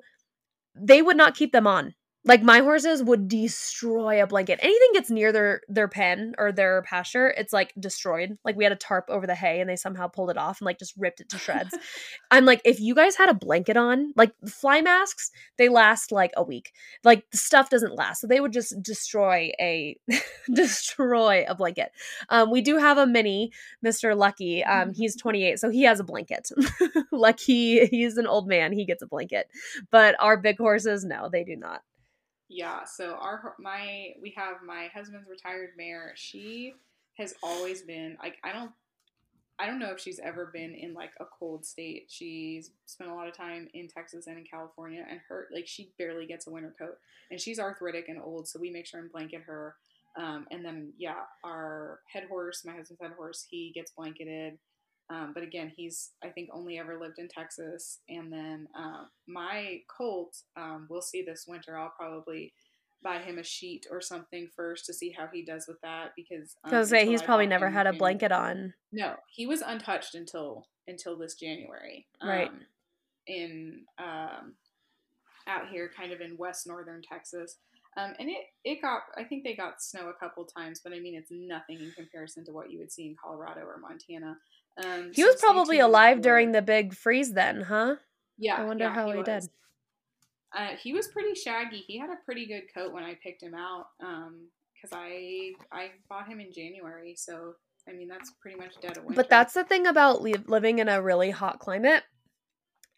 they 0.75 1.01
would 1.01 1.17
not 1.17 1.35
keep 1.35 1.51
them 1.51 1.67
on 1.67 1.93
like 2.25 2.43
my 2.43 2.59
horses 2.59 3.01
would 3.01 3.29
destroy 3.29 4.21
a 4.21 4.27
blanket. 4.27 4.59
Anything 4.61 4.89
gets 4.93 5.09
near 5.09 5.31
their 5.31 5.61
their 5.69 5.87
pen 5.87 6.33
or 6.37 6.51
their 6.51 6.81
pasture, 6.81 7.33
it's 7.37 7.53
like 7.53 7.73
destroyed. 7.79 8.37
Like 8.43 8.57
we 8.57 8.65
had 8.65 8.73
a 8.73 8.77
tarp 8.77 9.05
over 9.07 9.25
the 9.25 9.35
hay 9.35 9.61
and 9.61 9.69
they 9.69 9.77
somehow 9.77 10.07
pulled 10.07 10.29
it 10.29 10.37
off 10.37 10.59
and 10.59 10.65
like 10.65 10.77
just 10.79 10.95
ripped 10.97 11.21
it 11.21 11.29
to 11.29 11.37
shreds. 11.37 11.77
I'm 12.31 12.43
like, 12.43 12.61
if 12.65 12.81
you 12.81 12.93
guys 12.93 13.15
had 13.15 13.29
a 13.29 13.33
blanket 13.33 13.77
on, 13.77 14.11
like 14.17 14.33
fly 14.45 14.81
masks, 14.81 15.31
they 15.57 15.69
last 15.69 16.11
like 16.11 16.31
a 16.35 16.43
week. 16.43 16.73
Like 17.05 17.23
the 17.31 17.37
stuff 17.37 17.69
doesn't 17.69 17.95
last. 17.95 18.19
So 18.19 18.27
they 18.27 18.41
would 18.41 18.53
just 18.53 18.75
destroy 18.81 19.51
a 19.59 19.97
destroy 20.53 21.45
a 21.47 21.55
blanket. 21.55 21.91
Um, 22.27 22.51
we 22.51 22.61
do 22.61 22.77
have 22.77 22.97
a 22.97 23.07
mini, 23.07 23.51
Mr. 23.85 24.15
Lucky. 24.15 24.61
Um, 24.63 24.91
he's 24.93 25.15
28, 25.19 25.57
so 25.57 25.69
he 25.69 25.83
has 25.83 26.01
a 26.01 26.03
blanket. 26.03 26.49
Lucky, 27.13 27.85
he's 27.85 28.17
an 28.17 28.27
old 28.27 28.47
man, 28.47 28.73
he 28.73 28.85
gets 28.85 29.01
a 29.01 29.07
blanket. 29.07 29.47
But 29.89 30.15
our 30.19 30.35
big 30.35 30.57
horses, 30.57 31.05
no, 31.05 31.29
they 31.31 31.45
do 31.45 31.55
not. 31.55 31.81
Yeah, 32.49 32.83
so 32.83 33.13
our 33.21 33.55
my 33.59 34.13
we 34.21 34.33
have 34.35 34.57
my 34.65 34.89
husband's 34.93 35.29
retired 35.29 35.71
mare. 35.77 36.13
She 36.15 36.73
has 37.17 37.35
always 37.43 37.83
been 37.83 38.17
like 38.21 38.37
I 38.43 38.51
don't 38.51 38.71
I 39.59 39.67
don't 39.67 39.77
know 39.79 39.91
if 39.91 39.99
she's 39.99 40.19
ever 40.19 40.49
been 40.53 40.73
in 40.73 40.93
like 40.93 41.11
a 41.19 41.25
cold 41.25 41.65
state. 41.65 42.05
She's 42.09 42.71
spent 42.85 43.11
a 43.11 43.13
lot 43.13 43.27
of 43.27 43.35
time 43.35 43.67
in 43.73 43.87
Texas 43.87 44.25
and 44.27 44.37
in 44.37 44.45
California, 44.45 45.05
and 45.07 45.19
her 45.27 45.47
like 45.53 45.67
she 45.67 45.91
barely 45.99 46.25
gets 46.25 46.47
a 46.47 46.49
winter 46.49 46.73
coat, 46.79 46.97
and 47.29 47.39
she's 47.39 47.59
arthritic 47.59 48.07
and 48.07 48.21
old, 48.21 48.47
so 48.47 48.59
we 48.59 48.71
make 48.71 48.87
sure 48.87 49.01
and 49.01 49.11
blanket 49.11 49.41
her. 49.45 49.75
Um, 50.17 50.47
and 50.49 50.65
then 50.65 50.93
yeah, 50.97 51.23
our 51.43 51.99
head 52.11 52.23
horse, 52.29 52.63
my 52.65 52.71
husband's 52.73 53.01
head 53.01 53.11
horse, 53.15 53.45
he 53.49 53.71
gets 53.75 53.91
blanketed. 53.91 54.57
Um, 55.09 55.31
but 55.33 55.43
again, 55.43 55.71
he's 55.75 56.11
I 56.23 56.29
think 56.29 56.49
only 56.53 56.77
ever 56.77 56.99
lived 56.99 57.17
in 57.17 57.27
Texas. 57.27 57.99
And 58.09 58.31
then 58.31 58.67
uh, 58.77 59.05
my 59.27 59.79
colt, 59.87 60.37
um, 60.55 60.87
we'll 60.89 61.01
see 61.01 61.23
this 61.23 61.45
winter. 61.47 61.77
I'll 61.77 61.93
probably 61.97 62.53
buy 63.01 63.19
him 63.19 63.37
a 63.37 63.43
sheet 63.43 63.87
or 63.89 64.01
something 64.01 64.49
first 64.55 64.85
to 64.85 64.93
see 64.93 65.13
how 65.17 65.27
he 65.31 65.43
does 65.43 65.65
with 65.67 65.79
that 65.81 66.11
because 66.15 66.55
um, 66.65 66.73
I 66.73 66.79
was 66.79 66.89
say 66.89 67.05
he's 67.05 67.21
I 67.21 67.25
probably 67.25 67.47
never 67.47 67.69
had 67.69 67.87
a 67.87 67.93
blanket 67.93 68.31
on. 68.31 68.73
No, 68.91 69.15
he 69.33 69.47
was 69.47 69.61
untouched 69.61 70.15
until 70.15 70.67
until 70.87 71.17
this 71.17 71.35
January. 71.35 72.07
Right. 72.23 72.49
Um, 72.49 72.59
in 73.27 73.85
um, 73.97 74.55
out 75.47 75.69
here, 75.69 75.89
kind 75.95 76.11
of 76.11 76.21
in 76.21 76.37
west 76.37 76.67
northern 76.67 77.01
Texas. 77.01 77.57
Um, 77.97 78.13
and 78.19 78.29
it, 78.29 78.45
it 78.63 78.81
got, 78.81 79.01
I 79.17 79.23
think 79.23 79.43
they 79.43 79.55
got 79.55 79.81
snow 79.81 80.09
a 80.09 80.13
couple 80.13 80.45
times, 80.45 80.79
but 80.83 80.93
I 80.93 80.99
mean, 80.99 81.15
it's 81.15 81.31
nothing 81.31 81.79
in 81.79 81.91
comparison 81.95 82.45
to 82.45 82.51
what 82.51 82.71
you 82.71 82.79
would 82.79 82.91
see 82.91 83.07
in 83.07 83.15
Colorado 83.21 83.61
or 83.61 83.77
Montana. 83.77 84.37
Um, 84.83 85.11
he 85.13 85.21
so 85.21 85.27
was 85.27 85.41
probably 85.41 85.79
alive 85.79 86.21
during 86.21 86.51
the 86.51 86.61
big 86.61 86.93
freeze 86.93 87.33
then, 87.33 87.61
huh? 87.61 87.95
Yeah. 88.37 88.55
I 88.55 88.63
wonder 88.63 88.85
yeah, 88.85 88.93
how 88.93 89.11
he, 89.11 89.17
he 89.17 89.23
did. 89.23 89.49
Uh, 90.55 90.69
he 90.81 90.93
was 90.93 91.07
pretty 91.09 91.35
shaggy. 91.35 91.83
He 91.85 91.99
had 91.99 92.09
a 92.09 92.17
pretty 92.25 92.47
good 92.47 92.63
coat 92.73 92.93
when 92.93 93.03
I 93.03 93.17
picked 93.21 93.43
him 93.43 93.53
out 93.53 93.87
because 93.99 94.91
um, 94.91 94.99
I 94.99 95.51
I 95.71 95.89
bought 96.07 96.27
him 96.27 96.39
in 96.39 96.51
January. 96.51 97.13
So 97.15 97.53
I 97.87 97.91
mean 97.91 98.07
that's 98.07 98.31
pretty 98.41 98.57
much 98.57 98.79
dead 98.81 98.97
of 98.97 99.03
winter. 99.03 99.15
But 99.15 99.29
that's 99.29 99.53
the 99.53 99.63
thing 99.63 99.85
about 99.85 100.21
li- 100.21 100.35
living 100.47 100.79
in 100.79 100.89
a 100.89 101.01
really 101.01 101.31
hot 101.31 101.59
climate 101.59 102.03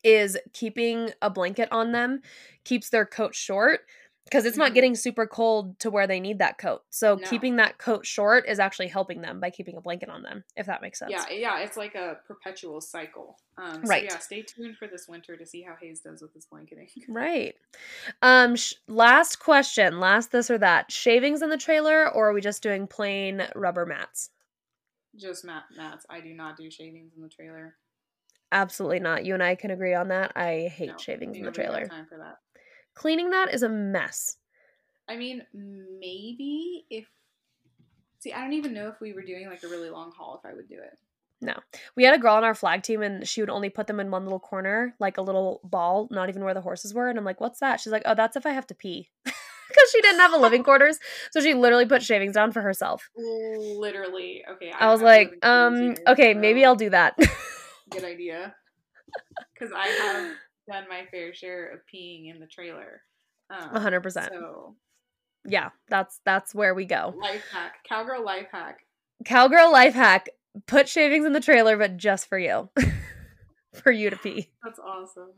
is 0.04 0.38
keeping 0.54 1.12
a 1.22 1.30
blanket 1.30 1.70
on 1.72 1.92
them 1.92 2.22
keeps 2.64 2.90
their 2.90 3.06
coat 3.06 3.36
short 3.36 3.82
because 4.26 4.46
it's 4.46 4.58
not 4.58 4.68
mm-hmm. 4.68 4.76
getting 4.76 4.96
super 4.96 5.26
cold 5.26 5.78
to 5.80 5.90
where 5.90 6.08
they 6.08 6.20
need 6.20 6.40
that 6.40 6.58
coat. 6.58 6.84
So 6.90 7.16
no. 7.16 7.28
keeping 7.28 7.58
that 7.58 7.78
coat 7.78 8.06
short 8.06 8.48
is 8.48 8.60
actually 8.60 8.88
helping 8.88 9.22
them 9.22 9.40
by 9.40 9.50
keeping 9.50 9.76
a 9.76 9.82
blanket 9.82 10.10
on 10.10 10.22
them, 10.22 10.44
if 10.56 10.68
that 10.68 10.82
makes 10.82 11.00
sense. 11.00 11.12
Yeah, 11.12 11.26
yeah, 11.30 11.60
it's 11.60 11.78
like 11.78 11.96
a 11.96 12.18
perpetual 12.28 12.82
cycle. 12.82 13.38
Um, 13.58 13.82
right. 13.84 14.04
Yeah, 14.04 14.20
stay 14.20 14.42
tuned 14.42 14.78
for 14.78 14.88
this 14.88 15.08
winter 15.08 15.36
to 15.36 15.46
see 15.46 15.62
how 15.62 15.76
Hayes 15.82 16.00
does 16.02 16.22
with 16.22 16.34
his 16.34 16.46
blanketing. 16.46 16.88
right. 17.10 17.56
Um. 18.22 18.56
Sh- 18.56 18.76
last 18.88 19.40
question. 19.40 20.00
Last 20.00 20.32
this 20.32 20.50
or 20.50 20.58
that. 20.60 20.92
Shavings 20.92 21.42
in 21.42 21.50
the 21.50 21.58
trailer, 21.58 22.10
or 22.10 22.30
are 22.30 22.34
we 22.34 22.42
just 22.42 22.64
doing 22.64 22.88
plain 22.88 23.48
rubber 23.56 23.86
mats? 23.86 24.30
Just 25.16 25.44
mat 25.44 25.64
mats. 25.76 26.06
I 26.10 26.22
do 26.22 26.34
not 26.34 26.56
do 26.56 26.72
shavings 26.72 27.12
in 27.16 27.22
the 27.22 27.30
trailer. 27.30 27.76
Absolutely 28.52 29.00
not. 29.00 29.26
You 29.26 29.34
and 29.34 29.44
I 29.44 29.56
can 29.56 29.72
agree 29.72 29.94
on 29.94 30.10
that. 30.10 30.34
I 30.36 30.72
hate 30.74 30.90
no, 30.90 30.98
shavings 30.98 31.38
in 31.38 31.46
the 31.46 31.52
trailer. 31.52 31.86
Time 31.86 32.06
for 32.06 32.18
that. 32.18 32.38
Cleaning 32.94 33.30
that 33.32 33.54
is 33.54 33.64
a 33.64 33.70
mess. 33.70 34.38
I 35.10 35.18
mean, 35.18 35.44
maybe 35.54 36.86
if 36.90 37.06
see, 38.20 38.34
I 38.34 38.42
don't 38.42 38.54
even 38.54 38.74
know 38.74 38.88
if 38.88 39.02
we 39.02 39.14
were 39.14 39.24
doing 39.24 39.48
like 39.48 39.64
a 39.64 39.68
really 39.68 39.90
long 39.90 40.12
haul 40.12 40.40
if 40.42 40.50
I 40.50 40.54
would 40.54 40.70
do 40.70 40.76
it. 40.76 40.98
No. 41.42 41.56
We 41.96 42.04
had 42.04 42.14
a 42.14 42.20
girl 42.20 42.36
on 42.36 42.44
our 42.44 42.54
flag 42.54 42.84
team 42.84 43.02
and 43.02 43.28
she 43.28 43.42
would 43.42 43.50
only 43.50 43.70
put 43.70 43.88
them 43.88 44.00
in 44.00 44.12
one 44.12 44.24
little 44.24 44.40
corner, 44.40 44.96
like 45.00 45.18
a 45.18 45.22
little 45.24 45.60
ball, 45.64 46.08
not 46.12 46.30
even 46.30 46.44
where 46.44 46.54
the 46.54 46.62
horses 46.62 46.94
were. 46.94 47.10
And 47.10 47.18
I'm 47.18 47.26
like, 47.26 47.42
what's 47.42 47.60
that? 47.60 47.80
She's 47.80 47.92
like, 47.92 48.04
oh, 48.06 48.14
that's 48.14 48.36
if 48.36 48.46
I 48.46 48.52
have 48.52 48.68
to 48.68 48.76
pee. 48.76 49.10
Because 49.72 49.90
she 49.94 50.02
didn't 50.02 50.20
have 50.20 50.34
a 50.34 50.38
living 50.38 50.64
quarters. 50.66 51.00
So 51.32 51.40
she 51.40 51.54
literally 51.54 51.86
put 51.86 52.04
shavings 52.04 52.34
down 52.34 52.52
for 52.52 52.62
herself. 52.62 53.10
Literally. 53.16 54.44
Okay. 54.52 54.70
I, 54.70 54.88
I 54.88 54.92
was 54.92 55.02
like, 55.02 55.34
um, 55.44 55.96
okay, 56.08 56.34
so 56.34 56.40
maybe 56.40 56.66
I'll 56.66 56.76
do 56.76 56.90
that. 56.90 57.18
good 57.90 58.04
idea. 58.04 58.54
Because 59.54 59.74
I 59.74 59.88
have 59.88 60.36
done 60.72 60.86
my 60.90 61.06
fair 61.12 61.34
share 61.34 61.72
of 61.72 61.80
peeing 61.94 62.34
in 62.34 62.40
the 62.40 62.48
trailer. 62.48 63.02
Um, 63.50 63.76
A 63.76 63.80
hundred 63.80 64.02
percent. 64.02 64.30
So 64.32 64.76
yeah, 65.46 65.70
that's 65.90 66.20
that's 66.26 66.56
where 66.56 66.74
we 66.74 66.86
go. 66.86 67.14
Life 67.20 67.46
hack, 67.52 67.84
cowgirl 67.88 68.24
life 68.24 68.48
hack. 68.52 68.80
Cowgirl 69.26 69.72
life 69.72 69.94
hack. 69.94 70.30
Put 70.68 70.90
shavings 70.90 71.26
in 71.26 71.34
the 71.34 71.40
trailer, 71.40 71.78
but 71.78 71.98
just 71.98 72.28
for 72.28 72.38
you. 72.38 72.70
for 73.84 73.92
you 73.92 74.10
to 74.10 74.18
pee. 74.18 74.50
That's 74.64 74.80
awesome. 74.80 75.30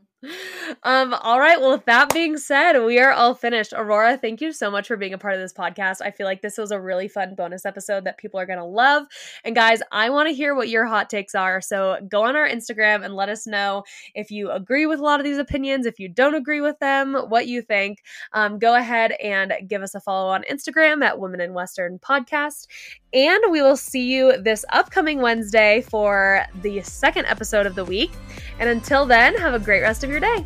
Um, 0.82 1.14
all 1.14 1.38
right. 1.38 1.60
Well, 1.60 1.72
with 1.72 1.84
that 1.84 2.12
being 2.12 2.36
said, 2.36 2.80
we 2.80 2.98
are 2.98 3.12
all 3.12 3.34
finished. 3.34 3.72
Aurora, 3.76 4.16
thank 4.16 4.40
you 4.40 4.52
so 4.52 4.70
much 4.70 4.88
for 4.88 4.96
being 4.96 5.12
a 5.12 5.18
part 5.18 5.34
of 5.34 5.40
this 5.40 5.52
podcast. 5.52 6.00
I 6.00 6.10
feel 6.10 6.26
like 6.26 6.42
this 6.42 6.58
was 6.58 6.70
a 6.70 6.80
really 6.80 7.08
fun 7.08 7.34
bonus 7.34 7.64
episode 7.64 8.04
that 8.04 8.18
people 8.18 8.40
are 8.40 8.46
going 8.46 8.58
to 8.58 8.64
love. 8.64 9.06
And 9.44 9.54
guys, 9.54 9.82
I 9.92 10.10
want 10.10 10.28
to 10.28 10.34
hear 10.34 10.54
what 10.54 10.68
your 10.68 10.86
hot 10.86 11.10
takes 11.10 11.34
are. 11.34 11.60
So 11.60 11.98
go 12.08 12.24
on 12.24 12.36
our 12.36 12.48
Instagram 12.48 13.04
and 13.04 13.14
let 13.14 13.28
us 13.28 13.46
know 13.46 13.84
if 14.14 14.30
you 14.30 14.50
agree 14.50 14.86
with 14.86 14.98
a 14.98 15.04
lot 15.04 15.20
of 15.20 15.24
these 15.24 15.38
opinions, 15.38 15.86
if 15.86 16.00
you 16.00 16.08
don't 16.08 16.34
agree 16.34 16.60
with 16.60 16.78
them, 16.80 17.14
what 17.28 17.46
you 17.46 17.62
think. 17.62 18.02
Um, 18.32 18.58
go 18.58 18.74
ahead 18.74 19.12
and 19.22 19.52
give 19.68 19.82
us 19.82 19.94
a 19.94 20.00
follow 20.00 20.30
on 20.30 20.42
Instagram 20.50 21.04
at 21.04 21.18
Women 21.18 21.40
in 21.40 21.54
Western 21.54 21.98
Podcast. 21.98 22.66
And 23.14 23.44
we 23.50 23.62
will 23.62 23.76
see 23.76 24.12
you 24.12 24.36
this 24.38 24.64
upcoming 24.70 25.20
Wednesday 25.20 25.82
for 25.82 26.44
the 26.62 26.82
second 26.82 27.26
episode 27.26 27.64
of 27.64 27.76
the 27.76 27.84
week. 27.84 28.10
And 28.58 28.68
until 28.68 29.06
then, 29.06 29.36
have 29.36 29.54
a 29.54 29.60
great 29.60 29.82
rest 29.82 30.02
of 30.02 30.10
your 30.10 30.20
day. 30.20 30.44